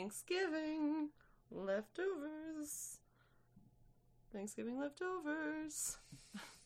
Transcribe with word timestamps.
Thanksgiving 0.00 1.10
leftovers. 1.50 3.00
Thanksgiving 4.32 4.80
leftovers. 4.80 5.98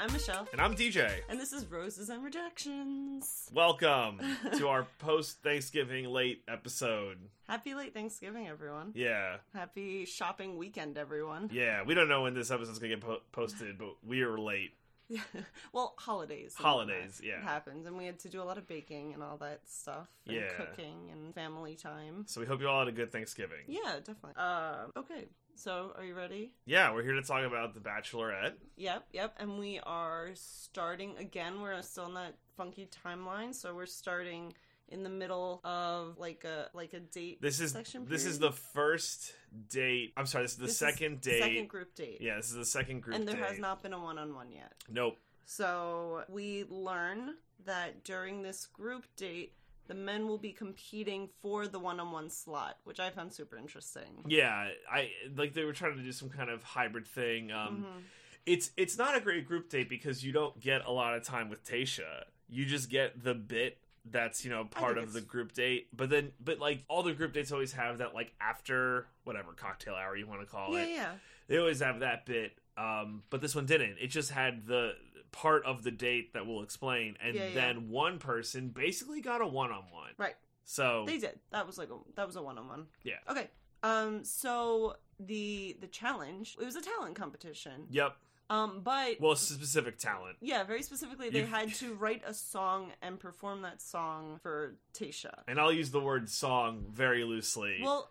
I'm 0.00 0.10
Michelle, 0.14 0.48
And 0.52 0.62
I'm 0.62 0.74
DJ. 0.74 1.10
and 1.28 1.38
this 1.38 1.52
is 1.52 1.66
Roses 1.66 2.08
and 2.08 2.24
Rejections. 2.24 3.50
Welcome 3.52 4.18
to 4.56 4.68
our 4.68 4.86
post 4.98 5.42
Thanksgiving 5.42 6.06
late 6.06 6.42
episode. 6.48 7.18
Happy 7.46 7.74
late 7.74 7.92
Thanksgiving, 7.92 8.48
everyone. 8.48 8.92
Yeah, 8.94 9.36
Happy 9.54 10.06
shopping 10.06 10.56
weekend, 10.56 10.96
everyone. 10.96 11.50
yeah. 11.52 11.82
We 11.84 11.92
don't 11.94 12.08
know 12.08 12.22
when 12.22 12.32
this 12.32 12.50
episode's 12.50 12.78
gonna 12.78 12.94
get 12.94 13.02
po- 13.02 13.20
posted, 13.32 13.76
but 13.76 13.94
we 14.02 14.22
are 14.22 14.38
late. 14.38 14.70
well, 15.72 15.94
holidays. 15.98 16.54
Holidays, 16.56 17.20
yeah. 17.22 17.38
It 17.38 17.42
happens, 17.42 17.84
and 17.84 17.98
we 17.98 18.06
had 18.06 18.20
to 18.20 18.28
do 18.30 18.40
a 18.40 18.44
lot 18.44 18.56
of 18.58 18.66
baking 18.66 19.12
and 19.12 19.22
all 19.22 19.36
that 19.38 19.60
stuff, 19.68 20.08
and 20.26 20.36
Yeah. 20.36 20.52
cooking 20.56 21.10
and 21.12 21.34
family 21.34 21.74
time. 21.74 22.24
So 22.26 22.40
we 22.40 22.46
hope 22.46 22.60
you 22.60 22.68
all 22.68 22.78
had 22.78 22.88
a 22.88 22.92
good 22.92 23.12
Thanksgiving. 23.12 23.64
Yeah, 23.66 23.96
definitely. 23.98 24.32
Uh, 24.36 24.84
okay, 24.96 25.26
so 25.54 25.92
are 25.96 26.04
you 26.04 26.14
ready? 26.14 26.52
Yeah, 26.66 26.92
we're 26.92 27.02
here 27.02 27.14
to 27.14 27.22
talk 27.22 27.44
about 27.44 27.74
The 27.74 27.80
Bachelorette. 27.80 28.52
Yep, 28.76 29.06
yep. 29.12 29.34
And 29.38 29.58
we 29.58 29.78
are 29.84 30.30
starting 30.34 31.16
again. 31.18 31.60
We're 31.60 31.80
still 31.82 32.06
in 32.06 32.14
that 32.14 32.34
funky 32.56 32.88
timeline, 33.04 33.54
so 33.54 33.74
we're 33.74 33.86
starting 33.86 34.54
in 34.88 35.02
the 35.04 35.08
middle 35.08 35.60
of 35.64 36.18
like 36.18 36.44
a 36.44 36.68
like 36.74 36.92
a 36.94 37.00
date. 37.00 37.40
This 37.40 37.60
is 37.60 37.72
section 37.72 38.06
this 38.08 38.24
is 38.24 38.38
the 38.38 38.52
first 38.52 39.32
date. 39.68 40.12
I'm 40.16 40.26
sorry, 40.26 40.44
this 40.44 40.52
is 40.52 40.56
the 40.58 40.62
This 40.64 40.72
is 40.72 40.78
second 40.78 41.20
date. 41.20 41.42
second 41.42 41.68
group 41.68 41.94
date. 41.94 42.18
Yeah, 42.20 42.36
this 42.36 42.46
is 42.50 42.54
the 42.56 42.64
second 42.64 43.02
group 43.02 43.16
and 43.16 43.26
there 43.28 43.36
date. 43.36 43.44
has 43.44 43.58
not 43.58 43.82
been 43.82 43.92
a 43.92 44.00
one-on-one 44.00 44.50
yet. 44.50 44.72
Nope. 44.88 45.16
So 45.44 46.24
we 46.28 46.64
learn 46.68 47.34
that 47.66 48.04
during 48.04 48.42
this 48.42 48.66
group 48.66 49.04
date, 49.16 49.52
the 49.90 49.94
men 49.96 50.28
will 50.28 50.38
be 50.38 50.52
competing 50.52 51.28
for 51.42 51.66
the 51.66 51.80
one-on-one 51.80 52.30
slot, 52.30 52.78
which 52.84 53.00
I 53.00 53.10
found 53.10 53.32
super 53.32 53.56
interesting. 53.56 54.22
Yeah, 54.24 54.68
I 54.88 55.10
like 55.36 55.52
they 55.52 55.64
were 55.64 55.72
trying 55.72 55.96
to 55.96 56.02
do 56.04 56.12
some 56.12 56.28
kind 56.30 56.48
of 56.48 56.62
hybrid 56.62 57.08
thing. 57.08 57.50
Um, 57.50 57.84
Mhm. 57.84 58.02
it's 58.46 58.70
it's 58.76 58.96
not 58.96 59.16
a 59.16 59.20
great 59.20 59.46
group 59.48 59.68
date 59.68 59.88
because 59.88 60.24
you 60.24 60.30
don't 60.30 60.60
get 60.60 60.84
a 60.86 60.92
lot 60.92 61.16
of 61.16 61.24
time 61.24 61.48
with 61.50 61.64
Tayshia. 61.64 62.22
You 62.48 62.66
just 62.66 62.88
get 62.88 63.24
the 63.24 63.34
bit 63.34 63.78
that's 64.04 64.44
you 64.44 64.50
know 64.52 64.64
part 64.64 64.96
of 64.96 65.12
the 65.12 65.20
group 65.20 65.54
date. 65.54 65.88
But 65.92 66.08
then, 66.08 66.30
but 66.38 66.60
like 66.60 66.84
all 66.86 67.02
the 67.02 67.12
group 67.12 67.32
dates 67.32 67.50
always 67.50 67.72
have 67.72 67.98
that 67.98 68.14
like 68.14 68.32
after 68.40 69.08
whatever 69.24 69.52
cocktail 69.54 69.96
hour 69.96 70.16
you 70.16 70.28
want 70.28 70.40
to 70.40 70.46
call 70.46 70.72
Yeah, 70.74 70.84
it. 70.84 70.90
yeah. 70.90 71.14
They 71.48 71.58
always 71.58 71.80
have 71.80 71.98
that 71.98 72.26
bit. 72.26 72.56
Um, 72.76 73.24
but 73.28 73.40
this 73.40 73.56
one 73.56 73.66
didn't. 73.66 73.98
It 74.00 74.06
just 74.06 74.30
had 74.30 74.68
the 74.68 74.94
part 75.32 75.64
of 75.64 75.82
the 75.82 75.90
date 75.90 76.32
that 76.34 76.46
we'll 76.46 76.62
explain, 76.62 77.16
and 77.22 77.34
Yeah, 77.34 77.48
yeah. 77.48 77.54
then 77.54 77.88
one 77.88 78.18
person 78.18 78.68
basically 78.68 79.20
got 79.20 79.40
a 79.40 79.46
one 79.46 79.70
on 79.70 79.84
one. 79.92 80.10
Right. 80.18 80.34
So 80.64 81.04
They 81.06 81.18
did. 81.18 81.38
That 81.50 81.66
was 81.66 81.78
like 81.78 81.90
a 81.90 81.96
that 82.16 82.26
was 82.26 82.36
a 82.36 82.42
one-on-one. 82.42 82.86
Yeah. 83.02 83.14
Okay. 83.28 83.48
Um. 83.82 84.24
So 84.24 84.96
the 85.18 85.76
the 85.80 85.86
challenge 85.88 86.56
it 86.60 86.64
was 86.64 86.76
a 86.76 86.80
talent 86.82 87.16
competition. 87.16 87.86
yep. 87.90 88.16
Um. 88.48 88.80
But 88.82 89.20
Well, 89.20 89.34
specific 89.36 89.98
talent. 89.98 90.36
yeah, 90.40 90.62
very 90.64 90.82
specifically, 90.82 91.30
they 91.30 91.40
You- 91.40 91.46
had 91.46 91.72
to 91.82 91.94
write 91.94 92.22
a 92.26 92.34
song 92.34 92.92
and 93.02 93.18
perform 93.18 93.62
that 93.62 93.80
song 93.82 94.38
for 94.42 94.76
Tayshia. 94.94 95.42
And 95.48 95.58
I'll 95.60 95.72
use 95.72 95.90
the 95.90 96.00
word 96.00 96.28
song 96.28 96.86
very 96.92 97.24
loosely. 97.24 97.80
Well, 97.82 98.10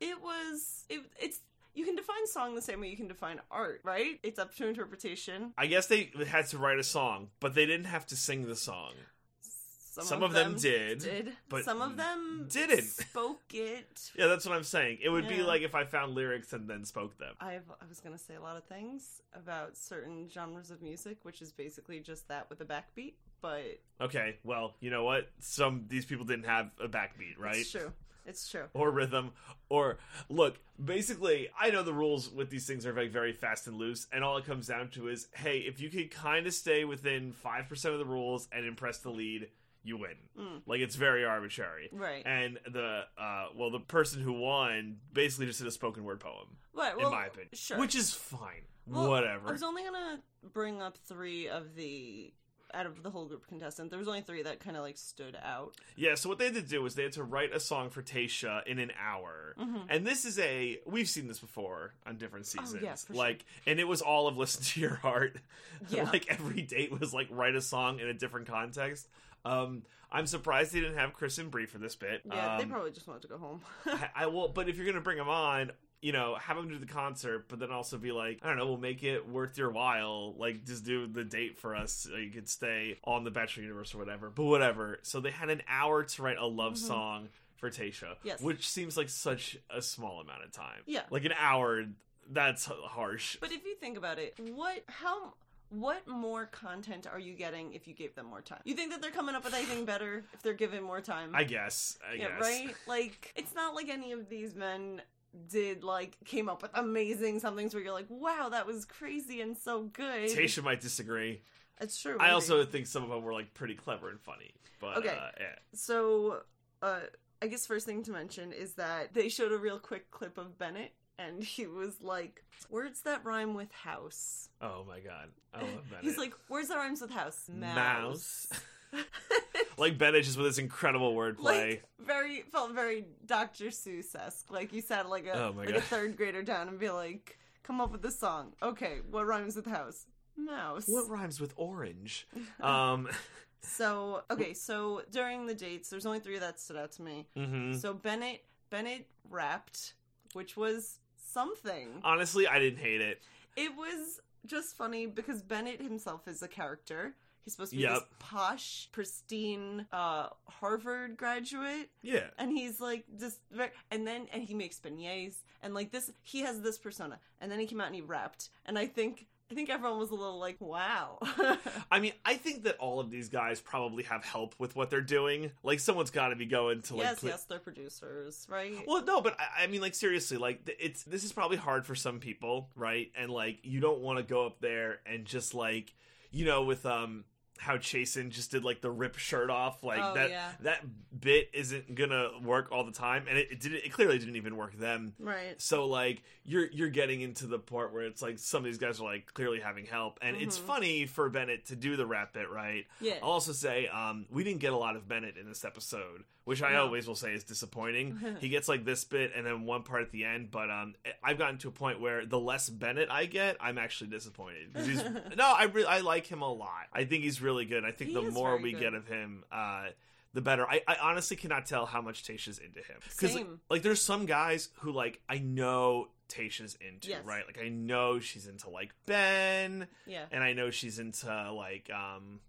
it 0.00 0.20
was 0.22 0.84
it. 0.88 1.00
It's 1.18 1.40
you 1.76 1.84
can 1.84 1.94
define 1.94 2.26
song 2.26 2.54
the 2.54 2.62
same 2.62 2.80
way 2.80 2.88
you 2.88 2.96
can 2.96 3.08
define 3.08 3.40
art, 3.50 3.80
right? 3.84 4.18
It's 4.22 4.38
up 4.38 4.54
to 4.56 4.66
interpretation. 4.66 5.52
I 5.56 5.66
guess 5.66 5.86
they 5.86 6.10
had 6.26 6.46
to 6.48 6.58
write 6.58 6.78
a 6.78 6.84
song, 6.84 7.28
but 7.40 7.54
they 7.54 7.66
didn't 7.66 7.86
have 7.86 8.06
to 8.08 8.16
sing 8.16 8.46
the 8.46 8.56
song. 8.56 8.92
Some, 9.40 10.04
Some 10.04 10.22
of 10.22 10.32
them 10.34 10.56
did, 10.56 10.98
did, 10.98 11.32
but 11.48 11.64
some 11.64 11.80
of 11.80 11.96
them 11.96 12.48
didn't. 12.50 12.82
spoke 12.84 13.40
it. 13.54 14.10
Yeah, 14.18 14.26
that's 14.26 14.44
what 14.44 14.54
I'm 14.54 14.62
saying. 14.62 14.98
It 15.02 15.08
would 15.08 15.26
be 15.26 15.42
like 15.42 15.62
if 15.62 15.74
I 15.74 15.84
found 15.84 16.14
lyrics 16.14 16.52
and 16.52 16.68
then 16.68 16.84
spoke 16.84 17.16
them. 17.16 17.34
I've, 17.40 17.62
I 17.80 17.86
was 17.88 18.00
gonna 18.00 18.18
say 18.18 18.34
a 18.34 18.40
lot 18.42 18.58
of 18.58 18.64
things 18.64 19.22
about 19.34 19.74
certain 19.78 20.28
genres 20.28 20.70
of 20.70 20.82
music, 20.82 21.16
which 21.22 21.40
is 21.40 21.50
basically 21.50 22.00
just 22.00 22.28
that 22.28 22.50
with 22.50 22.60
a 22.60 22.66
backbeat. 22.66 23.14
But 23.40 23.80
Okay, 23.98 24.36
well, 24.44 24.74
you 24.80 24.90
know 24.90 25.04
what? 25.04 25.30
Some 25.40 25.86
these 25.88 26.04
people 26.04 26.26
didn't 26.26 26.44
have 26.46 26.70
a 26.78 26.88
backbeat, 26.88 27.38
right? 27.38 27.56
it's 27.56 27.70
true. 27.70 27.90
It's 28.26 28.48
true. 28.50 28.64
Or 28.74 28.90
rhythm, 28.90 29.32
or 29.68 29.98
look. 30.28 30.58
Basically, 30.82 31.48
I 31.58 31.70
know 31.70 31.82
the 31.82 31.92
rules 31.92 32.30
with 32.30 32.50
these 32.50 32.66
things 32.66 32.84
are 32.84 32.92
like 32.92 33.10
very 33.10 33.32
fast 33.32 33.66
and 33.66 33.76
loose, 33.76 34.06
and 34.12 34.22
all 34.24 34.36
it 34.36 34.44
comes 34.44 34.66
down 34.66 34.88
to 34.90 35.08
is, 35.08 35.28
hey, 35.32 35.58
if 35.58 35.80
you 35.80 35.88
could 35.88 36.10
kind 36.10 36.46
of 36.46 36.52
stay 36.52 36.84
within 36.84 37.32
five 37.32 37.68
percent 37.68 37.94
of 37.94 38.00
the 38.00 38.04
rules 38.06 38.48
and 38.52 38.66
impress 38.66 38.98
the 38.98 39.10
lead, 39.10 39.48
you 39.84 39.96
win. 39.96 40.16
Mm. 40.38 40.62
Like 40.66 40.80
it's 40.80 40.96
very 40.96 41.24
arbitrary. 41.24 41.88
Right. 41.92 42.22
And 42.26 42.58
the 42.70 43.02
uh, 43.16 43.46
well, 43.56 43.70
the 43.70 43.80
person 43.80 44.20
who 44.20 44.32
won 44.32 44.96
basically 45.12 45.46
just 45.46 45.60
did 45.60 45.68
a 45.68 45.72
spoken 45.72 46.04
word 46.04 46.20
poem. 46.20 46.56
Right. 46.74 46.96
Well, 46.96 47.06
in 47.06 47.12
my 47.12 47.26
opinion. 47.26 47.50
sure. 47.54 47.78
Which 47.78 47.94
is 47.94 48.12
fine. 48.12 48.62
Well, 48.86 49.08
Whatever. 49.08 49.48
I 49.48 49.52
was 49.52 49.62
only 49.62 49.82
gonna 49.82 50.20
bring 50.52 50.82
up 50.82 50.98
three 51.06 51.48
of 51.48 51.74
the 51.74 52.32
out 52.74 52.86
of 52.86 53.02
the 53.02 53.10
whole 53.10 53.26
group 53.26 53.46
contestant. 53.46 53.90
There 53.90 53.98
was 53.98 54.08
only 54.08 54.20
three 54.22 54.42
that 54.42 54.60
kind 54.60 54.76
of 54.76 54.82
like 54.82 54.96
stood 54.98 55.36
out. 55.42 55.74
yeah, 55.96 56.14
so 56.14 56.28
what 56.28 56.38
they 56.38 56.46
had 56.46 56.54
to 56.54 56.62
do 56.62 56.82
was 56.82 56.94
they 56.94 57.04
had 57.04 57.12
to 57.12 57.22
write 57.24 57.54
a 57.54 57.60
song 57.60 57.90
for 57.90 58.02
Tayshia 58.02 58.66
in 58.66 58.78
an 58.78 58.92
hour. 59.00 59.54
Mhm. 59.58 59.86
And 59.88 60.06
this 60.06 60.24
is 60.24 60.38
a 60.38 60.78
we've 60.86 61.08
seen 61.08 61.28
this 61.28 61.38
before 61.38 61.94
on 62.06 62.16
different 62.16 62.46
Oh, 62.58 62.62
seasons. 62.62 62.82
yeah, 62.82 62.94
for 62.94 63.06
sure. 63.12 63.16
like 63.16 63.44
and 63.66 63.78
it 63.80 63.88
was 63.88 64.02
all 64.02 64.26
of 64.28 64.36
Listen 64.36 64.62
to 64.62 64.80
Your 64.80 64.94
Heart. 64.96 65.36
Yeah. 65.90 66.04
like 66.04 66.26
every 66.28 66.62
date 66.62 66.90
was 66.98 67.12
like 67.14 67.28
write 67.30 67.54
a 67.54 67.60
song 67.60 68.00
in 68.00 68.08
a 68.08 68.14
different 68.14 68.46
context. 68.48 69.08
Um 69.44 69.82
I'm 70.10 70.26
surprised 70.26 70.72
they 70.72 70.80
didn't 70.80 70.98
have 70.98 71.12
Chris 71.14 71.36
and 71.38 71.50
Bri 71.50 71.66
for 71.66 71.78
this 71.78 71.96
bit. 71.96 72.22
Yeah, 72.24 72.56
they 72.58 72.62
Um, 72.64 72.70
probably 72.70 72.92
just 72.92 73.06
wanted 73.08 73.22
to 73.22 73.28
go 73.28 73.38
home. 73.38 73.60
I, 73.86 74.08
I 74.14 74.26
will, 74.26 74.48
but 74.48 74.68
if 74.68 74.76
you're 74.76 74.86
gonna 74.86 75.00
bring 75.00 75.18
them 75.18 75.28
on, 75.28 75.72
you 76.02 76.12
know, 76.12 76.36
have 76.36 76.56
them 76.56 76.68
do 76.68 76.78
the 76.78 76.86
concert, 76.86 77.48
but 77.48 77.58
then 77.58 77.70
also 77.70 77.96
be 77.98 78.12
like, 78.12 78.40
I 78.42 78.48
don't 78.48 78.58
know, 78.58 78.66
we'll 78.66 78.76
make 78.76 79.02
it 79.02 79.28
worth 79.28 79.56
your 79.58 79.70
while. 79.70 80.34
Like, 80.36 80.64
just 80.64 80.84
do 80.84 81.06
the 81.06 81.24
date 81.24 81.58
for 81.58 81.74
us. 81.74 81.92
So 82.10 82.16
you 82.16 82.30
could 82.30 82.48
stay 82.48 82.98
on 83.04 83.24
the 83.24 83.30
Bachelor 83.30 83.62
universe 83.64 83.94
or 83.94 83.98
whatever. 83.98 84.30
But 84.30 84.44
whatever. 84.44 84.98
So 85.02 85.20
they 85.20 85.30
had 85.30 85.50
an 85.50 85.62
hour 85.68 86.04
to 86.04 86.22
write 86.22 86.38
a 86.38 86.46
love 86.46 86.74
Mhm. 86.74 86.78
song 86.86 87.28
for 87.56 87.70
Tayshia, 87.70 88.16
Yes. 88.22 88.40
which 88.42 88.68
seems 88.68 88.96
like 88.96 89.08
such 89.08 89.56
a 89.70 89.80
small 89.80 90.20
amount 90.20 90.44
of 90.44 90.52
time. 90.52 90.82
Yeah. 90.86 91.04
like 91.10 91.24
an 91.24 91.32
hour. 91.38 91.86
That's 92.28 92.66
harsh. 92.66 93.36
But 93.40 93.52
if 93.52 93.64
you 93.64 93.76
think 93.76 93.96
about 93.96 94.18
it, 94.18 94.34
what 94.38 94.82
how 94.88 95.34
what 95.68 96.06
more 96.06 96.46
content 96.46 97.06
are 97.08 97.18
you 97.18 97.34
getting 97.34 97.72
if 97.72 97.86
you 97.88 97.94
gave 97.94 98.14
them 98.14 98.26
more 98.26 98.40
time? 98.42 98.60
You 98.64 98.74
think 98.74 98.90
that 98.92 99.00
they're 99.00 99.10
coming 99.12 99.34
up 99.34 99.44
with 99.44 99.54
anything 99.60 99.84
better 99.84 100.24
if 100.32 100.42
they're 100.42 100.52
given 100.52 100.82
more 100.82 101.00
time? 101.00 101.30
I 101.34 101.44
guess. 101.44 101.98
I 102.08 102.14
yeah, 102.14 102.28
guess. 102.30 102.40
right? 102.40 102.74
Like 102.86 103.32
it's 103.36 103.54
not 103.54 103.74
like 103.74 103.88
any 103.88 104.10
of 104.12 104.28
these 104.28 104.54
men 104.56 105.02
did 105.48 105.84
like 105.84 106.16
came 106.24 106.48
up 106.48 106.62
with 106.62 106.70
amazing 106.74 107.38
somethings 107.40 107.74
where 107.74 107.82
you're 107.82 107.92
like, 107.92 108.06
wow, 108.08 108.48
that 108.50 108.66
was 108.66 108.84
crazy 108.84 109.40
and 109.40 109.56
so 109.56 109.84
good. 109.84 110.30
Tayshia 110.30 110.62
might 110.62 110.80
disagree. 110.80 111.42
It's 111.80 112.00
true. 112.00 112.16
I 112.18 112.30
also 112.30 112.64
think 112.64 112.86
some 112.86 113.02
of 113.02 113.10
them 113.10 113.22
were 113.22 113.32
like 113.32 113.52
pretty 113.54 113.74
clever 113.74 114.08
and 114.10 114.20
funny. 114.20 114.54
But 114.80 114.98
Okay. 114.98 115.08
uh, 115.10 115.30
yeah. 115.38 115.54
So, 115.74 116.40
uh, 116.82 117.00
I 117.42 117.48
guess 117.48 117.66
first 117.66 117.84
thing 117.86 118.02
to 118.04 118.10
mention 118.12 118.52
is 118.52 118.74
that 118.74 119.12
they 119.12 119.28
showed 119.28 119.52
a 119.52 119.58
real 119.58 119.78
quick 119.78 120.10
clip 120.10 120.38
of 120.38 120.58
Bennett, 120.58 120.92
and 121.18 121.42
he 121.44 121.66
was 121.66 122.00
like, 122.00 122.42
"Words 122.70 123.02
that 123.02 123.24
rhyme 123.24 123.52
with 123.54 123.70
house." 123.72 124.48
Oh 124.62 124.84
my 124.88 125.00
god. 125.00 125.28
I 125.52 125.60
love 125.60 125.70
Bennett. 125.90 126.04
He's 126.04 126.16
like, 126.16 126.32
"Words 126.48 126.68
that 126.68 126.76
rhymes 126.76 127.00
with 127.02 127.10
house." 127.10 127.48
Mouse. 127.52 128.48
like 129.78 129.98
Bennett 129.98 130.24
just 130.24 130.36
with 130.36 130.46
this 130.46 130.58
incredible 130.58 131.14
wordplay. 131.14 131.42
like 131.42 131.84
very 132.00 132.42
felt 132.52 132.72
very 132.72 133.04
Dr. 133.26 133.66
Seuss 133.66 134.14
esque. 134.14 134.50
Like 134.50 134.72
you 134.72 134.80
sat 134.80 135.08
like 135.08 135.26
a 135.26 135.32
Oh 135.38 135.54
like 135.56 135.70
a 135.70 135.80
third 135.80 136.16
grader 136.16 136.42
down 136.42 136.68
and 136.68 136.78
be 136.78 136.90
like, 136.90 137.38
"Come 137.62 137.80
up 137.80 137.92
with 137.92 138.04
a 138.04 138.10
song." 138.10 138.52
Okay, 138.62 138.98
what 139.10 139.26
rhymes 139.26 139.56
with 139.56 139.66
house? 139.66 140.06
Mouse. 140.36 140.86
what 140.86 141.08
rhymes 141.08 141.40
with 141.40 141.52
orange? 141.56 142.26
Um, 142.60 143.08
So 143.62 144.22
okay, 144.30 144.54
so 144.54 145.02
during 145.10 145.46
the 145.46 145.54
dates, 145.54 145.90
there's 145.90 146.06
only 146.06 146.20
three 146.20 146.38
that 146.38 146.60
stood 146.60 146.76
out 146.76 146.92
to 146.92 147.02
me. 147.02 147.26
mhm. 147.36 147.74
So 147.80 147.92
Bennett 147.94 148.44
Bennett 148.70 149.08
rapped, 149.28 149.94
which 150.34 150.56
was 150.56 151.00
something. 151.16 152.00
honestly, 152.04 152.46
I 152.46 152.60
didn't 152.60 152.78
hate 152.78 153.00
it. 153.00 153.20
It 153.56 153.74
was 153.76 154.20
just 154.46 154.76
funny 154.76 155.06
because 155.06 155.42
Bennett 155.42 155.80
himself 155.80 156.28
is 156.28 156.42
a 156.42 156.48
character. 156.48 157.14
He's 157.46 157.52
supposed 157.54 157.70
to 157.70 157.76
be 157.76 157.84
Yep. 157.84 157.92
this 157.94 158.02
posh, 158.18 158.88
pristine 158.90 159.86
uh, 159.92 160.30
Harvard 160.48 161.16
graduate, 161.16 161.90
Yeah, 162.02 162.24
and 162.38 162.50
he's 162.50 162.80
like 162.80 163.04
just 163.20 163.38
very, 163.52 163.70
and 163.92 164.04
then 164.04 164.26
and 164.32 164.42
he 164.42 164.52
makes 164.52 164.80
beignets 164.80 165.36
and 165.62 165.72
like 165.72 165.92
this. 165.92 166.10
He 166.22 166.40
has 166.40 166.60
this 166.60 166.76
persona, 166.76 167.20
and 167.40 167.50
then 167.50 167.60
he 167.60 167.66
came 167.66 167.80
out 167.80 167.86
and 167.86 167.94
he 167.94 168.02
rapped, 168.02 168.50
and 168.66 168.76
I 168.76 168.86
think 168.88 169.28
I 169.48 169.54
think 169.54 169.70
everyone 169.70 170.00
was 170.00 170.10
a 170.10 170.14
little 170.16 170.40
like, 170.40 170.56
wow. 170.60 171.18
I 171.92 172.00
mean, 172.00 172.14
I 172.24 172.34
think 172.34 172.64
that 172.64 172.78
all 172.78 172.98
of 172.98 173.12
these 173.12 173.28
guys 173.28 173.60
probably 173.60 174.02
have 174.02 174.24
help 174.24 174.56
with 174.58 174.74
what 174.74 174.90
they're 174.90 175.00
doing. 175.00 175.52
Like, 175.62 175.78
someone's 175.78 176.10
got 176.10 176.30
to 176.30 176.34
be 176.36 176.46
going 176.46 176.82
to 176.82 176.96
like. 176.96 177.04
yes, 177.04 177.20
pl- 177.20 177.28
yes, 177.28 177.44
they're 177.44 177.60
producers, 177.60 178.44
right? 178.50 178.74
Well, 178.88 179.04
no, 179.04 179.20
but 179.20 179.36
I, 179.38 179.62
I 179.62 179.66
mean, 179.68 179.80
like 179.82 179.94
seriously, 179.94 180.36
like 180.36 180.68
it's 180.80 181.04
this 181.04 181.22
is 181.22 181.32
probably 181.32 181.58
hard 181.58 181.86
for 181.86 181.94
some 181.94 182.18
people, 182.18 182.70
right? 182.74 183.12
And 183.16 183.30
like 183.30 183.60
you 183.62 183.78
don't 183.78 184.00
want 184.00 184.18
to 184.18 184.24
go 184.24 184.46
up 184.46 184.60
there 184.60 184.98
and 185.06 185.24
just 185.24 185.54
like 185.54 185.94
you 186.32 186.44
know 186.44 186.64
with 186.64 186.84
um 186.84 187.24
how 187.58 187.76
Chasen 187.76 188.30
just 188.30 188.50
did 188.50 188.64
like 188.64 188.80
the 188.80 188.90
rip 188.90 189.16
shirt 189.16 189.50
off, 189.50 189.82
like 189.82 190.00
Oh, 190.02 190.14
that 190.14 190.30
yeah. 190.30 190.52
that 190.60 190.80
bit 191.18 191.50
isn't 191.52 191.94
gonna 191.94 192.30
work 192.42 192.68
all 192.72 192.84
the 192.84 192.92
time, 192.92 193.24
and 193.28 193.38
it, 193.38 193.50
it 193.52 193.60
didn't. 193.60 193.84
It 193.84 193.92
clearly 193.92 194.18
didn't 194.18 194.36
even 194.36 194.56
work 194.56 194.72
then. 194.78 195.14
right. 195.18 195.60
So 195.60 195.86
like 195.86 196.22
you're 196.44 196.66
you're 196.70 196.90
getting 196.90 197.20
into 197.20 197.46
the 197.46 197.58
part 197.58 197.92
where 197.92 198.02
it's 198.02 198.22
like 198.22 198.38
some 198.38 198.58
of 198.58 198.64
these 198.64 198.78
guys 198.78 199.00
are 199.00 199.04
like 199.04 199.32
clearly 199.34 199.60
having 199.60 199.86
help, 199.86 200.18
and 200.22 200.36
it's 200.36 200.58
Mhm. 200.58 200.62
funny 200.66 201.06
for 201.06 201.28
Bennett 201.28 201.66
to 201.66 201.76
do 201.76 201.96
the 201.96 202.06
rap 202.06 202.32
bit, 202.34 202.50
right? 202.50 202.86
Yeah. 203.00 203.14
I'll 203.22 203.30
also 203.30 203.52
say 203.52 203.88
um, 203.88 204.26
we 204.30 204.44
didn't 204.44 204.60
get 204.60 204.72
a 204.72 204.76
lot 204.76 204.96
of 204.96 205.08
Bennett 205.08 205.36
in 205.36 205.48
this 205.48 205.64
episode, 205.64 206.24
which 206.44 206.62
I 206.62 206.72
No. 206.72 206.82
always 206.84 207.06
will 207.08 207.14
say 207.14 207.32
is 207.34 207.44
disappointing. 207.44 208.36
he 208.40 208.48
gets 208.48 208.68
like 208.68 208.84
this 208.84 209.04
bit 209.04 209.32
and 209.34 209.44
then 209.46 209.64
one 209.64 209.82
part 209.82 210.02
at 210.02 210.12
the 210.12 210.24
end, 210.24 210.50
but 210.50 210.70
um, 210.70 210.94
I've 211.24 211.38
gotten 211.38 211.58
to 211.58 211.68
a 211.68 211.72
point 211.72 212.00
where 212.00 212.24
the 212.26 212.38
less 212.38 212.68
Bennett 212.68 213.10
I 213.10 213.26
get, 213.26 213.56
I'm 213.60 213.78
actually 213.78 214.10
disappointed. 214.10 214.74
no, 215.36 215.44
I 215.56 215.64
re- 215.64 215.84
I 215.84 216.00
like 216.00 216.26
him 216.26 216.42
a 216.42 216.52
lot. 216.52 216.86
I 216.92 217.04
think 217.04 217.22
he's 217.24 217.40
really 217.40 217.45
good. 217.66 217.84
I 217.84 217.92
think 217.92 218.10
He 218.10 218.14
the 218.14 218.22
more 218.30 218.56
we 218.56 218.72
good. 218.72 218.80
get 218.80 218.94
of 218.94 219.06
him, 219.06 219.44
uh, 219.52 219.86
the 220.34 220.40
better. 220.42 220.66
I, 220.68 220.82
I 220.86 220.96
honestly 221.02 221.36
cannot 221.36 221.66
tell 221.66 221.86
how 221.86 222.00
much 222.02 222.24
Tayshia's 222.24 222.58
into 222.58 222.80
him 222.80 222.96
because 223.08 223.34
like, 223.34 223.46
like 223.70 223.82
there's 223.82 224.02
some 224.02 224.26
guys 224.26 224.68
who 224.80 224.92
like 224.92 225.20
I 225.28 225.38
know 225.38 226.08
Tayshia's 226.28 226.76
into, 226.86 227.08
Yes. 227.08 227.24
right? 227.24 227.44
Like 227.46 227.58
I 227.64 227.68
know 227.68 228.18
she's 228.20 228.46
into 228.46 228.68
like 228.68 228.92
Ben 229.06 229.86
Yeah. 230.06 230.24
and 230.30 230.42
I 230.44 230.52
know 230.52 230.70
she's 230.70 230.98
into 230.98 231.52
like 231.52 231.88
um 231.90 232.40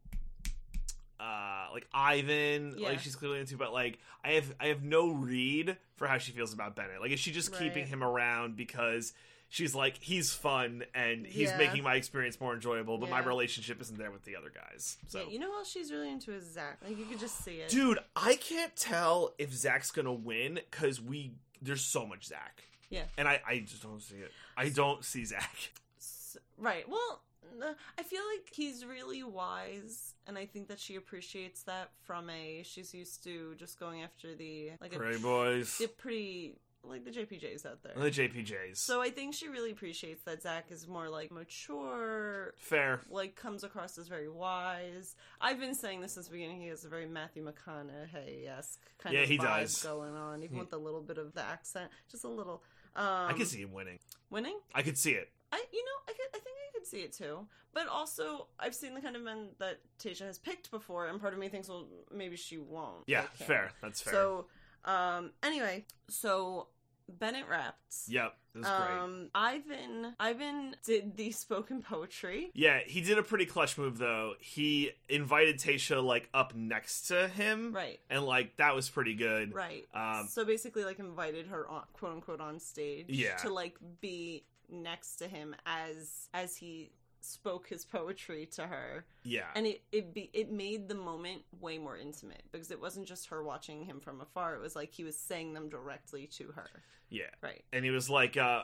uh 1.19 1.67
like 1.73 1.87
Ivan 1.93 2.75
Yeah. 2.77 2.89
like 2.89 2.99
she's 2.99 3.15
clearly 3.15 3.39
into 3.39 3.57
but 3.57 3.73
like 3.73 3.97
I 4.23 4.31
have 4.33 4.53
I 4.59 4.67
have 4.67 4.83
no 4.83 5.09
read 5.09 5.77
for 5.95 6.07
how 6.07 6.19
she 6.19 6.31
feels 6.31 6.53
about 6.53 6.75
Bennett 6.75 7.01
like 7.01 7.11
is 7.11 7.19
she 7.19 7.31
just 7.31 7.53
keeping 7.57 7.87
him 7.87 8.03
around 8.03 8.55
because 8.55 9.13
she's 9.49 9.73
like 9.75 9.97
he's 10.01 10.33
fun 10.33 10.83
and 10.93 11.25
he's 11.25 11.49
Yeah. 11.49 11.57
making 11.57 11.83
my 11.83 11.95
experience 11.95 12.39
more 12.39 12.53
enjoyable 12.53 12.97
but 12.97 13.09
my 13.09 13.19
relationship 13.19 13.79
isn't 13.81 13.97
there 13.97 14.11
with 14.11 14.23
the 14.25 14.35
other 14.35 14.51
guys 14.53 14.97
so 15.07 15.19
Yeah, 15.21 15.27
you 15.29 15.39
know 15.39 15.49
what 15.49 15.65
she's 15.67 15.91
really 15.91 16.09
into 16.11 16.33
is 16.33 16.51
Zac. 16.53 16.79
Like 16.85 16.97
you 16.97 17.05
could 17.05 17.19
just 17.19 17.43
see 17.43 17.55
it. 17.61 17.69
dude 17.69 17.99
I 18.15 18.35
can't 18.35 18.75
tell 18.75 19.33
if 19.37 19.53
Zac's 19.53 19.91
gonna 19.91 20.13
win 20.13 20.55
because 20.69 20.99
we 21.01 21.31
there's 21.61 21.81
so 21.85 22.05
much 22.05 22.25
Zac 22.25 22.63
Yeah. 22.89 23.03
and 23.17 23.27
I 23.27 23.41
I 23.47 23.59
just 23.59 23.81
don't 23.83 24.01
see 24.01 24.15
it 24.17 24.31
I 24.57 24.69
don't 24.69 25.03
see 25.05 25.23
Zac 25.25 25.71
S- 25.97 26.37
Right. 26.57 26.87
Well, 26.89 27.21
uh, 27.61 27.73
I 27.97 28.03
feel 28.03 28.21
like 28.35 28.49
he's 28.51 28.83
really 28.85 29.23
wise, 29.23 30.13
and 30.27 30.37
I 30.37 30.45
think 30.45 30.67
that 30.67 30.79
she 30.79 30.95
appreciates 30.95 31.63
that 31.63 31.89
from 32.03 32.29
a. 32.29 32.61
She's 32.63 32.93
used 32.93 33.23
to 33.23 33.55
just 33.55 33.79
going 33.79 34.01
after 34.03 34.35
the 34.35 34.71
like 34.81 34.93
a 34.93 34.97
Prairie 34.97 35.17
Boys 35.19 35.77
the 35.77 35.87
pretty 35.87 36.55
like 36.83 37.03
the 37.03 37.11
JPJs 37.11 37.65
out 37.65 37.83
there. 37.83 37.93
the 37.95 38.09
JPJs 38.11 38.77
So 38.77 39.01
I 39.01 39.09
think 39.09 39.33
she 39.33 39.47
really 39.49 39.71
appreciates 39.71 40.23
that 40.23 40.41
Zac 40.41 40.65
is 40.71 40.87
more 40.87 41.09
like 41.09 41.31
mature, 41.31 42.53
fair 42.57 43.01
like 43.09 43.35
comes 43.35 43.63
across 43.63 43.97
as 43.97 44.07
very 44.07 44.29
wise. 44.29 45.15
I've 45.41 45.59
been 45.59 45.75
saying 45.75 46.01
this 46.01 46.13
since 46.13 46.27
the 46.27 46.31
beginning. 46.33 46.61
He 46.61 46.67
has 46.67 46.85
a 46.85 46.89
very 46.89 47.05
Matthew 47.05 47.45
McConaughey 47.45 48.47
esque 48.47 48.79
kind 48.99 49.15
Yeah, 49.15 49.23
of 49.23 49.29
he 49.29 49.37
vibe 49.37 49.61
does. 49.61 49.83
going 49.83 50.15
on, 50.15 50.43
even 50.43 50.57
with 50.59 50.73
a 50.73 50.77
little 50.77 51.01
bit 51.01 51.17
of 51.17 51.33
the 51.33 51.41
accent, 51.43 51.91
just 52.09 52.23
a 52.23 52.29
little. 52.29 52.63
Um, 52.95 53.05
I 53.29 53.33
could 53.33 53.47
see 53.47 53.61
him 53.61 53.73
winning 53.73 53.99
winning. 54.29 54.57
I 54.73 54.81
could 54.81 54.97
see 54.97 55.11
it 55.11 55.29
I 55.51 55.63
you 55.71 55.83
know 55.85 55.91
I 56.07 56.11
could 56.13 56.27
I 56.33 56.39
think 56.39 56.55
I 56.57 56.77
could 56.77 56.87
see 56.87 56.99
it 57.01 57.13
too. 57.13 57.47
But 57.73 57.87
also 57.87 58.47
I've 58.59 58.73
seen 58.73 58.93
the 58.95 59.01
kind 59.01 59.15
of 59.15 59.21
men 59.21 59.49
that 59.59 59.79
Tayshia 59.99 60.25
has 60.25 60.39
picked 60.39 60.71
before, 60.71 61.07
and 61.07 61.19
part 61.21 61.33
of 61.33 61.39
me 61.39 61.47
thinks, 61.47 61.67
well, 61.69 61.85
maybe 62.11 62.35
she 62.35 62.57
won't. 62.57 63.03
Yeah, 63.07 63.23
fair. 63.35 63.71
That's 63.81 64.01
fair. 64.01 64.13
So 64.13 64.45
um 64.85 65.31
anyway, 65.43 65.85
so 66.09 66.67
Bennett 67.09 67.47
rapped. 67.49 67.77
yep. 68.07 68.35
Um 68.63 69.29
Ivan 69.35 70.15
Ivan 70.19 70.75
did 70.83 71.15
the 71.15 71.31
spoken 71.43 71.81
poetry. 71.83 72.49
Yeah, 72.55 72.79
he 72.85 73.01
did 73.01 73.17
a 73.19 73.23
pretty 73.23 73.45
clutch 73.45 73.77
move 73.77 73.97
though. 73.99 74.33
He 74.39 74.91
invited 75.07 75.57
Tayshia 75.59 76.03
like 76.03 76.27
up 76.33 76.55
next 76.55 77.03
to 77.09 77.27
him, 77.27 77.71
Right. 77.71 77.99
and 78.09 78.23
like 78.25 78.57
that 78.57 78.73
was 78.75 78.89
pretty 78.89 79.13
good. 79.13 79.53
Right. 79.53 79.85
Um, 79.93 80.27
so 80.27 80.43
basically 80.43 80.83
like 80.85 80.97
invited 80.99 81.47
her 81.47 81.67
on 81.69 81.83
quote 81.93 82.13
unquote 82.13 82.41
on 82.41 82.59
stage 82.59 83.05
Yeah. 83.09 83.35
to 83.37 83.53
like 83.53 83.75
be 84.01 84.43
next 84.69 85.17
to 85.17 85.27
him 85.27 85.55
as 85.65 86.27
as 86.33 86.55
he 86.57 86.89
spoke 87.21 87.67
his 87.67 87.85
poetry 87.85 88.47
to 88.53 88.67
her. 88.67 89.05
Yeah, 89.23 89.47
and 89.55 89.65
it 89.65 89.81
it 89.91 90.13
be 90.13 90.29
it 90.33 90.51
made 90.51 90.87
the 90.87 90.95
moment 90.95 91.43
way 91.59 91.77
more 91.77 91.97
intimate 91.97 92.43
because 92.51 92.71
it 92.71 92.79
wasn't 92.79 93.07
just 93.07 93.27
her 93.27 93.43
watching 93.43 93.83
him 93.83 93.99
from 93.99 94.21
afar 94.21 94.55
it 94.55 94.61
was 94.61 94.75
like 94.75 94.91
he 94.91 95.03
was 95.03 95.17
saying 95.17 95.53
them 95.53 95.69
directly 95.69 96.27
to 96.27 96.47
her 96.55 96.69
yeah. 97.09 97.23
right 97.41 97.63
And 97.71 97.85
he 97.85 97.91
was 97.91 98.09
like, 98.09 98.37
uh 98.37 98.63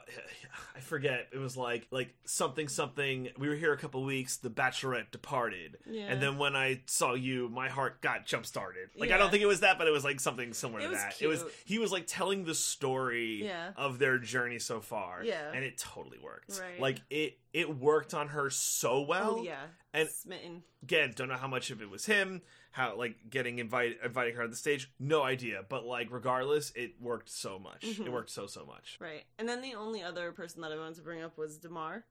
I 0.75 0.79
forget. 0.79 1.27
It 1.31 1.37
was 1.37 1.55
like 1.55 1.87
like 1.91 2.13
something 2.25 2.67
something. 2.67 3.29
We 3.37 3.47
were 3.47 3.55
here 3.55 3.73
a 3.73 3.77
couple 3.77 4.03
weeks. 4.03 4.37
The 4.37 4.49
Bachelorette 4.49 5.11
departed, 5.11 5.77
yeah 5.85 6.07
and 6.07 6.21
then 6.21 6.37
when 6.37 6.55
I 6.55 6.81
saw 6.87 7.13
you, 7.13 7.49
my 7.49 7.69
heart 7.69 8.01
got 8.01 8.25
jump 8.25 8.45
started. 8.45 8.89
Like 8.97 9.11
I 9.11 9.17
don't 9.17 9.31
think 9.31 9.43
it 9.43 9.47
was 9.47 9.61
that, 9.61 9.77
but 9.77 9.87
it 9.87 9.91
was 9.91 10.03
like 10.03 10.19
something 10.19 10.53
similar 10.53 10.81
It 10.81 10.89
to 10.89 10.89
that. 10.91 11.21
It 11.21 11.27
was 11.27 11.43
he 11.65 11.79
was 11.79 11.91
like 11.91 12.05
telling 12.07 12.43
the 12.43 12.55
story 12.55 13.45
Yeah. 13.45 13.71
of 13.77 13.99
their 13.99 14.17
journey 14.17 14.59
so 14.59 14.81
far. 14.81 15.23
Yeah. 15.23 15.51
and 15.53 15.63
it 15.63 15.77
totally 15.77 16.19
worked. 16.19 16.59
Right. 16.59 16.79
Like 16.79 17.01
it 17.09 17.37
it 17.53 17.77
worked 17.77 18.13
on 18.13 18.29
her 18.29 18.49
so 18.49 19.01
well. 19.01 19.37
oh 19.39 19.43
yeah. 19.43 19.61
And- 19.93 20.09
smitten. 20.09 20.63
again 20.81 21.13
don't 21.15 21.29
know 21.29 21.37
how 21.37 21.47
much 21.47 21.69
of 21.71 21.81
it 21.81 21.89
was 21.89 22.05
him 22.05 22.41
how 22.71 22.97
like 22.97 23.15
getting 23.29 23.59
invited 23.59 23.97
inviting 24.03 24.35
her 24.35 24.41
on 24.43 24.49
the 24.49 24.55
stage. 24.55 24.91
No 24.99 25.21
idea. 25.21 25.63
But 25.69 25.85
like 25.85 26.07
regardless 26.11 26.71
it 26.75 26.93
worked 26.99 27.29
so 27.29 27.59
much. 27.59 27.81
Mhm. 27.83 28.07
it 28.07 28.11
worked 28.11 28.31
so 28.31 28.47
so 28.47 28.65
much. 28.65 28.97
Right. 28.99 29.23
And 29.37 29.47
then 29.47 29.61
the 29.61 29.75
only 29.75 30.01
other 30.01 30.31
person 30.31 30.61
that 30.61 30.71
i 30.71 30.77
wanted 30.77 30.95
to 30.95 31.01
bring 31.03 31.21
up 31.21 31.37
was 31.37 31.57
demar 31.57 32.03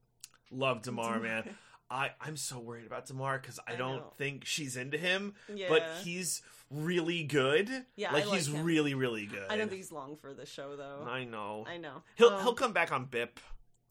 love 0.51 0.83
demar 0.83 1.19
man. 1.19 1.57
I 1.91 2.13
i'm 2.21 2.37
so 2.37 2.59
worried 2.61 2.87
about 2.87 3.07
demar 3.07 3.39
because 3.39 3.59
i 3.67 3.73
I 3.73 3.77
don't 3.77 4.05
think 4.17 4.45
she's 4.45 4.77
into 4.77 4.97
him 4.99 5.35
yeah. 5.53 5.69
but 5.69 5.83
he's 6.05 6.43
really 6.71 7.23
good. 7.25 7.69
Yeah, 7.97 8.13
like 8.13 8.25
he's 8.27 8.49
him. 8.49 8.65
really 8.65 8.95
really 8.95 9.27
good 9.27 9.45
i 9.51 9.57
don't 9.57 9.69
think 9.69 9.79
he's 9.81 9.93
long 9.93 10.17
for 10.17 10.33
the 10.33 10.47
show 10.47 10.77
though. 10.77 11.05
I 11.07 11.25
know. 11.25 11.65
I 11.69 11.77
know. 11.79 12.03
He'll 12.15 12.29
Um, 12.31 12.43
he'll 12.43 12.55
come 12.55 12.73
back 12.73 12.93
on 12.93 13.07
bip 13.07 13.41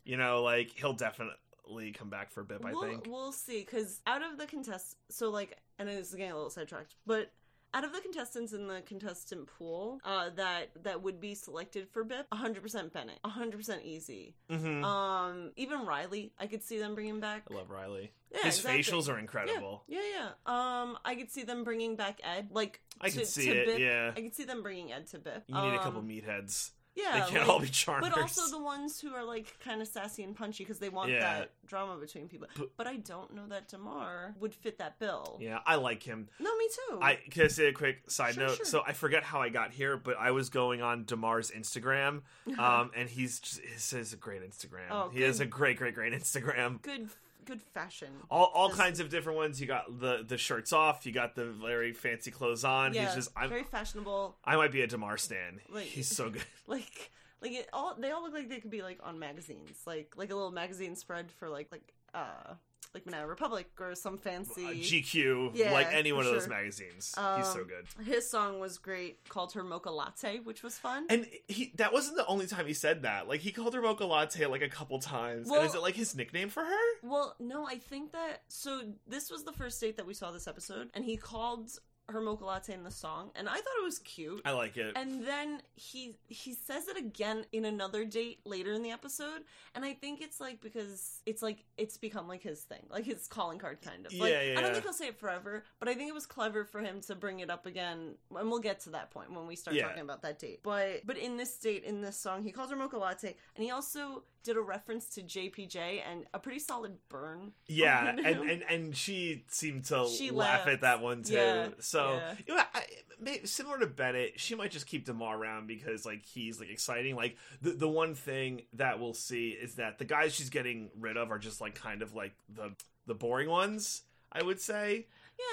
you 0.03 0.18
know 0.18 0.42
like 0.42 0.71
he'll 0.75 0.94
definitely 0.94 1.92
come 1.94 2.09
back 2.09 2.31
for 2.31 2.44
bip 2.44 2.65
i 2.65 2.71
we'll, 2.71 2.81
think. 2.81 3.07
we'll 3.07 3.31
see 3.31 3.59
because 3.62 4.01
out 4.07 4.21
of 4.21 4.38
the 4.38 4.45
contest 4.45 4.95
so 5.09 5.30
like 5.30 5.57
and 5.80 5.88
this 5.88 6.09
is 6.09 6.15
getting 6.15 6.31
a 6.31 6.36
little 6.36 6.50
sidetracked 6.50 6.95
but 7.06 7.31
out 7.74 7.86
of 7.86 7.94
the 7.94 8.01
contestants 8.01 8.51
in 8.51 8.68
the 8.68 8.81
contestant 8.86 9.48
pool 9.48 10.00
uh, 10.03 10.30
that 10.36 10.71
that 10.83 11.01
would 11.01 11.21
be 11.21 11.33
selected 11.33 11.88
for 11.88 12.03
bip 12.03 12.30
100% 12.31 12.91
bennett 12.91 13.17
100% 13.24 13.84
easy 13.86 14.36
hmm 14.50 14.84
um 14.84 15.51
even 15.55 15.86
riley 15.86 16.34
i 16.38 16.48
could 16.48 16.62
see 16.63 16.77
them 16.79 16.93
bringing 16.96 17.20
back 17.22 17.43
i 17.50 17.53
love 17.53 17.70
riley. 17.70 18.12
Yeah, 18.34 18.39
his 18.43 18.58
exactly. 18.60 18.81
facials 18.84 19.10
are 19.13 19.20
incredible. 19.20 19.84
Yeah 19.88 20.00
yeah 20.13 20.29
um 20.46 20.98
i 21.05 21.15
could 21.15 21.31
see 21.31 21.43
them 21.43 21.63
bringing 21.63 21.96
back 21.96 22.20
ed 22.24 22.50
like 22.51 22.81
i 23.00 23.08
to, 23.10 23.17
can 23.20 23.25
see 23.25 23.46
to 23.46 23.51
it 23.62 23.65
bip. 23.67 23.79
yeah. 23.79 24.12
I 24.17 24.22
could 24.22 24.36
see 24.36 24.43
them 24.43 24.63
bringing 24.63 24.91
ed 24.91 25.08
to 25.08 25.20
bip. 25.20 25.43
You 25.48 25.55
need 25.55 25.74
a 25.75 25.79
couple 25.79 26.00
Um, 26.00 26.10
meatheads 26.10 26.72
yeah 26.95 27.13
they 27.13 27.19
can't 27.31 27.33
like- 27.41 27.48
all 27.50 27.60
be 27.60 27.67
charmers. 27.67 28.10
but 28.10 28.19
also 28.19 28.50
the 28.51 28.62
ones 28.62 29.00
who 29.00 29.13
are 29.13 29.24
like 29.24 29.57
kind 29.63 29.81
of 29.81 29.88
sassy 29.88 30.24
and 30.24 30.36
punchy 30.36 30.63
because 30.63 30.79
they 30.79 30.89
want 30.89 31.10
Yeah. 31.12 31.19
that 31.19 31.51
drama 31.65 31.98
between 31.98 32.27
people. 32.27 32.48
But- 32.57 32.69
But, 32.77 32.88
I 32.88 32.98
don't 32.98 33.33
know 33.33 33.48
that 33.48 33.67
Demar 33.69 34.36
would 34.39 34.53
fit 34.53 34.77
that 34.79 35.00
bill. 35.00 35.38
yeah, 35.41 35.60
I 35.65 35.75
like 35.75 36.03
him. 36.03 36.27
No, 36.39 36.55
me 36.57 36.67
too. 36.89 37.00
I 37.01 37.15
can 37.29 37.45
I 37.45 37.48
say 37.48 37.67
a 37.67 37.74
quick 37.74 38.10
side 38.10 38.33
Sure, 38.36 38.48
note. 38.48 38.57
sure. 38.57 38.65
So 38.65 38.83
I 38.86 38.93
forget 38.93 39.24
how 39.24 39.41
I 39.41 39.50
got 39.50 39.71
here, 39.71 39.95
but 39.98 40.17
I 40.19 40.31
was 40.31 40.50
going 40.50 40.81
on 40.81 41.05
Demar's 41.05 41.50
Instagram, 41.51 42.21
um, 42.60 42.91
and 42.95 43.10
he's 43.10 43.39
just, 43.39 43.62
his 43.62 43.93
is 43.93 44.13
a 44.13 44.17
great 44.17 44.41
Instagram. 44.41 44.89
Oh, 44.89 45.10
he 45.13 45.21
has 45.21 45.39
a 45.39 45.45
great, 45.45 45.77
great, 45.77 45.95
great 45.95 46.13
Instagram. 46.13 46.81
good, 46.81 47.10
good 47.45 47.62
fashion. 47.62 48.10
All, 48.29 48.45
all 48.53 48.69
This- 48.69 48.77
kinds 48.77 49.00
of 49.00 49.10
different 49.10 49.38
ones. 49.38 49.60
You 49.62 49.67
got 49.67 50.00
the 50.00 50.24
the 50.27 50.38
shirts 50.38 50.71
off. 50.74 51.05
You 51.05 51.12
got 51.12 51.36
the 51.36 51.45
very 51.45 51.93
fancy 51.93 52.31
clothes 52.31 52.63
on. 52.63 52.93
yeah, 52.93 53.05
He's 53.05 53.15
just 53.15 53.29
I'm 53.36 53.50
very 53.50 53.63
fashionable. 53.63 54.38
I 54.45 54.55
might 54.55 54.71
be 54.71 54.81
a 54.81 54.88
Demar 54.88 55.17
stan. 55.17 55.62
Like- 55.69 55.86
He's 55.86 56.07
so 56.07 56.29
good. 56.29 56.43
Like, 56.67 57.12
like 57.41 57.51
it 57.53 57.67
all. 57.74 57.95
They 57.98 58.12
all 58.12 58.24
look 58.24 58.33
like 58.33 58.48
they 58.50 58.60
could 58.60 58.71
be 58.71 58.81
like 58.83 59.00
on 59.03 59.19
magazines, 59.19 59.77
like 59.86 60.13
like 60.15 60.31
a 60.31 60.36
little 60.36 60.51
magazine 60.51 60.95
spread 60.95 61.31
for 61.31 61.50
like 61.50 61.67
like 61.71 61.93
uh 62.13 62.53
like 62.93 63.05
Banana 63.05 63.25
Republic 63.27 63.67
or 63.79 63.95
some 63.95 64.17
fancy. 64.17 64.65
Uh, 64.65 64.69
GQ, 64.71 65.51
Yeah, 65.53 65.71
like 65.71 65.88
any 65.93 66.12
one 66.12 66.25
of 66.25 66.31
those 66.33 66.48
magazines. 66.48 67.13
He's 67.15 67.17
Um, 67.17 67.43
so 67.43 67.63
good. 67.63 68.05
His 68.05 68.29
song 68.29 68.60
was 68.60 68.77
great, 68.77 69.27
called 69.29 69.53
her 69.53 69.63
Mocha 69.63 69.89
Latte, 69.91 70.39
which 70.39 70.62
was 70.63 70.77
fun. 70.77 71.05
And 71.10 71.25
he 71.48 71.71
that 71.75 71.93
wasn't 71.93 72.17
the 72.17 72.25
only 72.27 72.48
time 72.48 72.67
he 72.67 72.74
said 72.74 73.03
that. 73.03 73.27
Like 73.27 73.39
he 73.41 73.51
called 73.51 73.74
her 73.74 73.81
mocha 73.81 74.05
latte 74.05 74.45
like 74.45 74.62
a 74.62 74.69
couple 74.69 75.00
times. 75.00 75.48
Well- 75.50 75.62
and 75.62 75.69
is 75.69 75.75
it 75.75 75.81
like 75.81 75.95
his 75.95 76.15
nickname 76.15 76.50
for 76.50 76.63
her? 76.63 76.79
Well, 77.03 77.36
no, 77.39 77.65
I 77.65 77.75
think 77.77 78.12
that 78.12 78.43
so 78.48 78.81
this 79.07 79.29
was 79.31 79.43
the 79.43 79.53
first 79.53 79.79
date 79.79 79.98
that 79.98 80.05
we 80.05 80.13
saw 80.13 80.31
this 80.31 80.48
episode, 80.48 80.89
and 80.93 81.05
he 81.05 81.17
called 81.17 81.71
her 82.12 82.22
mocha 82.22 82.46
latte 82.46 82.74
in 82.74 82.84
the 82.84 82.91
song, 82.91 83.32
and 83.36 83.48
I 83.50 83.56
thought 83.56 83.74
it 83.80 83.84
was 83.84 84.00
cute. 84.00 84.41
I 84.46 84.51
like 84.51 84.77
it. 84.77 84.94
And 84.96 85.25
then 85.25 85.62
he 85.75 86.15
he 86.27 86.53
says 86.53 86.88
it 86.88 86.98
again 86.98 87.46
in 87.51 87.65
another 87.65 88.06
date 88.06 88.39
later 88.46 88.72
in 88.74 88.84
the 88.84 88.91
episode, 88.91 89.41
and 89.75 89.84
I 89.86 89.94
think 89.94 90.22
it's 90.22 90.39
like 90.39 90.62
because 90.62 91.22
it's 91.25 91.41
like 91.41 91.63
it's 91.77 91.98
become 91.98 92.27
like 92.27 92.41
his 92.41 92.62
thing, 92.62 92.86
like 92.89 93.06
his 93.06 93.27
calling 93.27 93.60
card 93.60 93.82
kind 93.82 94.06
of. 94.06 94.13
Like, 94.13 94.32
Yeah, 94.32 94.41
yeah, 94.41 94.60
I 94.60 94.62
don't 94.62 94.72
think 94.74 94.84
he'll 94.84 94.94
say 94.94 95.08
it 95.08 95.20
forever, 95.20 95.63
but 95.80 95.88
I 95.89 95.94
think 95.96 96.10
it 96.10 96.13
was 96.13 96.25
clever 96.25 96.65
for 96.65 96.82
him 96.82 97.01
to 97.01 97.15
bring 97.15 97.39
it 97.39 97.50
up 97.50 97.65
again, 97.65 98.15
and 98.36 98.50
we'll 98.50 98.60
get 98.60 98.80
to 98.82 98.89
that 98.91 99.12
point 99.12 99.32
when 99.34 99.48
we 99.48 99.56
start 99.56 99.75
Yeah. 99.75 99.88
talking 99.88 100.03
about 100.03 100.22
that 100.24 100.39
date. 100.39 100.60
But 100.63 101.06
but 101.06 101.18
in 101.18 101.38
this 101.38 101.58
date, 101.58 101.84
in 101.84 102.01
this 102.01 102.18
song, 102.18 102.44
he 102.44 102.51
calls 102.51 102.70
her 102.70 102.75
mocha 102.75 102.98
latte, 102.98 103.36
and 103.56 103.63
he 103.65 103.72
also 103.72 104.24
did 104.44 104.58
a 104.58 104.62
reference 104.62 105.06
to 105.10 105.22
JPJ 105.22 106.01
and 106.10 106.25
a 106.34 106.39
pretty 106.39 106.58
solid 106.58 106.98
burn. 107.10 107.51
yeah, 107.68 108.10
and, 108.10 108.20
and 108.25 108.63
and 108.68 108.96
she 108.98 109.44
seemed 109.48 109.86
to 109.86 110.08
She 110.08 110.32
laugh 110.32 110.65
laughed. 110.65 110.70
at 110.70 110.82
that 110.82 111.00
one 111.01 111.22
too. 111.22 111.34
Yeah, 111.34 111.70
so 112.01 112.13
yeah. 112.15 112.34
you 112.48 112.55
know, 112.55 112.63
I, 112.74 112.84
may- 113.20 113.43
similar 113.46 113.79
to 113.79 113.88
Bennett, 113.88 114.39
she 114.39 114.55
might 114.55 114.72
just 114.72 114.88
keep 114.88 115.05
Demar 115.05 115.38
around 115.38 115.67
because 115.67 116.05
like 116.05 116.24
he's 116.25 116.60
like 116.60 116.70
exciting. 116.70 117.15
Like 117.15 117.38
the 117.62 117.72
the 117.72 117.88
one 117.89 118.15
thing 118.15 118.63
that 118.74 119.00
we'll 119.00 119.13
see 119.13 119.50
is 119.50 119.75
that 119.75 119.98
the 120.00 120.05
guys 120.05 120.34
she's 120.36 120.50
getting 120.50 120.89
rid 121.00 121.17
of 121.17 121.31
are 121.31 121.39
just 121.39 121.62
like 121.62 121.75
kind 121.75 122.01
of 122.01 122.13
like 122.15 122.34
the 122.53 122.72
the 123.08 123.15
boring 123.15 123.50
ones. 123.50 124.03
I 124.31 124.43
would 124.43 124.62
say. 124.62 125.08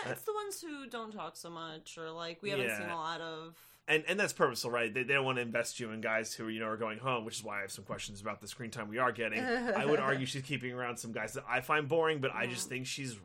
Yeah, 0.05 0.12
it's 0.12 0.23
the 0.23 0.35
ones 0.35 0.61
who 0.61 0.87
don't 0.88 1.12
talk 1.12 1.35
so 1.37 1.50
much, 1.50 1.97
or 1.99 2.11
like 2.11 2.43
we 2.43 2.50
haven't 2.50 2.67
Uh, 2.67 2.69
Yeah. 2.69 2.78
seen 2.78 2.90
a 2.90 2.95
lot 2.97 3.21
of. 3.21 3.57
and 3.88 4.05
and 4.07 4.21
that's 4.21 4.33
purposeful, 4.35 4.71
right? 4.71 4.93
They, 4.93 5.02
they 5.02 5.14
don't 5.14 5.25
want 5.25 5.37
to 5.38 5.43
invest 5.43 5.81
you 5.81 5.90
in 5.90 6.00
guys 6.00 6.35
who 6.35 6.49
you 6.49 6.61
know 6.61 6.67
are 6.67 6.76
going 6.76 6.99
home, 6.99 7.25
which 7.25 7.38
is 7.38 7.45
why 7.45 7.59
I 7.59 7.61
have 7.62 7.73
some 7.73 7.85
questions 7.85 8.21
about 8.21 8.40
the 8.40 8.47
screen 8.47 8.71
time 8.71 8.88
we 8.88 8.99
are 8.99 9.11
getting. 9.12 9.40
I 9.40 9.85
would 9.87 9.99
argue 10.09 10.26
she's 10.26 10.43
keeping 10.43 10.73
around 10.73 10.99
some 10.99 11.11
guys 11.12 11.33
that 11.33 11.45
I 11.49 11.61
find 11.61 11.88
boring, 11.88 12.19
but 12.21 12.33
I 12.35 12.47
just 12.47 12.69
think 12.69 12.87
she's 12.87 13.19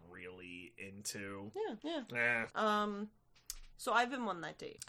into. 0.88 1.52
Yeah, 1.84 2.02
yeah. 2.14 2.44
Eh. 2.46 2.46
Um, 2.56 3.10
so 3.78 3.92
Ivan 3.94 4.26
won 4.26 4.42
that 4.42 4.58
date. 4.58 4.84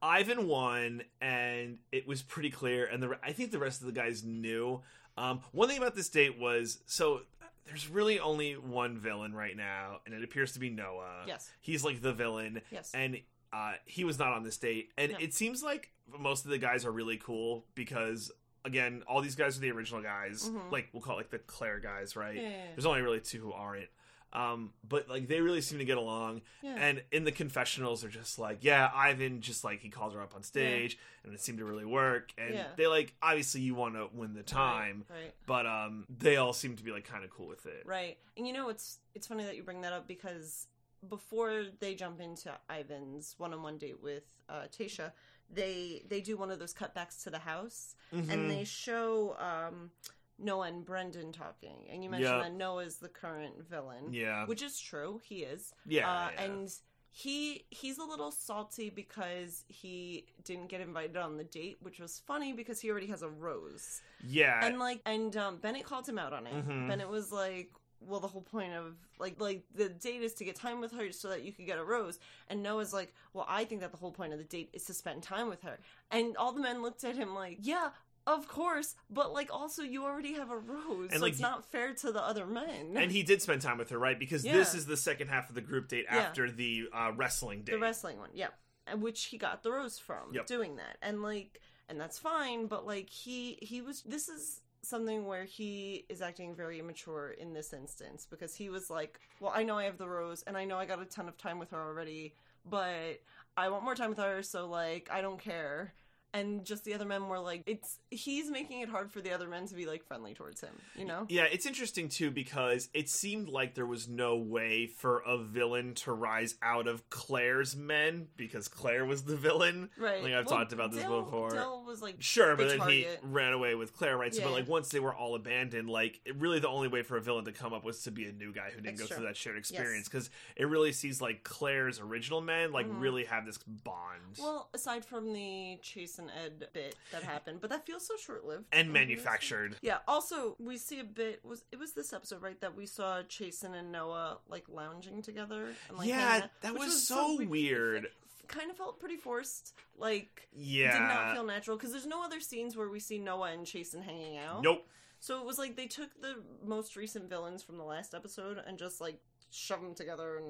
Ivan 0.00 0.48
won, 0.48 1.02
and 1.20 1.78
it 1.92 2.06
was 2.08 2.22
pretty 2.22 2.50
clear. 2.50 2.86
And 2.86 3.02
the 3.02 3.18
I 3.22 3.32
think 3.32 3.50
the 3.52 3.58
rest 3.58 3.80
of 3.80 3.86
the 3.86 3.92
guys 3.92 4.24
knew. 4.24 4.80
Um, 5.16 5.40
one 5.52 5.68
thing 5.68 5.78
about 5.78 5.94
this 5.94 6.08
date 6.08 6.38
was 6.38 6.78
so 6.86 7.20
there's 7.66 7.88
really 7.88 8.18
only 8.18 8.54
one 8.54 8.98
villain 8.98 9.32
right 9.34 9.56
now, 9.56 10.00
and 10.06 10.14
it 10.14 10.24
appears 10.24 10.52
to 10.52 10.58
be 10.58 10.70
Noah. 10.70 11.24
Yes. 11.26 11.50
he's 11.60 11.84
like 11.84 12.02
the 12.02 12.12
villain, 12.12 12.60
Yes. 12.70 12.90
and 12.94 13.20
uh, 13.52 13.74
he 13.84 14.02
was 14.04 14.18
not 14.18 14.32
on 14.32 14.42
this 14.42 14.56
date. 14.56 14.90
And 14.98 15.12
No. 15.12 15.18
it 15.20 15.34
seems 15.34 15.62
like 15.62 15.90
most 16.18 16.44
of 16.44 16.50
the 16.50 16.58
guys 16.58 16.84
are 16.84 16.90
really 16.90 17.18
cool 17.18 17.66
because 17.76 18.32
again, 18.64 19.02
all 19.06 19.20
these 19.20 19.34
guys 19.36 19.56
are 19.56 19.60
the 19.60 19.70
original 19.70 20.02
guys. 20.02 20.48
Mhm. 20.48 20.72
Like 20.72 20.88
we'll 20.92 21.02
call 21.02 21.14
it 21.14 21.18
like 21.18 21.30
the 21.30 21.38
Claire 21.38 21.78
guys, 21.78 22.16
right? 22.16 22.34
Yeah, 22.34 22.42
yeah, 22.42 22.48
yeah. 22.48 22.66
There's 22.74 22.86
only 22.86 23.02
really 23.02 23.20
two 23.20 23.40
who 23.40 23.52
aren't. 23.52 23.88
Um, 24.32 24.70
but 24.88 25.08
like 25.10 25.28
they 25.28 25.40
really 25.40 25.60
seem 25.60 25.78
to 25.78 25.84
get 25.84 25.98
along. 25.98 26.40
Yeah. 26.62 26.76
And 26.78 27.02
in 27.12 27.24
the 27.24 27.32
confessionals, 27.32 28.00
they're 28.00 28.10
just 28.10 28.38
like, 28.38 28.58
yeah, 28.62 28.90
Ivan 28.94 29.40
just 29.42 29.62
like 29.64 29.80
he 29.80 29.88
calls 29.90 30.14
her 30.14 30.20
up 30.22 30.34
on 30.34 30.42
stage, 30.42 30.96
and 31.24 31.34
it 31.34 31.40
seemed 31.40 31.58
to 31.58 31.64
really 31.66 31.84
work. 31.84 32.32
And 32.38 32.54
Yeah. 32.54 32.66
they 32.76 32.86
like 32.86 33.14
obviously 33.22 33.60
you 33.60 33.74
want 33.74 33.94
to 33.96 34.08
win 34.14 34.32
the 34.34 34.42
time, 34.42 35.04
Right, 35.10 35.16
right. 35.16 35.34
but 35.46 35.66
um, 35.66 36.06
they 36.08 36.36
all 36.38 36.52
seem 36.54 36.76
to 36.76 36.82
be 36.82 36.90
like 36.92 37.04
kind 37.06 37.24
of 37.24 37.30
cool 37.30 37.46
with 37.46 37.66
it. 37.66 37.82
Right. 37.84 38.16
And 38.36 38.46
you 38.46 38.52
know 38.52 38.68
it's 38.70 38.98
it's 39.14 39.26
funny 39.26 39.44
that 39.44 39.56
you 39.56 39.62
bring 39.62 39.82
that 39.82 39.92
up 39.92 40.08
because 40.08 40.66
before 41.08 41.64
they 41.80 41.94
jump 41.94 42.20
into 42.20 42.50
Ivan's 42.70 43.34
one-on-one 43.36 43.76
date 43.78 44.00
with 44.02 44.22
uh, 44.48 44.62
Tayshia, 44.76 45.12
they 45.52 46.04
they 46.08 46.20
do 46.20 46.36
one 46.36 46.50
of 46.50 46.58
those 46.58 46.72
cutbacks 46.72 47.22
to 47.24 47.30
the 47.30 47.40
house 47.40 47.94
Mhm. 48.14 48.30
and 48.30 48.50
they 48.50 48.64
show 48.64 49.36
um, 49.38 49.90
Noah 50.38 50.68
and 50.68 50.84
Brendan 50.84 51.32
talking. 51.32 51.86
And 51.90 52.02
you 52.02 52.10
mentioned 52.10 52.36
Yeah. 52.36 52.42
that 52.42 52.52
Noah's 52.54 52.96
the 52.96 53.08
current 53.08 53.68
villain, 53.68 54.12
yeah, 54.12 54.46
which 54.46 54.62
is 54.62 54.78
true. 54.80 55.20
He 55.24 55.42
is. 55.44 55.72
yeah, 55.86 56.10
uh, 56.10 56.30
yeah. 56.34 56.42
and 56.42 56.74
he 57.14 57.66
he's 57.70 57.98
a 57.98 58.04
little 58.04 58.30
salty 58.30 58.88
because 58.88 59.64
he 59.68 60.24
didn't 60.44 60.68
get 60.68 60.80
invited 60.80 61.16
on 61.18 61.36
the 61.36 61.44
date, 61.44 61.76
which 61.82 61.98
was 62.00 62.18
funny 62.26 62.52
because 62.54 62.80
he 62.80 62.90
already 62.90 63.08
has 63.08 63.22
a 63.22 63.28
rose. 63.28 64.00
yeah, 64.24 64.64
And 64.64 64.78
like 64.78 65.00
and 65.04 65.36
um 65.36 65.58
Bennett 65.58 65.84
called 65.84 66.08
him 66.08 66.18
out 66.18 66.32
on 66.32 66.46
it. 66.46 66.54
Mhm. 66.54 66.88
Bennett 66.88 67.08
was 67.10 67.30
like, 67.30 67.70
Well, 68.00 68.18
the 68.18 68.28
whole 68.28 68.40
point 68.42 68.72
of 68.72 68.96
like 69.18 69.38
like 69.38 69.62
the 69.74 69.90
date 69.90 70.22
is 70.22 70.32
to 70.34 70.44
get 70.44 70.56
time 70.56 70.80
with 70.80 70.92
her 70.92 71.12
so 71.12 71.28
that 71.28 71.42
you 71.42 71.52
could 71.52 71.66
get 71.66 71.78
a 71.78 71.84
rose. 71.84 72.18
And 72.48 72.62
Noah's 72.62 72.94
like, 72.94 73.14
Well, 73.34 73.44
I 73.46 73.64
think 73.66 73.82
that 73.82 73.90
the 73.92 73.98
whole 73.98 74.10
point 74.12 74.32
of 74.32 74.38
the 74.38 74.44
date 74.46 74.70
is 74.72 74.86
to 74.86 74.94
spend 74.94 75.22
time 75.22 75.48
with 75.50 75.60
her. 75.64 75.78
And 76.10 76.34
all 76.38 76.52
the 76.52 76.62
men 76.62 76.80
looked 76.80 77.04
at 77.04 77.14
him 77.14 77.34
like, 77.34 77.58
Yeah, 77.60 77.90
of 78.26 78.46
course, 78.48 78.94
but 79.10 79.32
like 79.32 79.52
also 79.52 79.82
you 79.82 80.04
already 80.04 80.34
have 80.34 80.50
a 80.50 80.56
rose. 80.58 81.10
And, 81.10 81.18
so 81.18 81.24
like, 81.24 81.32
it's 81.32 81.40
not 81.40 81.64
fair 81.70 81.92
to 81.94 82.12
the 82.12 82.22
other 82.22 82.46
men. 82.46 82.94
and 82.96 83.10
he 83.10 83.22
did 83.22 83.42
spend 83.42 83.62
time 83.62 83.78
with 83.78 83.90
her, 83.90 83.98
right? 83.98 84.18
Because 84.18 84.44
Yeah. 84.44 84.52
this 84.54 84.74
is 84.74 84.86
the 84.86 84.96
second 84.96 85.28
half 85.28 85.48
of 85.48 85.54
the 85.54 85.60
group 85.60 85.88
date 85.88 86.06
Yeah. 86.10 86.18
after 86.18 86.50
the 86.50 86.88
uh, 86.92 87.12
wrestling 87.16 87.62
date. 87.62 87.72
The 87.72 87.78
wrestling 87.80 88.18
one, 88.18 88.30
yeah. 88.34 88.48
And 88.86 89.02
which 89.02 89.24
he 89.26 89.38
got 89.38 89.62
the 89.62 89.72
rose 89.72 89.98
from 89.98 90.32
Yep. 90.34 90.46
doing 90.46 90.76
that. 90.76 90.96
And 91.02 91.22
like 91.22 91.60
and 91.88 92.00
that's 92.00 92.18
fine, 92.18 92.66
but 92.68 92.86
like 92.86 93.10
he 93.10 93.58
he 93.62 93.80
was 93.82 94.02
this 94.02 94.28
is 94.28 94.60
something 94.84 95.26
where 95.26 95.44
he 95.44 96.04
is 96.08 96.20
acting 96.20 96.54
very 96.56 96.80
immature 96.80 97.30
in 97.38 97.52
this 97.52 97.72
instance 97.72 98.26
because 98.28 98.54
he 98.54 98.68
was 98.68 98.90
like, 98.90 99.20
Well, 99.40 99.52
I 99.54 99.62
know 99.62 99.78
I 99.78 99.84
have 99.84 99.98
the 99.98 100.08
rose 100.08 100.42
and 100.44 100.56
I 100.56 100.64
know 100.64 100.76
I 100.78 100.86
got 100.86 101.00
a 101.00 101.04
ton 101.04 101.28
of 101.28 101.36
time 101.38 101.58
with 101.58 101.70
her 101.70 101.80
already, 101.80 102.34
but 102.64 103.20
I 103.56 103.68
want 103.68 103.84
more 103.84 103.94
time 103.94 104.08
with 104.10 104.18
her, 104.18 104.42
so 104.42 104.66
like 104.68 105.08
I 105.12 105.20
don't 105.20 105.38
care. 105.40 105.92
And 106.34 106.64
just 106.64 106.84
the 106.84 106.94
other 106.94 107.04
men 107.04 107.28
were 107.28 107.38
like, 107.38 107.62
it's 107.66 107.98
he's 108.10 108.50
making 108.50 108.80
it 108.80 108.88
hard 108.88 109.10
for 109.12 109.20
the 109.20 109.32
other 109.32 109.48
men 109.48 109.66
to 109.66 109.74
be 109.74 109.84
like 109.86 110.02
friendly 110.02 110.32
towards 110.32 110.62
him, 110.62 110.72
you 110.96 111.04
know? 111.04 111.26
Yeah, 111.28 111.44
it's 111.44 111.66
interesting 111.66 112.08
too 112.08 112.30
because 112.30 112.88
it 112.94 113.10
seemed 113.10 113.48
like 113.48 113.74
there 113.74 113.84
was 113.84 114.08
no 114.08 114.36
way 114.36 114.86
for 114.86 115.18
a 115.26 115.36
villain 115.36 115.94
to 115.96 116.12
rise 116.12 116.54
out 116.62 116.86
of 116.88 117.08
Claire's 117.10 117.76
men 117.76 118.28
because 118.36 118.66
Claire 118.68 119.04
was 119.04 119.24
the 119.24 119.36
villain. 119.36 119.90
Right. 119.98 120.22
Like 120.22 120.32
I've 120.32 120.46
Well, 120.46 120.58
talked 120.60 120.72
about 120.72 120.92
this 120.92 121.02
Dale- 121.02 121.22
before. 121.22 121.50
Dale 121.50 121.84
was 121.86 122.00
like 122.00 122.16
Sure, 122.20 122.56
but 122.56 122.68
the 122.68 122.78
then 122.78 122.88
he 122.88 123.06
ran 123.22 123.52
away 123.52 123.74
with 123.74 123.94
Claire, 123.94 124.16
right? 124.16 124.34
So, 124.34 124.40
but 124.42 124.48
Yeah. 124.50 124.54
like 124.54 124.68
once 124.68 124.88
they 124.88 125.00
were 125.00 125.14
all 125.14 125.34
abandoned, 125.34 125.90
like 125.90 126.20
it, 126.24 126.36
really 126.36 126.60
the 126.60 126.68
only 126.68 126.88
way 126.88 127.02
for 127.02 127.18
a 127.18 127.20
villain 127.20 127.44
to 127.44 127.52
come 127.52 127.74
up 127.74 127.84
was 127.84 128.02
to 128.04 128.10
be 128.10 128.24
a 128.26 128.32
new 128.32 128.52
guy 128.54 128.70
who 128.70 128.80
didn't 128.80 128.96
That's 128.96 129.00
go 129.02 129.06
true. 129.08 129.16
through 129.18 129.26
that 129.26 129.36
shared 129.36 129.58
experience 129.58 130.08
because 130.08 130.30
it 130.56 130.64
really 130.66 130.92
sees 130.92 131.20
like 131.20 131.44
Claire's 131.44 132.00
original 132.00 132.40
men 132.40 132.72
like 132.72 132.86
Mhm. 132.86 133.00
really 133.02 133.24
have 133.24 133.44
this 133.44 133.58
bond 133.58 134.38
Well, 134.38 134.70
aside 134.72 135.04
from 135.04 135.34
the 135.34 135.78
Chase 135.82 136.18
and 136.22 136.30
Ed 136.62 136.68
bit 136.72 136.96
that 137.12 137.22
happened, 137.22 137.60
but 137.60 137.70
that 137.70 137.86
feels 137.86 138.06
so 138.06 138.14
short 138.16 138.44
lived 138.44 138.64
and 138.72 138.92
manufactured. 138.92 139.76
Yeah. 139.82 139.98
Also, 140.08 140.56
we 140.58 140.76
see 140.78 141.00
a 141.00 141.04
bit 141.04 141.44
was 141.44 141.64
it 141.72 141.78
was 141.78 141.92
this 141.92 142.12
episode 142.12 142.42
right 142.42 142.60
that 142.60 142.76
we 142.76 142.86
saw 142.86 143.22
Chasen 143.22 143.74
and 143.74 143.92
Noah 143.92 144.38
like 144.48 144.64
lounging 144.68 145.22
together. 145.22 145.68
And, 145.88 145.98
like, 145.98 146.08
Yeah, 146.08 146.42
out, 146.44 146.50
that 146.62 146.72
which 146.74 146.82
was 146.82 147.06
so 147.06 147.36
we- 147.36 147.46
weird. 147.46 148.04
it 148.06 148.12
Kind 148.48 148.70
of 148.70 148.76
felt 148.76 148.98
pretty 149.00 149.16
forced. 149.16 149.72
Like 149.96 150.48
Yeah. 150.52 150.92
did 150.92 151.00
not 151.00 151.34
feel 151.34 151.44
natural 151.44 151.76
because 151.76 151.92
there's 151.92 152.06
no 152.06 152.22
other 152.24 152.40
scenes 152.40 152.76
where 152.76 152.88
we 152.88 153.00
see 153.00 153.18
Noah 153.18 153.52
and 153.52 153.64
Chasen 153.66 154.02
hanging 154.02 154.36
out. 154.38 154.62
Nope. 154.62 154.86
So 155.20 155.40
it 155.40 155.46
was 155.46 155.56
like 155.58 155.76
they 155.76 155.86
took 155.86 156.20
the 156.20 156.42
most 156.64 156.96
recent 156.96 157.28
villains 157.30 157.62
from 157.62 157.78
the 157.78 157.84
last 157.84 158.12
episode 158.14 158.58
and 158.66 158.76
just 158.76 159.00
like 159.00 159.20
shoved 159.54 159.82
them 159.84 159.94
together 159.94 160.38
and 160.38 160.46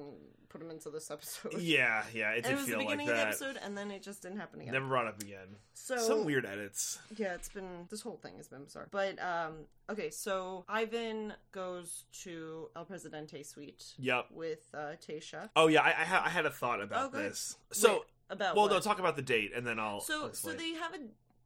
put 0.49 0.59
them 0.59 0.71
into 0.71 0.89
this 0.89 1.11
episode. 1.11 1.53
Yeah, 1.59 2.03
yeah, 2.13 2.31
it 2.31 2.35
And 2.37 2.43
did 2.45 2.51
it 2.51 2.55
was 2.55 2.65
the 2.65 2.71
feel 2.71 2.77
like 2.79 2.87
beginning 2.87 3.09
of 3.09 3.15
the 3.17 3.21
episode, 3.27 3.59
and 3.63 3.77
then 3.77 3.91
it 3.91 4.01
just 4.01 4.21
didn't 4.21 4.37
happen 4.39 4.61
again. 4.61 4.73
Never 4.73 4.87
brought 4.87 5.07
up 5.07 5.21
again. 5.21 5.57
So 5.73 5.97
Some 5.97 6.25
weird 6.25 6.45
edits. 6.45 6.99
yeah, 7.17 7.33
it's 7.35 7.49
been 7.49 7.87
this 7.89 8.01
whole 8.01 8.17
thing 8.17 8.33
has 8.37 8.47
been 8.47 8.63
bizarre. 8.63 8.87
But 8.91 9.21
um 9.21 9.65
okay, 9.89 10.09
so 10.09 10.63
Ivan 10.69 11.33
goes 11.51 12.05
to 12.23 12.69
El 12.75 12.85
Presidente 12.85 13.43
suite 13.43 13.83
Yep. 13.99 14.27
with 14.31 14.67
uh 14.73 14.93
Tayshia. 15.05 15.49
Oh 15.55 15.67
yeah, 15.67 15.81
I, 15.81 15.89
I, 15.89 16.05
ha- 16.05 16.23
I 16.25 16.29
had 16.29 16.45
a 16.45 16.51
thought 16.51 16.81
about 16.81 17.11
Oh, 17.13 17.17
this. 17.17 17.57
So, 17.71 17.93
Wait, 17.93 18.01
about 18.29 18.55
well, 18.55 18.65
what? 18.65 18.71
no, 18.71 18.79
talk 18.79 18.99
about 18.99 19.15
the 19.17 19.21
date, 19.21 19.51
and 19.55 19.67
then 19.67 19.79
I'll. 19.79 19.95
I'll 19.95 19.99
so 20.01 20.31
so 20.31 20.53
they 20.53 20.73
have 20.73 20.93
a 20.93 20.99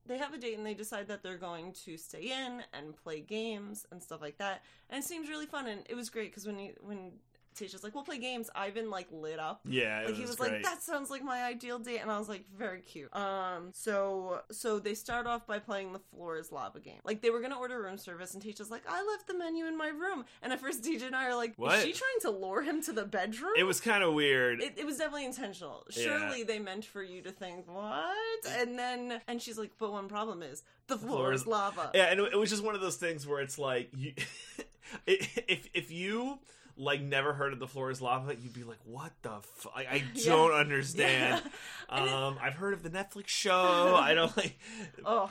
they 0.06 0.18
have 0.18 0.34
a 0.34 0.38
date 0.38 0.58
and 0.58 0.66
they 0.66 0.74
decide 0.74 1.10
that 1.10 1.22
they're 1.22 1.38
going 1.38 1.74
to 1.86 1.98
stay 1.98 2.32
in 2.32 2.62
and 2.72 2.96
play 2.96 3.20
games 3.20 3.86
and 3.92 4.02
stuff 4.02 4.22
like 4.22 4.38
that. 4.38 4.62
And 4.90 5.04
it 5.04 5.06
seems 5.08 5.28
really 5.28 5.46
fun 5.48 5.68
and 5.68 5.82
it 5.90 5.96
was 5.96 6.10
great 6.10 6.32
because 6.32 6.46
when 6.46 6.58
he, 6.58 6.72
when 6.80 7.12
Tayshia's 7.58 7.84
like, 7.84 7.94
"We'll 7.96 8.04
play 8.04 8.18
games," 8.20 8.50
Ivan 8.56 8.90
like 8.90 9.08
lit 9.12 9.40
up. 9.40 9.62
yeah, 9.66 10.04
like 10.06 10.16
he 10.16 10.22
was 10.22 10.36
great. 10.36 10.52
like 10.54 10.64
that 10.64 10.82
sounds 10.84 11.10
like 11.10 11.24
my 11.24 11.44
ideal 11.44 11.80
date 11.80 12.00
and 12.00 12.12
i 12.12 12.18
was 12.20 12.30
like 12.30 12.46
very 12.58 12.82
cute 12.82 13.14
um 13.16 13.70
so 13.74 14.42
so 14.52 14.80
they 14.80 14.94
start 14.94 15.26
off 15.28 15.46
by 15.48 15.60
playing 15.60 15.94
the 15.94 16.00
floor 16.00 16.38
is 16.38 16.52
lava 16.52 16.80
game 16.80 17.00
like 17.04 17.22
they 17.22 17.30
were 17.30 17.40
gonna 17.42 17.58
order 17.58 17.82
room 17.82 17.98
service 17.98 18.34
and 18.34 18.44
Tayshia's 18.44 18.70
like 18.70 18.84
i 18.88 19.04
left 19.12 19.28
the 19.28 19.34
menu 19.38 19.66
in 19.66 19.78
my 19.78 19.88
room 19.88 20.26
and 20.42 20.54
at 20.54 20.60
first 20.60 20.84
dj 20.84 21.04
and 21.04 21.16
i 21.16 21.26
are 21.26 21.36
like 21.36 21.54
What? 21.58 21.78
is 21.78 21.84
she 21.84 21.94
trying 21.94 22.20
to 22.22 22.32
lure 22.32 22.62
him 22.62 22.82
to 22.84 22.92
the 22.94 23.06
bedroom 23.06 23.54
It 23.58 23.64
was 23.64 23.80
kind 23.82 24.04
of 24.04 24.14
weird. 24.14 24.62
it, 24.62 24.74
it 24.78 24.86
was 24.86 24.98
definitely 24.98 25.26
intentional. 25.26 25.86
Yeah. 25.92 26.04
Surely 26.04 26.44
they 26.44 26.60
meant 26.60 26.86
for 26.86 27.02
you 27.04 27.22
to 27.24 27.32
think, 27.32 27.68
what? 27.68 28.06
And 28.50 28.78
then, 28.78 29.22
and 29.28 29.42
she's 29.42 29.58
like, 29.58 29.72
but 29.80 29.92
one 29.92 30.08
problem 30.08 30.42
is 30.44 30.64
the 30.88 30.98
floor, 30.98 31.18
floor 31.18 31.34
is 31.34 31.42
is- 31.42 31.48
lava. 31.48 31.92
yeah, 31.94 32.06
and 32.06 32.20
it, 32.20 32.34
it 32.34 32.38
was 32.38 32.50
just 32.50 32.64
one 32.64 32.76
of 32.76 32.82
those 32.82 32.98
things 32.98 33.26
where 33.28 33.42
it's 33.42 33.58
like, 33.58 33.90
you, 33.96 34.14
if 35.08 35.68
if 35.74 35.92
you 35.92 36.40
like 36.78 37.02
never 37.02 37.34
heard 37.34 37.54
of 37.54 37.60
the 37.60 37.68
floor 37.68 37.90
is 37.92 38.02
lava, 38.02 38.36
you'd 38.36 38.54
be 38.54 38.64
like, 38.64 38.78
what 38.86 39.12
the? 39.24 39.32
Fu- 39.42 39.70
I, 39.76 39.82
I 39.82 40.04
Yeah. 40.14 40.26
don't 40.32 40.54
understand. 40.54 41.42
And 41.90 42.06
it- 42.08 42.14
Um, 42.14 42.38
I've 42.42 42.54
heard 42.56 42.74
of 42.74 42.84
the 42.84 42.90
Netflix 42.90 43.28
show. 43.28 43.96
I 43.96 44.14
don't 44.14 44.36
like. 44.38 44.58
Oh. 45.06 45.30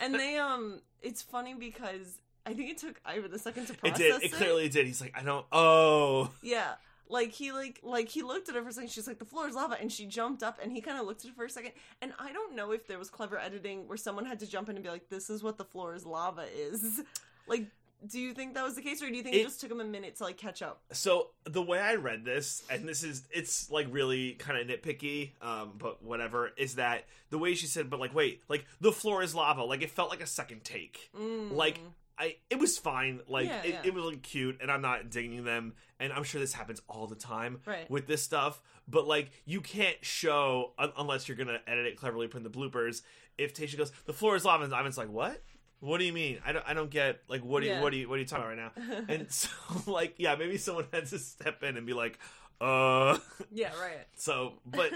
And 0.00 0.14
they, 0.14 0.36
um, 0.36 0.80
it's 1.02 1.22
funny 1.22 1.54
because 1.54 2.18
I 2.46 2.54
think 2.54 2.70
it 2.70 2.78
took 2.78 3.00
Ivan 3.04 3.30
the 3.30 3.38
second 3.38 3.66
to 3.66 3.72
It 3.72 3.78
process 3.80 3.98
did. 3.98 4.22
It 4.22 4.32
clearly 4.32 4.68
did. 4.68 4.86
He's 4.86 5.00
like, 5.00 5.14
I 5.18 5.22
don't. 5.22 5.44
Oh, 5.52 6.30
Yeah. 6.42 6.74
Like 7.10 7.32
he 7.32 7.52
like 7.52 7.80
like 7.82 8.08
he 8.10 8.20
looked 8.22 8.50
at 8.50 8.54
her 8.54 8.62
for 8.62 8.68
a 8.68 8.72
second. 8.74 8.90
She's 8.90 9.06
like, 9.06 9.18
"The 9.18 9.24
floor 9.24 9.48
is 9.48 9.54
lava," 9.54 9.78
and 9.80 9.90
she 9.90 10.04
jumped 10.04 10.42
up, 10.42 10.58
and 10.62 10.70
he 10.70 10.82
kind 10.82 11.00
of 11.00 11.06
looked 11.06 11.24
at 11.24 11.28
her 11.30 11.34
for 11.34 11.46
a 11.46 11.48
second. 11.50 11.72
And 12.02 12.12
I 12.18 12.32
don't 12.34 12.54
know 12.54 12.72
if 12.72 12.86
there 12.86 12.98
was 12.98 13.08
clever 13.08 13.38
editing 13.38 13.88
where 13.88 13.96
someone 13.96 14.26
had 14.26 14.40
to 14.40 14.46
jump 14.46 14.68
in 14.68 14.76
and 14.76 14.84
be 14.84 14.90
like, 14.90 15.08
"This 15.08 15.30
is 15.30 15.42
what 15.42 15.56
the 15.56 15.64
floor 15.64 15.94
is 15.94 16.04
lava 16.04 16.44
is." 16.54 17.00
Like, 17.46 17.64
do 18.06 18.20
you 18.20 18.32
think 18.34 18.54
that 18.54 18.64
was 18.64 18.74
the 18.74 18.82
case, 18.82 19.02
or 19.02 19.08
do 19.08 19.16
you 19.16 19.22
think 19.22 19.34
it, 19.34 19.40
It- 19.40 19.44
just 19.44 19.60
took 19.60 19.70
him 19.70 19.80
a 19.80 19.84
minute 19.84 20.16
to 20.16 20.24
like 20.24 20.36
catch 20.36 20.62
up? 20.62 20.82
So 20.92 21.30
the 21.44 21.62
way 21.62 21.78
I 21.80 21.94
read 21.96 22.24
this, 22.24 22.62
and 22.70 22.88
this 22.88 23.02
is 23.02 23.24
it's 23.32 23.70
like 23.70 23.86
really 23.90 24.32
kind 24.34 24.58
of 24.58 24.66
nitpicky, 24.80 25.32
um, 25.42 25.72
but 25.78 26.02
whatever, 26.02 26.50
is 26.56 26.76
that 26.76 27.04
the 27.30 27.38
way 27.38 27.54
she 27.54 27.66
said, 27.66 27.90
but 27.90 27.98
like 28.00 28.14
wait, 28.14 28.42
like 28.48 28.66
the 28.80 28.92
floor 28.92 29.22
is 29.22 29.34
lava, 29.34 29.64
like 29.64 29.82
it 29.82 29.90
felt 29.90 30.10
like 30.10 30.22
a 30.22 30.26
second 30.26 30.64
take. 30.64 31.10
Mm. 31.18 31.52
Like 31.52 31.80
I 32.18 32.36
it 32.50 32.58
was 32.58 32.78
fine. 32.78 33.20
Like 33.28 33.46
Yeah, 33.46 33.62
it, 33.62 33.68
yeah. 33.74 33.80
it 33.84 33.94
was 33.94 34.04
like 34.04 34.22
cute 34.22 34.58
and 34.60 34.70
I'm 34.70 34.82
not 34.82 35.10
dinging 35.10 35.44
them 35.44 35.74
and 36.00 36.12
I'm 36.12 36.24
sure 36.24 36.40
this 36.40 36.52
happens 36.52 36.80
all 36.88 37.06
the 37.06 37.14
time 37.16 37.60
Right. 37.66 37.88
with 37.90 38.06
this 38.06 38.22
stuff, 38.22 38.60
but 38.88 39.06
like 39.06 39.30
you 39.44 39.60
can't 39.60 39.96
show 40.02 40.72
un- 40.78 40.92
unless 40.98 41.28
you're 41.28 41.36
to 41.36 41.60
edit 41.68 41.86
it 41.86 41.96
cleverly 41.96 42.26
put 42.28 42.38
in 42.38 42.42
the 42.44 42.50
bloopers 42.50 43.02
if 43.36 43.54
Tayshia 43.54 43.78
goes, 43.78 43.92
"The 44.06 44.12
floor 44.12 44.34
is 44.34 44.44
lava." 44.44 44.64
And 44.64 44.72
Ivan's 44.72 44.98
like, 44.98 45.10
"What?" 45.10 45.40
What 45.80 45.98
do 45.98 46.04
you 46.04 46.12
mean? 46.12 46.38
I 46.44 46.52
don't. 46.52 46.64
I 46.66 46.74
don't 46.74 46.90
get. 46.90 47.20
Like, 47.28 47.44
what 47.44 47.60
do 47.60 47.66
you? 47.66 47.74
Yeah. 47.74 47.82
What 47.82 47.92
do 47.92 47.98
you? 47.98 48.08
What 48.08 48.16
are 48.16 48.18
you 48.18 48.26
talking 48.26 48.44
about 48.44 48.76
right 48.76 48.98
now? 48.98 49.04
And 49.14 49.30
so, 49.30 49.48
like, 49.86 50.14
yeah, 50.18 50.34
maybe 50.34 50.58
someone 50.58 50.86
had 50.92 51.06
to 51.06 51.18
step 51.18 51.62
in 51.62 51.76
and 51.76 51.86
be 51.86 51.92
like, 51.92 52.18
uh. 52.60 53.18
yeah, 53.52 53.70
right. 53.80 54.06
So, 54.16 54.54
but 54.66 54.90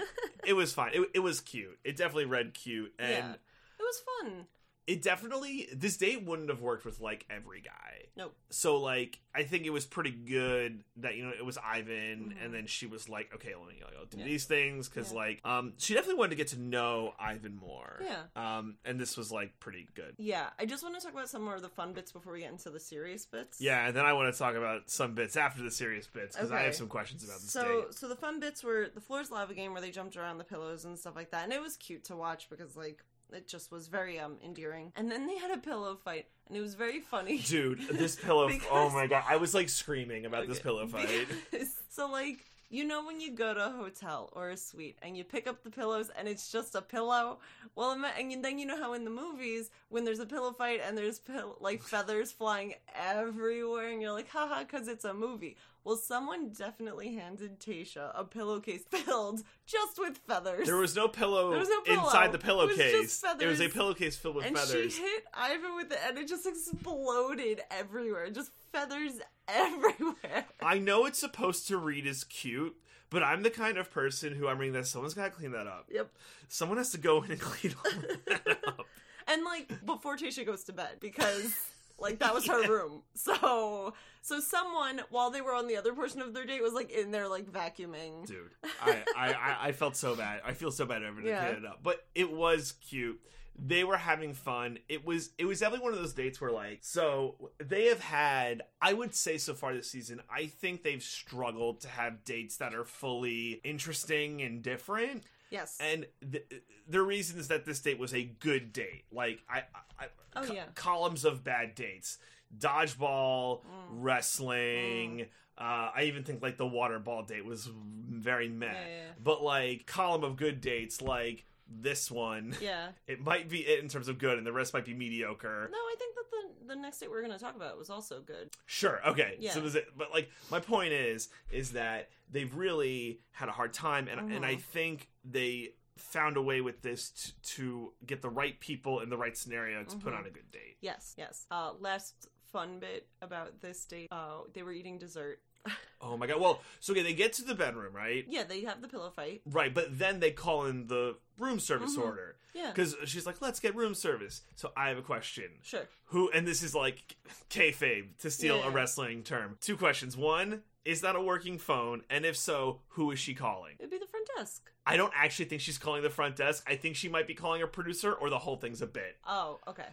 it 0.45 0.53
was 0.53 0.73
fine. 0.73 0.91
It, 0.93 1.09
it 1.15 1.19
was 1.19 1.39
cute. 1.39 1.79
It 1.83 1.95
definitely 1.95 2.25
read 2.25 2.53
cute, 2.53 2.93
and 2.99 3.09
yeah, 3.09 3.33
it 3.33 3.81
was 3.81 4.01
fun. 4.21 4.45
It 4.85 5.01
definitely 5.01 5.67
this 5.73 5.95
date 5.97 6.23
wouldn't 6.25 6.49
have 6.49 6.61
worked 6.61 6.83
with 6.85 6.99
like 6.99 7.25
every 7.29 7.61
guy. 7.61 8.05
Nope. 8.17 8.35
So 8.49 8.77
like 8.77 9.19
I 9.33 9.43
think 9.43 9.65
it 9.65 9.69
was 9.71 9.85
pretty 9.85 10.11
good 10.11 10.83
that 10.97 11.15
you 11.15 11.23
know 11.25 11.31
it 11.37 11.45
was 11.45 11.57
Ivan 11.57 12.35
Mhm. 12.35 12.45
and 12.45 12.53
then 12.53 12.67
she 12.67 12.85
was 12.85 13.07
like 13.07 13.33
okay 13.35 13.55
let 13.55 13.67
me 13.69 13.81
do 14.09 14.17
Yeah. 14.17 14.25
these 14.25 14.45
things 14.45 14.89
because 14.89 15.11
Yeah. 15.11 15.17
like 15.19 15.41
um 15.45 15.73
she 15.77 15.93
definitely 15.93 16.19
wanted 16.19 16.31
to 16.31 16.35
get 16.35 16.49
to 16.49 16.59
know 16.59 17.13
Ivan 17.17 17.55
more. 17.55 18.01
Yeah. 18.03 18.23
Um 18.35 18.77
and 18.83 18.99
this 18.99 19.15
was 19.15 19.31
like 19.31 19.57
pretty 19.59 19.87
good. 19.95 20.15
Yeah, 20.17 20.49
I 20.59 20.65
just 20.65 20.83
want 20.83 20.95
to 20.95 21.01
talk 21.01 21.13
about 21.13 21.29
some 21.29 21.43
more 21.43 21.55
of 21.55 21.61
the 21.61 21.69
fun 21.69 21.93
bits 21.93 22.11
before 22.11 22.33
we 22.33 22.41
get 22.41 22.51
into 22.51 22.69
the 22.69 22.79
serious 22.79 23.25
bits. 23.25 23.61
Yeah, 23.61 23.87
and 23.87 23.95
then 23.95 24.05
I 24.05 24.11
want 24.13 24.33
to 24.33 24.37
talk 24.37 24.55
about 24.55 24.89
some 24.89 25.15
bits 25.15 25.37
after 25.37 25.61
the 25.63 25.71
serious 25.71 26.07
bits 26.07 26.35
because 26.35 26.51
I 26.51 26.61
have 26.63 26.75
some 26.75 26.87
questions 26.89 27.23
about 27.23 27.39
this 27.39 27.51
So, 27.51 27.83
date. 27.85 27.93
so 27.93 28.07
the 28.09 28.15
fun 28.17 28.39
bits 28.41 28.63
were 28.63 28.89
the 28.93 29.01
floor's 29.01 29.31
lava 29.31 29.53
game 29.53 29.71
where 29.71 29.81
they 29.81 29.91
jumped 29.91 30.17
around 30.17 30.37
the 30.39 30.43
pillows 30.43 30.83
and 30.85 30.99
stuff 30.99 31.15
like 31.15 31.31
that, 31.31 31.45
and 31.45 31.53
it 31.53 31.61
was 31.61 31.77
cute 31.77 32.03
to 32.05 32.15
watch 32.15 32.49
because 32.49 32.75
like 32.75 33.03
it 33.33 33.47
just 33.47 33.71
was 33.71 33.87
very 33.87 34.19
um 34.19 34.37
endearing. 34.43 34.91
And 34.95 35.11
then 35.11 35.27
they 35.27 35.37
had 35.37 35.51
a 35.51 35.57
pillow 35.57 35.95
fight, 35.95 36.27
and 36.47 36.57
it 36.57 36.61
was 36.61 36.75
very 36.75 36.99
funny. 36.99 37.37
Dude, 37.45 37.79
this 37.91 38.15
pillow. 38.15 38.47
Because- 38.47 38.67
oh 38.71 38.89
my 38.89 39.07
god, 39.07 39.23
I 39.27 39.37
was 39.37 39.53
like 39.53 39.69
screaming 39.69 40.25
about 40.25 40.47
this 40.47 40.59
pillow 40.59 40.87
fight. 40.93 41.09
because- 41.51 41.81
so 41.89 42.09
like 42.09 42.45
you 42.69 42.83
know 42.83 43.05
when 43.05 43.21
you 43.21 43.29
go 43.31 43.53
to 43.53 43.67
a 43.67 43.69
hotel 43.69 44.31
or 44.33 44.49
a 44.49 44.57
suite 44.57 44.97
and 45.03 45.15
you 45.15 45.23
pick 45.23 45.45
up 45.45 45.63
the 45.63 45.69
pillows 45.69 46.09
and 46.17 46.27
it's 46.27 46.51
just 46.51 46.73
a 46.73 46.81
pillow 46.81 47.37
well 47.75 47.91
and 47.91 48.43
then 48.43 48.57
you 48.57 48.65
know 48.65 48.75
how 48.81 48.93
in 48.93 49.03
the 49.03 49.11
movies 49.11 49.69
when 49.89 50.03
there's 50.03 50.17
a 50.19 50.25
pillow 50.25 50.51
fight 50.51 50.81
and 50.83 50.97
there's 50.97 51.19
pill- 51.19 51.55
like 51.59 51.83
feathers 51.83 52.31
flying 52.31 52.73
everywhere 52.95 53.89
and 53.89 54.01
you're 54.01 54.11
like 54.11 54.27
haha 54.27 54.63
because 54.63 54.87
it's 54.87 55.05
a 55.05 55.13
movie 55.13 55.55
well 55.83 55.95
someone 55.97 56.49
definitely 56.49 57.13
handed 57.15 57.59
Tayshia 57.59 58.11
a 58.13 58.23
pillowcase 58.23 58.83
filled 58.89 59.41
just 59.65 59.97
with 59.99 60.17
feathers 60.27 60.65
There 60.65 60.77
was 60.77 60.95
no 60.95 61.07
pillow, 61.07 61.49
There 61.51 61.59
was 61.59 61.69
no 61.69 61.81
pillow. 61.81 62.05
inside 62.05 62.31
the 62.31 62.37
pillowcase. 62.39 62.79
It 62.93 62.97
was 63.01 63.21
just 63.21 63.41
It 63.41 63.47
was 63.47 63.61
a 63.61 63.69
pillowcase 63.69 64.15
filled 64.15 64.35
with 64.35 64.45
and 64.45 64.57
feathers. 64.57 64.95
she 64.95 65.01
hit 65.01 65.23
Ivan 65.33 65.75
with 65.75 65.91
it, 65.91 65.99
and 66.07 66.17
it 66.17 66.27
just 66.27 66.45
exploded 66.45 67.61
everywhere. 67.71 68.29
Just 68.29 68.51
feathers 68.71 69.13
everywhere. 69.47 70.45
I 70.61 70.77
know 70.79 71.05
it's 71.05 71.19
supposed 71.19 71.67
to 71.67 71.77
read 71.77 72.07
as 72.07 72.23
cute, 72.23 72.75
but 73.09 73.23
I'm 73.23 73.43
the 73.43 73.49
kind 73.49 73.77
of 73.77 73.91
person 73.91 74.33
who 74.33 74.47
I'm 74.47 74.57
reading 74.57 74.73
that 74.73 74.87
someone's 74.87 75.13
got 75.13 75.25
to 75.25 75.29
clean 75.31 75.51
that 75.51 75.67
up. 75.67 75.87
Yep. 75.91 76.11
Someone 76.47 76.77
has 76.77 76.91
to 76.91 76.97
go 76.97 77.21
in 77.23 77.31
and 77.31 77.39
clean 77.49 77.75
all 77.85 77.91
that 78.27 78.57
up. 78.67 78.85
And 79.27 79.43
like 79.43 79.85
before 79.85 80.17
Tayshia 80.17 80.45
goes 80.45 80.63
to 80.65 80.73
bed 80.73 80.97
because 80.99 81.53
like 81.99 82.19
that 82.19 82.33
was 82.33 82.47
her 82.47 82.67
room. 82.67 83.01
So 83.15 83.93
so 84.21 84.39
someone 84.39 85.01
while 85.09 85.31
they 85.31 85.41
were 85.41 85.53
on 85.53 85.67
the 85.67 85.75
other 85.77 85.93
portion 85.93 86.21
of 86.21 86.33
their 86.33 86.45
date 86.45 86.61
was 86.63 86.73
like 86.73 86.91
in 86.91 87.11
there 87.11 87.27
like 87.27 87.45
vacuuming. 87.51 88.25
Dude, 88.25 88.51
I, 88.81 89.03
I, 89.15 89.33
I, 89.33 89.57
I 89.67 89.71
felt 89.73 89.95
so 89.95 90.15
bad. 90.15 90.41
I 90.45 90.53
feel 90.53 90.71
so 90.71 90.85
bad 90.85 91.01
having 91.01 91.23
to 91.23 91.29
Yeah. 91.29 91.55
up. 91.69 91.79
But 91.83 92.05
it 92.15 92.31
was 92.31 92.73
cute. 92.87 93.19
They 93.55 93.83
were 93.83 93.97
having 93.97 94.33
fun. 94.33 94.79
It 94.89 95.05
was 95.05 95.29
it 95.37 95.45
was 95.45 95.59
definitely 95.59 95.83
one 95.83 95.93
of 95.93 95.99
those 95.99 96.13
dates 96.13 96.41
where 96.41 96.51
like 96.51 96.79
so 96.81 97.51
they 97.59 97.85
have 97.85 97.99
had 97.99 98.63
I 98.81 98.93
would 98.93 99.13
say 99.13 99.37
so 99.37 99.53
far 99.53 99.73
this 99.75 99.89
season 99.91 100.21
I 100.33 100.47
think 100.47 100.83
they've 100.83 101.03
struggled 101.03 101.81
to 101.81 101.87
have 101.87 102.23
dates 102.23 102.57
that 102.57 102.73
are 102.73 102.85
fully 102.85 103.61
interesting 103.63 104.41
and 104.41 104.61
different. 104.63 105.23
Yes. 105.51 105.77
and 105.79 106.07
th- 106.31 106.47
the 106.89 107.01
reason 107.03 107.39
is 107.39 107.49
that 107.49 107.63
this 107.63 107.79
date 107.79 107.99
was 107.99 108.11
a 108.15 108.23
good 108.23 108.73
date. 108.73 109.03
Like 109.11 109.39
I, 109.47 109.59
I 109.99 110.05
Oh, 110.35 110.43
co- 110.43 110.53
yeah. 110.53 110.65
columns 110.75 111.25
of 111.25 111.43
bad 111.43 111.75
dates: 111.75 112.17
dodgeball, 112.57 113.61
Mm. 113.61 113.65
wrestling. 113.91 115.27
Uh, 115.57 115.91
I 115.95 116.03
even 116.05 116.23
think 116.23 116.41
like 116.41 116.57
the 116.57 116.65
water 116.65 116.97
ball 116.99 117.23
date 117.23 117.45
was 117.45 117.69
very 117.71 118.49
meh. 118.49 118.65
Yeah, 118.67 118.87
yeah. 118.87 119.11
But 119.23 119.43
like 119.43 119.85
column 119.85 120.23
of 120.23 120.35
good 120.35 120.61
dates, 120.61 121.01
like 121.01 121.45
this 121.67 122.09
one, 122.11 122.55
yeah. 122.61 122.89
it 123.07 123.21
might 123.21 123.49
be 123.49 123.59
it 123.59 123.81
in 123.83 123.87
terms 123.89 124.07
of 124.07 124.17
good, 124.17 124.37
and 124.37 124.45
the 124.47 124.51
rest 124.53 124.73
might 124.73 124.85
be 124.85 124.93
mediocre. 124.93 125.69
No, 125.71 125.77
I 125.77 125.95
think 125.99 126.15
that 126.15 126.23
the 126.31 126.73
the 126.73 126.81
next 126.81 126.99
date 126.99 127.11
we're 127.11 127.21
gonna 127.21 127.37
talk 127.39 127.55
about 127.55 127.77
was 127.77 127.89
also 127.91 128.21
good. 128.21 128.49
Sure. 128.65 128.99
Okay. 129.07 129.35
Yeah. 129.39 129.51
So 129.53 129.61
was 129.61 129.75
it? 129.75 129.87
But 129.95 130.11
like, 130.11 130.29
my 130.49 130.59
point 130.59 130.91
is, 130.93 131.29
is 131.51 131.71
that 131.73 132.09
they've 132.31 132.53
really 132.55 133.19
had 133.31 133.47
a 133.49 133.51
hard 133.51 133.73
time, 133.73 134.07
and 134.07 134.31
and 134.31 134.43
I 134.45 134.55
Mhm. 134.55 134.61
think 134.61 135.09
they 135.23 135.75
found 135.97 136.37
a 136.37 136.41
way 136.41 136.61
with 136.61 136.81
this 136.81 137.09
to, 137.11 137.33
to 137.55 137.93
get 138.05 138.21
the 138.21 138.29
right 138.29 138.59
people 138.59 138.99
in 139.01 139.09
the 139.09 139.17
right 139.17 139.37
scenario 139.37 139.83
to 139.83 139.95
put 139.97 140.13
Mhm. 140.13 140.19
on 140.19 140.25
a 140.25 140.29
good 140.29 140.51
date. 140.51 140.77
Yes, 140.81 141.13
yes. 141.17 141.45
Uh 141.51 141.73
last 141.79 142.27
fun 142.51 142.79
bit 142.79 143.07
about 143.21 143.61
this 143.61 143.85
date, 143.85 144.07
uh 144.11 144.41
they 144.53 144.63
were 144.63 144.73
eating 144.73 144.97
dessert. 144.97 145.39
Oh 146.05 146.17
my 146.17 146.27
god. 146.27 146.41
Well, 146.41 146.59
so 146.81 146.91
okay, 146.91 147.01
they 147.01 147.13
get 147.13 147.31
to 147.33 147.43
the 147.45 147.55
bedroom, 147.55 147.93
right? 147.93 148.25
Yeah, 148.27 148.43
they 148.43 148.59
have 148.65 148.81
the 148.81 148.89
pillow 148.89 149.09
fight. 149.09 149.41
Right, 149.45 149.73
but 149.73 149.97
then 149.97 150.19
they 150.19 150.31
call 150.31 150.65
in 150.65 150.87
the 150.87 151.15
room 151.39 151.61
service 151.61 151.95
Mhm. 151.95 152.01
order 152.03 152.35
Yeah. 152.53 152.71
because 152.71 152.97
she's 153.05 153.25
like, 153.25 153.41
"Let's 153.41 153.61
get 153.61 153.73
room 153.73 153.93
service." 153.93 154.41
So 154.55 154.73
I 154.75 154.89
have 154.89 154.97
a 154.97 155.01
question. 155.01 155.59
Sure. 155.61 155.87
Who? 156.07 156.29
And 156.31 156.45
this 156.45 156.61
is 156.61 156.75
like 156.75 157.15
kayfabe 157.49 158.17
to 158.17 158.29
steal 158.29 158.57
Yeah. 158.57 158.67
a 158.67 158.71
wrestling 158.71 159.23
term. 159.23 159.57
Two 159.61 159.77
questions. 159.77 160.17
One, 160.17 160.63
is 160.85 161.01
that 161.01 161.15
a 161.15 161.21
working 161.21 161.57
phone? 161.57 162.01
And 162.09 162.25
if 162.25 162.35
so, 162.37 162.81
who 162.89 163.11
is 163.11 163.19
she 163.19 163.33
calling? 163.33 163.75
It'd 163.79 163.89
be 163.91 163.97
the 163.97 164.05
front 164.07 164.27
desk. 164.37 164.69
I 164.85 164.97
don't 164.97 165.13
actually 165.15 165.45
think 165.45 165.61
she's 165.61 165.77
calling 165.77 166.03
the 166.03 166.09
front 166.09 166.35
desk. 166.35 166.63
I 166.67 166.75
think 166.75 166.95
she 166.95 167.07
might 167.07 167.25
be 167.27 167.33
calling 167.33 167.61
a 167.61 167.67
producer, 167.67 168.11
or 168.13 168.29
the 168.29 168.39
whole 168.39 168.57
thing's 168.57 168.81
a 168.81 168.87
bit. 168.87 169.17
Oh, 169.25 169.59
okay. 169.67 169.87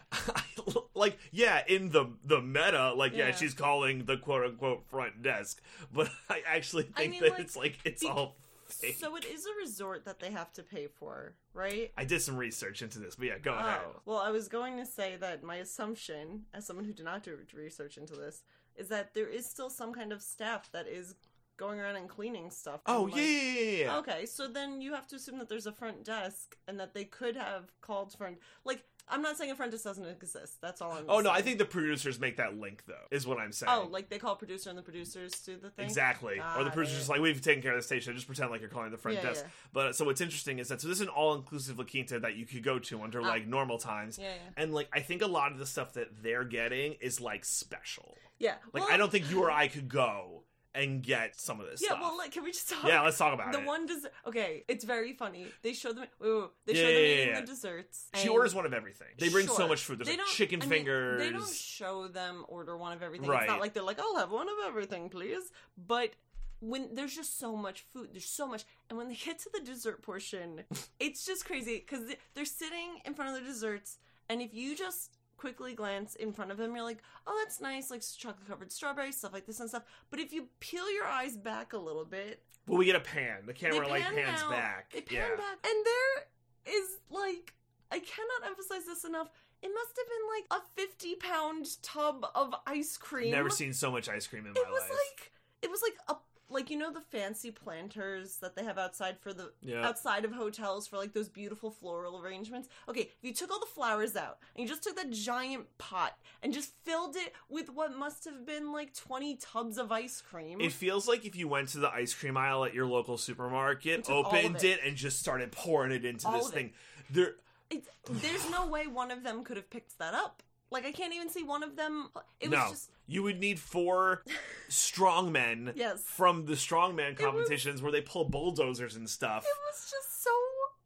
like, 0.95 1.17
yeah, 1.31 1.63
in 1.67 1.89
the 1.91 2.07
the 2.25 2.41
meta, 2.41 2.93
like, 2.93 3.13
yeah, 3.13 3.27
Yeah. 3.27 3.35
she's 3.35 3.53
calling 3.53 4.05
the 4.05 4.17
quote 4.17 4.45
unquote 4.45 4.85
front 4.89 5.21
desk, 5.23 5.61
but 5.93 6.09
I 6.29 6.41
actually 6.45 6.89
I 6.95 7.01
think 7.01 7.11
mean, 7.13 7.21
that 7.21 7.31
like, 7.31 7.39
it's 7.39 7.55
like 7.55 7.79
it's 7.85 8.01
be- 8.03 8.09
all 8.09 8.35
fake. 8.65 8.95
So 8.99 9.15
it 9.15 9.25
is 9.25 9.45
a 9.45 9.53
resort 9.61 10.05
that 10.05 10.19
they 10.19 10.31
have 10.31 10.51
to 10.53 10.63
pay 10.63 10.87
for, 10.87 11.33
right? 11.53 11.91
I 11.97 12.05
did 12.05 12.21
some 12.21 12.37
research 12.37 12.81
into 12.81 12.99
this, 12.99 13.15
but 13.15 13.27
yeah, 13.27 13.37
go 13.37 13.53
ahead. 13.53 13.79
Oh, 13.85 13.99
well, 14.05 14.17
I 14.19 14.31
was 14.31 14.47
going 14.47 14.77
to 14.77 14.85
say 14.85 15.15
that 15.19 15.43
my 15.43 15.57
assumption, 15.57 16.43
as 16.53 16.65
someone 16.65 16.85
who 16.85 16.93
did 16.93 17.05
not 17.05 17.23
do 17.23 17.37
research 17.53 17.97
into 17.97 18.13
this, 18.15 18.43
is 18.81 18.87
that 18.89 19.13
there 19.13 19.27
is 19.27 19.45
still 19.45 19.69
some 19.69 19.93
kind 19.93 20.11
of 20.11 20.21
staff 20.21 20.71
that 20.71 20.87
is 20.87 21.15
going 21.57 21.79
around 21.79 21.95
and 21.95 22.09
cleaning 22.09 22.49
stuff. 22.49 22.81
Oh 22.87 23.05
and, 23.05 23.11
yeah, 23.11 23.21
like- 23.21 23.31
yeah, 23.31 23.61
yeah, 23.61 23.83
yeah. 23.85 23.97
Okay, 23.99 24.25
so 24.25 24.47
then 24.47 24.81
you 24.81 24.93
have 24.93 25.07
to 25.07 25.15
assume 25.15 25.37
that 25.37 25.47
there's 25.47 25.67
a 25.67 25.71
front 25.71 26.03
desk 26.03 26.57
and 26.67 26.79
that 26.79 26.93
they 26.95 27.03
could 27.03 27.35
have 27.35 27.71
called 27.81 28.11
front. 28.17 28.39
Like, 28.65 28.83
I'm 29.11 29.21
not 29.21 29.37
saying 29.37 29.51
a 29.51 29.55
front 29.55 29.71
desk 29.71 29.83
doesn't 29.83 30.05
exist. 30.05 30.61
That's 30.61 30.81
all 30.81 30.91
I'm. 30.91 30.97
Saying. 30.99 31.07
Oh 31.09 31.19
no, 31.19 31.29
I 31.29 31.41
think 31.41 31.57
the 31.57 31.65
producers 31.65 32.19
make 32.19 32.37
that 32.37 32.57
link 32.57 32.83
though. 32.87 32.93
Is 33.11 33.27
what 33.27 33.37
I'm 33.39 33.51
saying. 33.51 33.71
Oh, 33.71 33.87
like 33.91 34.09
they 34.09 34.17
call 34.17 34.35
producer 34.35 34.69
and 34.69 34.77
the 34.77 34.81
producers 34.81 35.33
do 35.41 35.57
the 35.57 35.69
thing. 35.69 35.85
Exactly. 35.85 36.39
or 36.57 36.63
the 36.63 36.71
producer's 36.71 36.97
just 36.97 37.09
like, 37.09 37.19
we've 37.21 37.41
taken 37.41 37.61
care 37.61 37.71
of 37.73 37.77
the 37.77 37.83
station. 37.83 38.13
Just 38.15 38.25
pretend 38.27 38.49
like 38.51 38.61
you're 38.61 38.69
calling 38.69 38.89
the 38.91 38.97
front 38.97 39.17
Yeah, 39.17 39.23
desk. 39.23 39.43
yeah. 39.45 39.51
But 39.73 39.95
so 39.95 40.05
what's 40.05 40.21
interesting 40.21 40.59
is 40.59 40.69
that 40.69 40.81
so 40.81 40.87
this 40.87 40.97
is 40.97 41.01
an 41.01 41.09
all 41.09 41.35
inclusive 41.35 41.77
La 41.77 41.85
Quinta 41.85 42.19
that 42.19 42.35
you 42.35 42.45
could 42.45 42.63
go 42.63 42.79
to 42.79 43.01
under 43.01 43.21
Ah. 43.21 43.27
like 43.27 43.45
normal 43.47 43.77
times. 43.77 44.17
Yeah, 44.17 44.29
yeah, 44.29 44.33
And 44.63 44.73
like 44.73 44.87
I 44.93 45.01
think 45.01 45.21
a 45.21 45.27
lot 45.27 45.51
of 45.51 45.57
the 45.59 45.65
stuff 45.65 45.93
that 45.93 46.23
they're 46.23 46.43
getting 46.45 46.93
is 47.01 47.19
like 47.21 47.43
special. 47.45 48.15
yeah. 48.39 48.55
Like 48.73 48.83
well, 48.83 48.93
I 48.93 48.97
don't 48.97 49.11
think 49.11 49.29
you 49.29 49.43
or 49.43 49.51
I 49.51 49.67
could 49.67 49.89
go 49.89 50.43
and 50.73 51.03
get 51.03 51.39
some 51.39 51.59
of 51.59 51.65
this 51.69 51.81
Yeah, 51.81 51.89
stuff. 51.89 51.99
well, 52.01 52.17
like, 52.17 52.31
can 52.31 52.43
we 52.43 52.51
just 52.51 52.69
talk? 52.69 52.85
yeah, 52.87 53.01
let's 53.01 53.17
talk 53.17 53.33
about 53.33 53.51
the 53.51 53.59
it. 53.59 53.65
one 53.65 53.85
does 53.85 54.05
okay 54.25 54.63
it's 54.67 54.85
very 54.85 55.13
funny 55.13 55.45
they 55.63 55.73
show 55.73 55.91
them 55.91 56.05
wait, 56.19 56.29
wait, 56.29 56.39
wait. 56.41 56.49
they 56.65 56.73
Yeah, 56.73 56.79
show 56.81 56.87
them 56.87 56.95
yeah, 56.95 57.07
eating 57.09 57.27
yeah. 57.29 57.39
the 57.41 57.45
desserts 57.47 58.05
she 58.15 58.29
orders 58.29 58.55
one 58.55 58.65
of 58.65 58.73
everything. 58.73 59.07
They 59.17 59.29
bring 59.29 59.47
so 59.47 59.67
much 59.67 59.83
food. 59.83 59.99
There's 59.99 60.07
They 60.07 60.13
like 60.13 60.19
don't- 60.25 60.29
chicken 60.29 60.61
I 60.61 60.65
mean, 60.65 60.69
fingers. 60.69 61.19
they 61.21 61.29
don't 61.31 61.47
show 61.53 62.07
them 62.07 62.45
order 62.47 62.77
one 62.77 62.93
of 62.93 63.03
everything 63.03 63.27
Right. 63.29 63.43
it's 63.43 63.49
not 63.49 63.59
like 63.59 63.73
they're 63.73 63.83
like 63.83 63.99
i'll 63.99 64.17
have 64.17 64.31
one 64.31 64.47
of 64.47 64.55
everything 64.65 65.09
please 65.09 65.51
but 65.77 66.11
when 66.59 66.93
there's 66.93 67.15
just 67.15 67.39
so 67.39 67.55
much 67.57 67.81
food 67.91 68.09
there's 68.13 68.25
so 68.25 68.47
much 68.47 68.63
and 68.89 68.97
when 68.97 69.07
they 69.07 69.15
get 69.15 69.39
to 69.39 69.49
the 69.53 69.59
dessert 69.61 70.01
portion 70.03 70.61
it's 70.99 71.25
just 71.25 71.43
crazy 71.45 71.79
because 71.85 72.05
they're 72.35 72.45
sitting 72.45 72.99
in 73.03 73.13
front 73.13 73.35
of 73.35 73.41
the 73.43 73.45
desserts 73.51 73.97
and 74.29 74.41
if 74.41 74.53
you 74.53 74.75
just 74.75 75.09
quickly 75.41 75.73
glance 75.73 76.13
in 76.15 76.31
front 76.31 76.51
of 76.51 76.59
him, 76.59 76.75
you're 76.75 76.85
like, 76.85 77.01
oh, 77.25 77.35
that's 77.43 77.59
nice, 77.59 77.89
like 77.89 78.03
chocolate 78.15 78.47
covered 78.47 78.71
strawberries, 78.71 79.17
stuff 79.17 79.33
like 79.33 79.47
this 79.47 79.59
and 79.59 79.67
stuff. 79.67 79.83
But 80.11 80.19
if 80.19 80.31
you 80.31 80.47
peel 80.59 80.89
your 80.93 81.05
eyes 81.05 81.35
back 81.35 81.73
a 81.73 81.79
little 81.79 82.05
bit, 82.05 82.43
Well, 82.67 82.77
we 82.77 82.85
get 82.85 82.95
a 82.95 82.99
pan. 82.99 83.39
The 83.47 83.53
camera 83.53 83.85
they 83.85 83.91
like 83.91 84.03
pans 84.03 84.43
out, 84.43 84.51
back. 84.51 84.91
They 84.93 85.01
pan 85.01 85.29
yeah. 85.31 85.35
back, 85.35 85.57
and 85.65 85.85
there 85.85 86.75
is 86.77 86.99
like 87.09 87.55
I 87.91 87.97
cannot 87.99 88.45
emphasize 88.45 88.85
this 88.85 89.03
enough. 89.03 89.29
It 89.63 89.71
must 89.73 89.97
have 89.97 90.07
been 90.07 90.27
like 90.35 90.61
a 90.61 90.79
fifty 90.79 91.15
pound 91.15 91.81
tub 91.81 92.25
of 92.35 92.53
ice 92.67 92.97
cream. 92.97 93.31
Never 93.31 93.49
seen 93.49 93.73
so 93.73 93.91
much 93.91 94.07
ice 94.09 94.27
cream 94.27 94.45
in 94.45 94.53
my 94.53 94.59
life. 94.59 94.67
It 94.67 94.71
was 94.71 94.89
like 94.89 95.31
it 95.63 95.71
was 95.71 95.81
like 95.81 95.97
a 96.07 96.15
like 96.51 96.69
you 96.69 96.77
know 96.77 96.91
the 96.91 97.01
fancy 97.01 97.49
planters 97.51 98.37
that 98.37 98.55
they 98.55 98.63
have 98.63 98.77
outside 98.77 99.17
for 99.19 99.33
the 99.33 99.51
Yeah. 99.61 99.87
outside 99.87 100.25
of 100.25 100.31
hotels 100.33 100.87
for 100.87 100.97
like 100.97 101.13
those 101.13 101.29
beautiful 101.29 101.71
floral 101.71 102.21
arrangements. 102.21 102.67
Okay, 102.89 103.01
if 103.01 103.15
you 103.21 103.33
took 103.33 103.51
all 103.51 103.59
the 103.59 103.65
flowers 103.65 104.15
out 104.15 104.37
and 104.55 104.63
you 104.63 104.67
just 104.67 104.83
took 104.83 104.95
that 104.97 105.09
giant 105.11 105.65
pot 105.77 106.17
and 106.43 106.53
just 106.53 106.73
filled 106.83 107.15
it 107.15 107.33
with 107.49 107.69
what 107.69 107.95
must 107.97 108.25
have 108.25 108.45
been 108.45 108.71
like 108.71 108.93
20 108.93 109.37
tubs 109.37 109.77
of 109.77 109.91
ice 109.91 110.21
cream. 110.21 110.59
It 110.61 110.71
feels 110.73 111.07
like 111.07 111.25
if 111.25 111.35
you 111.35 111.47
went 111.47 111.69
to 111.69 111.79
the 111.79 111.89
ice 111.91 112.13
cream 112.13 112.35
aisle 112.37 112.65
at 112.65 112.73
your 112.73 112.85
local 112.85 113.17
supermarket, 113.17 114.03
took 114.05 114.13
all 114.13 114.21
of 114.25 114.33
opened 114.33 114.57
it. 114.57 114.63
it. 114.63 114.79
and 114.85 114.95
just 114.97 115.19
started 115.19 115.51
pouring 115.51 115.91
it 115.91 116.05
into 116.05 116.27
All 116.27 116.33
this 116.37 116.47
of 116.47 116.53
it. 116.53 116.55
thing. 116.55 116.73
There 117.09 117.35
It's, 117.69 117.87
there's 118.09 118.49
no 118.49 118.67
way 118.67 118.87
one 118.87 119.11
of 119.11 119.23
them 119.23 119.43
could 119.43 119.57
have 119.57 119.69
picked 119.69 119.97
that 119.99 120.13
up. 120.13 120.43
Like 120.71 120.85
I 120.85 120.91
can't 120.91 121.13
even 121.13 121.29
see 121.29 121.43
one 121.43 121.63
of 121.63 121.75
them. 121.75 122.09
It 122.39 122.49
was 122.49 122.57
no. 122.59 122.69
just 122.69 122.89
You 123.07 123.23
would 123.23 123.39
need 123.39 123.59
four 123.59 124.23
strongmen 124.69 125.73
Yes. 125.75 126.01
from 126.01 126.45
the 126.45 126.53
strongman 126.53 127.17
was- 127.17 127.25
competitions 127.25 127.81
where 127.81 127.91
they 127.91 128.01
pull 128.01 128.25
bulldozers 128.25 128.95
and 128.95 129.09
stuff. 129.09 129.43
it 129.43 129.57
was 129.69 129.91
just 129.91 130.23
so 130.23 130.29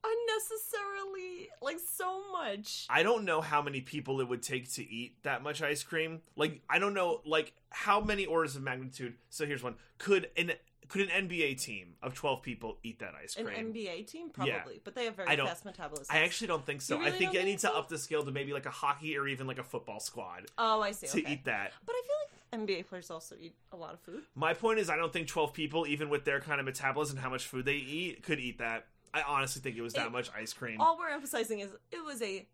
unnecessarily 0.04 1.50
like 1.62 1.78
so 1.80 2.22
much. 2.32 2.86
I 2.90 3.04
don't 3.04 3.26
know 3.26 3.42
how 3.42 3.62
many 3.62 3.82
people 3.82 4.22
it 4.22 4.28
would 4.28 4.42
take 4.44 4.72
to 4.74 4.84
eat 4.90 5.16
that 5.24 5.44
much 5.44 5.62
ice 5.62 5.84
cream. 5.84 6.22
Like 6.36 6.62
I 6.70 6.80
don't 6.80 6.94
know 6.94 7.22
like 7.26 7.54
how 7.70 8.02
many 8.02 8.26
orders 8.26 8.56
of 8.56 8.64
magnitude. 8.64 9.16
So 9.30 9.46
here's 9.46 9.64
one. 9.64 9.76
Could 9.98 10.30
an 10.38 10.54
could 10.88 11.10
an 11.10 11.28
NBA 11.28 11.62
team 11.62 11.96
of 12.02 12.14
12 12.14 12.42
people 12.42 12.78
eat 12.84 13.00
that 13.00 13.14
ice 13.22 13.36
cream? 13.36 13.48
An? 13.48 13.74
NBA 13.74 14.08
team 14.08 14.30
probably, 14.30 14.54
Yeah. 14.54 14.80
but 14.84 14.96
they 14.96 15.06
have 15.06 15.16
very 15.16 15.36
fast 15.36 15.66
metabolism. 15.66 16.08
I 16.10 16.24
actually 16.24 16.48
don't 16.48 16.66
think 16.66 16.82
so. 16.82 17.00
You 17.00 17.06
I 17.08 17.12
think 17.12 17.34
don't 17.34 17.42
I 17.42 17.46
need 17.46 17.60
to 17.60 17.74
up 17.74 17.90
the 17.90 17.98
scale 17.98 18.24
to 18.24 18.32
maybe 18.32 18.54
like 18.54 18.66
a 18.66 18.72
hockey 18.72 19.18
or 19.18 19.28
even 19.28 19.48
like 19.48 19.60
a 19.60 19.64
football 19.64 20.00
squad 20.00 20.46
oh, 20.58 20.82
I 20.82 20.92
see. 20.92 21.08
to 21.08 21.20
okay. 21.22 21.34
eat 21.34 21.46
that. 21.46 21.72
But 21.86 21.96
I 21.96 22.02
feel 22.06 22.16
like 22.62 22.68
NBA 22.68 22.88
players 22.88 23.10
also 23.12 23.36
eat 23.40 23.56
a 23.72 23.76
lot 23.76 23.94
of 23.94 24.00
food. 24.02 24.24
My 24.36 24.54
point 24.54 24.80
is, 24.80 24.90
I 24.90 24.96
don't 24.96 25.12
think 25.12 25.28
12 25.28 25.54
people, 25.54 25.88
even 25.88 26.10
with 26.10 26.26
their 26.26 26.40
kind 26.40 26.60
of 26.60 26.66
metabolism 26.66 27.18
and 27.18 27.24
how 27.24 27.30
much 27.30 27.46
food 27.48 27.66
they 27.66 27.76
eat, 27.76 28.24
could 28.24 28.40
eat 28.40 28.60
that. 28.60 28.88
I 29.14 29.22
honestly 29.22 29.62
think 29.62 29.78
it 29.78 29.82
was 29.82 29.94
that 29.94 30.08
It- 30.08 30.12
much 30.12 30.30
ice 30.36 30.52
cream. 30.54 30.82
All 30.82 30.98
we're 30.98 31.10
emphasizing 31.10 31.60
is 31.60 31.70
it 31.92 32.04
was 32.04 32.22
a 32.22 32.46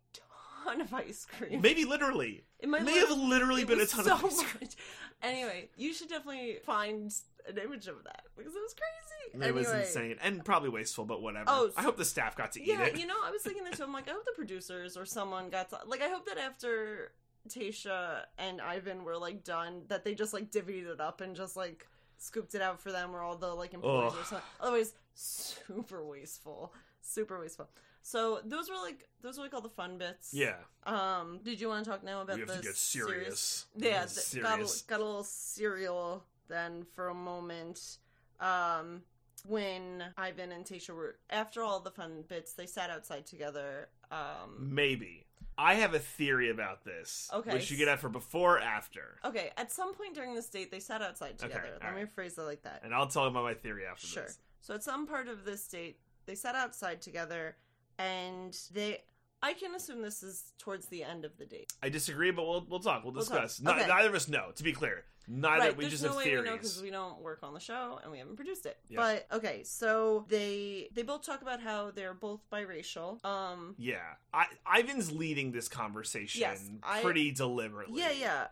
ton 0.64 0.80
of 0.80 0.92
ice 0.94 1.26
cream. 1.38 1.60
Maybe 1.60 1.84
literally. 1.84 2.44
It 2.58 2.68
might 2.68 2.82
may 2.84 2.98
have 2.98 3.10
literally- 3.10 3.64
been 3.64 3.80
a 3.80 3.86
ton 3.86 4.04
so 4.04 4.14
of 4.14 4.24
ice 4.24 4.42
cream. 4.42 4.58
much. 4.62 4.76
Anyway, 5.22 5.68
you 5.76 5.92
should 5.94 6.08
definitely 6.08 6.58
find 6.64 7.14
an 7.48 7.58
image 7.58 7.86
of 7.88 8.02
that 8.04 8.22
because 8.36 8.54
it 8.54 8.60
was 8.62 8.74
crazy. 8.74 9.46
It 9.48 9.54
was 9.54 9.68
insane 9.70 10.16
and 10.22 10.44
probably 10.44 10.68
wasteful, 10.68 11.04
but 11.04 11.22
whatever. 11.22 11.44
Oh, 11.48 11.70
I 11.76 11.82
hope 11.82 11.96
the 11.96 12.04
staff 12.04 12.36
got 12.36 12.52
to 12.52 12.60
eat 12.60 12.66
Yeah, 12.68 12.82
it. 12.82 12.98
you 12.98 13.06
know, 13.06 13.14
I 13.24 13.30
was 13.30 13.42
thinking 13.42 13.64
that 13.64 13.74
too. 13.76 13.84
I'm 13.84 13.92
like, 13.92 14.08
I 14.08 14.12
hope 14.12 14.24
the 14.24 14.32
producers 14.36 14.96
or 14.96 15.04
someone 15.06 15.48
got 15.50 15.70
to 15.70 15.78
like. 15.86 16.02
I 16.02 16.08
hope 16.08 16.26
that 16.26 16.38
after 16.38 17.12
Tayshia 17.48 18.22
and 18.38 18.60
Ivan 18.60 19.04
were 19.04 19.16
like 19.16 19.44
done, 19.44 19.82
that 19.88 20.04
they 20.04 20.14
just 20.14 20.32
like 20.32 20.50
divvied 20.50 20.86
it 20.86 21.00
up 21.00 21.20
and 21.20 21.34
just 21.36 21.56
like 21.56 21.86
scooped 22.18 22.54
it 22.54 22.62
out 22.62 22.80
for 22.80 22.92
them 22.92 23.14
or 23.14 23.20
all 23.22 23.36
the 23.36 23.52
like 23.54 23.74
employees 23.74 24.12
Ugh. 24.14 24.18
or 24.20 24.24
something. 24.24 24.46
Otherwise, 24.60 24.92
super 25.14 26.04
wasteful, 26.04 26.72
super 27.00 27.38
wasteful. 27.40 27.68
So 28.02 28.40
those 28.44 28.68
were 28.68 28.76
like 28.76 29.06
those 29.22 29.38
were 29.38 29.44
like 29.44 29.54
all 29.54 29.60
the 29.60 29.68
fun 29.68 29.96
bits. 29.98 30.34
yeah, 30.34 30.56
Um, 30.84 31.38
did 31.44 31.60
you 31.60 31.68
want 31.68 31.84
to 31.84 31.90
talk 31.90 32.02
now 32.02 32.22
about 32.22 32.34
we 32.36 32.40
have 32.40 32.48
the 32.48 32.56
to 32.56 32.62
get 32.62 32.76
serious. 32.76 33.66
Yeah, 33.76 34.04
th- 34.06 34.42
got 34.42 34.58
a, 34.60 34.68
got 34.88 35.00
a 35.00 35.04
little 35.04 35.22
serial 35.24 36.24
then 36.48 36.84
for 36.94 37.08
a 37.08 37.14
moment. 37.14 37.98
Um, 38.40 39.02
when 39.46 40.04
Ivan 40.16 40.52
and 40.52 40.64
Tayshia 40.64 40.94
were 40.94 41.16
after 41.30 41.62
all 41.62 41.80
the 41.80 41.90
fun 41.90 42.24
bits, 42.28 42.52
they 42.54 42.66
sat 42.66 42.90
outside 42.90 43.26
together. 43.26 43.88
Um, 44.10 44.74
Maybe. 44.74 45.26
I 45.58 45.74
have 45.74 45.94
a 45.94 45.98
theory 45.98 46.50
about 46.50 46.84
this. 46.84 47.30
Okay. 47.32 47.52
Which 47.52 47.70
you 47.70 47.76
get 47.76 47.86
at 47.88 48.00
for 48.00 48.08
before 48.08 48.56
or 48.56 48.60
after. 48.60 49.18
okay, 49.24 49.50
at 49.56 49.70
some 49.70 49.94
point 49.94 50.14
during 50.14 50.34
this 50.34 50.48
date, 50.48 50.70
they 50.70 50.80
sat 50.80 51.02
outside 51.02 51.34
Okay, 51.42 51.48
together. 51.48 51.78
Let 51.82 51.94
me 51.94 52.04
phrase 52.06 52.38
it 52.38 52.42
like 52.42 52.62
that. 52.62 52.80
And 52.84 52.94
I'll 52.94 53.06
tell 53.06 53.22
you 53.24 53.28
about 53.28 53.44
my 53.44 53.54
theory 53.54 53.84
after 53.84 54.06
Sure. 54.06 54.22
this. 54.24 54.38
So 54.60 54.74
at 54.74 54.82
some 54.82 55.06
part 55.06 55.28
of 55.28 55.44
this 55.44 55.66
date, 55.68 55.98
they 56.26 56.34
sat 56.34 56.54
outside 56.54 57.02
together, 57.02 57.56
and 57.98 58.56
they. 58.72 59.02
I 59.44 59.54
can 59.54 59.74
assume 59.74 60.02
this 60.02 60.22
is 60.22 60.52
towards 60.58 60.86
the 60.86 61.02
end 61.02 61.24
of 61.24 61.36
the 61.36 61.44
date. 61.44 61.72
I 61.82 61.88
disagree, 61.88 62.30
but 62.30 62.46
we'll 62.46 62.64
we'll 62.68 62.78
talk. 62.80 63.02
We'll 63.04 63.12
We'll 63.12 63.24
talk. 63.24 63.42
discuss. 63.42 63.60
Ni- 63.60 63.72
Okay. 63.72 63.88
neither 63.88 64.08
of 64.08 64.14
us 64.14 64.28
know. 64.28 64.52
To 64.54 64.62
be 64.62 64.72
clear, 64.72 65.04
neither 65.26 65.64
right, 65.64 65.76
we 65.76 65.82
there's 65.84 65.94
just 65.94 66.04
no 66.04 66.10
have 66.10 66.16
way 66.18 66.24
theories. 66.26 66.42
we 66.44 66.48
know 66.50 66.56
because 66.56 66.82
we 66.82 66.90
don't 66.90 67.20
work 67.20 67.40
on 67.42 67.52
the 67.52 67.58
show 67.58 67.98
and 68.04 68.12
we 68.12 68.18
haven't 68.18 68.36
produced 68.36 68.66
it. 68.66 68.78
Yeah. 68.88 68.98
But 69.00 69.26
okay, 69.38 69.64
so 69.64 70.26
they 70.28 70.90
they 70.94 71.02
both 71.02 71.26
talk 71.26 71.42
about 71.42 71.60
how 71.60 71.90
they're 71.90 72.14
both 72.14 72.40
biracial. 72.52 73.24
Um, 73.24 73.74
Yeah, 73.78 73.98
I, 74.32 74.46
Ivan's 74.78 75.10
leading 75.10 75.50
this 75.50 75.66
conversation 75.68 76.40
Yes, 76.42 76.70
I- 76.84 77.02
pretty 77.02 77.32
deliberately. 77.32 77.98
yeah, 78.00 78.12
yeah. 78.12 78.46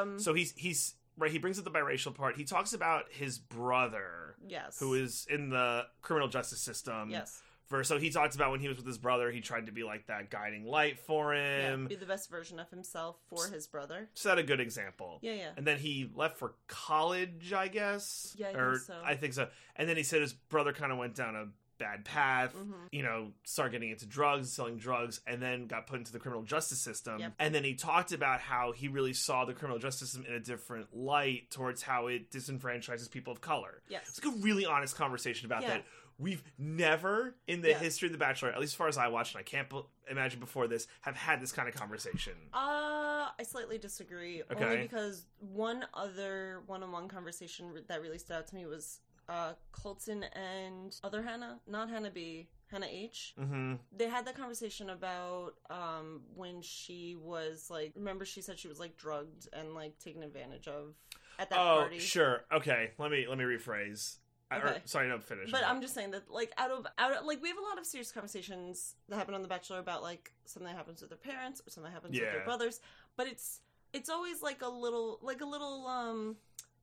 Um, 0.00 0.18
So 0.18 0.34
he's 0.34 0.52
he's 0.56 0.96
right. 1.16 1.30
He 1.30 1.38
brings 1.38 1.60
up 1.60 1.64
the 1.64 1.70
biracial 1.70 2.12
part. 2.12 2.36
He 2.36 2.42
talks 2.44 2.72
about 2.72 3.04
his 3.12 3.38
brother, 3.38 4.34
yes, 4.48 4.80
who 4.80 4.94
is 4.94 5.28
in 5.30 5.50
the 5.50 5.86
criminal 6.02 6.26
justice 6.26 6.60
system. 6.60 7.10
yes, 7.10 7.40
For 7.68 7.82
so 7.82 7.98
he 7.98 8.10
talks 8.10 8.36
about 8.36 8.50
when 8.50 8.60
he 8.60 8.68
was 8.68 8.76
with 8.76 8.86
his 8.86 8.98
brother, 8.98 9.30
he 9.30 9.40
tried 9.40 9.66
to 9.66 9.72
be 9.72 9.84
like 9.84 10.06
that 10.08 10.28
guiding 10.30 10.66
light 10.66 10.98
for 11.00 11.34
yeah, 11.34 11.70
him. 11.70 11.86
be 11.86 11.96
the 11.96 12.04
best 12.06 12.30
version 12.30 12.60
of 12.60 12.68
himself 12.70 13.16
for 13.30 13.48
his 13.48 13.66
brother. 13.66 14.10
Set 14.14 14.38
a 14.38 14.42
good 14.42 14.60
example. 14.60 15.18
Yeah, 15.22 15.32
yeah. 15.32 15.50
And 15.56 15.66
then 15.66 15.78
he 15.78 16.10
left 16.14 16.36
for 16.38 16.54
college, 16.66 17.52
I 17.54 17.68
guess. 17.68 18.34
Yeah, 18.38 18.48
I 18.48 18.52
or 18.52 18.72
think 18.74 18.82
so. 18.86 18.94
I 19.04 19.14
think 19.14 19.32
so. 19.32 19.48
And 19.76 19.88
then 19.88 19.96
he 19.96 20.02
said 20.02 20.20
his 20.20 20.32
brother 20.34 20.72
kind 20.72 20.92
of 20.92 20.98
went 20.98 21.14
down 21.14 21.34
a 21.36 21.46
bad 21.76 22.04
path. 22.04 22.54
Mhm. 22.54 22.72
You 22.92 23.02
know, 23.02 23.32
started 23.42 23.72
getting 23.72 23.90
into 23.90 24.06
drugs, 24.06 24.52
selling 24.52 24.76
drugs, 24.78 25.20
and 25.26 25.42
then 25.42 25.66
got 25.66 25.86
put 25.88 25.98
into 25.98 26.12
the 26.12 26.20
criminal 26.20 26.44
justice 26.44 26.80
system. 26.80 27.18
Yep. 27.18 27.32
And 27.40 27.52
then 27.54 27.64
he 27.64 27.74
talked 27.74 28.12
about 28.12 28.40
how 28.40 28.70
he 28.72 28.86
really 28.88 29.12
saw 29.12 29.44
the 29.44 29.54
criminal 29.54 29.78
justice 29.80 30.10
system 30.12 30.24
in 30.28 30.34
a 30.34 30.40
different 30.40 30.94
light 30.96 31.50
towards 31.50 31.82
how 31.82 32.06
it 32.06 32.30
disenfranchises 32.30 33.10
people 33.10 33.32
of 33.32 33.40
color. 33.40 33.82
Yes. 33.88 34.08
It's 34.08 34.24
like 34.24 34.34
a 34.34 34.38
really 34.38 34.64
honest 34.66 34.96
conversation 34.96 35.46
about 35.46 35.62
Yeah. 35.62 35.68
that. 35.68 35.84
We've 36.18 36.42
never, 36.58 37.34
in 37.46 37.60
the 37.62 37.70
Yeah. 37.70 37.78
history 37.78 38.06
of 38.06 38.12
The 38.12 38.18
Bachelor, 38.18 38.50
at 38.50 38.60
least 38.60 38.72
as 38.72 38.76
far 38.76 38.88
as 38.88 38.96
I 38.98 39.08
watched, 39.08 39.34
and 39.34 39.40
I 39.40 39.42
can't 39.42 39.68
be- 39.68 39.82
imagine 40.08 40.38
before 40.40 40.68
this, 40.68 40.86
have 41.02 41.16
had 41.16 41.40
this 41.40 41.50
kind 41.52 41.68
of 41.68 41.74
conversation. 41.74 42.34
Uh, 42.52 43.30
I 43.38 43.42
slightly 43.42 43.78
disagree. 43.78 44.42
Okay. 44.50 44.64
Only 44.64 44.76
because 44.82 45.26
one 45.38 45.84
other 45.94 46.62
one-on-one 46.66 47.08
conversation 47.08 47.72
re- 47.72 47.82
that 47.88 48.00
really 48.00 48.18
stood 48.18 48.36
out 48.36 48.46
to 48.48 48.54
me 48.54 48.66
was 48.66 49.00
uh 49.28 49.54
Colton 49.72 50.22
and 50.34 50.94
other 51.02 51.22
Hannah, 51.22 51.58
not 51.66 51.88
Hannah 51.88 52.10
B, 52.10 52.48
Hannah 52.70 52.88
H. 52.90 53.32
hmm 53.38 53.74
they 53.90 54.06
had 54.06 54.26
that 54.26 54.36
conversation 54.36 54.90
about 54.90 55.54
um 55.70 56.20
when 56.34 56.60
she 56.60 57.16
was 57.18 57.70
like 57.70 57.92
remember 57.96 58.26
she 58.26 58.42
said 58.42 58.58
she 58.58 58.68
was 58.68 58.78
like 58.78 58.96
drugged 58.98 59.48
and 59.54 59.72
like 59.74 59.98
taken 59.98 60.22
advantage 60.22 60.68
of 60.68 60.94
at 61.38 61.48
that 61.48 61.58
Oh, 61.58 61.80
party 61.80 61.98
sure. 62.00 62.44
Okay, 62.52 62.90
let 62.98 63.10
me 63.10 63.26
let 63.26 63.38
me 63.38 63.44
rephrase. 63.44 64.16
I- 64.50 64.58
or- 64.58 64.68
Okay. 64.68 64.82
sorry, 64.84 65.08
no, 65.08 65.18
finish. 65.18 65.50
but 65.50 65.64
i'm 65.64 65.80
just 65.80 65.94
saying 65.94 66.10
that 66.12 66.30
like 66.30 66.52
out 66.58 66.70
of 66.70 66.86
out 66.98 67.12
of 67.12 67.24
like 67.26 67.40
we 67.42 67.48
have 67.48 67.58
a 67.58 67.62
lot 67.62 67.78
of 67.78 67.86
serious 67.86 68.12
conversations 68.12 68.94
that 69.08 69.16
happen 69.16 69.34
on 69.34 69.42
the 69.42 69.48
bachelor 69.48 69.78
about 69.78 70.02
like 70.02 70.32
something 70.44 70.70
that 70.70 70.76
happens 70.76 71.00
with 71.00 71.10
their 71.10 71.18
parents 71.18 71.60
or 71.66 71.70
something 71.70 71.90
that 71.90 71.94
happens 71.96 72.12
with 72.18 72.30
their 72.30 72.44
brothers 72.44 72.80
but 73.16 73.26
it's 73.26 73.60
it's 73.92 74.08
always 74.10 74.42
like 74.42 74.62
a 74.62 74.68
little 74.68 75.18
like 75.22 75.40
a 75.40 75.46
little 75.46 75.86
um 75.86 76.36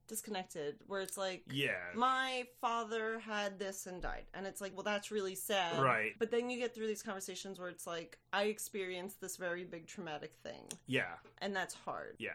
disconnected 0.07 0.75
where 0.87 0.99
it's 0.99 1.17
like 1.17 1.41
yeah, 1.49 1.75
my 1.95 2.45
father 2.59 3.19
had 3.19 3.57
this 3.57 3.85
and 3.87 4.01
died 4.01 4.25
and 4.33 4.45
it's 4.45 4.59
like 4.59 4.73
well 4.75 4.83
that's 4.83 5.09
really 5.09 5.35
sad 5.35 5.81
Right. 5.81 6.11
but 6.19 6.29
then 6.31 6.49
you 6.49 6.57
get 6.59 6.75
through 6.75 6.87
these 6.87 7.01
conversations 7.01 7.59
where 7.59 7.69
it's 7.69 7.87
like 7.87 8.17
i 8.33 8.43
experienced 8.43 9.21
this 9.21 9.37
very 9.37 9.63
big 9.63 9.87
traumatic 9.87 10.33
thing 10.43 10.63
yeah, 10.87 11.13
and 11.41 11.55
that's 11.55 11.73
hard 11.73 12.15
yeah. 12.19 12.31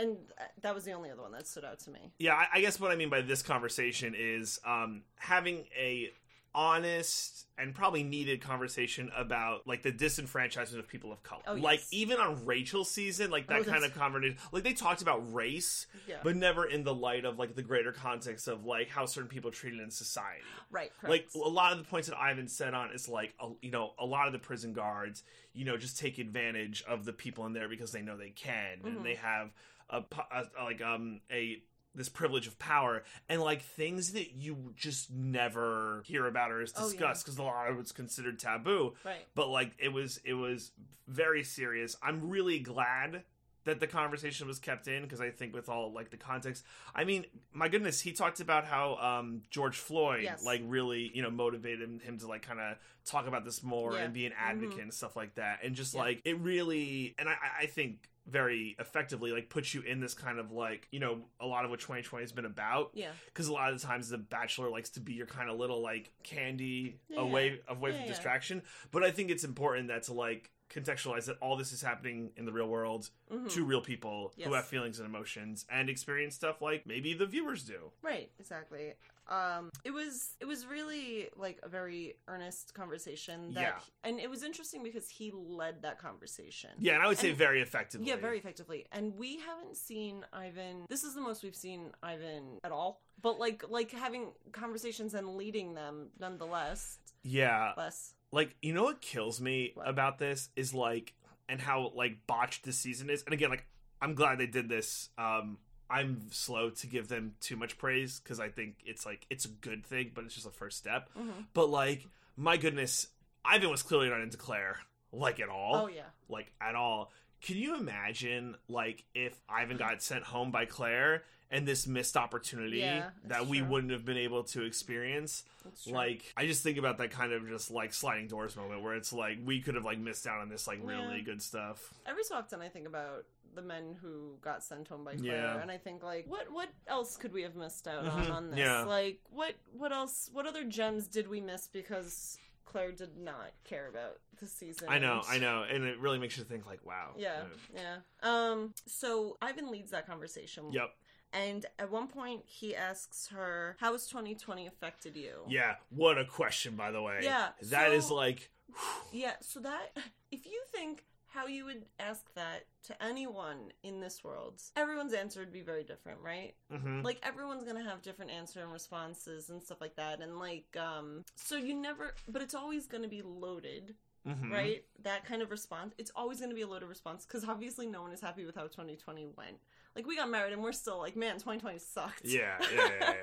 And 0.00 0.16
that 0.62 0.74
was 0.74 0.84
the 0.84 0.92
only 0.92 1.10
other 1.10 1.22
one 1.22 1.32
that 1.32 1.46
stood 1.46 1.64
out 1.64 1.78
to 1.80 1.90
me 1.90 2.00
Yeah, 2.18 2.34
I, 2.34 2.46
I 2.54 2.60
guess 2.60 2.80
what 2.80 2.90
I 2.90 2.96
mean 2.96 3.10
by 3.10 3.20
this 3.20 3.42
conversation 3.42 4.14
is 4.16 4.58
um, 4.66 5.02
having 5.16 5.64
a 5.78 6.10
honest 6.52 7.46
and 7.58 7.72
probably 7.74 8.02
needed 8.02 8.40
conversation 8.40 9.08
about 9.16 9.66
like 9.68 9.82
the 9.82 9.92
disenfranchisement 9.92 10.78
of 10.80 10.88
people 10.88 11.12
of 11.12 11.22
color. 11.22 11.42
Oh, 11.46 11.54
yes. 11.54 11.62
Like 11.62 11.80
even 11.92 12.18
on 12.18 12.44
Rachel's 12.44 12.90
season, 12.90 13.30
like 13.30 13.46
that 13.48 13.60
Oh, 13.60 13.64
kind 13.64 13.84
of 13.84 13.94
conversation. 13.94 14.36
Like 14.50 14.64
they 14.64 14.72
talked 14.72 15.00
about 15.00 15.32
race, 15.32 15.86
yeah 16.08 16.16
but 16.24 16.34
never 16.36 16.64
in 16.64 16.82
the 16.84 16.94
light 16.94 17.24
of 17.24 17.38
like 17.38 17.54
the 17.54 17.62
greater 17.62 17.92
context 17.92 18.48
of 18.48 18.64
like 18.64 18.88
how 18.88 19.06
certain 19.06 19.28
people 19.28 19.48
are 19.50 19.52
treated 19.52 19.80
in 19.80 19.90
society. 19.90 20.42
right 20.72 20.90
like 21.06 21.28
a 21.34 21.38
lot 21.38 21.72
of 21.72 21.78
the 21.78 21.84
points 21.84 22.08
that 22.08 22.18
Ivan 22.18 22.48
said 22.48 22.74
on 22.74 22.90
is 22.92 23.08
like 23.08 23.32
a, 23.40 23.48
you 23.62 23.70
know 23.70 23.92
a 23.98 24.04
lot 24.04 24.26
of 24.26 24.32
the 24.32 24.38
prison 24.40 24.72
guards 24.72 25.22
you 25.52 25.64
know 25.64 25.76
just 25.76 25.98
take 25.98 26.18
advantage 26.18 26.82
of 26.88 27.04
the 27.04 27.12
people 27.12 27.46
in 27.46 27.52
there 27.52 27.68
because 27.68 27.92
they 27.92 28.02
know 28.02 28.16
they 28.16 28.30
can 28.30 28.78
Mhm. 28.82 28.96
and 28.96 29.04
they 29.06 29.14
have 29.14 29.50
a, 29.90 30.04
a, 30.32 30.64
like 30.64 30.80
um 30.82 31.20
a 31.30 31.62
this 31.94 32.08
privilege 32.08 32.46
of 32.46 32.56
power 32.58 33.02
and 33.28 33.40
like 33.40 33.62
things 33.62 34.12
that 34.12 34.32
you 34.36 34.72
just 34.76 35.10
never 35.10 36.02
hear 36.06 36.26
about 36.26 36.52
or 36.52 36.62
is 36.62 36.72
Oh, 36.76 36.84
yeah. 36.86 36.92
discussed 36.92 37.24
because 37.24 37.38
a 37.38 37.42
lot 37.42 37.68
of 37.70 37.78
it's 37.80 37.92
considered 37.92 38.38
taboo 38.38 38.94
Right. 39.04 39.26
but 39.34 39.48
like 39.48 39.72
it 39.78 39.92
was 39.92 40.20
it 40.24 40.34
was 40.34 40.70
very 41.08 41.42
serious 41.42 41.96
i'm 42.02 42.28
really 42.30 42.60
glad 42.60 43.24
that 43.64 43.80
the 43.80 43.86
conversation 43.88 44.46
was 44.46 44.58
kept 44.60 44.86
in 44.86 45.02
because 45.02 45.20
i 45.20 45.30
think 45.30 45.52
with 45.52 45.68
all 45.68 45.92
like 45.92 46.10
the 46.10 46.16
context 46.16 46.64
i 46.94 47.02
mean 47.02 47.24
my 47.52 47.66
goodness 47.68 48.00
he 48.00 48.12
talked 48.12 48.38
about 48.38 48.64
how 48.64 48.94
um 48.96 49.42
george 49.50 49.76
floyd 49.76 50.22
Yes. 50.22 50.44
like 50.46 50.62
really 50.64 51.10
you 51.12 51.22
know 51.22 51.30
motivated 51.30 52.00
him 52.02 52.18
to 52.18 52.26
like 52.28 52.42
kind 52.42 52.60
of 52.60 52.76
talk 53.04 53.26
about 53.26 53.44
this 53.44 53.62
more 53.64 53.94
Yeah. 53.94 54.02
and 54.04 54.14
be 54.14 54.26
an 54.26 54.32
advocate 54.38 54.78
Mhm. 54.78 54.82
and 54.82 54.94
stuff 54.94 55.16
like 55.16 55.34
that 55.34 55.58
and 55.64 55.74
just 55.74 55.94
Yeah. 55.94 56.00
like 56.02 56.20
it 56.24 56.38
really 56.38 57.16
and 57.18 57.28
i 57.28 57.34
i 57.62 57.66
think 57.66 58.08
very 58.30 58.76
effectively 58.78 59.32
like 59.32 59.48
puts 59.50 59.74
you 59.74 59.82
in 59.82 60.00
this 60.00 60.14
kind 60.14 60.38
of 60.38 60.52
like 60.52 60.86
you 60.90 61.00
know 61.00 61.20
a 61.40 61.46
lot 61.46 61.64
of 61.64 61.70
what 61.70 61.80
2020 61.80 62.22
has 62.22 62.32
been 62.32 62.44
about 62.44 62.90
Yeah. 62.94 63.10
because 63.26 63.48
a 63.48 63.52
lot 63.52 63.72
of 63.72 63.80
the 63.80 63.86
times 63.86 64.08
the 64.08 64.18
bachelor 64.18 64.70
likes 64.70 64.90
to 64.90 65.00
be 65.00 65.12
your 65.14 65.26
kind 65.26 65.50
of 65.50 65.58
little 65.58 65.82
like 65.82 66.12
candy 66.22 67.00
Yeah, 67.08 67.20
away 67.20 67.60
away 67.68 67.90
Yeah, 67.90 67.96
from 67.96 68.04
yeah. 68.06 68.12
distraction 68.12 68.62
but 68.92 69.02
i 69.02 69.10
think 69.10 69.30
it's 69.30 69.44
important 69.44 69.88
that 69.88 70.04
to 70.04 70.12
like 70.14 70.50
contextualize 70.70 71.26
that 71.26 71.36
all 71.40 71.56
this 71.56 71.72
is 71.72 71.82
happening 71.82 72.32
in 72.36 72.44
the 72.44 72.52
real 72.52 72.68
world 72.68 73.10
Mhm. 73.30 73.50
to 73.50 73.64
real 73.64 73.80
people 73.82 74.32
Yes. 74.36 74.46
who 74.48 74.54
have 74.54 74.66
feelings 74.66 74.98
and 75.00 75.06
emotions 75.08 75.66
and 75.68 75.90
experience 75.90 76.34
stuff 76.36 76.62
like 76.62 76.86
maybe 76.86 77.12
the 77.14 77.26
viewers 77.26 77.64
do 77.64 77.92
Right, 78.02 78.30
exactly. 78.38 78.94
Um, 79.26 79.70
it 79.84 79.92
was 79.92 80.34
it 80.40 80.44
was 80.46 80.66
really 80.66 81.28
like 81.36 81.60
a 81.62 81.68
very 81.68 82.16
earnest 82.26 82.74
conversation 82.74 83.52
that, 83.54 83.60
Yeah. 83.60 83.80
and 84.02 84.18
it 84.18 84.28
was 84.28 84.42
interesting 84.42 84.82
because 84.82 85.08
he 85.08 85.30
led 85.32 85.82
that 85.82 85.98
conversation. 85.98 86.70
yeah 86.78 86.94
and 86.94 87.02
i 87.02 87.06
would 87.06 87.18
say 87.18 87.28
And- 87.30 87.38
very 87.38 87.60
effectively 87.62 88.08
Yeah, 88.08 88.16
very 88.16 88.38
effectively. 88.38 88.86
And 88.92 89.16
we 89.16 89.38
haven't 89.38 89.76
seen 89.76 90.24
Ivan. 90.32 90.86
This 90.88 91.04
is 91.04 91.14
the 91.14 91.20
most 91.20 91.42
we've 91.44 91.54
seen 91.56 91.92
Ivan 92.02 92.58
at 92.64 92.72
all. 92.72 93.00
But 93.22 93.38
like 93.38 93.68
like 93.68 93.90
having 93.92 94.32
conversations 94.52 95.14
and 95.14 95.36
leading 95.36 95.74
them 95.74 96.10
nonetheless. 96.18 96.98
yeah 97.22 97.74
Less. 97.76 98.14
Like 98.32 98.54
you 98.62 98.72
know 98.72 98.84
what 98.84 99.00
kills 99.00 99.40
me 99.40 99.72
What? 99.74 99.88
about 99.88 100.18
this 100.18 100.48
is 100.56 100.72
like 100.74 101.14
and 101.48 101.60
how 101.60 101.92
like 101.94 102.26
botched 102.26 102.64
this 102.64 102.78
season 102.78 103.10
is 103.10 103.22
and 103.24 103.32
again 103.34 103.50
like 103.50 103.64
i'm 104.00 104.14
glad 104.14 104.38
they 104.38 104.46
did 104.46 104.68
this 104.68 105.08
um 105.18 105.58
i'm 105.88 106.22
slow 106.30 106.70
to 106.70 106.86
give 106.86 107.08
them 107.08 107.34
too 107.40 107.56
much 107.56 107.76
praise 107.78 108.20
because 108.22 108.38
i 108.40 108.48
think 108.48 108.76
it's 108.84 109.04
like 109.04 109.26
it's 109.30 109.44
a 109.44 109.48
good 109.48 109.84
thing 109.84 110.12
but 110.14 110.24
it's 110.24 110.34
just 110.34 110.46
a 110.46 110.50
first 110.50 110.78
step 110.78 111.08
Mhm. 111.18 111.46
but 111.54 111.68
like 111.70 112.06
my 112.36 112.56
goodness 112.56 113.08
ivan 113.44 113.70
was 113.70 113.82
clearly 113.82 114.08
not 114.08 114.20
into 114.20 114.36
claire 114.36 114.76
like 115.12 115.40
at 115.40 115.48
all 115.48 115.74
Oh 115.74 115.88
yeah. 115.88 116.02
like 116.28 116.52
at 116.60 116.74
all 116.76 117.10
can 117.42 117.56
you 117.56 117.74
imagine 117.76 118.54
like 118.68 119.02
if 119.14 119.40
ivan 119.48 119.76
got 119.76 120.02
sent 120.02 120.22
home 120.24 120.50
by 120.52 120.66
claire 120.66 121.24
and 121.50 121.66
this 121.66 121.86
missed 121.86 122.16
opportunity 122.16 122.78
Yeah, 122.78 123.10
that 123.24 123.46
we 123.46 123.58
true. 123.58 123.66
wouldn't 123.68 123.92
have 123.92 124.04
been 124.04 124.16
able 124.16 124.44
to 124.44 124.62
experience 124.62 125.44
like 125.86 126.32
i 126.36 126.46
just 126.46 126.62
think 126.62 126.78
about 126.78 126.96
that 126.98 127.10
kind 127.10 127.32
of 127.32 127.46
just 127.48 127.70
like 127.70 127.92
sliding 127.92 128.26
doors 128.28 128.56
moment 128.56 128.82
where 128.82 128.94
it's 128.94 129.12
like 129.12 129.38
we 129.44 129.60
could 129.60 129.74
have 129.74 129.84
like 129.84 129.98
missed 129.98 130.26
out 130.26 130.40
on 130.40 130.48
this 130.48 130.66
like 130.66 130.78
really 130.82 131.20
good 131.20 131.42
stuff 131.42 131.92
every 132.06 132.24
so 132.24 132.34
often 132.36 132.60
I 132.60 132.68
think 132.68 132.86
about 132.86 133.24
the 133.54 133.62
men 133.62 133.96
who 134.00 134.36
got 134.42 134.62
sent 134.62 134.86
home 134.86 135.04
by 135.04 135.16
Claire, 135.16 135.34
Yeah. 135.36 135.60
and 135.60 135.72
I 135.72 135.76
think 135.76 136.04
like, 136.04 136.24
what 136.28 136.50
what 136.52 136.68
else 136.86 137.16
could 137.16 137.32
we 137.32 137.42
have 137.42 137.56
missed 137.56 137.88
out 137.88 138.06
on 138.06 138.24
Mhm, 138.26 138.30
on 138.32 138.50
this? 138.50 138.60
yeah. 138.60 138.82
Like, 138.84 139.18
what 139.28 139.56
what 139.72 139.90
else? 139.92 140.30
What 140.32 140.46
other 140.46 140.62
gems 140.62 141.08
did 141.08 141.26
we 141.28 141.40
miss 141.40 141.66
because 141.66 142.38
Claire 142.64 142.92
did 142.92 143.16
not 143.16 143.50
care 143.64 143.88
about 143.88 144.18
the 144.40 144.46
season? 144.46 144.86
i 144.88 144.98
know 145.00 145.20
i 145.28 145.36
know 145.38 145.64
and 145.68 145.82
it 145.84 145.98
really 145.98 146.18
makes 146.20 146.38
you 146.38 146.44
think 146.44 146.64
like 146.64 146.86
wow 146.86 147.10
Yeah, 147.18 147.42
yeah. 147.74 147.96
Um. 148.22 148.72
So 148.86 149.36
Ivan 149.42 149.68
leads 149.70 149.90
that 149.90 150.06
conversation. 150.06 150.72
yep 150.72 150.90
And 151.32 151.64
at 151.78 151.90
one 151.90 152.08
point, 152.08 152.42
he 152.46 152.74
asks 152.74 153.28
her, 153.28 153.76
"How 153.80 153.92
has 153.92 154.06
2020 154.08 154.66
affected 154.66 155.16
you?" 155.16 155.44
yeah 155.48 155.76
what 155.90 156.18
a 156.18 156.24
question 156.24 156.74
by 156.76 156.90
the 156.90 157.00
way 157.02 157.20
Yeah, 157.22 157.50
that 157.70 157.92
is 157.92 158.06
so- 158.08 158.14
like 158.16 158.50
Yeah, 159.12 159.34
so 159.40 159.60
that 159.60 159.96
if 160.30 160.46
you 160.46 160.60
think 160.72 161.04
how 161.32 161.46
you 161.46 161.64
would 161.64 161.84
ask 162.00 162.24
that 162.34 162.64
to 162.82 163.00
anyone 163.00 163.70
in 163.84 164.00
this 164.00 164.24
world, 164.24 164.60
everyone's 164.74 165.12
answer 165.12 165.38
would 165.38 165.52
be 165.52 165.60
very 165.62 165.84
different, 165.84 166.18
right? 166.20 166.54
mhm. 166.72 167.04
Like 167.04 167.20
everyone's 167.22 167.62
gonna 167.62 167.84
have 167.84 168.02
different 168.02 168.32
answer 168.32 168.60
and 168.62 168.72
responses 168.72 169.48
and 169.50 169.62
stuff 169.62 169.80
like 169.80 169.94
that, 169.94 170.20
and 170.20 170.40
like 170.40 170.76
um, 170.76 171.24
so 171.36 171.56
you 171.56 171.74
never, 171.74 172.14
but 172.26 172.42
it's 172.42 172.54
always 172.56 172.86
gonna 172.86 173.06
be 173.06 173.22
loaded, 173.22 173.94
Mhm. 174.26 174.50
right? 174.50 174.84
That 175.02 175.24
kind 175.24 175.40
of 175.40 175.52
response, 175.52 175.94
it's 175.98 176.10
always 176.16 176.40
gonna 176.40 176.54
be 176.54 176.62
a 176.62 176.66
loaded 176.66 176.88
response 176.88 177.24
because 177.26 177.44
obviously 177.44 177.86
no 177.86 178.02
one 178.02 178.10
is 178.12 178.20
happy 178.20 178.44
with 178.44 178.56
how 178.56 178.66
2020 178.66 179.26
went. 179.36 179.58
Like 179.96 180.06
we 180.06 180.16
got 180.16 180.30
married 180.30 180.52
and 180.52 180.62
we're 180.62 180.72
still 180.72 180.98
like, 180.98 181.16
man, 181.16 181.34
2020 181.34 181.78
sucked. 181.78 182.24
yeah 182.24 182.54
yeah 182.74 182.88
yeah, 183.00 183.00
yeah. 183.00 183.14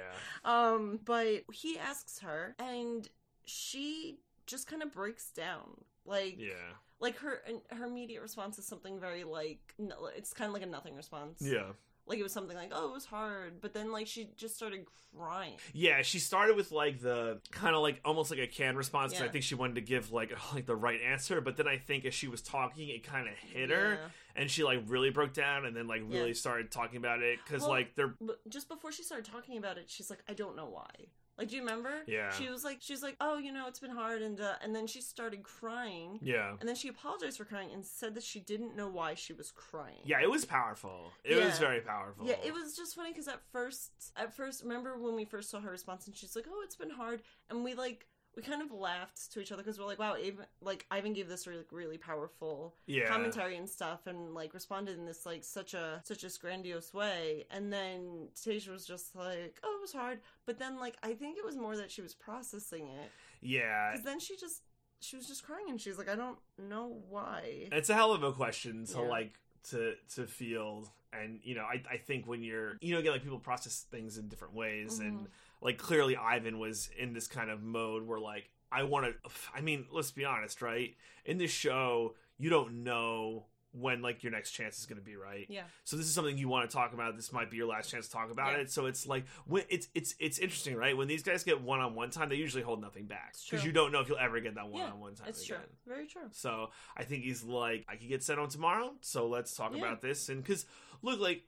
Um, 0.46 1.00
but 1.04 1.44
he 1.52 1.78
asks 1.78 2.20
her, 2.20 2.56
and 2.60 3.08
she 3.46 4.20
just 4.46 4.68
kind 4.68 4.82
of 4.84 4.94
breaks 4.94 5.32
down. 5.32 5.82
Like, 6.06 6.36
yeah 6.38 6.54
like 7.00 7.18
her 7.18 7.42
her 7.72 7.86
immediate 7.86 8.22
response 8.22 8.58
is 8.58 8.66
something 8.66 9.00
very 9.00 9.24
like 9.24 9.74
no, 9.78 10.10
it's 10.16 10.34
kind 10.34 10.48
of 10.48 10.54
like 10.54 10.64
a 10.64 10.68
nothing 10.68 10.96
response. 10.96 11.40
yeah 11.42 11.72
like 12.08 12.20
it 12.20 12.24
was 12.24 12.32
something 12.34 12.56
like, 12.58 12.72
"Oh, 12.74 12.90
it 12.90 12.94
was 12.94 13.06
hard," 13.06 13.62
but 13.62 13.74
then 13.74 13.92
like 13.92 14.08
she 14.08 14.30
just 14.38 14.56
started 14.56 14.86
crying. 15.16 15.54
Yeah, 15.74 16.02
she 16.02 16.20
started 16.20 16.56
with 16.56 16.72
like 16.72 17.00
the 17.02 17.40
kind 17.52 17.76
of 17.76 17.82
like 17.82 18.00
almost 18.06 18.32
like 18.32 18.40
a 18.40 18.48
canned 18.48 18.78
response 18.78 19.14
'cause 19.14 19.22
I 19.22 19.26
Yeah. 19.26 19.32
think 19.32 19.44
she 19.44 19.56
wanted 19.56 19.76
to 19.76 19.82
give 19.82 20.12
like 20.12 20.32
like 20.54 20.66
the 20.66 20.76
right 20.76 21.02
answer, 21.02 21.42
but 21.42 21.58
then 21.58 21.68
I 21.68 21.78
think 21.78 22.06
as 22.06 22.14
she 22.14 22.28
was 22.28 22.42
talking, 22.42 22.90
it 22.90 23.04
kind 23.04 23.28
of 23.28 23.34
hit 23.36 23.70
her, 23.70 24.12
and 24.36 24.50
she 24.50 24.64
like 24.64 24.82
really 24.88 25.10
broke 25.10 25.34
down, 25.34 25.66
and 25.66 25.76
then 25.76 25.88
like 25.88 26.02
really 26.06 26.30
Yeah. 26.30 26.34
started 26.34 26.72
talking 26.72 26.98
about 26.98 27.22
it 27.22 27.40
because 27.44 27.62
Well- 27.62 27.72
like 27.72 27.96
they're 27.96 28.16
But 28.22 28.48
just 28.50 28.68
before 28.70 28.92
she 28.92 29.04
started 29.04 29.30
talking 29.30 29.58
about 29.58 29.78
it, 29.78 29.90
she's 29.90 30.10
like, 30.10 30.24
"I 30.28 30.34
don't 30.34 30.56
know 30.56 30.68
why." 30.70 30.90
Like, 31.38 31.50
do 31.50 31.56
you 31.56 31.62
remember? 31.62 31.92
Yeah. 32.08 32.32
She 32.32 32.50
was 32.50 32.64
like, 32.64 32.78
she's 32.82 33.04
like, 33.04 33.16
"Oh, 33.22 33.38
you 33.38 33.52
know, 33.52 33.68
it's 33.68 33.80
been 33.80 33.92
hard," 33.92 34.22
and 34.22 34.40
uh, 34.42 34.54
and 34.62 34.76
then 34.76 34.88
she 34.88 35.02
started 35.02 35.44
crying, 35.44 36.20
yeah 36.22 36.56
and 36.60 36.68
then 36.68 36.76
she 36.76 36.88
apologized 36.88 37.38
for 37.38 37.46
crying 37.46 37.70
and 37.74 37.86
said 37.86 38.16
that 38.16 38.24
she 38.24 38.40
didn't 38.40 38.76
know 38.76 38.88
why 38.88 39.14
she 39.14 39.34
was 39.34 39.52
crying. 39.52 40.02
yeah 40.04 40.20
it 40.22 40.30
was 40.30 40.46
powerful. 40.46 41.12
It 41.24 41.36
was 41.44 41.60
very 41.60 41.82
powerful. 41.82 42.26
Yeah, 42.26 42.36
it 42.44 42.54
was 42.54 42.76
just 42.76 42.96
funny 42.96 43.12
because 43.12 43.28
at 43.28 43.42
first, 43.52 43.92
at 44.16 44.34
first, 44.34 44.64
remember 44.64 44.98
when 44.98 45.16
we 45.16 45.26
first 45.26 45.50
saw 45.50 45.60
her 45.60 45.70
response 45.72 46.08
and 46.08 46.16
she's 46.16 46.36
like, 46.36 46.46
"Oh, 46.50 46.62
it's 46.64 46.76
been 46.76 46.90
hard," 46.90 47.22
and 47.50 47.64
we 47.64 47.76
like 47.76 48.08
we 48.38 48.44
kind 48.44 48.62
of 48.62 48.72
laughed 48.72 49.34
to 49.34 49.42
each 49.42 49.52
other 49.52 49.64
because 49.64 49.80
we're 49.80 49.88
like, 49.88 49.98
"Wow, 49.98 50.14
Ivan, 50.14 50.46
like 50.62 50.86
Ivan 50.92 51.12
gave 51.14 51.28
this 51.28 51.48
really 51.48 51.66
really 51.72 51.98
powerful 51.98 52.76
yeah 52.86 53.08
commentary 53.08 53.58
and 53.58 53.68
stuff, 53.68 54.06
and 54.06 54.36
like 54.36 54.54
responded 54.54 54.98
in 54.98 55.06
this 55.06 55.26
like 55.26 55.44
such 55.44 55.74
a 55.74 56.02
such 56.06 56.24
a 56.24 56.30
grandiose 56.40 56.94
way." 56.94 57.48
And 57.50 57.74
then 57.74 58.28
Tayshia 58.36 58.70
was 58.70 58.86
just 58.86 59.16
like, 59.16 59.60
"Oh, 59.64 59.76
it 59.80 59.82
was 59.82 59.92
hard," 59.92 60.20
but 60.46 60.60
then 60.60 60.80
like 60.80 60.98
I 61.02 61.14
think 61.14 61.40
it 61.40 61.44
was 61.44 61.58
more 61.58 61.76
that 61.76 61.90
she 61.90 62.04
was 62.04 62.14
processing 62.14 62.90
it 62.90 63.12
yeah. 63.42 63.92
because 63.92 64.06
then 64.06 64.20
she 64.20 64.38
just 64.38 64.62
she 65.00 65.16
was 65.16 65.28
just 65.28 65.44
crying 65.44 65.66
and 65.70 65.82
she's 65.82 65.98
like, 65.98 66.10
"I 66.10 66.16
don't 66.16 66.38
know 66.60 67.02
why." 67.10 67.70
It's 67.72 67.90
a 67.90 67.96
hell 67.96 68.14
of 68.14 68.22
a 68.22 68.32
question 68.32 68.86
to 68.86 69.00
Yeah. 69.00 69.08
like 69.08 69.34
to 69.72 69.96
to 70.14 70.28
feel, 70.28 70.94
and 71.12 71.40
you 71.42 71.56
know 71.56 71.64
I 71.64 71.82
I 71.90 71.98
think 71.98 72.28
when 72.28 72.44
you're 72.44 72.78
you 72.82 72.94
know 72.94 73.00
again 73.00 73.14
like 73.14 73.24
people 73.24 73.40
process 73.40 73.88
things 73.90 74.20
in 74.20 74.28
different 74.28 74.54
ways 74.54 75.00
and. 75.00 75.22
Mm-hmm. 75.22 75.26
Like 75.62 75.78
clearly 75.78 76.16
Ivan 76.16 76.60
was 76.60 76.90
in 76.98 77.14
this 77.14 77.28
kind 77.28 77.50
of 77.50 77.62
mode 77.64 78.06
where 78.08 78.20
like 78.20 78.50
I 78.72 78.84
want 78.84 79.06
to 79.08 79.30
I 79.56 79.62
mean 79.62 79.86
let's 79.92 80.12
be 80.12 80.26
honest 80.26 80.62
right 80.62 80.96
in 81.26 81.38
this 81.38 81.52
show 81.52 82.16
you 82.38 82.50
don't 82.50 82.84
know 82.84 83.46
when 83.74 84.02
like 84.02 84.24
your 84.24 84.32
next 84.32 84.52
chance 84.52 84.80
is 84.80 84.86
going 84.86 84.98
to 84.98 85.04
be 85.04 85.16
right 85.16 85.46
Yeah. 85.50 85.64
so 85.84 85.98
this 85.98 86.06
is 86.08 86.14
something 86.14 86.38
you 86.38 86.48
want 86.50 86.70
to 86.70 86.76
talk 86.76 86.94
about 86.94 87.16
this 87.16 87.32
might 87.32 87.52
be 87.52 87.58
your 87.58 87.68
last 87.68 87.92
chance 87.92 88.08
to 88.08 88.12
talk 88.14 88.32
about 88.32 88.54
Yeah. 88.54 88.60
it 88.62 88.72
so 88.72 88.86
it's 88.88 89.06
like 89.06 89.26
when 89.46 89.64
it's 89.70 89.88
it's 89.94 90.16
it's 90.20 90.40
interesting 90.40 90.76
right 90.76 90.96
when 90.98 91.08
these 91.08 91.22
guys 91.22 91.44
get 91.44 91.62
one-on-one 91.62 92.10
time 92.10 92.30
they 92.30 92.36
usually 92.38 92.64
hold 92.64 92.82
nothing 92.82 93.06
back 93.06 93.36
because 93.50 93.64
you 93.66 93.72
don't 93.72 93.92
know 93.92 94.00
if 94.00 94.10
you'll 94.10 94.18
ever 94.18 94.40
get 94.40 94.56
that 94.56 94.68
one-on-one 94.70 95.16
time 95.16 95.28
It's 95.30 95.44
again 95.46 95.60
true. 95.86 95.94
Very 95.96 96.08
true. 96.08 96.24
so 96.32 96.70
I 96.96 97.04
think 97.04 97.24
he's 97.24 97.44
like, 97.44 97.86
I 97.88 97.96
could 97.98 98.10
get 98.10 98.24
set 98.24 98.40
on 98.40 98.50
tomorrow, 98.50 98.94
so 99.02 99.28
let's 99.28 99.56
talk 99.56 99.72
Yeah. 99.74 99.80
about 99.80 100.02
this. 100.02 100.30
And 100.30 100.42
because 100.44 100.66
look, 101.02 101.20
like 101.20 101.44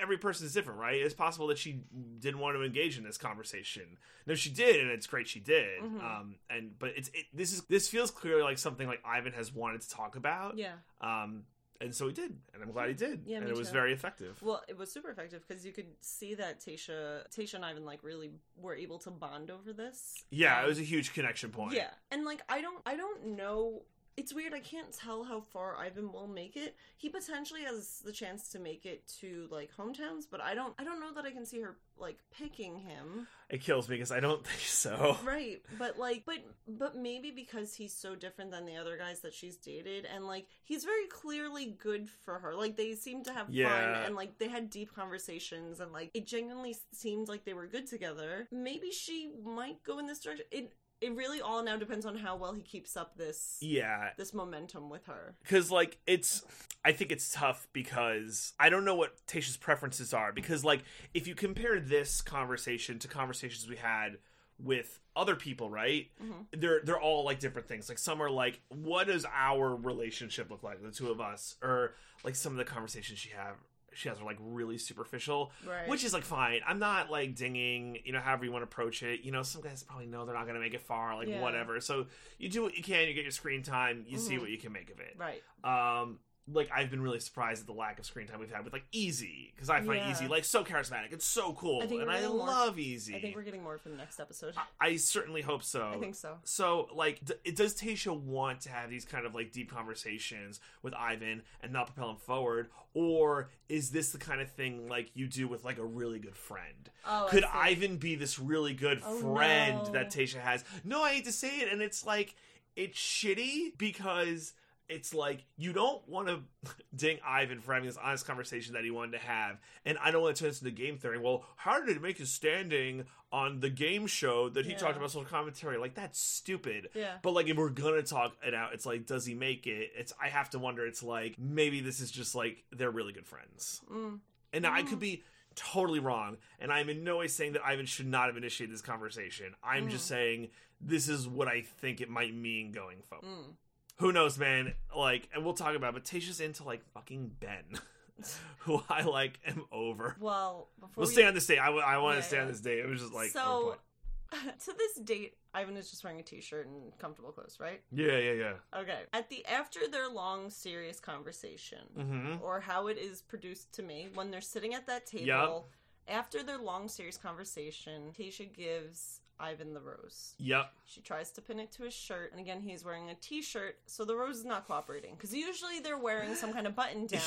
every 0.00 0.18
person 0.18 0.46
is 0.46 0.52
different, 0.54 0.78
right? 0.80 1.00
It's 1.00 1.14
possible 1.14 1.46
that 1.48 1.58
she 1.58 1.80
didn't 2.18 2.40
want 2.40 2.56
to 2.56 2.62
engage 2.62 2.98
in 2.98 3.04
this 3.04 3.18
conversation. 3.18 3.98
No, 4.26 4.34
she 4.34 4.50
did, 4.50 4.80
and 4.80 4.90
it's 4.90 5.06
great 5.06 5.28
she 5.28 5.40
did. 5.40 5.82
Mhm. 5.82 6.02
Um, 6.02 6.36
and 6.50 6.78
but 6.78 6.90
it's 6.96 7.08
it, 7.14 7.26
this 7.32 7.52
is 7.52 7.62
this 7.64 7.88
feels 7.88 8.10
clearly 8.10 8.42
like 8.42 8.58
something 8.58 8.86
like 8.86 9.00
Ivan 9.04 9.32
has 9.32 9.52
wanted 9.52 9.80
to 9.82 9.90
talk 9.90 10.16
about. 10.16 10.56
Yeah. 10.58 10.74
Um, 11.00 11.44
and 11.80 11.92
so 11.94 12.06
he 12.06 12.14
did, 12.14 12.36
and 12.54 12.62
I'm 12.62 12.70
glad 12.70 12.88
he 12.88 12.94
did. 12.94 13.24
Yeah, 13.26 13.38
and 13.38 13.48
it 13.48 13.56
was 13.56 13.66
too. 13.68 13.72
very 13.74 13.92
effective. 13.92 14.40
Well, 14.42 14.62
it 14.68 14.78
was 14.78 14.90
super 14.92 15.10
effective 15.10 15.42
because 15.46 15.66
you 15.66 15.72
could 15.72 15.88
see 16.00 16.34
that 16.34 16.60
Tayshia, 16.60 17.28
Tayshia 17.36 17.54
and 17.54 17.64
Ivan 17.64 17.84
like 17.84 18.02
really 18.04 18.30
were 18.56 18.74
able 18.76 18.98
to 19.00 19.10
bond 19.10 19.50
over 19.50 19.72
this. 19.72 20.14
yeah, 20.30 20.60
Um, 20.60 20.64
it 20.64 20.68
was 20.68 20.78
a 20.78 20.84
huge 20.84 21.12
connection 21.14 21.50
point. 21.50 21.74
Yeah, 21.74 21.90
and 22.12 22.24
like 22.24 22.40
I 22.48 22.60
don't, 22.62 22.80
I 22.86 22.96
don't 22.96 23.36
know 23.36 23.82
it's 24.16 24.32
weird. 24.34 24.54
I 24.54 24.60
can't 24.60 24.92
tell 24.92 25.24
how 25.24 25.40
far 25.40 25.76
Ivan 25.76 26.12
will 26.12 26.28
make 26.28 26.56
it. 26.56 26.76
He 26.96 27.08
potentially 27.08 27.62
has 27.62 28.00
the 28.04 28.12
chance 28.12 28.48
to 28.50 28.58
make 28.58 28.86
it 28.86 29.06
to 29.20 29.48
like 29.50 29.70
hometowns, 29.76 30.24
but 30.30 30.40
I 30.40 30.54
don't. 30.54 30.74
I 30.78 30.84
don't 30.84 31.00
know 31.00 31.12
that 31.14 31.24
I 31.24 31.30
can 31.30 31.44
see 31.46 31.60
her 31.60 31.76
like 31.96 32.18
picking 32.36 32.76
him. 32.78 33.26
It 33.50 33.60
kills 33.60 33.88
me 33.88 33.96
because 33.96 34.10
I 34.10 34.20
don't 34.20 34.44
think 34.46 34.60
so. 34.60 35.16
Right, 35.24 35.62
but 35.78 35.98
like, 35.98 36.24
but 36.26 36.38
but 36.66 36.96
maybe 36.96 37.30
because 37.30 37.74
he's 37.74 37.92
so 37.94 38.14
different 38.14 38.50
than 38.50 38.66
the 38.66 38.76
other 38.76 38.96
guys 38.96 39.20
that 39.20 39.34
she's 39.34 39.56
dated, 39.56 40.06
and 40.12 40.26
like 40.26 40.46
he's 40.64 40.84
very 40.84 41.06
clearly 41.08 41.66
good 41.78 42.08
for 42.08 42.38
her. 42.38 42.54
Like 42.54 42.76
they 42.76 42.94
seem 42.94 43.24
to 43.24 43.32
have 43.32 43.50
Yeah. 43.50 43.68
fun, 43.94 44.04
and 44.06 44.14
like 44.16 44.38
they 44.38 44.48
had 44.48 44.70
deep 44.70 44.94
conversations, 44.94 45.80
and 45.80 45.92
like 45.92 46.10
it 46.14 46.26
genuinely 46.26 46.76
seemed 46.92 47.28
like 47.28 47.44
they 47.44 47.54
were 47.54 47.66
good 47.66 47.86
together. 47.86 48.48
Maybe 48.52 48.90
she 48.90 49.30
might 49.44 49.82
go 49.84 49.98
in 49.98 50.06
this 50.06 50.20
direction. 50.20 50.46
It 50.50 50.72
it 51.04 51.14
really 51.14 51.40
all 51.40 51.62
now 51.62 51.76
depends 51.76 52.06
on 52.06 52.16
how 52.16 52.36
well 52.36 52.52
he 52.54 52.62
keeps 52.62 52.96
up 52.96 53.16
this 53.16 53.58
Yeah, 53.60 54.10
this 54.16 54.32
momentum 54.34 54.88
with 54.90 55.06
her. 55.06 55.34
because 55.42 55.70
like 55.70 55.98
it's 56.06 56.42
i 56.84 56.92
think 56.92 57.12
it's 57.12 57.32
tough 57.32 57.66
because 57.72 58.52
i 58.58 58.68
don't 58.68 58.84
know 58.84 58.94
what 58.94 59.14
Tayshia's 59.26 59.56
preferences 59.56 60.12
are 60.14 60.32
because 60.32 60.64
like 60.64 60.82
if 61.12 61.26
you 61.28 61.34
compare 61.34 61.78
this 61.80 62.20
conversation 62.22 62.98
to 63.00 63.08
conversations 63.08 63.68
we 63.68 63.76
had 63.76 64.18
with 64.58 65.00
other 65.16 65.34
people 65.34 65.68
right 65.68 66.08
Mhm. 66.22 66.46
they're 66.52 66.80
they're 66.84 67.00
all 67.00 67.24
like 67.24 67.40
different 67.40 67.66
things 67.68 67.88
like 67.88 67.98
some 67.98 68.20
are 68.22 68.30
like 68.30 68.60
what 68.68 69.06
does 69.08 69.26
our 69.34 69.74
relationship 69.74 70.50
look 70.50 70.62
like 70.62 70.80
the 70.82 70.90
two 70.92 71.10
of 71.10 71.20
us 71.20 71.56
or 71.62 71.94
like 72.22 72.36
some 72.36 72.52
of 72.52 72.58
the 72.58 72.64
conversations 72.64 73.18
she 73.18 73.30
have 73.30 73.56
she 73.94 74.08
has 74.08 74.20
are 74.20 74.24
like 74.24 74.36
really 74.40 74.78
superficial 74.78 75.52
Right. 75.66 75.88
which 75.88 76.04
is 76.04 76.12
like 76.12 76.24
fine 76.24 76.60
i'm 76.66 76.78
not 76.78 77.10
like 77.10 77.34
dinging 77.34 77.98
you 78.04 78.12
know 78.12 78.20
however 78.20 78.44
you 78.44 78.52
want 78.52 78.62
to 78.62 78.64
approach 78.66 79.02
it 79.02 79.20
you 79.22 79.30
know 79.32 79.42
some 79.42 79.62
guys 79.62 79.82
probably 79.82 80.06
know 80.06 80.24
they're 80.26 80.34
not 80.34 80.44
going 80.44 80.54
to 80.54 80.60
make 80.60 80.74
it 80.74 80.80
far 80.82 81.16
like 81.16 81.28
Yeah. 81.28 81.40
whatever 81.40 81.80
so 81.80 82.06
you 82.38 82.48
do 82.48 82.62
what 82.62 82.76
you 82.76 82.82
can 82.82 83.06
you 83.08 83.14
get 83.14 83.22
your 83.22 83.30
screen 83.30 83.62
time 83.62 84.04
you 84.06 84.18
see 84.18 84.34
Mhm. 84.36 84.40
what 84.40 84.50
you 84.50 84.58
can 84.58 84.72
make 84.72 84.90
of 84.90 85.00
it 85.00 85.16
right. 85.18 85.42
um 85.64 86.18
like 86.52 86.70
I've 86.74 86.90
been 86.90 87.00
really 87.00 87.20
surprised 87.20 87.62
at 87.62 87.66
the 87.66 87.72
lack 87.72 87.98
of 87.98 88.04
screen 88.04 88.26
time 88.26 88.38
we've 88.38 88.52
had 88.52 88.64
with 88.64 88.72
like 88.74 88.84
Eazy 88.92 89.54
because 89.54 89.70
I 89.70 89.80
find 89.80 90.00
Yeah. 90.00 90.12
Eazy 90.12 90.28
like 90.28 90.44
so 90.44 90.62
charismatic 90.62 91.10
and 91.12 91.22
so 91.22 91.54
cool 91.54 91.80
I 91.82 91.86
and 91.86 92.10
I 92.10 92.20
more- 92.26 92.36
love 92.46 92.76
Eazy. 92.76 93.14
I 93.16 93.20
think 93.20 93.34
we're 93.34 93.42
getting 93.42 93.62
more 93.62 93.78
for 93.78 93.88
the 93.88 93.96
next 93.96 94.20
episode. 94.20 94.52
I, 94.80 94.88
I 94.88 94.96
certainly 94.96 95.40
hope 95.40 95.62
so. 95.62 95.92
I 95.94 95.98
think 95.98 96.14
so. 96.14 96.36
So 96.44 96.88
like, 96.94 97.20
d- 97.24 97.52
does 97.52 97.74
Tayshia 97.74 98.14
want 98.20 98.60
to 98.62 98.68
have 98.68 98.90
these 98.90 99.06
kind 99.06 99.24
of 99.24 99.34
like 99.34 99.52
deep 99.52 99.70
conversations 99.70 100.60
with 100.82 100.92
Ivan 100.94 101.42
and 101.62 101.72
not 101.72 101.86
propel 101.86 102.10
him 102.10 102.16
forward, 102.16 102.68
or 102.92 103.48
is 103.70 103.90
this 103.90 104.10
the 104.12 104.18
kind 104.18 104.42
of 104.42 104.50
thing 104.50 104.86
like 104.86 105.10
you 105.14 105.26
do 105.26 105.48
with 105.48 105.64
like 105.64 105.78
a 105.78 105.84
really 105.84 106.18
good 106.18 106.36
friend? 106.36 106.90
Oh, 107.06 107.26
Could. 107.30 107.44
Ivan 107.44 107.96
be 107.96 108.16
this 108.16 108.38
really 108.38 108.74
good 108.74 109.00
Oh, 109.02 109.18
friend 109.34 109.78
no. 109.84 109.92
that 109.92 110.10
Tayshia 110.10 110.40
has? 110.40 110.62
No, 110.84 111.02
I 111.02 111.14
hate 111.14 111.24
to 111.24 111.32
say 111.32 111.60
it, 111.60 111.72
and 111.72 111.80
it's 111.80 112.04
like 112.04 112.34
it's 112.76 112.98
shitty 112.98 113.78
because 113.78 114.52
it's 114.88 115.14
like 115.14 115.44
you 115.56 115.72
don't 115.72 116.06
want 116.08 116.28
to 116.28 116.40
ding 116.94 117.18
Ivan 117.26 117.60
for 117.60 117.72
having 117.74 117.86
this 117.88 117.96
honest 117.96 118.26
conversation 118.26 118.74
that 118.74 118.84
he 118.84 118.90
wanted 118.90 119.12
to 119.12 119.18
have, 119.26 119.58
and 119.84 119.96
I 119.98 120.10
don't 120.10 120.22
want 120.22 120.36
to 120.36 120.40
turn 120.42 120.50
this 120.50 120.60
into 120.60 120.70
game 120.72 120.98
theory. 120.98 121.18
Well, 121.18 121.44
how 121.56 121.80
did 121.80 121.94
he 121.96 122.00
make 122.02 122.18
his 122.18 122.30
standing 122.30 123.04
on 123.32 123.60
the 123.60 123.70
game 123.70 124.06
show 124.06 124.48
that 124.50 124.64
he 124.64 124.72
Yeah. 124.72 124.78
talked 124.78 124.96
about 124.96 125.10
social 125.10 125.24
commentary? 125.28 125.78
Like 125.78 125.94
that's 125.94 126.20
stupid. 126.20 126.90
Yeah. 126.94 127.18
But 127.22 127.32
like 127.32 127.48
if 127.48 127.56
we're 127.56 127.70
gonna 127.70 128.02
talk 128.02 128.36
it 128.46 128.54
out, 128.54 128.74
it's 128.74 128.86
like 128.86 129.06
does 129.06 129.24
he 129.26 129.34
make 129.34 129.66
it? 129.66 129.92
It's 129.96 130.12
I 130.20 130.28
have 130.28 130.50
to 130.50 130.58
wonder. 130.58 130.86
It's 130.86 131.02
like 131.02 131.38
maybe 131.38 131.80
this 131.80 132.00
is 132.00 132.10
just 132.10 132.34
like 132.34 132.64
they're 132.70 132.90
really 132.90 133.12
good 133.12 133.26
friends, 133.26 133.80
Mm. 133.90 134.20
and 134.52 134.66
I 134.66 134.82
Mm. 134.82 134.88
could 134.88 134.98
be 135.00 135.22
totally 135.56 136.00
wrong. 136.00 136.36
And 136.58 136.72
I'm 136.72 136.88
in 136.88 137.04
no 137.04 137.18
way 137.18 137.28
saying 137.28 137.52
that 137.52 137.64
Ivan 137.64 137.86
should 137.86 138.06
not 138.08 138.26
have 138.26 138.36
initiated 138.36 138.74
this 138.74 138.82
conversation. 138.82 139.54
I'm 139.62 139.88
just 139.88 140.06
Mm. 140.06 140.08
saying 140.08 140.50
this 140.80 141.08
is 141.08 141.28
what 141.28 141.46
I 141.48 141.62
think 141.62 142.00
it 142.00 142.10
might 142.10 142.34
mean 142.34 142.72
going 142.72 143.00
forward. 143.02 143.54
Who 143.98 144.12
knows, 144.12 144.38
man? 144.38 144.74
Like, 144.96 145.28
and 145.34 145.44
we'll 145.44 145.54
talk 145.54 145.74
about. 145.76 145.90
it, 145.90 145.94
But 145.94 146.04
Tayshia's 146.04 146.40
into 146.40 146.64
like 146.64 146.84
fucking 146.92 147.32
Ben, 147.40 147.78
who 148.58 148.82
I 148.88 149.02
like 149.02 149.38
am 149.46 149.64
over. 149.72 150.16
Well, 150.20 150.68
before 150.80 150.92
We'll 150.96 151.06
we 151.06 151.12
stay 151.12 151.24
on 151.26 151.34
this 151.34 151.46
date. 151.46 151.58
I, 151.58 151.68
I 151.70 151.98
want 151.98 152.16
Yeah, 152.16 152.20
to 152.22 152.26
stay 152.26 152.38
on 152.40 152.48
this 152.48 152.60
date. 152.60 152.80
It 152.80 152.88
was 152.88 153.00
just 153.00 153.12
like 153.14 153.30
so 153.30 153.76
to 154.32 154.72
this 154.76 154.94
date, 155.04 155.34
Ivan 155.54 155.76
is 155.76 155.90
just 155.90 156.02
wearing 156.02 156.18
a 156.18 156.22
t-shirt 156.24 156.66
and 156.66 156.96
comfortable 156.98 157.30
clothes, 157.30 157.58
right? 157.60 157.80
yeah, 157.92 158.16
yeah, 158.18 158.32
yeah. 158.32 158.52
Okay. 158.80 159.00
At 159.12 159.28
the 159.28 159.46
after 159.46 159.86
their 159.88 160.08
long 160.08 160.50
serious 160.50 160.98
conversation, 160.98 161.78
Mm-hmm. 161.96 162.42
or 162.42 162.58
how 162.60 162.88
it 162.88 162.98
is 162.98 163.22
produced 163.22 163.72
to 163.74 163.82
me 163.84 164.08
when 164.14 164.30
they're 164.32 164.40
sitting 164.40 164.74
at 164.74 164.86
that 164.88 165.06
table, 165.06 165.68
after 166.08 166.42
their 166.42 166.58
long 166.58 166.88
serious 166.88 167.16
conversation, 167.16 168.12
Tayshia 168.18 168.52
gives 168.52 169.20
Ivan 169.40 169.74
the 169.74 169.80
rose. 169.80 170.34
Yep. 170.38 170.70
She 170.86 171.00
tries 171.00 171.30
to 171.32 171.40
pin 171.40 171.58
it 171.60 171.72
to 171.72 171.82
his 171.82 171.94
shirt, 171.94 172.30
and 172.32 172.40
again, 172.40 172.60
he's 172.60 172.84
wearing 172.84 173.10
a 173.10 173.14
t-shirt, 173.14 173.76
so 173.86 174.04
the 174.04 174.14
rose 174.16 174.36
is 174.38 174.44
not 174.44 174.66
cooperating 174.66 175.14
because 175.16 175.34
usually 175.34 175.80
they're 175.80 175.98
wearing 175.98 176.34
some 176.34 176.52
kind 176.52 176.66
of 176.66 176.74
button 176.76 177.06
down. 177.06 177.20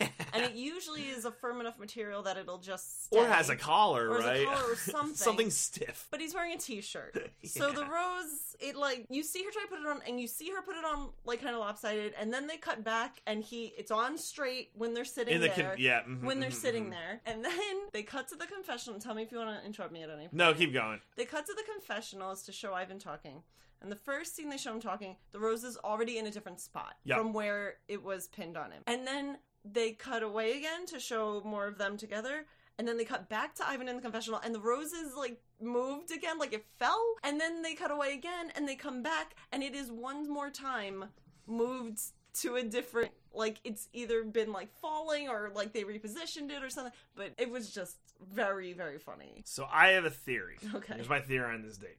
And 0.34 0.44
it 0.44 0.52
usually 0.52 1.04
is 1.04 1.24
a 1.24 1.30
firm 1.32 1.58
enough 1.58 1.78
material 1.78 2.22
that 2.24 2.36
it'll 2.36 2.58
just 2.58 3.06
stay. 3.06 3.18
or 3.18 3.26
has 3.26 3.48
a 3.48 3.56
collar, 3.56 4.10
Or 4.10 4.16
has 4.16 4.24
a 4.26 4.28
right? 4.28 4.46
collar 4.46 4.72
or 4.72 4.76
something. 4.76 5.14
Something 5.16 5.50
stiff. 5.50 6.06
But 6.10 6.20
he's 6.20 6.34
wearing 6.34 6.52
a 6.52 6.58
t-shirt. 6.58 7.30
So 7.46 7.72
the 7.72 7.86
rose, 7.86 8.54
it 8.60 8.76
like 8.76 9.06
you 9.08 9.22
see 9.22 9.42
her 9.42 9.50
try 9.50 9.62
to 9.62 9.68
put 9.68 9.80
it 9.80 9.86
on, 9.86 10.00
and 10.06 10.20
you 10.20 10.26
see 10.26 10.50
her 10.50 10.60
put 10.60 10.76
it 10.76 10.84
on 10.84 11.08
like 11.24 11.40
kind 11.42 11.54
of 11.54 11.60
lopsided, 11.60 12.12
and 12.20 12.30
then 12.32 12.46
they 12.46 12.58
cut 12.58 12.84
back, 12.84 13.22
and 13.26 13.42
he 13.42 13.72
it's 13.78 13.90
on 13.90 14.18
straight 14.18 14.68
when 14.74 14.92
they're 14.92 15.06
sitting 15.06 15.34
In 15.36 15.40
the 15.40 15.48
there. 15.48 15.70
con- 15.70 15.76
yeah. 15.78 16.02
mhm, 16.02 16.22
When 16.24 16.40
they're 16.40 16.50
mhm, 16.50 16.54
sitting 16.54 16.86
mhm. 16.86 16.90
there, 16.90 17.20
and 17.24 17.42
then 17.42 17.52
they 17.92 18.02
cut 18.02 18.28
to 18.28 18.36
the 18.36 18.46
confessional. 18.46 19.00
Tell 19.00 19.14
me 19.14 19.22
if 19.22 19.32
you 19.32 19.38
want 19.38 19.58
to 19.58 19.66
interrupt 19.66 19.92
me 19.94 20.02
at 20.02 20.10
any 20.10 20.24
point. 20.24 20.34
No, 20.34 20.52
keep 20.52 20.74
going. 20.74 21.00
They 21.16 21.24
cut 21.24 21.46
to 21.48 21.54
the 21.54 21.72
confessional 21.72 22.30
as 22.30 22.42
to 22.44 22.52
show 22.52 22.74
Ivan 22.74 22.98
talking. 22.98 23.42
And 23.80 23.90
the 23.92 23.96
first 23.96 24.34
scene 24.34 24.48
they 24.50 24.56
show 24.56 24.72
him 24.72 24.80
talking, 24.80 25.16
the 25.32 25.38
rose 25.38 25.64
is 25.64 25.76
already 25.78 26.18
in 26.18 26.26
a 26.26 26.30
different 26.30 26.60
spot 26.60 26.94
Yep. 27.04 27.18
from 27.18 27.32
where 27.32 27.74
it 27.88 28.02
was 28.02 28.28
pinned 28.28 28.56
on 28.56 28.70
him. 28.70 28.82
And 28.86 29.06
then 29.06 29.38
they 29.64 29.92
cut 29.92 30.22
away 30.22 30.56
again 30.58 30.86
to 30.86 30.98
show 31.00 31.42
more 31.44 31.66
of 31.66 31.78
them 31.78 31.96
together. 31.96 32.46
And 32.78 32.86
then 32.86 32.96
they 32.96 33.04
cut 33.04 33.28
back 33.28 33.54
to 33.56 33.68
Ivan 33.68 33.88
in 33.88 33.96
the 33.96 34.02
confessional, 34.02 34.38
and 34.38 34.54
the 34.54 34.60
rose 34.60 34.92
is 34.92 35.14
like 35.16 35.40
moved 35.60 36.12
again, 36.12 36.38
like 36.38 36.52
it 36.52 36.64
fell. 36.78 37.02
And 37.24 37.40
then 37.40 37.62
they 37.62 37.74
cut 37.74 37.90
away 37.90 38.12
again, 38.14 38.52
and 38.54 38.68
they 38.68 38.76
come 38.76 39.02
back, 39.02 39.34
and 39.50 39.64
it 39.64 39.74
is 39.74 39.90
one 39.90 40.28
more 40.28 40.48
time 40.50 41.06
moved 41.46 41.98
to 42.34 42.54
a 42.56 42.62
different 42.62 43.10
like 43.38 43.58
it's 43.64 43.88
either 43.94 44.22
been 44.24 44.52
like 44.52 44.68
falling 44.80 45.28
or 45.28 45.50
like 45.54 45.72
they 45.72 45.84
repositioned 45.84 46.50
it 46.50 46.62
or 46.62 46.68
something 46.68 46.92
but 47.16 47.30
it 47.38 47.48
was 47.50 47.70
just 47.70 47.96
very 48.32 48.72
very 48.74 48.98
funny 48.98 49.42
So 49.44 49.66
I 49.72 49.88
have 49.90 50.04
a 50.04 50.10
theory. 50.10 50.58
Okay. 50.74 50.94
Here's 50.96 51.08
my 51.08 51.20
theory 51.20 51.54
on 51.54 51.62
this 51.62 51.78
date. 51.78 51.96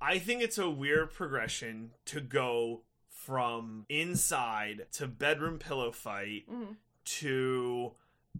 I 0.00 0.18
think 0.20 0.40
it's 0.42 0.58
a 0.58 0.70
weird 0.70 1.12
progression 1.12 1.90
to 2.06 2.20
go 2.20 2.82
from 3.08 3.84
inside 3.88 4.86
to 4.92 5.06
bedroom 5.08 5.58
pillow 5.58 5.90
fight 5.90 6.44
Mhm. 6.50 6.76
to 7.18 7.92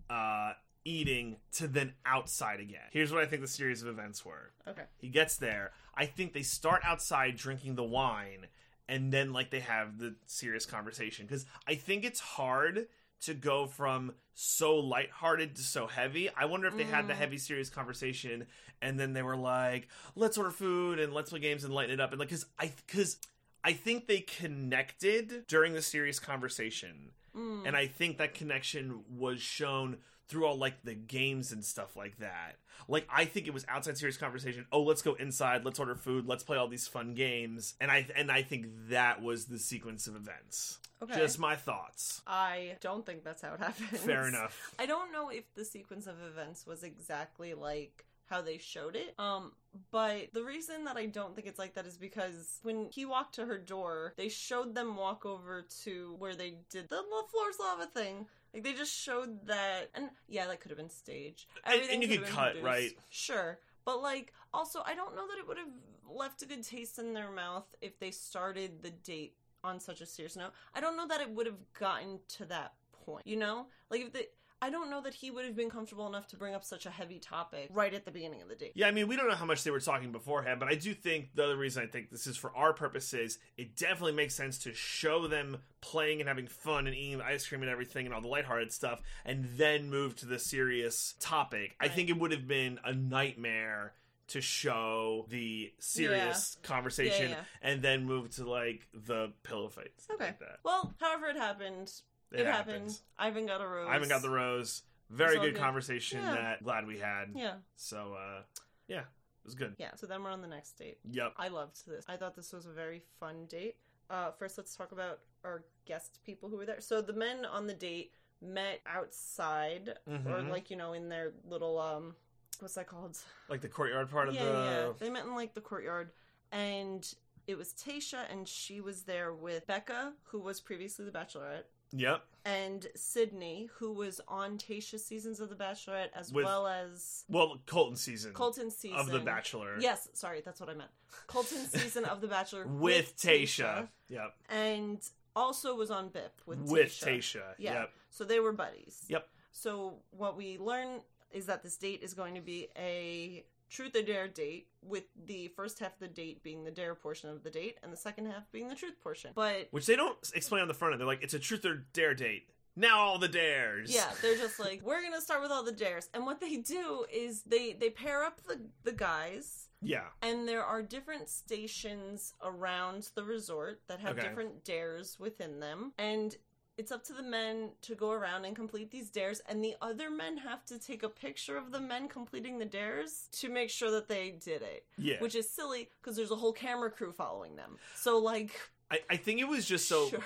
uh 0.09 0.53
eating 0.85 1.37
to 1.53 1.67
then 1.69 1.93
outside 2.07 2.61
again. 2.61 2.87
Here's 2.93 3.13
what 3.13 3.23
I 3.23 3.27
think 3.27 3.43
the 3.43 3.49
series 3.49 3.83
of 3.83 3.89
events 3.89 4.25
were. 4.25 4.53
okay 4.67 4.85
He 4.97 5.09
gets 5.09 5.37
there. 5.37 5.73
I 5.95 6.07
think 6.07 6.33
they 6.33 6.43
start 6.43 6.81
outside 6.85 7.37
drinking 7.37 7.75
the 7.75 7.85
wine 7.85 8.47
and 8.89 9.13
then 9.13 9.33
like 9.33 9.51
they 9.51 9.61
have 9.61 9.99
the 9.99 10.15
serious 10.27 10.67
conversation 10.67 11.27
cuz 11.29 11.45
I 11.67 11.75
think 11.75 12.05
it's 12.05 12.21
hard 12.21 12.89
to 13.21 13.35
go 13.35 13.67
from 13.67 14.15
so 14.35 14.77
lighthearted 14.77 15.57
to 15.57 15.63
so 15.63 15.89
heavy. 15.89 16.31
I 16.31 16.45
wonder 16.45 16.69
if 16.69 16.77
they 16.77 16.85
had 16.85 17.09
the 17.09 17.15
Mm. 17.15 17.19
heavy 17.19 17.39
serious 17.39 17.69
conversation 17.69 18.47
and 18.81 18.99
then 18.99 19.13
they 19.13 19.23
were 19.23 19.37
like, 19.37 19.89
"Let's 20.15 20.39
order 20.39 20.53
food 20.53 21.01
and 21.01 21.13
let's 21.13 21.31
play 21.31 21.41
games 21.41 21.65
and 21.65 21.75
lighten 21.75 21.95
it 21.95 22.01
up." 22.01 22.13
And 22.13 22.21
like 22.21 22.29
cuz 22.29 22.47
I 22.59 22.69
cuz 22.87 23.19
I 23.65 23.73
think 23.73 24.07
they 24.07 24.21
connected 24.21 25.47
during 25.49 25.73
the 25.73 25.83
serious 25.83 26.19
conversation. 26.21 27.11
Mm. 27.37 27.67
And 27.67 27.77
I 27.77 27.87
think 27.87 28.19
that 28.19 28.35
connection 28.35 29.05
was 29.09 29.41
shown 29.41 29.99
through 30.29 30.47
all 30.47 30.57
like 30.57 30.83
the 30.85 30.95
games 30.95 31.53
and 31.53 31.65
stuff 31.65 31.97
like 31.97 32.19
that. 32.19 32.57
Like 32.87 33.09
I 33.13 33.25
think 33.25 33.47
it 33.47 33.55
was 33.55 33.65
outside 33.69 33.99
serious 33.99 34.17
conversation. 34.17 34.67
Oh, 34.71 34.83
let's 34.83 35.03
go 35.03 35.15
inside. 35.15 35.65
Let's 35.65 35.79
order 35.79 35.95
food. 35.95 36.27
Let's 36.27 36.45
play 36.45 36.57
all 36.57 36.69
these 36.69 36.87
fun 36.87 37.15
games. 37.15 37.75
And 37.81 37.91
I 37.91 38.07
and 38.15 38.31
I 38.31 38.43
think 38.43 38.67
that 38.89 39.23
was 39.23 39.47
the 39.47 39.59
sequence 39.59 40.07
of 40.07 40.17
events. 40.17 40.79
Okay. 41.03 41.17
Just 41.17 41.39
my 41.39 41.57
thoughts. 41.57 42.23
I 42.27 42.77
don't 42.81 43.07
think 43.07 43.25
that's 43.25 43.43
how 43.43 43.55
it 43.55 43.61
happened. 43.61 43.89
Fair 43.89 44.27
enough. 44.27 44.75
I 44.79 44.87
don't 44.87 45.13
know 45.13 45.31
if 45.31 45.45
the 45.55 45.65
sequence 45.65 46.07
of 46.07 46.17
events 46.23 46.67
was 46.67 46.83
exactly 46.83 47.55
like 47.55 48.05
how 48.29 48.43
they 48.43 48.59
showed 48.59 48.97
it. 48.97 49.15
Um, 49.19 49.53
but 49.91 50.33
the 50.33 50.43
reason 50.43 50.85
that 50.85 50.97
I 50.97 51.07
don't 51.07 51.35
think 51.35 51.47
it's 51.47 51.59
like 51.59 51.75
that 51.75 51.87
is 51.87 51.97
because 51.97 52.59
when 52.63 52.89
he 52.93 53.05
walked 53.05 53.37
to 53.37 53.47
her 53.47 53.59
door, 53.59 54.15
they 54.17 54.29
showed 54.29 54.75
them 54.75 54.97
walk 54.97 55.25
over 55.25 55.67
to 55.85 56.15
where 56.19 56.35
they 56.35 56.55
did 56.71 56.89
the 56.89 57.03
floor's 57.31 57.59
lava 57.61 57.87
thing. 57.87 58.27
Like 58.55 58.63
they 58.65 58.73
just 58.73 58.95
showed 58.95 59.47
that, 59.47 59.91
and 59.95 60.11
yeah, 60.29 60.47
that 60.47 60.61
could 60.61 60.71
have 60.71 60.79
been 60.79 60.91
staged. 60.91 61.47
And- 61.65 61.83
and 61.91 62.03
you 62.03 62.09
could 62.09 62.19
could 62.21 62.27
have 62.27 62.27
been 62.27 62.35
cut, 62.35 62.45
produced. 62.63 62.65
right? 62.65 62.99
Sure, 63.11 63.59
but 63.85 64.01
like 64.03 64.33
also, 64.55 64.83
I 64.87 64.95
don't 64.95 65.15
know 65.15 65.27
that 65.29 65.39
it 65.39 65.47
would 65.47 65.59
have 65.59 65.69
left 66.11 66.43
a 66.43 66.47
good 66.47 66.63
taste 66.65 66.99
in 66.99 67.13
their 67.13 67.31
mouth 67.31 67.67
if 67.81 67.99
they 67.99 68.11
started 68.11 68.83
the 68.83 68.91
date 68.91 69.35
on 69.65 69.79
such 69.81 70.01
a 70.01 70.07
serious 70.07 70.37
note. 70.37 70.53
I 70.75 70.81
don't 70.81 70.97
know 70.97 71.07
that 71.09 71.21
it 71.21 71.31
would 71.31 71.47
have 71.47 71.59
gotten 71.79 72.21
to 72.37 72.45
that 72.47 72.73
point. 73.05 73.27
You 73.27 73.37
know, 73.37 73.67
like 73.91 74.01
if 74.03 74.13
they. 74.13 74.27
I 74.61 74.71
don't 74.71 74.91
know 74.91 75.01
that 75.03 75.15
he 75.15 75.31
would 75.31 75.45
have 75.45 75.55
been 75.55 75.71
comfortable 75.71 76.07
enough 76.07 76.27
to 76.29 76.37
bring 76.37 76.55
up 76.55 76.65
such 76.65 76.85
a 76.87 76.91
heavy 76.91 77.19
topic 77.19 77.69
right 77.73 77.95
at 77.95 78.05
the 78.05 78.11
beginning 78.11 78.43
of 78.43 78.49
the 78.49 78.57
date. 78.57 78.73
Yeah, 78.75 78.89
I 78.89 78.91
mean, 78.91 79.07
we 79.07 79.17
don't 79.17 79.29
know 79.29 79.35
how 79.35 79.45
much 79.45 79.63
they 79.63 79.71
were 79.71 79.81
talking 79.81 80.11
beforehand, 80.11 80.59
but 80.59 80.69
I 80.69 80.75
do 80.75 80.95
think 80.95 81.35
the 81.35 81.45
other 81.45 81.57
reason 81.57 81.83
I 81.83 81.87
think 81.87 82.11
this 82.11 82.27
is 82.27 82.37
for 82.37 82.55
our 82.57 82.73
purposes, 82.73 83.39
it 83.57 83.77
definitely 83.77 84.13
makes 84.13 84.35
sense 84.35 84.59
to 84.61 84.75
show 84.75 85.29
them 85.29 85.59
playing 85.81 86.21
and 86.21 86.29
having 86.29 86.49
fun 86.49 86.87
and 86.87 86.97
eating 86.97 87.21
ice 87.21 87.47
cream 87.47 87.63
and 87.63 87.71
everything 87.71 88.07
and 88.07 88.15
all 88.15 88.21
the 88.21 88.29
lighthearted 88.29 88.73
stuff, 88.73 89.01
and 89.25 89.49
then 89.57 89.91
move 89.91 90.17
to 90.17 90.27
the 90.27 90.39
serious 90.39 91.15
topic. 91.21 91.77
I 91.81 91.89
think 91.89 92.09
it 92.11 92.19
would 92.19 92.33
have 92.33 92.49
been 92.49 92.81
a 92.85 92.93
nightmare 92.93 93.93
to 94.29 94.41
show 94.41 95.25
the 95.31 95.73
serious 95.79 96.59
conversation 96.63 97.31
Yeah, 97.31 97.37
yeah. 97.37 97.45
and 97.63 97.81
then 97.81 98.05
move 98.05 98.35
to 98.37 98.49
like 98.49 98.87
the 98.93 99.33
pillow 99.43 99.69
fights. 99.69 100.07
Okay. 100.13 100.35
Like. 100.41 100.59
Well, 100.65 100.93
however 101.01 101.29
it 101.29 101.37
happened, 101.37 101.91
it, 102.33 102.41
It 102.41 102.47
happened. 102.47 102.73
happens. 102.77 103.03
Ivan 103.19 103.47
got 103.47 103.61
a 103.61 103.67
rose. 103.67 103.89
I 103.89 103.93
haven't 103.95 104.09
got 104.09 104.23
the 104.23 104.31
rose. 104.31 104.83
Very 105.11 105.37
good, 105.39 105.55
good. 105.55 105.57
conversation 105.63 106.21
Yeah. 106.23 106.35
that 106.35 106.63
glad 106.65 106.87
we 106.87 106.99
had. 106.99 107.31
Yeah, 107.35 107.55
So 107.77 108.15
uh 108.15 108.43
yeah, 108.89 109.01
it 109.01 109.07
was 109.45 109.55
good. 109.55 109.75
yeah. 109.79 109.95
So 109.95 110.07
then 110.07 110.23
we're 110.23 110.31
on 110.31 110.43
the 110.43 110.49
next 110.49 110.73
date. 110.73 110.99
Yep. 111.11 111.33
I 111.39 111.49
loved 111.49 111.87
this. 111.87 112.05
I 112.09 112.17
thought 112.17 112.35
this 112.37 112.53
was 112.53 112.67
a 112.67 112.73
very 112.73 113.03
fun 113.19 113.47
date. 113.47 113.77
Uh, 114.11 114.31
first, 114.33 114.57
let's 114.59 114.75
talk 114.77 114.93
about 114.93 115.21
our 115.45 115.65
guest 115.87 116.21
people 116.25 116.49
who 116.49 116.57
were 116.57 116.65
there. 116.67 116.81
So 116.81 117.01
the 117.03 117.13
men 117.13 117.45
on 117.45 117.67
the 117.67 117.75
date 117.75 118.13
met 118.41 118.81
outside, 118.87 119.95
or 120.07 120.13
Mhm. 120.19 120.51
like 120.51 120.71
you 120.71 120.77
know, 120.77 120.93
in 120.93 121.09
their 121.09 121.33
little 121.47 121.79
um, 121.79 122.15
what's 122.61 122.75
that 122.75 122.87
called? 122.87 123.19
Like 123.49 123.61
the 123.63 123.69
courtyard 123.69 124.11
part 124.11 124.33
yeah, 124.33 124.41
of 124.43 124.47
the 124.47 124.53
yeah. 124.53 124.93
They 124.99 125.11
met 125.11 125.25
in 125.25 125.35
like 125.35 125.55
the 125.55 125.61
courtyard, 125.63 126.11
and 126.53 127.15
it 127.47 127.57
was 127.57 127.73
Tayshia, 127.73 128.31
and 128.31 128.47
she 128.47 128.81
was 128.83 129.05
there 129.05 129.33
with 129.33 129.67
Becca, 129.67 130.13
who 130.25 130.39
was 130.39 130.61
previously 130.61 131.05
the 131.07 131.11
Bachelorette, 131.11 131.65
Yep. 131.93 132.23
and 132.45 132.87
Sydney, 132.95 133.69
who 133.79 133.93
was 133.93 134.21
on 134.29 134.59
Tayshia's 134.59 135.05
seasons 135.05 135.41
of 135.41 135.49
the 135.49 135.55
Bachelorette, 135.57 136.09
as 136.15 136.33
With- 136.33 136.45
well 136.45 136.67
as 136.67 137.25
Well, 137.29 137.59
Colton 137.67 137.97
season 137.97 138.33
Colton's 138.33 138.77
season 138.77 138.99
of 138.99 139.11
The 139.11 139.21
Bachelor. 139.21 139.79
Yes, 139.81 140.09
sorry, 140.15 140.41
that's 140.45 140.61
what 140.61 140.69
I 140.69 140.75
meant. 140.75 140.91
Colton's 141.27 141.71
season 141.71 142.05
of 142.05 142.21
The 142.21 142.29
Bachelor 142.29 142.67
With 142.69 143.17
Tayshia. 143.17 143.89
Yep. 144.09 144.35
and 144.51 144.99
also 145.37 145.75
was 145.77 145.91
on 145.91 146.09
BIP 146.11 146.31
with 146.47 146.59
With 146.71 146.89
Tayshia. 146.91 147.07
Tayshia. 147.19 147.43
Yeah. 147.59 147.73
Yep. 147.81 147.91
So 148.11 148.25
they 148.25 148.41
were 148.41 148.53
buddies. 148.53 149.05
Yep. 149.09 149.29
So 149.53 149.99
what 150.11 150.37
we 150.37 150.59
learn 150.59 151.01
is 151.31 151.47
that 151.47 151.63
this 151.63 151.77
date 151.77 152.03
is 152.03 152.15
going 152.15 152.35
to 152.35 152.41
be 152.41 152.69
a 152.77 153.45
truth 153.69 153.95
or 153.97 154.03
dare 154.03 154.29
date 154.29 154.69
with 154.83 155.05
the 155.27 155.49
first 155.49 155.79
half 155.79 155.93
of 155.95 155.99
the 156.01 156.09
date 156.09 156.43
being 156.43 156.65
the 156.65 156.71
dare 156.71 156.95
portion 156.95 157.29
of 157.31 157.43
the 157.43 157.51
date 157.51 157.77
and 157.83 157.93
the 157.93 157.97
second 157.97 158.27
half 158.27 158.51
being 158.53 158.69
the 158.69 158.75
truth 158.75 159.01
portion. 159.03 159.31
But 159.35 159.69
Which 159.71 159.87
they 159.87 159.97
don't 159.97 160.17
explain 160.35 160.63
on 160.63 160.69
the 160.69 160.75
front 160.75 160.93
end. 160.93 161.01
They're 161.01 161.07
like, 161.07 161.23
it's 161.23 161.35
a 161.35 161.39
truth 161.39 161.65
or 161.65 161.87
dare 161.93 162.15
date. 162.15 162.49
Now 162.77 163.01
all 163.01 163.19
the 163.19 163.27
dares. 163.29 163.93
yeah, 163.93 164.09
they're 164.23 164.37
just 164.37 164.59
like 164.67 164.83
we're 164.85 165.01
going 165.01 165.13
to 165.15 165.21
start 165.21 165.43
with 165.43 165.51
all 165.51 165.65
the 165.65 165.73
dares. 165.73 166.09
And 166.15 166.25
what 166.25 166.41
they 166.41 166.57
do 166.59 167.05
is 167.13 167.43
they 167.43 167.73
they 167.73 167.91
pair 167.91 168.23
up 168.25 168.41
the 168.47 168.61
the 168.85 168.93
guys 168.93 169.69
Yeah. 169.83 170.05
and 170.23 170.47
there 170.47 170.63
are 170.65 170.81
different 170.81 171.29
stations 171.29 172.35
around 172.43 173.09
the 173.17 173.25
resort 173.25 173.81
that 173.89 173.99
have 174.01 174.17
Okay. 174.17 174.29
different 174.29 174.65
dares 174.65 175.19
within 175.19 175.59
them 175.61 175.93
and 175.99 176.37
it's 176.79 176.93
up 176.93 177.03
to 177.05 177.13
the 177.13 177.23
men 177.23 177.71
to 177.83 177.95
go 177.95 178.13
around 178.13 178.45
and 178.45 178.55
complete 178.57 178.91
these 178.91 179.11
dares 179.11 179.43
and 179.49 179.63
the 179.63 179.75
other 179.83 180.11
men 180.11 180.37
have 180.39 180.65
to 180.67 180.79
take 180.79 181.03
a 181.03 181.09
picture 181.09 181.57
of 181.59 181.73
the 181.73 181.81
men 181.81 182.09
completing 182.09 182.59
the 182.59 182.65
dares 182.65 183.29
to 183.33 183.49
make 183.51 183.69
sure 183.69 183.91
that 183.91 184.09
they 184.09 184.31
did 184.31 184.63
it 184.63 184.87
Yeah. 184.97 185.17
which 185.21 185.35
is 185.35 185.51
silly 185.51 185.91
because 186.01 186.17
there's 186.17 186.31
a 186.31 186.37
whole 186.37 186.53
camera 186.53 186.91
crew 186.91 187.13
following 187.13 187.57
them 187.57 187.77
so 187.97 188.19
like 188.19 188.53
I, 188.91 189.01
I 189.11 189.17
think 189.17 189.41
it 189.41 189.49
was 189.49 189.67
just 189.67 189.87
so 189.89 190.09
Sure. 190.09 190.21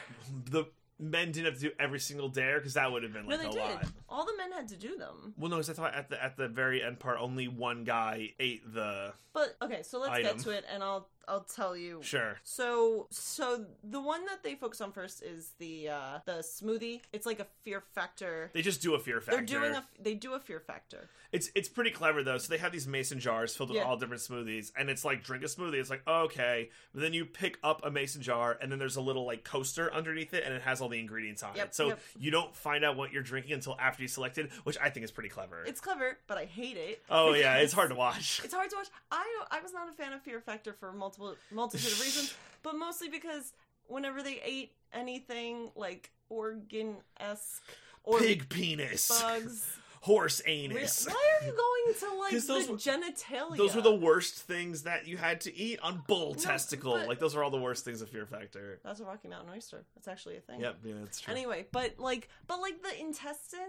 the 0.51 0.65
men 1.01 1.33
didn't 1.33 1.47
have 1.47 1.55
to 1.55 1.61
do 1.69 1.71
every 1.81 1.99
single 1.99 2.29
dare 2.29 2.59
because 2.59 2.75
that 2.75 2.93
would 2.93 3.03
have 3.03 3.13
been 3.13 3.27
no 3.27 3.31
like 3.35 3.41
they 3.41 3.49
a 3.49 3.51
did 3.51 3.59
lot. 3.77 3.87
all 4.09 4.25
the 4.25 4.37
men 4.37 4.53
had 4.53 4.69
to 4.69 4.77
do 4.77 4.97
them 4.97 5.35
Well, 5.37 5.51
no, 5.51 5.57
'cause 5.57 5.69
I 5.71 5.73
thought 5.73 5.95
at 5.95 6.11
the 6.11 6.23
at 6.23 6.37
the 6.37 6.47
very 6.47 6.81
end 6.83 7.01
part, 7.01 7.19
only 7.19 7.49
one 7.49 7.83
guy 7.83 8.35
ate 8.39 8.63
the. 8.73 9.13
but 9.33 9.57
okay 9.63 9.83
so 9.83 9.99
let's 9.99 10.13
Item. 10.13 10.37
get 10.37 10.45
to 10.45 10.51
it 10.51 10.65
and 10.73 10.81
i'll 10.83 11.09
i'll 11.29 11.41
tell 11.45 11.77
you 11.77 12.01
Sure. 12.03 12.37
So, 12.43 13.07
so 13.11 13.65
the 13.85 14.01
one 14.01 14.25
that 14.27 14.43
they 14.43 14.55
focus 14.55 14.81
on 14.81 14.93
first 14.93 15.23
is 15.23 15.53
the 15.59 15.89
uh 15.89 16.19
the 16.25 16.43
smoothie. 16.43 17.01
It's 17.13 17.27
like 17.27 17.41
a 17.41 17.47
fear 17.65 17.83
factor. 17.95 18.51
They 18.55 18.63
just 18.63 18.83
do 18.83 18.95
a 18.95 18.99
fear 18.99 19.21
factor. 19.21 19.37
They're 19.37 19.47
doing 19.61 19.73
a 19.75 19.85
they 20.01 20.15
do 20.15 20.35
a 20.35 20.41
fear 20.41 20.61
factor. 20.61 21.09
It's 21.33 21.51
it's 21.55 21.69
pretty 21.69 21.91
clever 21.91 22.23
though. 22.23 22.39
So 22.39 22.49
they 22.53 22.59
have 22.59 22.73
these 22.73 22.87
mason 22.87 23.19
jars 23.21 23.55
filled 23.57 23.71
with 23.71 23.79
Yeah. 23.79 23.85
all 23.85 23.97
different 23.97 24.23
smoothies, 24.23 24.73
and 24.77 24.91
it's 24.91 25.05
like 25.05 25.23
drink 25.25 25.43
a 25.45 25.47
smoothie. 25.47 25.75
It's 25.75 25.91
like 25.91 26.07
okay, 26.07 26.71
but 26.93 27.01
then 27.03 27.13
you 27.15 27.25
pick 27.25 27.59
up 27.63 27.85
a 27.85 27.91
mason 27.91 28.21
jar, 28.23 28.59
and 28.61 28.71
then 28.71 28.79
there's 28.79 28.97
a 28.97 29.01
little 29.01 29.25
like 29.27 29.45
coaster 29.45 29.93
underneath 29.95 30.35
it, 30.35 30.43
and 30.45 30.53
it 30.55 30.63
has 30.63 30.81
all 30.81 30.89
the 30.89 30.99
ingredients 31.01 31.43
on 31.43 31.55
Yep, 31.57 31.67
it. 31.69 31.75
So 31.75 31.89
yep. 31.89 32.01
you 32.19 32.31
don't 32.31 32.55
find 32.55 32.85
out 32.85 32.97
what 32.97 33.13
you're 33.13 33.23
drinking 33.23 33.53
until 33.53 33.77
after 33.81 34.03
you 34.03 34.09
selected, 34.09 34.51
which 34.65 34.77
I 34.83 34.91
think 34.91 35.05
is 35.05 35.11
pretty 35.11 35.29
clever. 35.31 35.65
It's 35.65 35.81
clever, 35.81 36.19
but 36.27 36.37
I 36.39 36.45
hate 36.45 36.77
it. 36.77 37.03
oh 37.11 37.33
yeah, 37.35 37.57
it's 37.57 37.73
hard 37.73 37.91
to 37.91 37.97
watch. 37.97 38.41
It's 38.45 38.53
hard 38.55 38.69
to 38.71 38.77
watch. 38.77 38.89
I 39.11 39.25
I 39.51 39.61
was 39.61 39.73
not 39.73 39.89
a 39.89 39.93
fan 39.93 40.13
of 40.13 40.23
Fear 40.23 40.41
Factor 40.41 40.73
for 40.73 40.93
multiple 40.93 41.12
multitude 41.51 41.93
of 41.93 42.01
reasons, 42.01 42.35
but 42.63 42.77
mostly 42.77 43.09
because 43.09 43.53
whenever 43.87 44.23
they 44.23 44.41
ate 44.45 44.73
anything 44.93 45.71
like 45.77 46.11
organ 46.29 46.97
esque 47.21 47.63
or 48.05 48.19
Pig 48.19 48.49
penis, 48.49 49.09
bugs, 49.09 49.67
horse 50.01 50.43
anus. 50.47 51.07
why 51.07 51.15
are 51.41 51.47
you 51.47 51.53
going 51.53 51.95
to 52.01 52.19
like 52.19 52.33
those 52.33 52.67
the 52.67 52.73
were- 52.73 52.79
genitalia? 52.79 53.57
Those 53.57 53.75
were 53.77 53.83
the 53.83 53.95
worst 53.95 54.35
things 54.37 54.83
that 54.83 55.07
you 55.07 55.17
had 55.17 55.41
to 55.43 55.57
eat 55.57 55.79
on 55.81 56.03
bull 56.09 56.31
No, 56.35 56.41
testicle. 56.41 56.95
Like 57.07 57.19
those 57.21 57.37
are 57.37 57.45
all 57.45 57.51
the 57.51 57.61
worst 57.61 57.85
things 57.85 58.03
of 58.03 58.09
Fear 58.09 58.27
Factor. 58.27 58.81
That's 58.85 59.01
a 59.01 59.05
Rocky 59.05 59.29
Mountain 59.29 59.51
oyster. 59.55 59.85
That's 59.95 60.09
actually 60.09 60.37
a 60.37 60.41
thing. 60.41 60.61
Yep, 60.61 60.77
yeah, 60.85 60.95
that's 61.01 61.21
true. 61.21 61.33
Anyway, 61.33 61.67
but 61.73 61.95
like, 61.99 62.29
but 62.47 62.61
like 62.61 62.83
the 62.83 63.01
intestine 63.01 63.61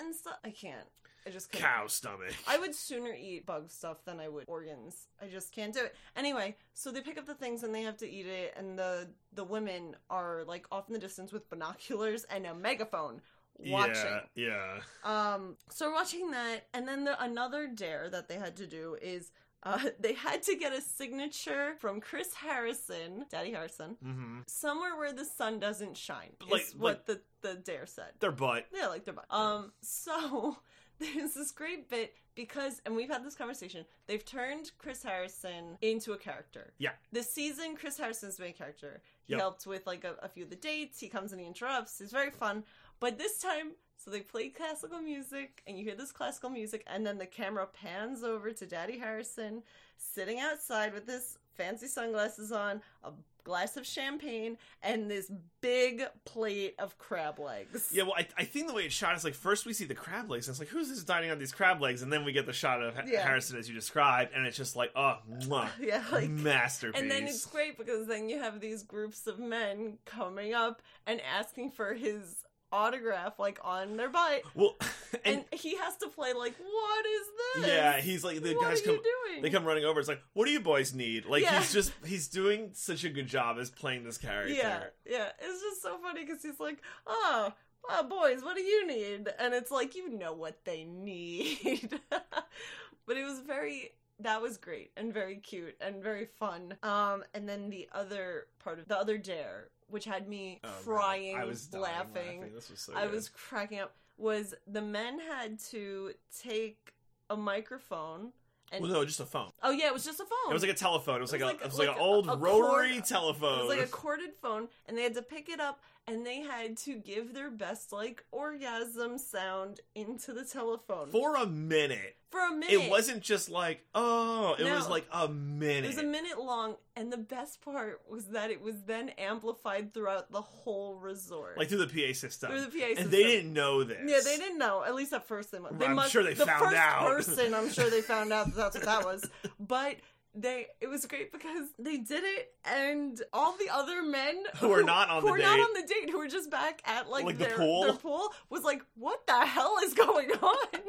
and 0.00 0.14
stuff, 0.14 0.38
I 0.44 0.50
can't. 0.50 0.86
I 1.28 1.30
just 1.30 1.52
can't. 1.52 1.62
Cow 1.64 1.86
stomach. 1.86 2.34
I 2.46 2.58
would 2.58 2.74
sooner 2.74 3.12
eat 3.12 3.44
bug 3.44 3.70
stuff 3.70 3.98
than 4.04 4.18
I 4.18 4.28
would 4.28 4.44
organs. 4.48 5.08
I 5.22 5.26
just 5.26 5.52
can't 5.52 5.74
do 5.74 5.80
it. 5.84 5.94
Anyway, 6.16 6.56
so 6.74 6.90
they 6.90 7.00
pick 7.02 7.18
up 7.18 7.26
the 7.26 7.34
things 7.34 7.62
and 7.62 7.74
they 7.74 7.82
have 7.82 7.98
to 7.98 8.08
eat 8.10 8.26
it, 8.26 8.54
and 8.56 8.78
the 8.78 9.08
the 9.34 9.44
women 9.44 9.94
are 10.08 10.42
like 10.46 10.66
off 10.72 10.88
in 10.88 10.94
the 10.94 10.98
distance 11.00 11.32
with 11.32 11.48
binoculars 11.50 12.24
and 12.30 12.46
a 12.46 12.54
megaphone 12.54 13.20
watching. 13.58 14.20
Yeah, 14.34 14.78
yeah. 15.04 15.34
Um, 15.34 15.56
so 15.70 15.88
we're 15.88 15.94
watching 15.94 16.30
that, 16.30 16.66
and 16.72 16.88
then 16.88 17.04
the 17.04 17.22
another 17.22 17.66
dare 17.68 18.08
that 18.10 18.28
they 18.28 18.36
had 18.36 18.56
to 18.56 18.66
do 18.66 18.96
is. 19.02 19.30
Uh, 19.64 19.76
they 19.98 20.12
had 20.12 20.40
to 20.40 20.54
get 20.54 20.72
a 20.72 20.80
signature 20.80 21.74
from 21.80 22.00
Chris 22.00 22.32
Harrison, 22.32 23.24
Daddy 23.28 23.50
Harrison, 23.50 23.96
Mm-hmm. 24.06 24.38
somewhere 24.46 24.96
where 24.96 25.12
the 25.12 25.24
sun 25.24 25.58
doesn't 25.58 25.96
shine. 25.96 26.30
Is 26.46 26.48
Like- 26.52 26.66
what 26.78 27.06
the 27.06 27.20
the 27.40 27.54
dare 27.56 27.84
said. 27.86 28.12
Their 28.20 28.30
butt. 28.30 28.66
Yeah, 28.72 28.86
like 28.86 29.04
their 29.04 29.14
butt. 29.14 29.26
Um, 29.30 29.72
so 29.82 30.58
there's 30.98 31.34
this 31.34 31.50
great 31.50 31.88
bit 31.88 32.14
because, 32.34 32.80
and 32.86 32.94
we've 32.94 33.08
had 33.10 33.24
this 33.24 33.34
conversation. 33.34 33.84
They've 34.06 34.24
turned 34.24 34.70
Chris 34.78 35.02
Harrison 35.02 35.76
into 35.82 36.12
a 36.12 36.16
character. 36.18 36.72
Yeah. 36.78 36.90
This 37.12 37.30
season, 37.32 37.76
Chris 37.76 37.98
Harrison's 37.98 38.36
the 38.36 38.44
main 38.44 38.54
character. 38.54 39.00
He 39.24 39.32
Yep. 39.34 39.40
helped 39.40 39.66
with 39.66 39.86
like 39.86 40.04
a, 40.04 40.14
a 40.22 40.28
few 40.28 40.44
of 40.44 40.50
the 40.50 40.56
dates. 40.56 41.00
He 41.00 41.08
comes 41.08 41.32
and 41.32 41.40
he 41.40 41.46
interrupts. 41.46 42.00
It's 42.00 42.12
very 42.12 42.30
fun. 42.30 42.64
But 43.00 43.18
this 43.18 43.38
time, 43.40 43.72
so 43.96 44.10
they 44.10 44.20
play 44.20 44.48
classical 44.48 45.00
music, 45.00 45.62
and 45.66 45.76
you 45.78 45.84
hear 45.84 45.94
this 45.96 46.12
classical 46.12 46.50
music, 46.50 46.84
and 46.86 47.04
then 47.06 47.18
the 47.18 47.26
camera 47.26 47.66
pans 47.66 48.22
over 48.24 48.52
to 48.52 48.66
Daddy 48.66 48.98
Harrison 48.98 49.62
sitting 49.96 50.38
outside 50.40 50.94
with 50.94 51.06
his 51.08 51.36
fancy 51.54 51.88
sunglasses 51.88 52.52
on, 52.52 52.80
a 53.04 53.10
glass 53.48 53.78
of 53.78 53.86
champagne, 53.86 54.58
and 54.82 55.10
this 55.10 55.32
big 55.62 56.02
plate 56.26 56.74
of 56.78 56.98
crab 56.98 57.38
legs. 57.38 57.88
Yeah, 57.92 58.02
well, 58.02 58.12
I, 58.16 58.28
I 58.36 58.44
think 58.44 58.68
the 58.68 58.74
way 58.74 58.84
it's 58.84 58.94
shot 58.94 59.16
is 59.16 59.24
like 59.24 59.34
first 59.34 59.64
we 59.64 59.72
see 59.72 59.86
the 59.86 59.94
crab 59.94 60.30
legs, 60.30 60.46
and 60.46 60.52
it's 60.52 60.60
like 60.60 60.68
who's 60.68 60.90
this 60.90 61.02
dining 61.02 61.30
on 61.30 61.38
these 61.38 61.50
crab 61.52 61.80
legs, 61.80 62.02
and 62.02 62.12
then 62.12 62.24
we 62.24 62.32
get 62.32 62.44
the 62.44 62.52
shot 62.52 62.82
of 62.82 62.94
Yeah. 63.06 63.22
Harrison 63.22 63.58
as 63.58 63.68
you 63.68 63.74
described, 63.74 64.32
and 64.34 64.46
it's 64.46 64.56
just 64.56 64.76
like 64.76 64.90
oh, 64.94 65.16
mwah, 65.42 65.68
Yeah, 65.80 66.04
like 66.12 66.28
masterpiece. 66.28 67.00
And 67.00 67.10
then 67.10 67.24
it's 67.24 67.46
great 67.46 67.78
because 67.78 68.06
then 68.06 68.28
you 68.28 68.38
have 68.38 68.60
these 68.60 68.82
groups 68.82 69.26
of 69.26 69.38
men 69.38 69.98
coming 70.04 70.52
up 70.52 70.82
and 71.06 71.20
asking 71.22 71.70
for 71.70 71.94
his 71.94 72.44
autograph, 72.72 73.38
like 73.38 73.58
on 73.62 73.96
their 73.96 74.08
butt, 74.08 74.42
well, 74.54 74.76
and, 75.24 75.44
and, 75.50 75.60
he 75.60 75.76
has 75.76 75.96
to 75.98 76.08
play 76.08 76.32
like, 76.32 76.54
"What 76.58 77.06
is 77.06 77.26
this?" 77.62 77.66
yeah, 77.68 78.00
he's 78.00 78.24
like 78.24 78.42
the 78.42 78.54
what 78.54 78.68
guys 78.68 78.82
come. 78.82 78.98
They 79.40 79.50
come 79.50 79.64
running 79.64 79.84
over. 79.84 80.00
It's 80.00 80.08
like, 80.08 80.22
what 80.34 80.46
do 80.46 80.52
you 80.52 80.60
boys 80.60 80.94
need? 80.94 81.26
Like 81.26 81.42
Yeah. 81.42 81.58
he's 81.58 81.72
just 81.72 81.92
he's 82.04 82.28
doing 82.28 82.70
such 82.72 83.04
a 83.04 83.08
good 83.08 83.26
job 83.26 83.58
as 83.58 83.70
playing 83.70 84.04
this 84.04 84.18
character. 84.18 84.52
Yeah, 84.54 84.84
yeah. 85.06 85.28
It's 85.40 85.62
just 85.62 85.82
so 85.82 85.98
funny 85.98 86.24
because 86.24 86.42
he's 86.42 86.60
like, 86.60 86.78
"Oh, 87.06 87.52
oh, 87.88 88.02
boys, 88.04 88.42
what 88.42 88.56
do 88.56 88.62
you 88.62 88.86
need?" 88.86 89.28
And 89.38 89.54
it's 89.54 89.70
like, 89.70 89.94
you 89.94 90.10
know 90.10 90.32
what 90.32 90.64
they 90.64 90.84
need. 90.84 92.00
but 92.10 93.16
it 93.16 93.24
was 93.24 93.40
very. 93.40 93.92
That 94.20 94.42
was 94.42 94.56
great 94.56 94.90
and 94.96 95.12
very 95.14 95.36
cute 95.36 95.76
and 95.80 96.02
very 96.02 96.26
fun. 96.26 96.74
Um, 96.82 97.22
and 97.34 97.48
then 97.48 97.70
the 97.70 97.88
other 97.92 98.46
part 98.58 98.78
of 98.78 98.88
the 98.88 98.98
other 98.98 99.16
dare, 99.16 99.68
which 99.88 100.04
had 100.04 100.28
me 100.28 100.60
Oh, 100.64 100.68
crying, 100.84 101.36
I 101.36 101.44
was 101.44 101.66
dying 101.66 101.82
laughing, 101.84 102.50
This 102.54 102.68
was 102.70 102.80
so 102.80 102.94
I 102.96 103.02
good. 103.04 103.12
was 103.12 103.28
cracking 103.28 103.78
up. 103.80 103.94
Was 104.16 104.54
the 104.66 104.82
men 104.82 105.20
had 105.20 105.60
to 105.70 106.12
take 106.42 106.92
a 107.30 107.36
microphone 107.36 108.32
and 108.72 108.82
Well, 108.82 108.92
no, 108.92 109.04
just 109.04 109.20
a 109.20 109.24
phone. 109.24 109.50
oh 109.62 109.70
yeah, 109.70 109.86
it 109.86 109.94
was 109.94 110.04
just 110.04 110.18
a 110.20 110.24
phone. 110.24 110.50
It 110.50 110.52
was 110.52 110.62
like 110.62 110.72
a 110.72 110.74
telephone. 110.74 111.18
It 111.18 111.20
was, 111.22 111.32
It 111.32 111.40
like, 111.40 111.54
was 111.54 111.60
a 111.62 111.64
it 111.64 111.68
was 111.68 111.78
like- 111.78 111.88
like, 111.88 111.96
like 111.96 112.04
an 112.04 112.08
old 112.10 112.28
a- 112.28 112.32
a 112.32 112.36
rotary 112.36 112.92
cord- 112.94 113.04
telephone. 113.04 113.58
It 113.60 113.66
was 113.66 113.76
like 113.78 113.86
a 113.86 113.90
corded 113.90 114.34
phone, 114.42 114.68
and 114.86 114.98
they 114.98 115.02
had 115.04 115.14
to 115.14 115.22
pick 115.22 115.48
it 115.48 115.60
up 115.60 115.80
and 116.08 116.24
they 116.26 116.40
had 116.40 116.76
to 116.78 116.94
give 116.96 117.34
their 117.34 117.50
best 117.50 117.92
like 117.92 118.24
orgasm 118.32 119.18
sound 119.18 119.80
into 119.94 120.32
the 120.32 120.44
telephone 120.44 121.10
For 121.10 121.36
a 121.36 121.46
minute. 121.46 122.16
for 122.30 122.40
a 122.40 122.50
minute. 122.52 122.70
It 122.72 122.90
wasn't 122.90 123.22
just 123.22 123.48
like, 123.50 123.84
oh, 123.94 124.54
it 124.58 124.64
was 124.64 124.88
like 124.88 125.06
a 125.12 125.28
minute. 125.28 125.84
It 125.84 125.88
was 125.88 125.98
a 125.98 126.02
minute 126.04 126.38
long, 126.38 126.76
and 126.96 127.12
the 127.12 127.16
best 127.18 127.60
part 127.62 128.00
was 128.10 128.26
that 128.26 128.50
it 128.50 128.60
was 128.62 128.82
then 128.86 129.10
amplified 129.18 129.94
throughout 129.94 130.30
the 130.32 130.42
whole 130.42 130.96
resort. 130.96 131.56
like 131.58 131.68
through 131.68 131.84
the 131.84 131.86
PA 132.08 132.12
system. 132.12 132.50
through 132.50 132.60
the 132.62 132.66
PA 132.66 132.86
system. 132.88 133.04
and 133.04 133.10
they 133.12 133.22
didn't 133.22 133.52
know 133.52 133.84
this. 133.84 133.98
Yeah, 134.04 134.20
they 134.24 134.36
didn't 134.36 134.58
know. 134.58 134.82
At 134.84 134.94
least 134.94 135.12
at 135.12 135.26
first, 135.26 135.52
they, 135.52 135.58
mu- 135.58 135.68
they 135.72 135.86
I'm 135.86 135.94
must. 135.96 136.10
sure 136.12 136.22
they 136.22 136.34
the 136.34 136.46
found 136.46 136.64
first 136.64 136.76
out. 136.76 137.06
person, 137.06 137.54
I'm 137.54 137.70
sure 137.70 137.88
they 137.90 138.02
found 138.02 138.32
out 138.32 138.46
that 138.46 138.56
that's 138.56 138.76
what 138.76 138.84
that 138.84 139.04
was. 139.04 139.28
But 139.60 139.96
they, 140.40 140.66
it 140.80 140.86
was 140.88 141.04
great 141.06 141.32
because 141.32 141.68
they 141.78 141.96
did 141.98 142.22
it, 142.24 142.52
and 142.64 143.20
all 143.32 143.56
the 143.56 143.68
other 143.72 144.02
men 144.02 144.44
Who 144.60 144.68
were 144.68 144.82
not 144.82 145.08
on 145.10 145.22
who 145.22 145.26
the 145.28 145.32
were 145.32 145.38
not 145.38 145.56
date. 145.56 145.62
on 145.62 145.72
the 145.74 145.86
date, 145.86 146.10
who 146.10 146.18
were 146.18 146.28
just 146.28 146.50
back 146.50 146.80
at 146.84 147.08
like, 147.08 147.24
Like 147.24 147.38
the 147.38 147.44
their 147.46 147.56
pool? 147.56 147.82
their 147.82 147.92
pool, 147.94 148.28
was 148.50 148.62
like, 148.64 148.82
"What 148.94 149.26
the 149.26 149.44
hell 149.46 149.76
is 149.84 149.94
going 149.94 150.30
on?" 150.42 150.66
and 150.74 150.84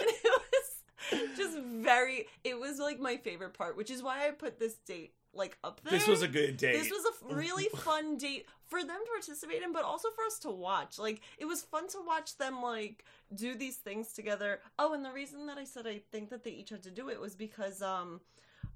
it 0.00 0.42
was 0.52 1.36
just 1.36 1.58
very. 1.58 2.26
It 2.44 2.58
was 2.58 2.78
like 2.78 2.98
my 3.00 3.16
favorite 3.16 3.54
part, 3.54 3.76
which 3.76 3.90
is 3.90 4.02
why 4.02 4.26
I 4.26 4.30
put 4.30 4.58
this 4.58 4.74
date 4.86 5.14
like 5.34 5.56
up 5.64 5.80
there. 5.82 5.92
This 5.98 6.06
was 6.08 6.22
a 6.22 6.28
good 6.28 6.56
date. 6.58 6.72
This 6.74 6.90
was 6.90 7.04
a 7.06 7.34
really 7.34 7.68
fun 7.76 8.18
date 8.18 8.46
for 8.68 8.80
them 8.80 8.98
to 9.04 9.10
participate 9.10 9.62
in, 9.62 9.72
but 9.72 9.84
also 9.84 10.08
for 10.10 10.24
us 10.24 10.38
to 10.40 10.50
watch. 10.50 10.98
Like, 10.98 11.20
it 11.38 11.44
was 11.46 11.62
fun 11.62 11.88
to 11.88 11.98
watch 12.06 12.36
them, 12.38 12.62
like, 12.62 13.04
do 13.34 13.54
these 13.54 13.76
things 13.76 14.12
together. 14.12 14.60
Oh, 14.78 14.92
and 14.94 15.04
the 15.04 15.10
reason 15.12 15.46
that 15.46 15.56
I 15.58 15.64
said 15.64 15.86
I 15.86 16.00
think 16.10 16.30
that 16.30 16.42
they 16.44 16.50
each 16.50 16.70
had 16.70 16.82
to 16.84 16.90
do 16.90 17.08
it 17.10 17.18
was 17.20 17.34
because, 17.34 17.80
um, 17.82 18.20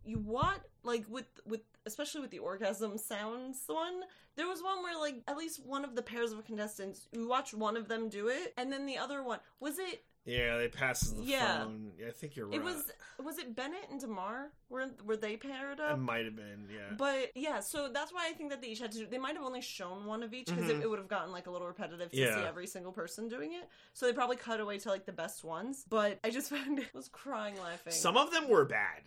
you 0.06 0.18
want, 0.18 0.60
like, 0.82 1.04
with, 1.08 1.26
with, 1.46 1.60
especially 1.84 2.20
with 2.20 2.30
the 2.30 2.38
orgasm 2.38 2.96
sounds 2.98 3.62
one, 3.66 4.02
there 4.36 4.46
was 4.46 4.62
one 4.62 4.82
where, 4.82 4.98
like, 4.98 5.16
at 5.28 5.36
least 5.36 5.64
one 5.64 5.84
of 5.84 5.94
the 5.94 6.02
pairs 6.02 6.32
of 6.32 6.44
contestants, 6.44 7.08
you 7.12 7.28
watched 7.28 7.54
one 7.54 7.76
of 7.76 7.88
them 7.88 8.08
do 8.08 8.28
it, 8.28 8.54
and 8.56 8.72
then 8.72 8.86
the 8.86 8.98
other 8.98 9.22
one, 9.22 9.38
was 9.60 9.78
it, 9.78 10.04
yeah, 10.24 10.58
they 10.58 10.66
passed 10.66 11.16
the 11.16 11.22
Yeah. 11.22 11.62
phone. 11.62 11.92
Yeah, 11.96 12.08
I 12.08 12.10
think 12.10 12.34
you're 12.34 12.46
right. 12.48 12.56
it 12.56 12.62
was, 12.64 12.90
was 13.22 13.38
it 13.38 13.54
Bennett 13.54 13.86
and 13.92 14.00
DeMar? 14.00 14.50
Were, 14.68 14.86
were 15.04 15.16
they 15.16 15.36
paired 15.36 15.78
up? 15.78 15.92
It 15.92 16.00
might 16.00 16.24
have 16.24 16.34
been, 16.34 16.68
yeah. 16.68 16.96
But 16.98 17.30
yeah, 17.36 17.60
so 17.60 17.88
that's 17.88 18.12
why 18.12 18.26
I 18.28 18.32
think 18.32 18.50
that 18.50 18.60
they 18.60 18.66
each 18.66 18.80
had 18.80 18.90
to 18.90 18.98
do. 18.98 19.06
They 19.06 19.18
might 19.18 19.36
have 19.36 19.44
only 19.44 19.60
shown 19.60 20.04
one 20.04 20.24
of 20.24 20.34
each 20.34 20.46
because 20.46 20.64
Mhm. 20.64 20.78
it, 20.80 20.82
it 20.82 20.90
would 20.90 20.98
have 20.98 21.06
gotten 21.06 21.30
like 21.30 21.46
a 21.46 21.50
little 21.52 21.68
repetitive 21.68 22.10
to 22.10 22.16
Yeah. 22.16 22.34
see 22.34 22.40
every 22.44 22.66
single 22.66 22.90
person 22.90 23.28
doing 23.28 23.52
it. 23.52 23.68
So 23.92 24.06
they 24.06 24.12
probably 24.12 24.34
cut 24.34 24.58
away 24.58 24.78
to 24.78 24.88
like 24.88 25.06
the 25.06 25.12
best 25.12 25.44
ones. 25.44 25.84
But 25.88 26.18
I 26.24 26.30
just 26.30 26.50
found 26.50 26.80
it 26.80 26.92
was 26.92 27.06
crying 27.08 27.54
laughing. 27.60 27.92
Some 27.92 28.16
of 28.16 28.32
them 28.32 28.48
were 28.48 28.64
bad. 28.64 29.02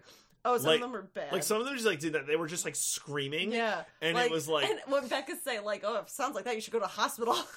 Oh, 0.45 0.57
some 0.57 0.67
like- 0.67 0.75
of 0.75 0.81
them 0.81 0.91
were 0.91 1.01
bad. 1.01 1.31
Like 1.33 1.43
some 1.43 1.59
of 1.59 1.65
them 1.65 1.75
just 1.75 1.85
like 1.85 1.99
did 1.99 2.13
that. 2.13 2.25
They 2.27 2.35
were 2.37 2.47
just 2.47 2.65
like 2.65 2.75
screaming. 2.75 3.51
yeah, 3.51 3.83
and 4.01 4.17
it 4.17 4.31
was 4.31 4.47
like- 4.47 4.69
and 4.69 4.79
what 4.87 5.09
Becca 5.09 5.35
say 5.43 5.59
like, 5.59 5.83
oh, 5.85 5.97
if 5.97 6.03
it 6.07 6.09
sounds 6.11 6.35
like 6.35 6.45
that, 6.45 6.55
you 6.55 6.61
should 6.61 6.73
go 6.73 6.79
to 6.79 6.87
hospital. 6.87 7.35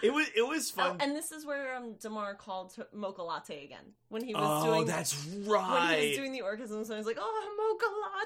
It 0.00 0.12
was 0.14 0.26
it 0.34 0.46
was 0.46 0.72
Oh, 0.78 0.80
fun. 0.82 0.96
and 1.00 1.14
this 1.16 1.32
is 1.32 1.44
where 1.44 1.74
um 1.74 1.94
DeMar 2.00 2.34
called 2.36 2.74
mocha 2.94 3.22
latte 3.22 3.64
again 3.64 3.84
when 4.08 4.22
he 4.22 4.32
was 4.34 4.44
oh, 4.64 4.72
doing 4.74 4.86
that's 4.86 5.14
right. 5.44 5.88
when 5.90 6.00
he 6.00 6.08
was 6.08 6.16
doing 6.16 6.32
the 6.32 6.40
orgasm. 6.42 6.84
So 6.84 6.92
he 6.94 6.98
was 6.98 7.06
like, 7.06 7.18
oh, 7.20 7.78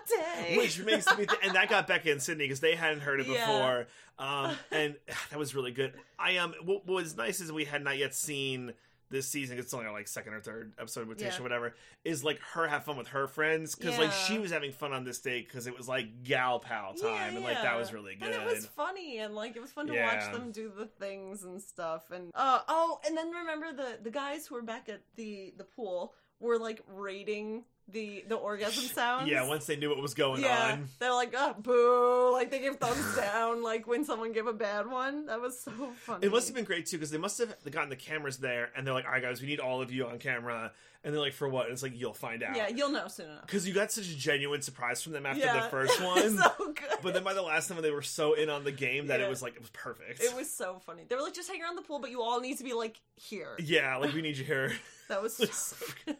mocha 0.07 0.21
latte, 0.21 0.57
Which 0.59 0.79
makes 0.85 1.07
me, 1.17 1.25
th- 1.27 1.39
and 1.43 1.55
that 1.55 1.69
got 1.71 1.87
Becca 1.87 2.11
and 2.13 2.23
Sydney 2.23 2.45
because 2.45 2.61
they 2.61 2.75
hadn't 2.75 3.01
heard 3.01 3.21
it 3.21 3.27
Yeah. 3.27 3.47
before, 3.47 3.87
um, 4.19 4.55
and 4.71 4.97
that 5.31 5.39
was 5.39 5.55
really 5.55 5.73
good. 5.73 5.95
I 6.19 6.37
um, 6.37 6.55
what 6.65 6.87
was 6.87 7.17
nice 7.17 7.41
is 7.41 7.51
we 7.51 7.65
had 7.65 7.83
not 7.83 7.97
yet 7.97 8.15
seen 8.15 8.75
this 9.13 9.29
season. 9.29 9.59
It's 9.59 9.73
only 9.73 9.89
like 9.91 10.09
second 10.09 10.35
or 10.35 10.41
third 10.41 10.73
episode 10.79 11.07
with 11.07 11.19
Tayshia, 11.19 11.37
Yeah. 11.37 11.43
whatever. 11.43 11.75
Is 12.05 12.25
like 12.25 12.41
her 12.55 12.67
have 12.67 12.85
fun 12.85 12.97
with 12.97 13.09
her 13.09 13.29
friends 13.29 13.77
because 13.77 13.97
like 13.99 14.11
she 14.13 14.39
was 14.41 14.51
having 14.51 14.73
fun 14.73 14.93
on 14.93 15.05
this 15.05 15.21
date 15.21 15.47
because 15.47 15.69
it 15.69 15.77
was 15.77 15.87
like 15.87 16.25
gal 16.25 16.59
pal 16.59 16.95
time, 16.95 17.37
and 17.37 17.45
like 17.45 17.63
that 17.63 17.77
was 17.79 17.93
really 17.93 18.17
good. 18.17 18.33
And 18.33 18.43
it 18.43 18.53
was 18.53 18.67
funny, 18.67 19.19
and 19.19 19.35
like 19.37 19.55
it 19.55 19.61
was 19.63 19.71
fun 19.71 19.87
to 19.87 19.95
Yeah. 19.95 20.13
watch 20.27 20.33
them 20.33 20.51
do 20.51 20.73
the 20.77 20.87
things 20.87 21.45
and 21.45 21.63
stuff. 21.63 22.11
And 22.11 22.33
uh, 22.35 22.61
oh, 22.67 22.99
and 23.07 23.17
then 23.17 23.31
remember 23.31 23.73
the 23.73 23.99
the 24.03 24.11
guys 24.11 24.47
who 24.49 24.57
were 24.57 24.63
back 24.63 24.89
at 24.89 25.03
the 25.15 25.55
the 25.57 25.65
pool 25.65 26.15
were 26.41 26.59
like 26.59 26.83
rating 26.89 27.63
the 27.93 28.25
the 28.29 28.35
orgasm 28.37 28.85
sounds. 28.95 29.29
yeah, 29.31 29.47
once 29.47 29.67
they 29.67 29.77
knew 29.77 29.89
what 29.91 30.01
was 30.01 30.15
going 30.15 30.43
yeah, 30.43 30.73
on. 30.73 30.89
they're 30.99 31.13
like, 31.13 31.35
oh, 31.37 31.55
boo! 31.59 32.33
Like 32.33 32.51
they 32.51 32.59
give 32.61 32.77
thumbs 32.77 33.17
down, 33.17 33.63
like 33.63 33.87
when 33.87 34.05
someone 34.05 34.33
gave 34.33 34.47
a 34.47 34.53
bad 34.53 34.91
one. 34.91 35.27
That 35.27 35.41
was 35.41 35.61
so 35.61 35.71
funny. 36.05 36.27
It 36.27 36.31
must 36.33 36.49
have 36.49 36.55
been 36.55 36.65
great 36.65 36.87
too 36.87 36.97
because 36.97 37.11
they 37.11 37.19
must 37.19 37.39
have 37.39 37.55
gotten 37.71 37.91
the 37.91 37.97
cameras 37.97 38.39
there, 38.39 38.71
and 38.77 38.87
they're 38.87 38.95
like, 38.95 39.05
"All 39.05 39.13
right, 39.13 39.23
guys, 39.23 39.41
we 39.41 39.47
need 39.49 39.61
all 39.61 39.81
of 39.83 39.93
you 39.93 40.07
on 40.07 40.19
camera." 40.19 40.73
And 41.05 41.13
they're 41.13 41.21
like, 41.21 41.33
"For 41.33 41.49
what?" 41.49 41.65
And 41.65 41.73
it's 41.73 41.83
like, 41.83 41.99
"You'll 41.99 42.13
find 42.15 42.43
out." 42.45 42.55
Yeah, 42.57 42.69
you'll 42.69 42.91
know 42.91 43.09
soon 43.09 43.27
enough. 43.29 43.45
because 43.47 43.67
you 43.67 43.75
got 43.75 43.91
such 43.91 44.09
a 44.09 44.17
genuine 44.17 44.63
surprise 44.63 45.03
from 45.03 45.13
them 45.13 45.27
after 45.27 45.41
yeah. 45.45 45.65
the 45.65 45.69
first 45.69 46.01
one. 46.05 46.39
so 46.39 46.51
good. 46.59 46.77
But 47.03 47.13
then 47.15 47.25
by 47.25 47.35
the 47.35 47.43
last 47.43 47.69
time, 47.69 47.83
they 47.83 47.91
were 47.91 48.03
so 48.03 48.35
in 48.35 48.49
on 48.49 48.63
the 48.63 48.71
game 48.71 49.09
that 49.09 49.19
Yeah. 49.19 49.27
it 49.27 49.29
was 49.29 49.43
like 49.43 49.55
it 49.57 49.61
was 49.61 49.71
perfect. 49.71 50.23
it 50.23 50.35
was 50.37 50.49
so 50.49 50.81
funny. 50.87 51.03
They 51.09 51.17
were 51.17 51.23
like, 51.23 51.35
just 51.35 51.51
hang 51.51 51.61
around 51.61 51.75
the 51.77 51.83
pool, 51.83 51.99
but 51.99 52.11
you 52.13 52.23
all 52.23 52.41
need 52.41 52.59
to 52.59 52.65
be 52.65 52.73
like 52.73 53.01
here. 53.17 53.57
yeah, 53.59 53.97
like 53.97 54.15
we 54.15 54.23
need 54.23 54.37
you 54.39 54.45
here. 54.45 54.73
That 55.09 55.21
was 55.23 55.35
so 55.37 55.45
so 55.47 55.77
good. 56.07 56.17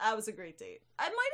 That 0.00 0.16
was 0.16 0.28
a 0.28 0.32
great 0.32 0.58
date. 0.58 0.82
I 0.98 1.08
might 1.08 1.30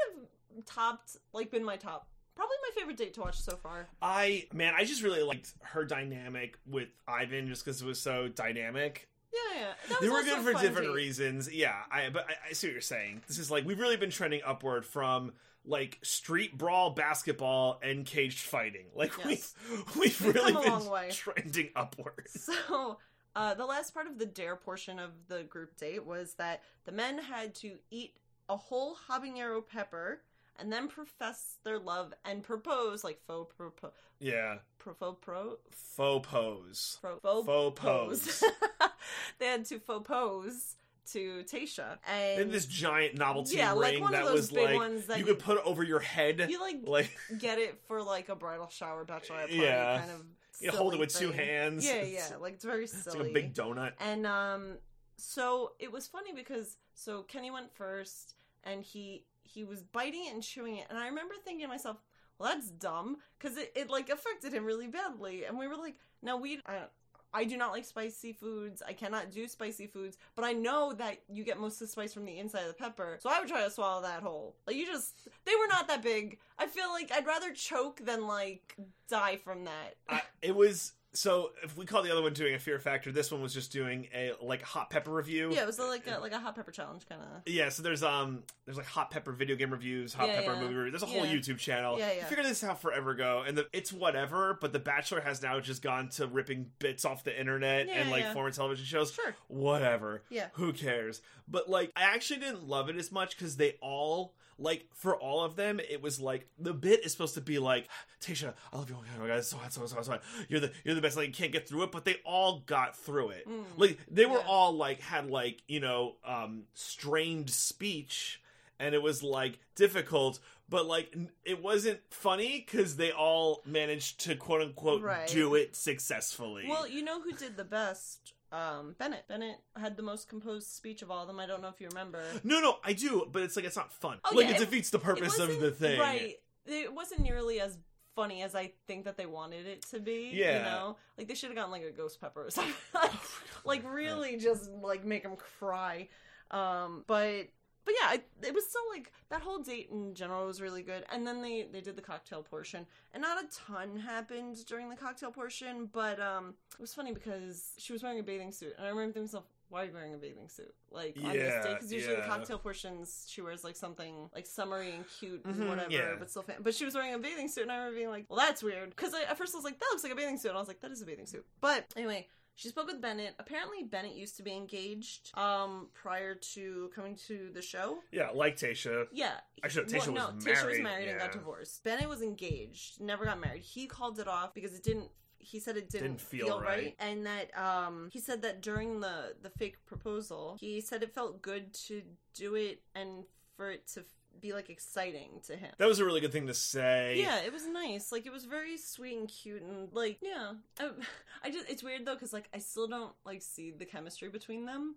have 0.57 0.65
topped, 0.67 1.17
like, 1.33 1.51
been 1.51 1.65
my 1.65 1.77
top. 1.77 2.07
Probably 2.35 2.57
my 2.63 2.81
favorite 2.81 2.97
date 2.97 3.15
to 3.15 3.21
watch 3.21 3.39
so 3.41 3.57
far. 3.57 3.89
I 4.01 4.47
man, 4.55 4.73
I 4.75 4.85
just 4.85 5.03
really 5.03 5.23
liked 5.23 5.53
her 5.63 5.85
dynamic 5.85 6.57
with 6.67 6.89
Ivan 7.07 7.49
just 7.49 7.65
because 7.65 7.83
it 7.83 7.87
was 7.87 8.01
so 8.01 8.29
dynamic. 8.29 9.09
Yeah, 9.33 9.61
yeah. 9.91 9.97
They 10.01 10.09
were 10.09 10.23
good 10.23 10.39
for 10.43 10.53
different 10.55 10.89
date. 10.89 10.95
reasons. 10.95 11.53
Yeah, 11.53 11.75
I 11.91 12.09
but 12.09 12.27
I, 12.31 12.51
I 12.51 12.53
see 12.55 12.69
what 12.69 12.73
you're 12.73 12.81
saying. 12.81 13.23
This 13.29 13.39
is 13.39 13.51
like 13.51 13.67
we've 13.67 13.79
really 13.79 13.99
been 13.99 14.11
trending 14.11 14.41
upward 14.47 14.87
from 14.87 15.33
like 15.67 15.99
street 16.03 16.57
brawl 16.57 16.91
basketball 16.91 17.79
and 17.83 18.07
caged 18.07 18.41
fighting. 18.41 18.87
Like 18.95 19.13
Yes. 19.23 19.55
we've 19.71 19.97
we've 19.97 20.21
We've 20.25 20.35
really 20.35 20.53
been 20.53 21.11
trending 21.11 21.69
upward. 21.77 22.27
So, 22.29 22.99
uh, 23.37 23.55
the 23.55 23.67
last 23.67 23.93
part 23.93 24.07
of 24.07 24.19
the 24.19 24.27
dare 24.27 24.57
portion 24.57 24.99
of 24.99 25.11
the 25.29 25.43
group 25.43 25.77
date 25.77 26.07
was 26.07 26.35
that 26.35 26.63
the 26.85 26.93
men 26.93 27.19
had 27.19 27.55
to 27.57 27.77
eat 27.91 28.15
a 28.51 28.57
whole 28.57 28.97
habanero 29.09 29.63
pepper 29.67 30.21
and 30.59 30.71
then 30.73 30.89
profess 30.89 31.57
their 31.65 31.79
love 31.79 32.13
and 32.25 32.43
propose, 32.43 33.03
like 33.05 33.21
faux 33.27 33.55
propose, 33.57 33.93
Yeah, 34.19 34.57
pro, 34.79 34.93
faux 34.95 35.19
pro, 35.23 35.59
faux 35.71 36.29
pose. 36.29 36.99
pro, 37.01 37.19
faux, 37.21 37.47
Faux 37.47 37.81
pose. 37.81 38.45
they 39.39 39.47
had 39.47 39.65
to 39.67 39.79
faux 39.79 40.07
pose 40.07 40.77
to 41.13 41.43
Tayshia, 41.51 41.99
and 42.07 42.43
And 42.43 42.51
this 42.53 42.67
giant 42.67 43.17
novelty 43.17 43.57
Yeah, 43.57 43.73
like 43.73 43.95
ring 43.95 44.05
of 44.05 44.11
that 44.11 44.25
those 44.27 44.33
was 44.35 44.51
big 44.51 44.65
like 44.65 44.77
ones 44.77 45.07
that 45.07 45.19
you 45.19 45.25
you- 45.27 45.33
could 45.35 45.43
put 45.43 45.59
over 45.65 45.83
your 45.83 46.01
head. 46.01 46.47
you 46.51 46.61
like 46.61 46.81
like 46.87 47.17
get 47.39 47.59
it 47.59 47.79
for 47.89 48.03
like 48.03 48.29
a 48.29 48.37
bridal 48.37 48.69
shower, 48.69 49.05
bachelorette 49.05 49.29
party 49.49 49.57
Yeah. 49.57 49.99
kind 50.01 50.11
of. 50.11 50.25
you 50.61 50.71
hold 50.73 50.93
it 50.95 51.01
with 51.01 51.15
two 51.15 51.33
hands. 51.33 51.85
Yeah, 51.87 51.95
It's- 51.95 52.29
yeah, 52.33 52.37
like 52.37 52.55
it's 52.55 52.65
very 52.65 52.85
It's 52.85 53.03
silly. 53.05 53.19
like 53.21 53.31
a 53.31 53.33
big 53.33 53.55
donut. 53.55 53.93
And 53.99 54.27
um 54.27 54.77
so 55.17 55.73
it 55.79 55.91
was 55.91 56.07
funny 56.07 56.33
because 56.33 56.77
so 56.95 57.23
Kenny 57.23 57.51
went 57.51 57.73
first 57.75 58.35
and 58.65 58.83
he 58.83 59.25
he 59.43 59.65
was 59.65 59.83
biting 59.83 60.27
it 60.27 60.35
and 60.35 60.43
chewing 60.43 60.77
it 60.77 60.87
and 60.91 60.99
I 60.99 61.07
remember 61.07 61.35
thinking 61.45 61.67
to 61.67 61.69
myself, 61.69 61.99
well 62.39 62.53
that's 62.53 62.71
dumb 62.71 63.17
because 63.39 63.57
it, 63.57 63.73
it 63.75 63.91
like 63.91 64.11
affected 64.11 64.53
him 64.53 64.65
really 64.65 64.89
badly 64.89 65.45
and 65.45 65.59
we 65.59 65.67
were 65.67 65.77
like, 65.77 65.97
now 66.23 66.37
we 66.37 66.61
I, 66.67 66.85
I 67.33 67.45
do 67.45 67.57
not 67.57 67.73
like 67.73 67.85
spicy 67.85 68.33
foods. 68.33 68.83
I 68.87 68.93
cannot 68.93 69.31
do 69.31 69.47
spicy 69.47 69.87
foods, 69.87 70.19
but 70.35 70.45
I 70.45 70.53
know 70.53 70.93
that 70.95 71.19
you 71.29 71.45
get 71.45 71.61
most 71.61 71.75
of 71.75 71.81
the 71.81 71.93
spice 71.93 72.13
from 72.13 72.25
the 72.25 72.39
inside 72.39 72.63
of 72.63 72.69
the 72.69 72.75
pepper. 72.75 73.19
So 73.21 73.31
I 73.31 73.39
would 73.39 73.49
try 73.49 73.63
to 73.63 73.71
swallow 73.71 74.03
that 74.03 74.23
whole. 74.23 74.57
Like 74.67 74.77
you 74.77 74.87
just 74.87 75.15
they 75.45 75.53
were 75.57 75.69
not 75.69 75.87
that 75.89 76.03
big. 76.03 76.39
I 76.59 76.67
feel 76.67 76.91
like 76.91 77.13
I'd 77.13 77.27
rather 77.27 77.53
choke 77.53 78.05
than 78.05 78.27
like 78.27 78.75
die 79.09 79.37
from 79.37 79.65
that. 79.65 79.95
I, 80.09 80.23
it 80.43 80.57
was 80.57 80.93
so 81.13 81.51
if 81.65 81.77
we 81.77 81.85
call 81.87 82.03
the 82.03 82.13
other 82.13 82.23
one 82.23 82.33
doing 82.33 82.55
a 82.55 82.59
fear 82.59 82.79
factor, 82.79 83.11
this 83.11 83.33
one 83.33 83.43
was 83.43 83.53
just 83.53 83.73
doing 83.73 84.07
a 84.15 84.33
like 84.41 84.63
hot 84.63 84.91
pepper 84.91 85.11
review. 85.11 85.51
yeah, 85.53 85.63
it 85.63 85.67
was 85.67 85.79
like 85.79 86.07
a, 86.07 86.19
like 86.21 86.33
a 86.33 86.39
hot 86.39 86.55
pepper 86.55 86.71
challenge 86.71 87.09
kind 87.09 87.21
of. 87.21 87.29
Yeah, 87.47 87.69
so 87.69 87.83
there's 87.83 88.03
um 88.03 88.45
there's 88.65 88.77
like 88.77 88.87
hot 88.87 89.11
pepper 89.11 89.33
video 89.33 89.57
game 89.57 89.71
reviews, 89.71 90.15
hot 90.15 90.29
Yeah, 90.29 90.41
pepper 90.41 90.55
yeah. 90.55 90.61
movie 90.61 90.75
reviews. 90.75 91.01
There's 91.01 91.11
a 91.11 91.13
whole 91.13 91.27
Yeah. 91.27 91.35
YouTube 91.35 91.59
channel. 91.59 91.99
Yeah, 91.99 92.07
I 92.07 92.13
yeah. 92.19 92.25
figured 92.27 92.47
this 92.47 92.63
out 92.63 92.81
forever 92.81 93.11
ago, 93.11 93.43
and 93.47 93.59
the, 93.59 93.67
it's 93.73 93.93
whatever. 93.93 94.57
But 94.61 94.73
The 94.73 94.79
Bachelor 94.79 95.21
has 95.21 95.43
now 95.43 95.59
just 95.61 95.83
gone 95.83 96.11
to 96.11 96.27
ripping 96.27 96.67
bits 96.79 97.05
off 97.05 97.25
the 97.25 97.39
internet 97.39 97.89
and 97.89 98.11
like 98.11 98.33
former 98.33 98.51
television 98.51 98.85
shows. 98.87 99.13
Sure. 99.13 99.35
Whatever. 99.49 100.23
Yeah. 100.31 100.47
Who 100.53 100.73
cares? 100.73 101.23
But 101.49 101.69
like, 101.69 101.91
I 101.97 102.03
actually 102.03 102.41
didn't 102.41 102.69
love 102.69 102.89
it 102.89 102.97
as 102.97 103.11
much 103.11 103.37
because 103.37 103.57
they 103.57 103.77
all 103.83 104.35
like 104.61 104.85
for 104.95 105.17
all 105.17 105.43
of 105.43 105.57
them, 105.57 105.81
it 105.81 106.01
was 106.03 106.21
like 106.21 106.47
the 106.59 106.73
bit 106.73 107.05
is 107.05 107.13
supposed 107.13 107.35
to 107.35 107.41
be 107.41 107.59
like, 107.59 107.89
Tayshia, 108.21 108.55
I 108.73 108.77
love 108.77 108.89
you, 108.91 108.97
oh 108.99 109.21
my 109.21 109.27
god, 109.27 109.39
it's 109.39 109.49
so 109.49 109.57
hot, 109.57 109.73
so 109.73 109.81
hot, 109.81 109.89
so 109.89 109.97
hot, 109.97 110.05
so 110.05 110.11
hot. 110.13 110.23
You're 110.49 110.61
the 110.61 110.73
you're 110.85 110.95
the 110.95 111.01
best. 111.01 111.17
Like, 111.17 111.29
you 111.29 111.33
can't 111.35 111.51
get 111.53 111.69
through 111.69 111.83
it, 111.85 111.93
but 111.93 112.05
they 112.05 112.17
all 112.25 112.61
got 112.67 112.97
through 112.97 113.31
it. 113.31 113.49
Mm. 113.49 113.65
Like 113.77 113.99
they 114.11 114.27
were 114.27 114.39
Yeah. 114.39 114.47
all 114.47 114.73
like 114.73 115.01
had 115.01 115.31
like 115.31 115.63
you 115.67 115.81
know 115.81 116.17
um 116.25 116.65
strained 116.75 117.51
speech, 117.51 118.41
and 118.79 118.95
it 118.95 119.03
was 119.03 119.23
like 119.23 119.59
difficult. 119.75 120.39
But 120.69 120.87
like 120.87 121.17
it 121.45 121.61
wasn't 121.63 121.99
funny 122.11 122.65
because 122.65 122.97
they 122.97 123.11
all 123.11 123.61
managed 123.67 124.21
to 124.21 124.37
quote 124.37 124.63
unquote 124.63 125.03
Right. 125.03 125.27
do 125.27 125.55
it 125.57 125.75
successfully. 125.75 126.67
Well, 126.69 126.87
you 126.89 127.03
know 127.03 127.21
who 127.21 127.33
did 127.33 127.57
the 127.57 127.65
best? 127.65 128.35
Um, 128.53 128.97
Bennett. 128.99 129.29
Bennett 129.29 129.59
had 129.77 129.97
the 129.97 130.03
most 130.03 130.29
composed 130.29 130.69
speech 130.69 131.03
of 131.03 131.11
all 131.11 131.23
of 131.23 131.29
them. 131.29 131.39
I 131.39 131.47
don't 131.47 131.63
know 131.63 131.69
if 131.69 131.81
you 131.81 131.89
remember. 131.89 132.23
no, 132.43 132.61
no, 132.61 132.77
I 132.85 132.93
do, 132.93 133.29
but 133.31 133.43
it's 133.43 133.57
like 133.57 133.65
it's 133.65 133.77
not 133.77 133.93
fun. 133.93 134.19
Oh, 134.25 134.35
like 134.35 134.47
yeah, 134.49 134.55
it 134.55 134.57
it- 134.57 134.65
defeats 134.65 134.91
the 134.91 134.99
purpose 134.99 135.39
of 135.39 135.61
the 135.61 135.71
thing. 135.71 135.99
right? 136.01 136.35
It 136.67 136.93
wasn't 136.93 137.21
nearly 137.21 137.61
as 137.61 137.79
funny 138.17 138.43
as 138.43 138.55
I 138.55 138.73
think 138.87 139.05
that 139.05 139.17
they 139.17 139.25
wanted 139.27 139.67
it 139.67 139.83
to 139.91 140.01
be. 140.01 140.31
Yeah. 140.35 140.59
You 140.59 140.63
know? 140.65 140.97
Like 141.17 141.29
they 141.29 141.35
should 141.35 141.49
have 141.51 141.57
gotten 141.57 141.71
like 141.71 141.85
a 141.85 141.93
ghost 141.93 142.21
pepper 142.21 142.45
or 142.47 142.51
something. 142.51 142.75
like 143.65 143.83
really 143.91 144.37
just 144.37 144.69
like 144.71 145.05
make 145.05 145.23
him 145.25 145.37
cry. 145.59 146.09
Um 146.51 147.05
but 147.07 147.49
but 147.85 147.95
yeah, 148.01 148.09
I, 148.09 148.21
it 148.47 148.55
was 148.55 148.67
still 148.67 148.83
like 148.95 149.13
that 149.31 149.41
whole 149.43 149.59
date 149.59 149.89
in 149.91 150.15
general 150.15 150.47
was 150.47 150.61
really 150.61 150.83
good. 150.83 151.05
And 151.13 151.27
then 151.27 151.43
they 151.43 151.67
they 151.73 151.81
did 151.81 151.97
the 151.97 152.03
cocktail 152.03 152.43
portion, 152.43 152.87
and 153.13 153.21
not 153.23 153.43
a 153.43 153.47
ton 153.49 153.99
happened 153.99 154.65
during 154.67 154.89
the 154.89 154.97
cocktail 154.97 155.31
portion. 155.31 155.89
But 155.93 156.21
um, 156.21 156.55
it 156.75 156.81
was 156.81 156.95
funny 156.95 157.13
because 157.13 157.73
she 157.79 157.93
was 157.93 158.03
wearing 158.03 158.19
a 158.21 158.23
bathing 158.23 158.53
suit, 158.53 158.75
and 158.79 158.87
I 158.87 158.91
remember 158.91 159.13
thinking 159.13 159.29
to 159.29 159.35
myself, 159.37 159.45
why 159.69 159.83
are 159.83 159.87
you 159.87 159.93
wearing 159.93 160.15
a 160.15 160.19
bathing 160.19 160.49
suit 160.49 160.75
like 160.91 161.17
on 161.25 161.33
this 161.33 161.43
Yeah, 161.55 161.63
day? 161.63 161.75
Because 161.75 161.93
usually 161.93 162.17
the 162.17 162.23
cocktail 162.23 162.59
portions 162.59 163.27
she 163.29 163.41
wears 163.41 163.63
like 163.65 163.77
something 163.77 164.29
like 164.35 164.47
summery 164.47 164.91
and 164.95 165.05
cute 165.19 165.45
and 165.45 165.55
Mhm, 165.55 165.69
whatever, 165.69 165.91
yeah. 165.93 166.15
but 166.19 166.29
still. 166.31 166.43
Fan- 166.43 166.57
but 166.61 166.75
she 166.75 166.85
was 166.85 166.95
wearing 166.95 167.15
a 167.15 167.19
bathing 167.19 167.49
suit, 167.49 167.63
and 167.63 167.73
I 167.73 167.77
remember 167.77 167.97
being 167.97 168.11
like, 168.11 168.27
well, 168.29 168.39
that's 168.39 168.63
weird. 168.63 168.91
Because 168.91 169.15
at 169.15 169.39
first 169.39 169.55
I 169.55 169.59
was 169.59 169.65
like, 169.65 169.79
that 169.79 169.87
looks 169.93 170.03
like 170.03 170.13
a 170.13 170.17
bathing 170.17 170.39
suit, 170.39 170.49
and 170.49 170.59
I 170.59 170.61
was 170.61 170.69
like, 170.69 170.81
that 170.81 170.91
is 170.91 171.03
a 171.03 171.07
bathing 171.07 171.27
suit. 171.27 171.45
But 171.61 171.87
anyway. 171.97 172.27
She 172.61 172.69
spoke 172.69 172.89
with 172.89 173.01
Bennett. 173.01 173.35
Apparently, 173.39 173.85
Bennett 173.85 174.15
used 174.15 174.37
to 174.37 174.43
be 174.43 174.53
engaged 174.53 175.31
um, 175.35 175.89
prior 175.95 176.35
to 176.53 176.91
coming 176.95 177.17
to 177.27 177.49
the 177.55 177.63
show. 177.63 178.01
Yeah, 178.13 178.29
like 178.35 178.57
Tayshia. 178.59 179.07
Yeah. 179.13 179.33
Actually, 179.65 179.87
Well, 179.87 180.01
Tayshia 180.03 180.13
was 180.13 180.45
no, 180.45 180.53
Tayshia 180.53 180.67
was 180.67 180.79
married, 180.79 180.83
married 180.83 181.09
and 181.09 181.19
got 181.21 181.33
divorced. 181.33 181.83
Bennett 181.85 182.07
was 182.07 182.21
engaged, 182.21 183.01
never 183.01 183.25
got 183.25 183.41
married. 183.41 183.63
He 183.63 183.87
called 183.87 184.19
it 184.21 184.29
off 184.29 184.53
because 184.53 184.75
it 184.75 184.83
didn't. 184.83 185.09
He 185.39 185.59
said 185.59 185.79
it 185.79 185.89
didn't, 185.89 186.07
Didn't 186.09 186.21
feel 186.21 186.47
feel, 186.49 186.61
right. 186.61 186.69
right. 186.69 186.97
and 186.99 187.25
that 187.25 187.51
um 187.59 188.11
he 188.13 188.21
said 188.21 188.43
that 188.43 188.61
during 188.61 189.01
the 189.01 189.35
the 189.41 189.49
fake 189.49 189.79
proposal, 189.87 190.59
he 190.61 190.83
said 190.83 191.03
it 191.03 191.15
felt 191.15 191.41
good 191.41 191.73
to 191.87 192.03
do 192.35 192.57
it 192.57 192.83
and 192.95 193.25
for 193.57 193.71
it 193.71 193.87
to 193.95 194.05
be 194.41 194.53
like 194.53 194.71
exciting 194.71 195.41
to 195.47 195.57
him. 195.57 195.71
That 195.79 195.89
was 195.89 195.99
a 195.99 196.05
really 196.05 196.21
good 196.21 196.33
thing 196.33 196.47
to 196.47 196.55
say. 196.55 197.17
Yeah, 197.19 197.41
it 197.41 197.53
was 197.53 197.67
nice. 197.67 198.13
Like 198.13 198.27
it 198.27 198.33
was 198.33 198.45
very 198.45 198.77
sweet 198.77 199.17
and 199.19 199.29
cute, 199.29 199.63
and 199.63 199.89
like 199.93 200.19
yeah, 200.23 200.53
I, 200.79 200.91
I 201.45 201.51
just 201.51 201.69
it's 201.69 201.83
weird 201.83 202.05
though 202.07 202.15
because 202.15 202.33
like 202.33 202.49
I 202.55 202.59
still 202.59 202.87
don't 202.87 203.13
like 203.25 203.43
see 203.43 203.71
the 203.71 203.85
chemistry 203.85 204.29
between 204.29 204.67
them. 204.67 204.97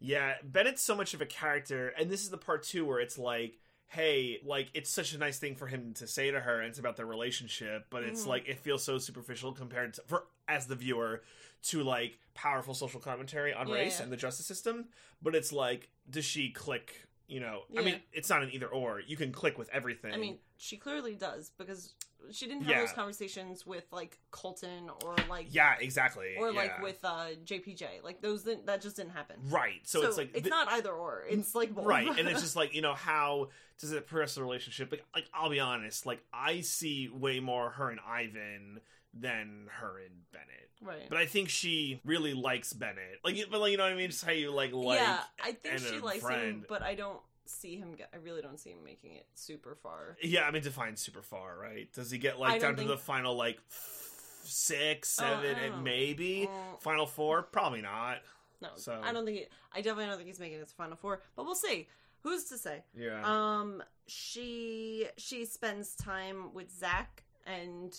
Yeah, 0.00 0.34
Bennett's 0.42 0.82
so 0.82 0.94
much 0.94 1.14
of 1.14 1.20
a 1.20 1.26
character, 1.26 1.88
and 1.98 2.10
this 2.10 2.22
is 2.22 2.30
the 2.30 2.36
part 2.36 2.62
two 2.64 2.84
where 2.84 3.00
it's 3.00 3.16
like, 3.18 3.58
hey, 3.86 4.38
like 4.44 4.68
it's 4.74 4.90
such 4.90 5.12
a 5.14 5.18
nice 5.18 5.38
thing 5.38 5.54
for 5.54 5.66
him 5.66 5.94
to 5.94 6.06
say 6.06 6.30
to 6.30 6.40
her, 6.40 6.60
and 6.60 6.68
it's 6.68 6.78
about 6.78 6.96
their 6.96 7.06
relationship, 7.06 7.86
but 7.90 8.02
it's 8.02 8.24
Mhm. 8.24 8.28
like 8.28 8.48
it 8.48 8.58
feels 8.60 8.82
so 8.84 8.98
superficial 8.98 9.52
compared 9.52 9.94
to 9.94 10.02
for 10.06 10.24
as 10.46 10.66
the 10.66 10.74
viewer 10.76 11.22
to 11.62 11.82
like 11.82 12.18
powerful 12.34 12.74
social 12.74 13.00
commentary 13.00 13.54
on 13.54 13.68
Yeah, 13.68 13.74
race 13.74 13.98
yeah. 13.98 14.02
and 14.04 14.12
the 14.12 14.16
justice 14.18 14.44
system. 14.46 14.86
But 15.22 15.34
it's 15.34 15.52
like, 15.52 15.88
does 16.10 16.24
she 16.26 16.50
click? 16.50 17.06
You 17.26 17.40
know, 17.40 17.62
I 17.76 17.82
mean, 17.82 18.00
it's 18.12 18.28
not 18.28 18.42
an 18.42 18.50
either 18.52 18.66
or. 18.66 19.00
You 19.00 19.16
can 19.16 19.32
click 19.32 19.56
with 19.56 19.70
everything. 19.72 20.12
I 20.12 20.18
mean, 20.18 20.38
she 20.58 20.76
clearly 20.76 21.14
does 21.14 21.50
because 21.56 21.94
she 22.32 22.46
didn't 22.46 22.62
have 22.62 22.70
Yeah. 22.70 22.80
those 22.80 22.92
conversations 22.92 23.66
with 23.66 23.84
like 23.92 24.18
Colton 24.30 24.90
or 25.04 25.16
like 25.28 25.46
yeah, 25.50 25.74
exactly. 25.78 26.34
or 26.38 26.52
like 26.52 26.82
with 26.82 27.04
uh 27.04 27.28
JPJ. 27.44 28.02
Like 28.02 28.20
those 28.20 28.42
didn't, 28.42 28.66
that 28.66 28.80
just 28.82 28.96
didn't 28.96 29.12
happen. 29.12 29.36
right. 29.48 29.80
So, 29.84 30.02
it's 30.02 30.16
like 30.16 30.30
it's 30.34 30.42
th- 30.42 30.50
not 30.50 30.68
either 30.68 30.92
or. 30.92 31.24
It's 31.28 31.54
like 31.54 31.74
both. 31.74 31.86
right 31.86 32.08
and 32.18 32.28
it's 32.28 32.40
just 32.46 32.56
like 32.56 32.74
you 32.74 32.82
know 32.82 32.94
how 32.94 33.48
does 33.80 33.92
it 33.92 34.06
progress 34.06 34.36
the 34.36 34.42
relationship 34.42 34.90
like, 34.92 35.04
like 35.14 35.24
i'll 35.34 35.50
be 35.50 35.58
honest 35.58 36.06
like 36.06 36.20
i 36.32 36.60
see 36.60 37.08
way 37.08 37.40
more 37.40 37.70
her 37.70 37.90
and 37.90 37.98
ivan 38.08 38.78
than 39.12 39.66
her 39.68 39.98
and 39.98 40.14
bennett 40.32 40.70
right. 40.80 41.08
but 41.08 41.18
i 41.18 41.26
think 41.26 41.48
she 41.48 42.00
really 42.04 42.34
likes 42.34 42.72
bennett 42.72 43.18
like 43.24 43.36
but 43.50 43.60
like 43.60 43.72
you 43.72 43.76
know 43.76 43.82
what 43.82 43.92
i 43.92 43.96
mean 43.96 44.10
just 44.10 44.24
how 44.24 44.30
you 44.30 44.52
like 44.52 44.72
like 44.72 45.00
yeah, 45.00 45.18
I 45.42 45.52
think 45.52 45.80
she 45.80 45.98
likes 45.98 46.26
him, 46.26 46.64
but 46.68 46.82
I 46.82 46.94
don't 46.94 47.18
see 47.46 47.76
him. 47.76 47.94
Get, 47.94 48.08
I 48.12 48.18
really 48.18 48.42
don't 48.42 48.58
see 48.58 48.70
him 48.70 48.84
making 48.84 49.14
it 49.14 49.26
super 49.34 49.74
far. 49.82 50.16
yeah 50.22 50.42
i 50.44 50.50
mean 50.50 50.62
define 50.62 50.96
super 50.96 51.22
far 51.22 51.56
right 51.60 51.92
does 51.92 52.10
he 52.10 52.18
get 52.18 52.38
like 52.38 52.60
down 52.60 52.72
to 52.72 52.76
think- 52.78 52.88
the 52.90 52.96
final 52.96 53.34
like 53.36 53.58
f- 53.70 54.10
six 54.44 55.18
Oh, 55.20 55.24
seven 55.24 55.56
and 55.56 55.84
maybe 55.84 56.48
final 56.80 57.06
four 57.06 57.42
probably 57.42 57.80
not 57.82 58.18
No, 58.60 58.68
So- 58.76 59.00
I 59.02 59.12
don't 59.12 59.24
think. 59.24 59.38
He, 59.38 59.46
I 59.72 59.80
definitely 59.80 60.06
don't 60.06 60.16
think 60.16 60.28
he's 60.28 60.40
making 60.40 60.58
it 60.60 60.68
to 60.68 60.74
final 60.74 60.96
four. 60.96 61.22
But 61.36 61.44
we'll 61.44 61.54
see. 61.54 61.88
Who's 62.20 62.44
to 62.44 62.56
say? 62.58 62.82
yeah 62.96 63.20
Um, 63.24 63.82
she 64.06 65.06
she 65.18 65.44
spends 65.44 65.94
time 65.94 66.52
with 66.54 66.70
Zac 66.70 67.24
and 67.46 67.94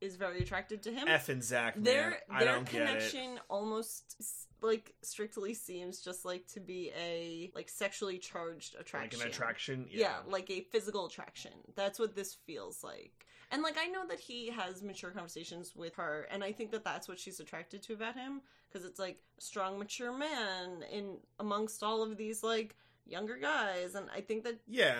is 0.00 0.16
very 0.16 0.40
attracted 0.40 0.82
to 0.82 0.92
him. 0.92 1.06
f 1.08 1.28
and 1.28 1.42
zac 1.42 1.76
man. 1.76 1.84
their 1.84 2.18
their 2.38 2.44
don't 2.54 2.70
get 2.70 2.82
it 2.82 2.86
connection 2.86 3.40
almost 3.48 4.16
like 4.60 4.94
strictly 5.02 5.54
seems 5.54 6.00
just 6.00 6.24
like 6.24 6.46
to 6.48 6.60
be 6.60 6.90
a 6.98 7.50
like 7.54 7.68
sexually 7.68 8.18
charged 8.18 8.74
like 8.74 8.82
attraction. 8.82 9.20
an 9.22 9.28
attraction 9.28 9.86
Yeah. 9.90 10.16
like 10.28 10.50
a 10.50 10.60
physical 10.72 11.06
attraction. 11.06 11.52
That's 11.74 11.98
what 11.98 12.14
this 12.14 12.34
feels 12.46 12.82
like. 12.82 13.26
And 13.50 13.62
like 13.62 13.76
I 13.78 13.86
know 13.86 14.06
that 14.08 14.18
he 14.20 14.48
has 14.50 14.82
mature 14.82 15.10
conversations 15.10 15.76
with 15.76 15.94
her, 15.96 16.26
and 16.30 16.42
I 16.42 16.50
think 16.52 16.70
that 16.72 16.82
that's 16.82 17.06
what 17.08 17.18
she's 17.18 17.40
attracted 17.40 17.82
to 17.84 17.92
about 17.92 18.14
him 18.16 18.40
because 18.68 18.84
it's 18.88 18.98
like 18.98 19.18
strong, 19.38 19.78
mature 19.78 20.16
man 20.16 20.82
in 20.90 21.18
amongst 21.38 21.82
all 21.82 22.02
of 22.02 22.16
these 22.16 22.42
like 22.42 22.74
younger 23.06 23.36
guys, 23.36 23.94
and 23.94 24.06
I 24.14 24.20
think 24.20 24.44
that 24.44 24.58
yeah 24.66 24.94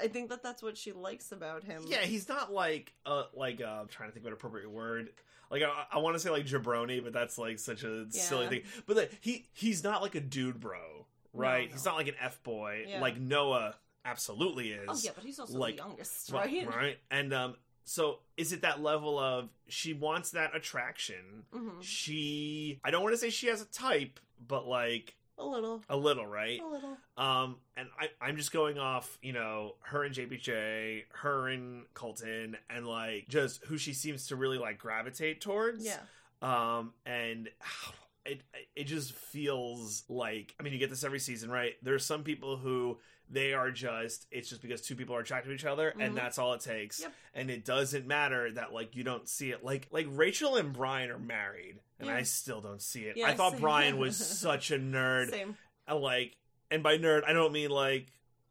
I 0.00 0.08
think 0.08 0.30
that 0.30 0.42
that's 0.42 0.62
what 0.62 0.76
she 0.76 0.92
likes 0.92 1.32
about 1.32 1.64
him. 1.64 1.82
Yeah, 1.86 2.02
he's 2.02 2.28
not 2.28 2.52
like 2.52 2.92
uh 3.06 3.24
like 3.34 3.60
uh, 3.60 3.80
I'm 3.80 3.88
trying 3.88 4.08
to 4.10 4.12
think 4.12 4.24
of 4.24 4.28
an 4.28 4.32
appropriate 4.34 4.70
word. 4.70 5.10
Like 5.50 5.62
I, 5.62 5.84
I 5.92 5.98
want 5.98 6.14
to 6.14 6.20
say 6.20 6.30
like 6.30 6.46
jabroni, 6.46 7.02
but 7.02 7.12
that's 7.12 7.36
like 7.38 7.58
such 7.58 7.82
a 7.82 8.06
silly 8.10 8.46
thing. 8.48 8.62
But 8.86 8.96
like, 8.96 9.18
he 9.20 9.46
he's 9.52 9.82
not 9.82 10.02
like 10.02 10.14
a 10.14 10.20
dude 10.20 10.60
bro, 10.60 11.06
right? 11.32 11.68
no. 11.68 11.72
He's 11.72 11.84
not 11.84 11.96
like 11.96 12.08
an 12.08 12.14
f 12.20 12.42
boy. 12.42 12.84
Yeah. 12.88 13.00
Like 13.00 13.18
Noah 13.18 13.74
absolutely 14.04 14.70
is. 14.70 14.86
Oh 14.88 14.98
yeah, 15.02 15.10
but 15.14 15.24
he's 15.24 15.38
also 15.38 15.58
like, 15.58 15.76
the 15.76 15.82
youngest, 15.82 16.32
right? 16.32 16.66
right? 16.66 16.98
And 17.10 17.34
um, 17.34 17.56
so 17.84 18.20
is 18.36 18.52
it 18.52 18.62
that 18.62 18.80
level 18.80 19.18
of 19.18 19.48
she 19.66 19.92
wants 19.92 20.30
that 20.30 20.54
attraction? 20.54 21.44
hmm 21.52 21.80
She 21.80 22.78
I 22.84 22.92
don't 22.92 23.02
want 23.02 23.14
to 23.14 23.18
say 23.18 23.30
she 23.30 23.48
has 23.48 23.60
a 23.60 23.66
type, 23.66 24.20
but 24.46 24.66
like 24.68 25.16
A 25.40 25.46
little, 25.46 25.82
a 25.88 25.96
little, 25.96 26.26
right? 26.26 26.60
a 26.60 26.66
little. 26.66 26.96
Um, 27.16 27.56
and 27.76 27.88
I, 27.98 28.10
I'm 28.20 28.36
just 28.36 28.52
going 28.52 28.78
off, 28.78 29.18
you 29.22 29.32
know, 29.32 29.76
her 29.80 30.04
and 30.04 30.14
JPJ, 30.14 31.04
her 31.12 31.48
and 31.48 31.84
Colton, 31.94 32.56
and 32.68 32.86
like 32.86 33.26
just 33.28 33.64
who 33.64 33.78
she 33.78 33.94
seems 33.94 34.26
to 34.26 34.36
really 34.36 34.58
like 34.58 34.78
gravitate 34.78 35.40
towards. 35.40 35.84
Yeah, 35.84 35.98
Um, 36.42 36.92
and 37.06 37.48
it 38.26 38.42
it 38.76 38.84
just 38.84 39.12
feels 39.12 40.04
like 40.08 40.54
I 40.60 40.62
mean, 40.62 40.74
you 40.74 40.78
get 40.78 40.90
this 40.90 41.04
every 41.04 41.20
season, 41.20 41.50
right? 41.50 41.74
There's 41.82 42.04
some 42.04 42.22
people 42.22 42.56
who 42.58 42.98
they 43.30 43.52
are 43.54 43.70
just 43.70 44.26
it's 44.30 44.48
just 44.48 44.60
because 44.60 44.80
two 44.80 44.96
people 44.96 45.14
are 45.14 45.20
attracted 45.20 45.48
to 45.50 45.54
each 45.54 45.64
other 45.64 45.94
Mhm. 45.96 46.04
and 46.04 46.16
that's 46.16 46.36
all 46.38 46.52
it 46.54 46.60
takes 46.60 47.00
Yep. 47.00 47.14
and 47.34 47.50
it 47.50 47.64
doesn't 47.64 48.06
matter 48.06 48.50
that 48.52 48.72
like 48.72 48.96
you 48.96 49.04
don't 49.04 49.28
see 49.28 49.50
it 49.52 49.64
like 49.64 49.86
like 49.90 50.06
rachel 50.10 50.56
and 50.56 50.72
bryan 50.72 51.10
are 51.10 51.18
married 51.18 51.78
and 51.98 52.08
Yeah. 52.08 52.16
i 52.16 52.22
still 52.22 52.60
don't 52.60 52.82
see 52.82 53.04
it 53.04 53.16
Yeah, 53.16 53.28
i 53.28 53.34
thought 53.34 53.52
same. 53.52 53.60
bryan 53.60 53.98
was 53.98 54.16
such 54.40 54.70
a 54.70 54.78
nerd 54.78 55.30
same. 55.30 55.56
I 55.86 55.94
like 55.94 56.36
and 56.70 56.82
by 56.82 56.98
nerd 56.98 57.22
I 57.24 57.32
don't 57.32 57.52
mean 57.52 57.70
like 57.70 58.06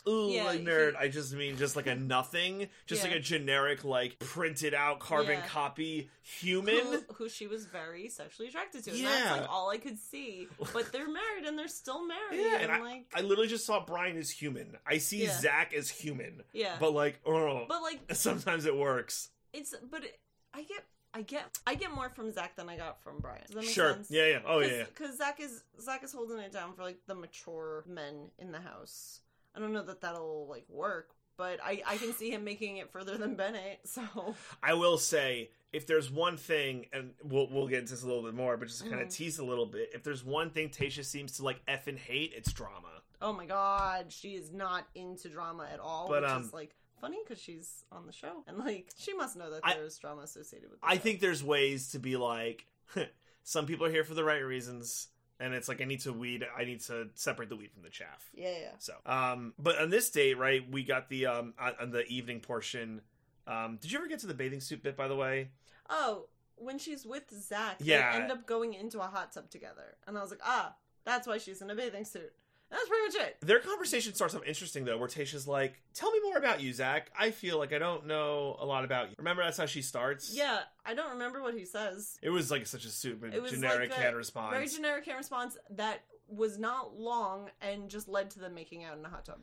ooh 0.07 0.29
Yeah, 0.29 0.43
like 0.45 0.61
nerd 0.61 0.95
I 0.95 1.07
just 1.07 1.33
mean 1.33 1.57
just 1.57 1.75
like 1.75 1.87
a 1.87 1.95
nothing 1.95 2.67
just 2.85 3.03
Yeah. 3.03 3.09
like 3.09 3.17
a 3.17 3.21
generic 3.21 3.83
like 3.83 4.17
printed 4.19 4.73
out 4.73 4.99
carbon 4.99 5.39
Yeah. 5.39 5.47
copy 5.47 6.09
human 6.21 6.77
who, 6.77 7.01
who 7.15 7.29
she 7.29 7.47
was 7.47 7.65
very 7.65 8.09
sexually 8.09 8.49
attracted 8.49 8.83
to. 8.85 8.91
And 8.91 9.05
that's 9.05 9.25
Yeah. 9.25 9.31
like 9.41 9.49
all 9.49 9.69
I 9.69 9.77
could 9.77 9.97
see. 9.97 10.47
But 10.73 10.91
they're 10.91 11.09
married 11.09 11.45
and 11.45 11.57
they're 11.57 11.67
still 11.67 12.05
married. 12.05 12.39
Yeah, 12.39 12.57
and, 12.59 12.71
and 12.71 12.83
like 12.83 13.05
I 13.13 13.21
literally 13.21 13.49
just 13.49 13.65
saw 13.65 13.83
Bryan 13.83 14.17
as 14.17 14.29
human 14.29 14.77
I 14.85 14.97
see 14.99 15.23
Yeah. 15.23 15.37
Zac 15.39 15.73
as 15.73 15.89
human 15.89 16.43
yeah. 16.53 16.77
but 16.79 16.93
like 16.93 17.19
oh 17.25 17.65
But 17.67 17.81
like 17.81 17.99
sometimes 18.13 18.65
it 18.65 18.75
works 18.75 19.29
it's 19.53 19.73
but 19.89 20.03
it, 20.03 20.19
I 20.53 20.61
get 20.63 20.83
I 21.11 21.23
get 21.23 21.43
I 21.65 21.73
get 21.73 21.91
more 21.91 22.09
from 22.09 22.31
Zac 22.31 22.55
than 22.55 22.69
I 22.69 22.77
got 22.77 23.01
from 23.01 23.19
Bryan. 23.19 23.41
Does 23.47 23.55
that 23.55 23.61
make 23.61 23.69
sure 23.73 23.93
sense? 23.93 24.11
yeah 24.11 24.27
yeah 24.27 24.39
oh 24.45 24.59
yeah, 24.59 24.67
yeah. 24.67 24.83
Because 24.83 25.17
Zac 25.17 25.39
is 25.39 25.63
Zac 25.81 26.03
is 26.03 26.13
holding 26.13 26.37
it 26.37 26.51
down 26.51 26.73
for 26.73 26.83
like 26.83 26.99
the 27.07 27.15
mature 27.15 27.83
men 27.87 28.29
in 28.37 28.51
the 28.51 28.59
house. 28.59 29.21
I 29.55 29.59
don't 29.59 29.73
know 29.73 29.83
that 29.83 30.01
that'll 30.01 30.47
like 30.49 30.65
work, 30.69 31.09
but 31.37 31.59
I 31.63 31.81
I 31.87 31.97
can 31.97 32.13
see 32.13 32.29
him 32.31 32.43
making 32.43 32.77
it 32.77 32.91
further 32.91 33.17
than 33.17 33.35
Bennett. 33.35 33.79
So 33.85 34.35
I 34.61 34.73
will 34.73 34.97
say, 34.97 35.49
if 35.73 35.87
there's 35.87 36.09
one 36.11 36.37
thing, 36.37 36.85
and 36.93 37.11
we'll 37.23 37.47
we'll 37.51 37.67
get 37.67 37.79
into 37.79 37.93
this 37.93 38.03
a 38.03 38.07
little 38.07 38.23
bit 38.23 38.33
more, 38.33 38.57
but 38.57 38.67
just 38.67 38.87
kind 38.89 39.01
of 39.01 39.07
Mhm. 39.07 39.13
tease 39.13 39.39
a 39.39 39.45
little 39.45 39.65
bit, 39.65 39.89
if 39.93 40.03
there's 40.03 40.23
one 40.23 40.49
thing 40.51 40.69
Tayshia 40.69 41.03
seems 41.05 41.33
to 41.37 41.43
like 41.43 41.59
f 41.67 41.87
and 41.87 41.97
hate, 41.99 42.33
it's 42.35 42.51
drama. 42.53 43.01
oh 43.21 43.33
my 43.33 43.45
god, 43.45 44.11
she 44.13 44.35
is 44.35 44.51
not 44.51 44.85
into 44.95 45.27
drama 45.29 45.67
at 45.73 45.79
all, 45.79 46.07
But, 46.07 46.21
which 46.23 46.31
um, 46.31 46.43
is 46.43 46.53
like 46.53 46.75
funny 47.01 47.17
because 47.23 47.41
she's 47.41 47.83
on 47.91 48.05
the 48.05 48.11
show 48.13 48.43
and 48.47 48.57
like 48.57 48.89
she 48.97 49.13
must 49.13 49.35
know 49.35 49.49
that 49.51 49.61
I- 49.63 49.73
there's 49.75 49.97
drama 49.97 50.21
associated 50.21 50.69
with. 50.69 50.79
I 50.83 50.95
show. 50.95 51.01
think 51.01 51.19
there's 51.19 51.43
ways 51.43 51.91
to 51.91 51.99
be 51.99 52.15
like, 52.17 52.65
some 53.43 53.65
people 53.65 53.85
are 53.85 53.91
here 53.91 54.03
for 54.03 54.13
the 54.13 54.23
right 54.23 54.43
reasons, 54.43 55.07
and 55.39 55.53
it's 55.53 55.67
like 55.67 55.81
I 55.81 55.85
need 55.85 56.01
to 56.01 56.13
weed, 56.13 56.45
I 56.57 56.65
need 56.65 56.81
to 56.81 57.09
separate 57.15 57.49
the 57.49 57.55
wheat 57.55 57.71
from 57.73 57.83
the 57.83 57.89
chaff. 57.89 58.29
Yeah, 58.33 58.49
yeah. 58.61 58.71
So, 58.79 58.93
um, 59.05 59.53
but 59.57 59.79
on 59.79 59.89
this 59.89 60.09
date, 60.09 60.37
right, 60.37 60.61
we 60.69 60.83
got 60.83 61.09
the 61.09 61.25
um 61.27 61.53
on, 61.59 61.73
on 61.81 61.91
the 61.91 62.05
evening 62.07 62.39
portion. 62.39 63.01
Um, 63.47 63.77
did 63.81 63.91
you 63.91 63.97
ever 63.97 64.07
get 64.07 64.19
to 64.19 64.27
the 64.27 64.33
bathing 64.33 64.61
suit 64.61 64.83
bit? 64.83 64.95
By 64.95 65.07
the 65.07 65.15
way, 65.15 65.49
Oh, 65.89 66.27
when 66.55 66.77
she's 66.77 67.05
with 67.05 67.23
Zac, 67.31 67.77
Yeah. 67.79 68.11
they 68.11 68.21
end 68.21 68.31
up 68.31 68.45
going 68.45 68.73
into 68.73 68.99
a 68.99 69.05
hot 69.05 69.31
tub 69.31 69.49
together, 69.49 69.95
and 70.05 70.17
I 70.17 70.21
was 70.21 70.29
like, 70.29 70.41
ah, 70.43 70.75
that's 71.05 71.25
why 71.27 71.37
she's 71.39 71.61
in 71.61 71.69
a 71.71 71.75
bathing 71.75 72.05
suit. 72.05 72.33
That's 72.69 72.87
pretty 72.87 73.17
much 73.17 73.27
it. 73.27 73.37
Their 73.41 73.59
conversation 73.59 74.13
starts 74.13 74.35
off 74.35 74.43
interesting 74.45 74.85
though, 74.85 74.97
where 74.97 75.07
Tayshia's 75.07 75.47
like, 75.47 75.81
"Tell 75.93 76.11
me 76.11 76.19
more 76.23 76.37
about 76.37 76.61
you, 76.61 76.71
Zac. 76.73 77.11
I 77.17 77.31
feel 77.31 77.57
like 77.57 77.73
I 77.73 77.79
don't 77.79 78.05
know 78.05 78.57
a 78.59 78.65
lot 78.65 78.85
about 78.85 79.09
you." 79.09 79.15
Remember 79.17 79.43
that's 79.43 79.57
how 79.57 79.65
she 79.65 79.81
starts. 79.81 80.35
Yeah, 80.35 80.59
I 80.85 80.93
don't 80.93 81.11
remember 81.11 81.41
what 81.41 81.55
he 81.55 81.65
says. 81.65 82.17
It 82.21 82.29
was 82.29 82.51
like 82.51 82.67
such 82.67 82.85
a 82.85 82.89
stupid 82.89 83.33
generic 83.49 83.91
like 83.91 84.15
response. 84.15 84.53
Very 84.53 84.67
generic 84.67 85.05
hand 85.05 85.17
response 85.17 85.57
that 85.71 86.03
was 86.27 86.59
not 86.59 86.95
long 86.95 87.49
and 87.61 87.89
just 87.89 88.07
led 88.07 88.29
to 88.31 88.39
them 88.39 88.53
making 88.53 88.83
out 88.83 88.97
in 88.97 89.05
a 89.05 89.09
hot 89.09 89.25
tub. 89.25 89.39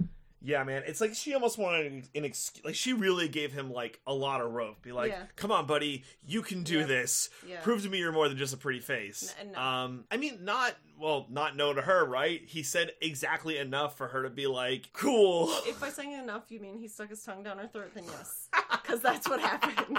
Yeah, 0.49 0.63
man. 0.63 0.85
It's 0.87 1.01
like 1.01 1.13
she 1.17 1.35
almost 1.35 1.59
wanted 1.59 2.09
an 2.15 2.25
excuse. 2.25 2.65
Like 2.65 2.77
she 2.77 2.93
really 2.93 3.27
gave 3.27 3.53
him 3.53 3.73
like 3.73 3.99
a 4.07 4.15
lot 4.15 4.41
of 4.41 4.53
rope. 4.53 4.81
Be 4.81 4.93
like, 4.93 5.11
Yeah. 5.11 5.25
"Come 5.35 5.51
on, 5.51 5.67
buddy, 5.67 6.05
you 6.25 6.41
can 6.41 6.63
do 6.63 6.79
Yeah. 6.79 6.87
this. 6.87 7.31
Yeah. 7.45 7.61
Prove 7.63 7.83
to 7.83 7.89
me 7.89 7.99
you're 7.99 8.13
more 8.13 8.29
than 8.29 8.39
just 8.39 8.55
a 8.55 8.57
pretty 8.57 8.79
face." 8.79 9.35
N- 9.41 9.51
no. 9.53 9.61
Um, 9.61 10.05
I 10.09 10.17
mean, 10.19 10.45
not 10.45 10.77
well, 10.97 11.27
not 11.29 11.57
no 11.57 11.73
to 11.75 11.83
her, 11.83 12.05
right? 12.05 12.41
He 12.47 12.63
said 12.63 12.93
exactly 13.03 13.59
enough 13.59 13.97
for 13.97 14.07
her 14.07 14.23
to 14.23 14.31
be 14.31 14.47
like, 14.47 14.91
"Cool." 14.93 15.49
If 15.67 15.81
by 15.81 15.89
saying 15.89 16.13
enough 16.13 16.45
you 16.51 16.61
mean 16.61 16.79
he 16.79 16.87
stuck 16.87 17.09
his 17.09 17.25
tongue 17.25 17.43
down 17.43 17.59
her 17.59 17.67
throat, 17.67 17.91
then 17.95 18.05
yes. 18.05 18.49
Because 18.71 19.01
that's 19.03 19.29
what 19.29 19.41
happens. 19.41 19.99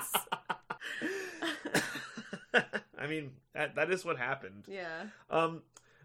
I 2.97 3.07
mean, 3.07 3.31
that 3.53 3.75
that 3.75 3.91
is 3.91 4.03
what 4.05 4.17
happened. 4.17 4.63
yeah. 4.67 5.07
Um, 5.29 5.61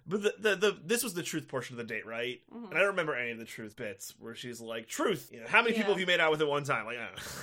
but 0.07 0.23
the, 0.23 0.35
the 0.39 0.57
the 0.57 0.79
this 0.85 1.03
was 1.05 1.15
the 1.15 1.23
truth 1.23 1.49
portion 1.49 1.75
of 1.75 1.79
the 1.87 1.95
date, 1.95 2.07
right? 2.07 2.41
Mhm. 2.53 2.69
And 2.71 2.75
I 2.75 2.81
don't 2.81 2.89
remember 2.89 3.15
any 3.15 3.31
of 3.31 3.39
the 3.39 3.45
truth 3.45 3.77
bits 3.77 4.15
where 4.19 4.35
she's 4.35 4.61
like, 4.61 4.89
"Truth, 4.89 5.31
you 5.33 5.41
know, 5.41 5.47
how 5.47 5.63
many 5.63 5.75
people 5.77 5.93
have 5.93 6.01
you 6.01 6.07
made 6.07 6.21
out 6.21 6.31
with 6.31 6.41
at 6.41 6.49
one 6.49 6.65
time?" 6.65 6.87
Like. 6.87 6.99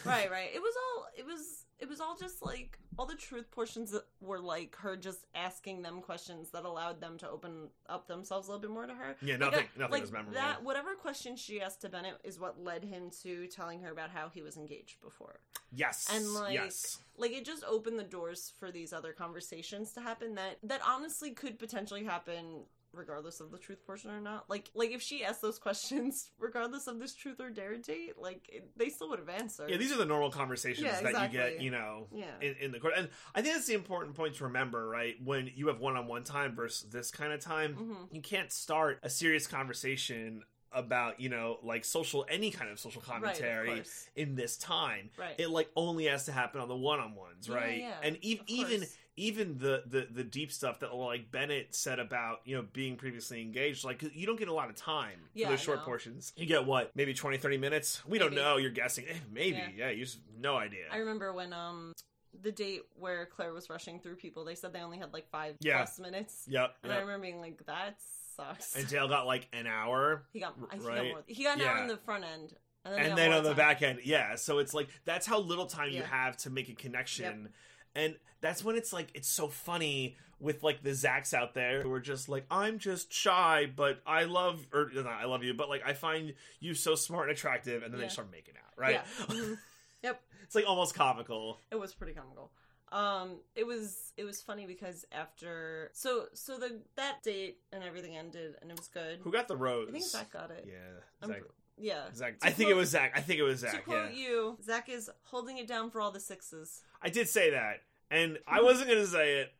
Right, 0.05 0.29
right. 0.31 0.49
It 0.53 0.61
was 0.61 0.73
all 0.95 1.07
it 1.17 1.25
was 1.25 1.65
it 1.79 1.87
was 1.89 1.99
all 2.01 2.15
just 2.17 2.41
like 2.41 2.77
all 2.97 3.05
the 3.05 3.15
truth 3.15 3.49
portions 3.51 3.91
that 3.91 4.03
were 4.19 4.39
like 4.39 4.75
her 4.77 4.97
just 4.97 5.25
asking 5.33 5.81
them 5.81 6.01
questions 6.01 6.49
that 6.51 6.65
allowed 6.65 6.99
them 6.99 7.17
to 7.17 7.29
open 7.29 7.69
up 7.87 8.07
themselves 8.07 8.47
a 8.47 8.51
little 8.51 8.61
bit 8.61 8.71
more 8.71 8.85
to 8.85 8.93
her. 8.93 9.15
Yeah, 9.21 9.37
nothing- 9.37 9.59
I- 9.59 9.79
nothing 9.79 9.91
like 9.91 10.01
was 10.01 10.11
memorable. 10.11 10.33
That 10.33 10.63
whatever 10.63 10.95
question 10.95 11.35
she 11.37 11.61
asked 11.61 11.81
to 11.81 11.89
Bennett 11.89 12.19
is 12.23 12.39
what 12.39 12.59
led 12.61 12.83
him 12.83 13.09
to 13.23 13.47
telling 13.47 13.81
her 13.81 13.91
about 13.91 14.09
how 14.09 14.27
he 14.29 14.41
was 14.41 14.57
engaged 14.57 14.99
before. 15.01 15.39
yes, 15.71 16.07
And 16.11 16.33
like 16.33 16.53
yes, 16.53 16.99
like 17.15 17.31
it 17.31 17.45
just 17.45 17.63
opened 17.63 17.97
the 17.99 18.03
doors 18.03 18.51
for 18.59 18.71
these 18.71 18.91
other 18.91 19.13
conversations 19.13 19.93
to 19.93 20.01
happen 20.01 20.35
that 20.35 20.57
that 20.63 20.81
honestly 20.85 21.31
could 21.31 21.57
potentially 21.59 22.03
happen 22.03 22.65
regardless 22.93 23.39
of 23.39 23.51
the 23.51 23.57
truth 23.57 23.85
portion 23.85 24.11
or 24.11 24.19
not. 24.19 24.49
Like 24.49 24.69
like 24.73 24.91
if 24.91 25.01
she 25.01 25.23
asked 25.23 25.41
those 25.41 25.59
questions 25.59 26.31
regardless 26.39 26.87
of 26.87 26.99
this 26.99 27.13
truth 27.15 27.39
or 27.39 27.49
dare 27.49 27.77
date, 27.77 28.13
like 28.17 28.49
it, 28.51 28.69
they 28.77 28.89
still 28.89 29.09
would 29.09 29.19
have 29.19 29.29
answered. 29.29 29.69
yeah. 29.69 29.77
These 29.77 29.91
are 29.91 29.97
the 29.97 30.05
normal 30.05 30.31
conversations 30.31 30.85
Yeah, 30.85 31.01
that 31.11 31.21
you 31.31 31.37
get, 31.37 31.61
you 31.61 31.71
know, 31.71 32.07
Yeah. 32.11 32.25
in, 32.41 32.55
in 32.59 32.71
the 32.71 32.79
court. 32.79 32.93
And 32.97 33.09
I 33.35 33.41
think 33.41 33.53
that's 33.55 33.67
the 33.67 33.73
important 33.75 34.15
point 34.15 34.35
to 34.35 34.45
remember, 34.45 34.87
right? 34.87 35.15
When 35.23 35.49
you 35.55 35.67
have 35.67 35.79
one-on-one 35.79 36.23
time 36.23 36.55
versus 36.55 36.89
this 36.89 37.11
kind 37.11 37.31
of 37.33 37.39
time, 37.39 37.75
Mhm. 37.75 38.13
you 38.15 38.21
can't 38.21 38.51
start 38.51 38.99
a 39.03 39.09
serious 39.09 39.47
conversation 39.47 40.43
about 40.71 41.19
you 41.19 41.29
know 41.29 41.57
like 41.63 41.83
social 41.83 42.27
any 42.29 42.51
kind 42.51 42.69
of 42.69 42.79
social 42.79 43.01
Right, 43.01 43.15
of 43.17 43.21
commentary 43.23 43.83
in 44.15 44.35
this 44.35 44.55
time 44.55 45.09
Right. 45.17 45.33
it 45.39 45.49
like 45.49 45.67
only 45.75 46.05
has 46.05 46.25
to 46.25 46.31
happen 46.31 46.61
on 46.61 46.67
the 46.67 46.75
one-on-ones 46.75 47.49
right 47.49 47.79
yeah, 47.79 47.95
and 48.03 48.17
e- 48.21 48.39
even 48.45 48.81
course. 48.81 48.95
Even 49.19 49.57
the, 49.57 49.83
the 49.85 50.07
the 50.09 50.23
deep 50.23 50.51
stuff 50.51 50.79
that 50.79 50.93
like 50.95 51.29
bennett 51.31 51.75
said 51.75 51.99
about 51.99 52.39
you 52.45 52.55
know 52.55 52.65
being 52.73 52.95
previously 52.95 53.41
engaged 53.41 53.83
like 53.83 54.01
you 54.13 54.25
don't 54.25 54.39
get 54.39 54.47
a 54.47 54.53
lot 54.53 54.69
of 54.69 54.75
time 54.75 55.19
Yeah, 55.33 55.47
for 55.47 55.51
those 55.53 55.61
short 55.61 55.79
no. 55.79 55.85
portions 55.85 56.33
you 56.37 56.45
get 56.45 56.65
what 56.65 56.91
maybe 56.95 57.13
20 57.13 57.37
30 57.37 57.57
minutes 57.57 58.01
we 58.07 58.17
don't 58.17 58.33
know 58.33 58.57
you're 58.57 58.71
guessing 58.71 59.05
eh, 59.09 59.15
maybe 59.31 59.57
Yeah. 59.57 59.67
yeah. 59.75 59.89
you 59.89 60.05
just 60.05 60.19
no 60.39 60.55
idea 60.55 60.85
I 60.91 60.97
remember 60.97 61.33
when 61.33 61.53
um 61.53 61.93
the 62.41 62.51
date 62.51 62.81
where 62.95 63.25
Claire 63.25 63.51
was 63.53 63.69
rushing 63.71 63.99
through 63.99 64.15
people, 64.15 64.45
they 64.45 64.53
said 64.55 64.71
they 64.71 64.79
only 64.81 64.99
had 64.99 65.11
like 65.11 65.27
five 65.31 65.55
Yeah. 65.61 65.77
plus 65.77 65.99
minutes. 65.99 66.45
yep, 66.47 66.75
And 66.83 66.93
I 66.93 66.99
remember 66.99 67.23
being 67.23 67.41
like, 67.41 67.65
that 67.65 67.97
sucks. 68.37 68.75
and 68.75 68.87
dale 68.87 69.07
got 69.09 69.25
like 69.25 69.47
an 69.51 69.65
hour 69.67 70.23
he 70.31 70.39
got 70.39 70.55
think 70.69 70.81
he 70.83 70.87
right? 70.87 70.95
got 70.97 71.05
more. 71.07 71.23
He 71.25 71.43
got 71.43 71.59
an 71.59 71.65
hour 71.65 71.81
in 71.81 71.87
the 71.87 71.97
front 71.97 72.23
end. 72.23 72.53
And 72.85 72.93
then, 72.93 73.05
and 73.07 73.17
then 73.17 73.33
on 73.33 73.43
the 73.43 73.49
time. 73.49 73.57
back 73.57 73.81
end 73.81 73.99
yeah 74.05 74.35
so 74.35 74.59
it's 74.59 74.73
like 74.73 74.87
that's 75.03 75.25
how 75.27 75.39
little 75.39 75.65
time 75.65 75.89
you 75.91 76.03
have 76.03 76.37
to 76.37 76.49
make 76.49 76.69
a 76.69 76.75
connection 76.75 77.49
and 77.95 78.15
that's 78.41 78.63
when 78.63 78.75
it's 78.75 78.93
like 78.93 79.09
it's 79.13 79.27
so 79.27 79.47
funny 79.47 80.15
with 80.39 80.63
like 80.63 80.81
the 80.83 80.91
Zacs 80.91 81.33
out 81.33 81.53
there 81.53 81.81
who 81.81 81.91
are 81.91 81.99
just 81.99 82.29
like 82.29 82.45
I'm 82.49 82.79
just 82.79 83.11
shy 83.11 83.69
but 83.75 84.01
I 84.07 84.23
love 84.23 84.65
or 84.73 84.89
not 84.93 85.07
I 85.07 85.25
love 85.25 85.43
you 85.43 85.53
but 85.53 85.67
like 85.69 85.81
I 85.85 85.93
find 85.93 86.33
you 86.59 86.73
so 86.73 86.95
smart 86.95 87.29
and 87.29 87.37
attractive 87.37 87.83
and 87.83 87.93
then 87.93 87.99
Yeah. 87.99 88.07
they 88.07 88.11
start 88.13 88.31
making 88.31 88.53
out 88.57 88.73
right 88.77 88.93
Yeah. 89.19 89.25
Mhm. 89.25 89.57
Yep. 90.03 90.21
it's 90.45 90.55
like 90.55 90.65
almost 90.65 90.95
comical 90.95 91.59
It 91.71 91.75
was 91.75 91.93
pretty 91.93 92.13
comical. 92.13 92.51
Um, 92.91 93.41
it 93.53 93.67
was 93.67 94.13
it 94.17 94.23
was 94.23 94.41
funny 94.41 94.65
because 94.65 95.05
after 95.11 95.91
so 95.93 96.25
so 96.33 96.57
the 96.57 96.79
that 96.95 97.21
date 97.21 97.57
and 97.71 97.83
everything 97.83 98.15
ended 98.15 98.55
and 98.61 98.71
it 98.71 98.77
was 98.79 98.87
good. 98.87 99.19
who 99.21 99.31
got 99.31 99.47
the 99.47 99.57
rose 99.57 99.89
I 99.89 99.91
think 99.91 100.05
Zac 100.05 100.31
got 100.31 100.49
it. 100.51 100.65
yeah 100.67 101.01
I'm 101.21 101.35
yeah. 101.77 102.05
Zac. 102.15 102.39
To 102.39 102.47
I 102.47 102.51
think 102.51 102.69
it 102.69 102.73
was 102.75 102.89
Zac 102.89 103.11
I 103.15 103.19
think 103.21 103.39
it 103.39 103.43
was 103.43 103.61
To 103.61 103.67
Zac 103.69 103.83
yeah 103.87 104.05
quote 104.07 104.13
you, 104.13 104.57
Zac 104.63 104.89
is 104.89 105.09
holding 105.23 105.57
it 105.59 105.67
down 105.67 105.91
for 105.91 105.99
all 106.01 106.11
the 106.11 106.19
sixes. 106.19 106.81
I 107.01 107.09
did 107.09 107.27
say 107.29 107.51
that 107.51 107.81
and 108.11 108.37
I 108.47 108.61
wasn't 108.61 108.89
gonna 108.89 109.05
say 109.07 109.39
it 109.39 109.53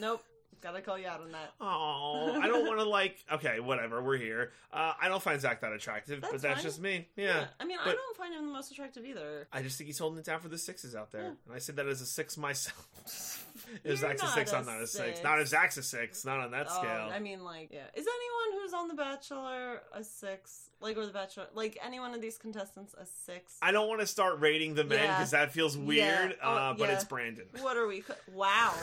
Nope, 0.00 0.22
gotta 0.62 0.80
call 0.80 0.98
you 0.98 1.06
out 1.06 1.20
on 1.20 1.32
that. 1.32 1.52
Oh, 1.60 2.38
I 2.40 2.46
don't 2.46 2.66
want 2.66 2.78
to 2.78 2.84
like. 2.88 3.16
Okay, 3.30 3.60
whatever. 3.60 4.02
We're 4.02 4.16
here. 4.16 4.52
Uh, 4.72 4.94
I 5.00 5.08
don't 5.08 5.22
find 5.22 5.38
Zac 5.40 5.60
that 5.60 5.72
attractive, 5.72 6.20
but 6.22 6.30
That's 6.30 6.42
that's 6.42 6.54
fine. 6.56 6.62
just 6.62 6.80
me. 6.80 7.06
Yeah. 7.16 7.46
I 7.60 7.64
mean, 7.66 7.76
I 7.78 7.84
but- 7.84 7.96
don't 7.96 8.16
find 8.16 8.32
him 8.34 8.46
the 8.46 8.52
most 8.52 8.70
attractive 8.70 9.04
either. 9.04 9.46
I 9.52 9.60
just 9.62 9.76
think 9.76 9.88
he's 9.88 9.98
holding 9.98 10.18
it 10.20 10.24
down 10.24 10.40
for 10.40 10.48
the 10.48 10.56
sixes 10.56 10.94
out 10.94 11.10
there, 11.12 11.22
Yeah. 11.22 11.28
and 11.46 11.54
I 11.54 11.58
said 11.58 11.76
that 11.76 11.86
as 11.86 12.00
a 12.00 12.06
six 12.06 12.38
myself. 12.38 13.46
if 13.76 13.84
You're 13.84 13.96
Zac's 13.96 14.22
a 14.22 14.26
six, 14.28 14.52
a 14.52 14.56
I'm 14.58 14.66
not 14.66 14.80
a 14.80 14.86
six. 14.86 15.04
six. 15.16 15.22
Not 15.22 15.40
if 15.40 15.48
Zac's 15.48 15.76
a 15.76 15.82
six. 15.82 16.24
Not 16.24 16.40
on 16.40 16.50
that 16.52 16.66
Oh, 16.70 16.78
scale. 16.78 17.10
I 17.12 17.18
mean, 17.18 17.42
like, 17.44 17.70
yeah. 17.72 17.80
Is 17.94 18.06
anyone 18.06 18.62
who's 18.62 18.72
on 18.74 18.88
The 18.88 18.94
Bachelor 18.94 19.82
a 19.92 20.02
six? 20.04 20.70
Like, 20.80 20.96
or 20.96 21.06
The 21.06 21.12
Bachelor, 21.12 21.46
like 21.54 21.78
any 21.84 22.00
one 22.00 22.14
of 22.14 22.20
these 22.20 22.36
contestants 22.38 22.94
a 22.94 23.06
six? 23.06 23.56
I 23.62 23.72
don't 23.72 23.88
want 23.88 24.00
to 24.00 24.06
start 24.06 24.40
rating 24.40 24.74
the 24.74 24.84
men 24.84 24.98
Yeah. 25.04 25.16
because 25.16 25.30
that 25.32 25.52
feels 25.52 25.76
weird. 25.76 26.36
Oh, 26.42 26.50
uh, 26.52 26.74
but 26.74 26.88
yeah. 26.88 26.94
it's 26.94 27.04
Brandon. 27.04 27.46
What 27.60 27.76
are 27.76 27.86
we? 27.86 28.00
co- 28.02 28.14
Wow. 28.32 28.74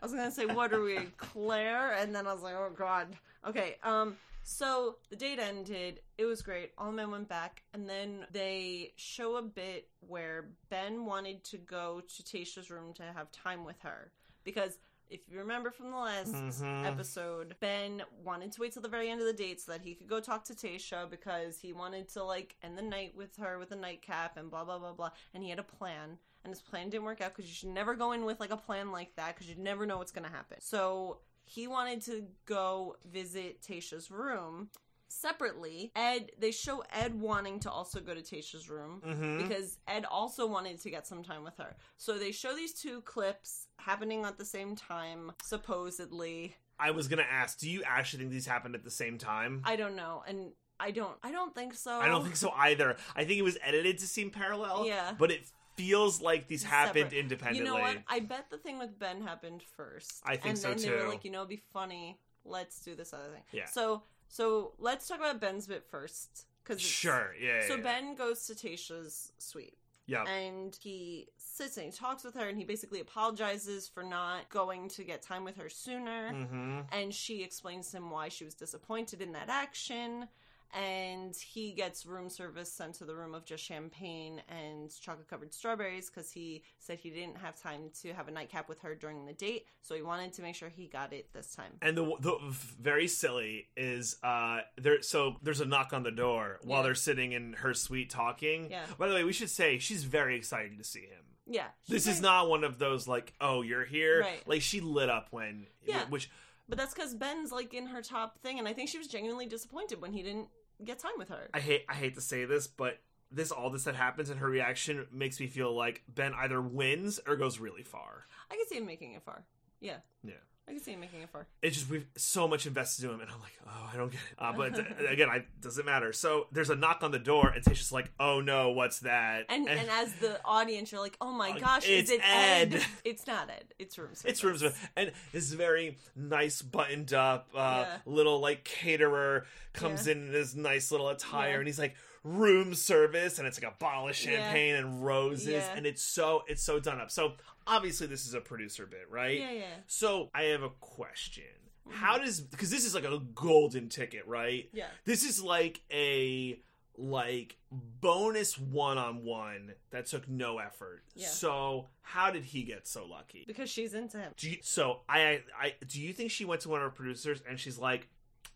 I 0.00 0.04
was 0.06 0.12
gonna 0.12 0.30
say, 0.32 0.46
what 0.46 0.72
are 0.72 0.82
we, 0.82 0.98
Claire? 1.16 1.92
And 1.92 2.14
then 2.14 2.26
I 2.26 2.32
was 2.32 2.42
like, 2.42 2.54
oh 2.54 2.70
god. 2.76 3.08
Okay. 3.46 3.76
Um. 3.84 4.16
So 4.42 4.96
the 5.10 5.16
date 5.16 5.38
ended. 5.38 6.00
It 6.18 6.24
was 6.24 6.42
great. 6.42 6.72
All 6.76 6.92
men 6.92 7.10
went 7.10 7.28
back, 7.28 7.62
and 7.72 7.88
then 7.88 8.26
they 8.32 8.92
show 8.96 9.36
a 9.36 9.42
bit 9.42 9.88
where 10.00 10.50
Ben 10.68 11.04
wanted 11.06 11.44
to 11.44 11.58
go 11.58 12.02
to 12.16 12.22
Tayshia's 12.22 12.70
room 12.70 12.92
to 12.94 13.02
have 13.04 13.30
time 13.32 13.64
with 13.64 13.80
her 13.82 14.12
because. 14.44 14.78
If 15.10 15.28
you 15.30 15.40
remember 15.40 15.70
from 15.70 15.90
the 15.90 15.98
last 15.98 16.32
Mhm. 16.32 16.86
episode, 16.86 17.54
Ben 17.60 18.02
wanted 18.24 18.50
to 18.52 18.62
wait 18.62 18.72
till 18.72 18.80
the 18.80 18.88
very 18.88 19.10
end 19.10 19.20
of 19.20 19.26
the 19.26 19.34
date 19.34 19.60
so 19.60 19.72
that 19.72 19.82
he 19.82 19.94
could 19.94 20.08
go 20.08 20.20
talk 20.20 20.42
to 20.44 20.54
Tayshia 20.54 21.10
because 21.10 21.58
he 21.58 21.74
wanted 21.74 22.08
to 22.10 22.24
like 22.24 22.56
end 22.62 22.78
the 22.78 22.82
night 22.82 23.14
with 23.14 23.36
her 23.36 23.58
with 23.58 23.72
a 23.72 23.76
nightcap 23.76 24.38
and 24.38 24.50
blah 24.50 24.64
blah 24.64 24.78
blah 24.78 24.94
blah. 24.94 25.10
And 25.34 25.42
he 25.44 25.50
had 25.50 25.58
a 25.58 25.62
plan, 25.64 26.18
and 26.44 26.50
his 26.50 26.62
plan 26.62 26.88
didn't 26.88 27.04
work 27.04 27.20
out 27.20 27.36
because 27.36 27.46
you 27.46 27.54
should 27.54 27.68
never 27.68 27.94
go 27.94 28.12
in 28.12 28.24
with 28.24 28.40
like 28.40 28.52
a 28.52 28.56
plan 28.56 28.90
like 28.90 29.14
that 29.16 29.34
because 29.34 29.50
you 29.50 29.56
never 29.56 29.84
know 29.84 29.98
what's 29.98 30.12
gonna 30.12 30.30
happen. 30.30 30.62
So 30.62 31.20
he 31.44 31.66
wanted 31.66 32.02
to 32.02 32.26
go 32.46 32.96
visit 33.04 33.62
Tayshia's 33.62 34.10
room 34.10 34.68
separately. 35.08 35.92
Ed, 35.94 36.30
they 36.38 36.50
show 36.52 36.82
Ed 36.90 37.14
wanting 37.20 37.60
to 37.60 37.70
also 37.70 38.00
go 38.00 38.14
to 38.14 38.22
Tayshia's 38.22 38.70
room 38.70 39.02
Mhm. 39.04 39.42
because 39.46 39.78
Ed 39.86 40.06
also 40.06 40.46
wanted 40.46 40.80
to 40.80 40.90
get 40.90 41.06
some 41.06 41.22
time 41.22 41.44
with 41.44 41.56
her. 41.58 41.76
So 41.98 42.18
they 42.18 42.32
show 42.32 42.54
these 42.56 42.72
two 42.72 43.02
clips 43.02 43.68
happening 43.78 44.24
at 44.24 44.38
the 44.38 44.44
same 44.46 44.74
time, 44.74 45.32
supposedly. 45.42 46.56
I 46.78 46.90
was 46.92 47.08
gonna 47.08 47.22
ask, 47.28 47.58
do 47.58 47.70
you 47.70 47.82
actually 47.84 48.20
think 48.20 48.30
these 48.32 48.46
happened 48.46 48.74
at 48.74 48.84
the 48.84 48.90
same 48.90 49.18
time? 49.18 49.62
I 49.64 49.76
don't 49.76 49.96
know, 49.96 50.24
and 50.26 50.52
I 50.80 50.90
don't. 50.90 51.16
I 51.22 51.30
don't 51.30 51.54
think 51.54 51.74
so. 51.74 51.92
I 52.00 52.08
don't 52.08 52.24
think 52.24 52.34
so 52.36 52.50
either. 52.52 52.96
I 53.14 53.24
think 53.24 53.38
it 53.38 53.42
was 53.42 53.56
edited 53.62 53.98
to 53.98 54.06
seem 54.06 54.30
parallel. 54.30 54.86
Yeah. 54.86 55.14
But 55.16 55.30
it 55.30 55.44
feels 55.76 56.20
like 56.20 56.48
these 56.48 56.62
happened 56.62 57.04
Separate. 57.04 57.18
independently. 57.18 57.58
You 57.70 57.76
know 57.76 57.80
what? 57.82 57.98
I 58.08 58.20
bet 58.20 58.50
the 58.50 58.58
thing 58.58 58.78
with 58.78 58.98
Ben 58.98 59.22
happened 59.22 59.62
first. 59.76 60.20
I 60.24 60.36
think 60.36 60.46
and 60.46 60.58
so, 60.58 60.68
then 60.68 60.76
they 60.78 60.84
too. 60.88 60.94
were 60.94 61.08
like, 61.08 61.24
you 61.24 61.30
know, 61.30 61.38
it'd 61.40 61.48
be 61.48 61.62
funny. 61.72 62.18
Let's 62.44 62.80
do 62.80 62.94
this 62.94 63.12
other 63.12 63.28
thing. 63.32 63.42
Yeah. 63.52 63.66
So 63.66 64.02
so 64.28 64.72
let's 64.78 65.06
talk 65.08 65.18
about 65.18 65.40
Ben's 65.40 65.66
bit 65.66 65.84
first. 65.90 66.46
Cause 66.64 66.80
Sure. 66.80 67.34
Yeah. 67.40 67.66
So 67.66 67.76
yeah, 67.76 67.82
Ben 67.82 68.14
goes 68.14 68.46
to 68.46 68.54
Tayshia's 68.54 69.32
suite. 69.38 69.76
Yeah. 70.04 70.24
and 70.24 70.76
he 70.82 71.28
sits 71.38 71.76
and 71.76 71.86
he 71.86 71.92
talks 71.92 72.24
with 72.24 72.34
her 72.34 72.48
and 72.48 72.58
he 72.58 72.64
basically 72.64 72.98
apologizes 73.00 73.86
for 73.88 74.02
not 74.02 74.48
going 74.50 74.88
to 74.90 75.04
get 75.04 75.22
time 75.22 75.44
with 75.44 75.56
her 75.56 75.68
sooner 75.68 76.32
Mm-hmm. 76.32 76.80
and 76.90 77.14
she 77.14 77.42
explains 77.44 77.92
to 77.92 77.98
him 77.98 78.10
why 78.10 78.28
she 78.28 78.44
was 78.44 78.52
disappointed 78.54 79.22
in 79.22 79.32
that 79.32 79.48
action 79.48 80.26
and 80.74 81.34
he 81.36 81.72
gets 81.72 82.06
room 82.06 82.28
service 82.30 82.72
sent 82.72 82.94
to 82.94 83.04
the 83.04 83.14
room 83.14 83.34
of 83.34 83.44
just 83.44 83.62
champagne 83.62 84.40
and 84.48 84.90
chocolate 85.00 85.28
covered 85.28 85.52
strawberries 85.52 86.08
because 86.10 86.30
he 86.30 86.62
said 86.78 86.98
he 86.98 87.10
didn't 87.10 87.36
have 87.36 87.60
time 87.60 87.90
to 88.02 88.12
have 88.14 88.28
a 88.28 88.30
nightcap 88.30 88.68
with 88.68 88.80
her 88.80 88.94
during 88.94 89.26
the 89.26 89.32
date 89.32 89.66
so 89.82 89.94
he 89.94 90.02
wanted 90.02 90.32
to 90.32 90.42
make 90.42 90.54
sure 90.54 90.68
he 90.68 90.86
got 90.86 91.12
it 91.12 91.32
this 91.32 91.54
time 91.54 91.72
And 91.82 91.96
the, 91.96 92.04
the 92.20 92.36
very 92.80 93.08
silly 93.08 93.68
is 93.76 94.16
uh 94.22 94.60
there. 94.78 95.02
So 95.02 95.36
there's 95.42 95.60
a 95.60 95.66
knock 95.66 95.92
on 95.92 96.02
the 96.02 96.10
door 96.10 96.58
while 96.62 96.78
Yeah. 96.80 96.84
they're 96.84 96.94
sitting 96.94 97.32
in 97.32 97.54
her 97.54 97.74
suite 97.74 98.10
talking. 98.10 98.70
Yeah. 98.70 98.86
By 98.98 99.08
the 99.08 99.14
way, 99.14 99.24
we 99.24 99.32
should 99.32 99.50
say 99.50 99.78
she's 99.78 100.04
very 100.04 100.36
excited 100.36 100.78
to 100.78 100.84
see 100.84 101.00
him. 101.02 101.24
yeah 101.46 101.66
This 101.88 102.04
she's 102.04 102.16
is 102.16 102.20
not 102.22 102.48
one 102.48 102.64
of 102.64 102.78
those 102.78 103.06
like, 103.08 103.34
oh, 103.40 103.62
you're 103.62 103.84
here. 103.84 104.20
Right. 104.22 104.42
Like 104.46 104.62
she 104.62 104.80
lit 104.80 105.10
up 105.10 105.28
when, 105.30 105.66
Yeah. 105.84 106.04
which 106.08 106.30
But 106.68 106.78
that's 106.78 106.94
because 106.94 107.14
Ben's 107.14 107.52
like 107.52 107.74
in 107.74 107.86
her 107.86 108.00
top 108.02 108.38
thing, 108.38 108.58
and 108.58 108.66
I 108.68 108.72
think 108.72 108.88
she 108.88 108.98
was 108.98 109.08
genuinely 109.08 109.46
disappointed 109.46 110.00
when 110.00 110.12
he 110.12 110.22
didn't 110.22 110.48
get 110.84 110.98
time 110.98 111.12
with 111.18 111.28
her. 111.28 111.48
I 111.54 111.60
hate 111.60 111.84
I 111.88 111.94
hate 111.94 112.14
to 112.14 112.20
say 112.20 112.44
this, 112.44 112.66
but 112.66 112.98
this 113.30 113.50
all 113.50 113.70
this 113.70 113.84
that 113.84 113.94
happens 113.94 114.30
and 114.30 114.40
her 114.40 114.48
reaction 114.48 115.06
makes 115.10 115.40
me 115.40 115.46
feel 115.46 115.74
like 115.74 116.02
Ben 116.06 116.32
either 116.34 116.60
wins 116.60 117.18
or 117.26 117.36
goes 117.36 117.58
really 117.58 117.82
far. 117.82 118.26
I 118.50 118.56
can 118.56 118.66
see 118.68 118.76
him 118.76 118.86
making 118.86 119.14
it 119.14 119.22
far. 119.22 119.44
Yeah. 119.80 119.98
Yeah. 120.22 120.34
I 120.68 120.72
can 120.72 120.80
see 120.80 120.92
him 120.92 121.00
making 121.00 121.20
it 121.22 121.28
far. 121.28 121.46
It's 121.60 121.76
just 121.76 121.90
we've 121.90 122.06
so 122.16 122.46
much 122.46 122.66
invested 122.66 123.04
in 123.04 123.10
him, 123.10 123.20
and 123.20 123.28
I'm 123.28 123.40
like, 123.40 123.52
oh, 123.66 123.90
I 123.92 123.96
don't 123.96 124.10
get 124.12 124.20
it. 124.30 124.36
Uh, 124.38 124.52
but 124.56 125.10
again, 125.10 125.28
I 125.28 125.44
doesn't 125.60 125.84
matter. 125.84 126.12
So 126.12 126.46
there's 126.52 126.70
a 126.70 126.76
knock 126.76 127.02
on 127.02 127.10
the 127.10 127.18
door, 127.18 127.48
and 127.48 127.64
Tayshia's 127.64 127.90
like, 127.90 128.12
oh 128.20 128.40
no, 128.40 128.70
what's 128.70 129.00
that? 129.00 129.46
And, 129.48 129.68
and 129.68 129.90
as 129.90 130.12
the 130.14 130.40
audience, 130.44 130.92
you're 130.92 131.00
like, 131.00 131.16
oh 131.20 131.32
my 131.32 131.58
gosh, 131.58 131.82
it's 131.88 132.10
is 132.10 132.18
it 132.18 132.20
Ed? 132.24 132.74
Ed. 132.74 132.84
It's 133.04 133.26
not 133.26 133.50
Ed. 133.50 133.64
It's 133.80 133.98
room 133.98 134.14
service. 134.14 134.24
It's 134.30 134.44
room 134.44 134.56
service, 134.56 134.78
and 134.96 135.10
this 135.32 135.52
very 135.52 135.98
nice, 136.14 136.62
buttoned 136.62 137.12
up, 137.12 137.48
uh, 137.54 137.58
Yeah. 137.86 137.96
little 138.06 138.38
like 138.38 138.62
caterer 138.62 139.46
comes 139.72 140.06
in 140.06 140.28
in 140.28 140.32
his 140.32 140.54
nice 140.54 140.92
little 140.92 141.08
attire, 141.08 141.50
Yeah. 141.54 141.58
and 141.58 141.66
he's 141.66 141.78
like 141.78 141.96
room 142.22 142.72
service, 142.76 143.40
and 143.40 143.48
it's 143.48 143.60
like 143.60 143.70
a 143.72 143.76
bottle 143.78 144.08
of 144.08 144.10
Yeah. 144.24 144.30
champagne 144.36 144.76
and 144.76 145.04
roses, 145.04 145.48
Yeah. 145.48 145.74
and 145.76 145.86
it's 145.86 146.02
so 146.02 146.44
it's 146.46 146.62
so 146.62 146.78
done 146.78 147.00
up. 147.00 147.10
So 147.10 147.32
obviously, 147.66 148.06
this 148.06 148.26
is 148.26 148.34
a 148.34 148.40
producer 148.40 148.86
bit, 148.86 149.06
right? 149.10 149.38
Yeah, 149.38 149.52
yeah. 149.52 149.74
So 149.86 150.30
I 150.34 150.44
have 150.44 150.62
a 150.62 150.70
question. 150.70 151.44
Mm-hmm. 151.88 151.98
How 151.98 152.18
does 152.18 152.40
because 152.40 152.70
this 152.70 152.84
is 152.84 152.94
like 152.94 153.04
a 153.04 153.18
golden 153.34 153.88
ticket, 153.88 154.26
right? 154.26 154.68
Yeah. 154.72 154.86
This 155.04 155.24
is 155.24 155.42
like 155.42 155.80
a 155.90 156.60
like 156.96 157.56
bonus 157.70 158.58
one 158.58 158.98
on 158.98 159.24
one 159.24 159.72
that 159.90 160.06
took 160.06 160.28
no 160.28 160.58
effort. 160.58 161.02
Yeah. 161.14 161.28
So 161.28 161.88
how 162.02 162.30
did 162.30 162.44
he 162.44 162.62
get 162.62 162.86
so 162.86 163.06
lucky? 163.06 163.44
Because 163.46 163.70
she's 163.70 163.94
into 163.94 164.18
him. 164.18 164.32
Do 164.36 164.50
you, 164.50 164.58
so 164.62 165.00
I 165.08 165.40
I 165.58 165.74
do 165.86 166.00
you 166.00 166.12
think 166.12 166.30
she 166.30 166.44
went 166.44 166.60
to 166.62 166.68
one 166.68 166.80
of 166.80 166.84
her 166.84 166.90
producers 166.90 167.42
and 167.48 167.58
she's 167.58 167.78
like, 167.78 168.08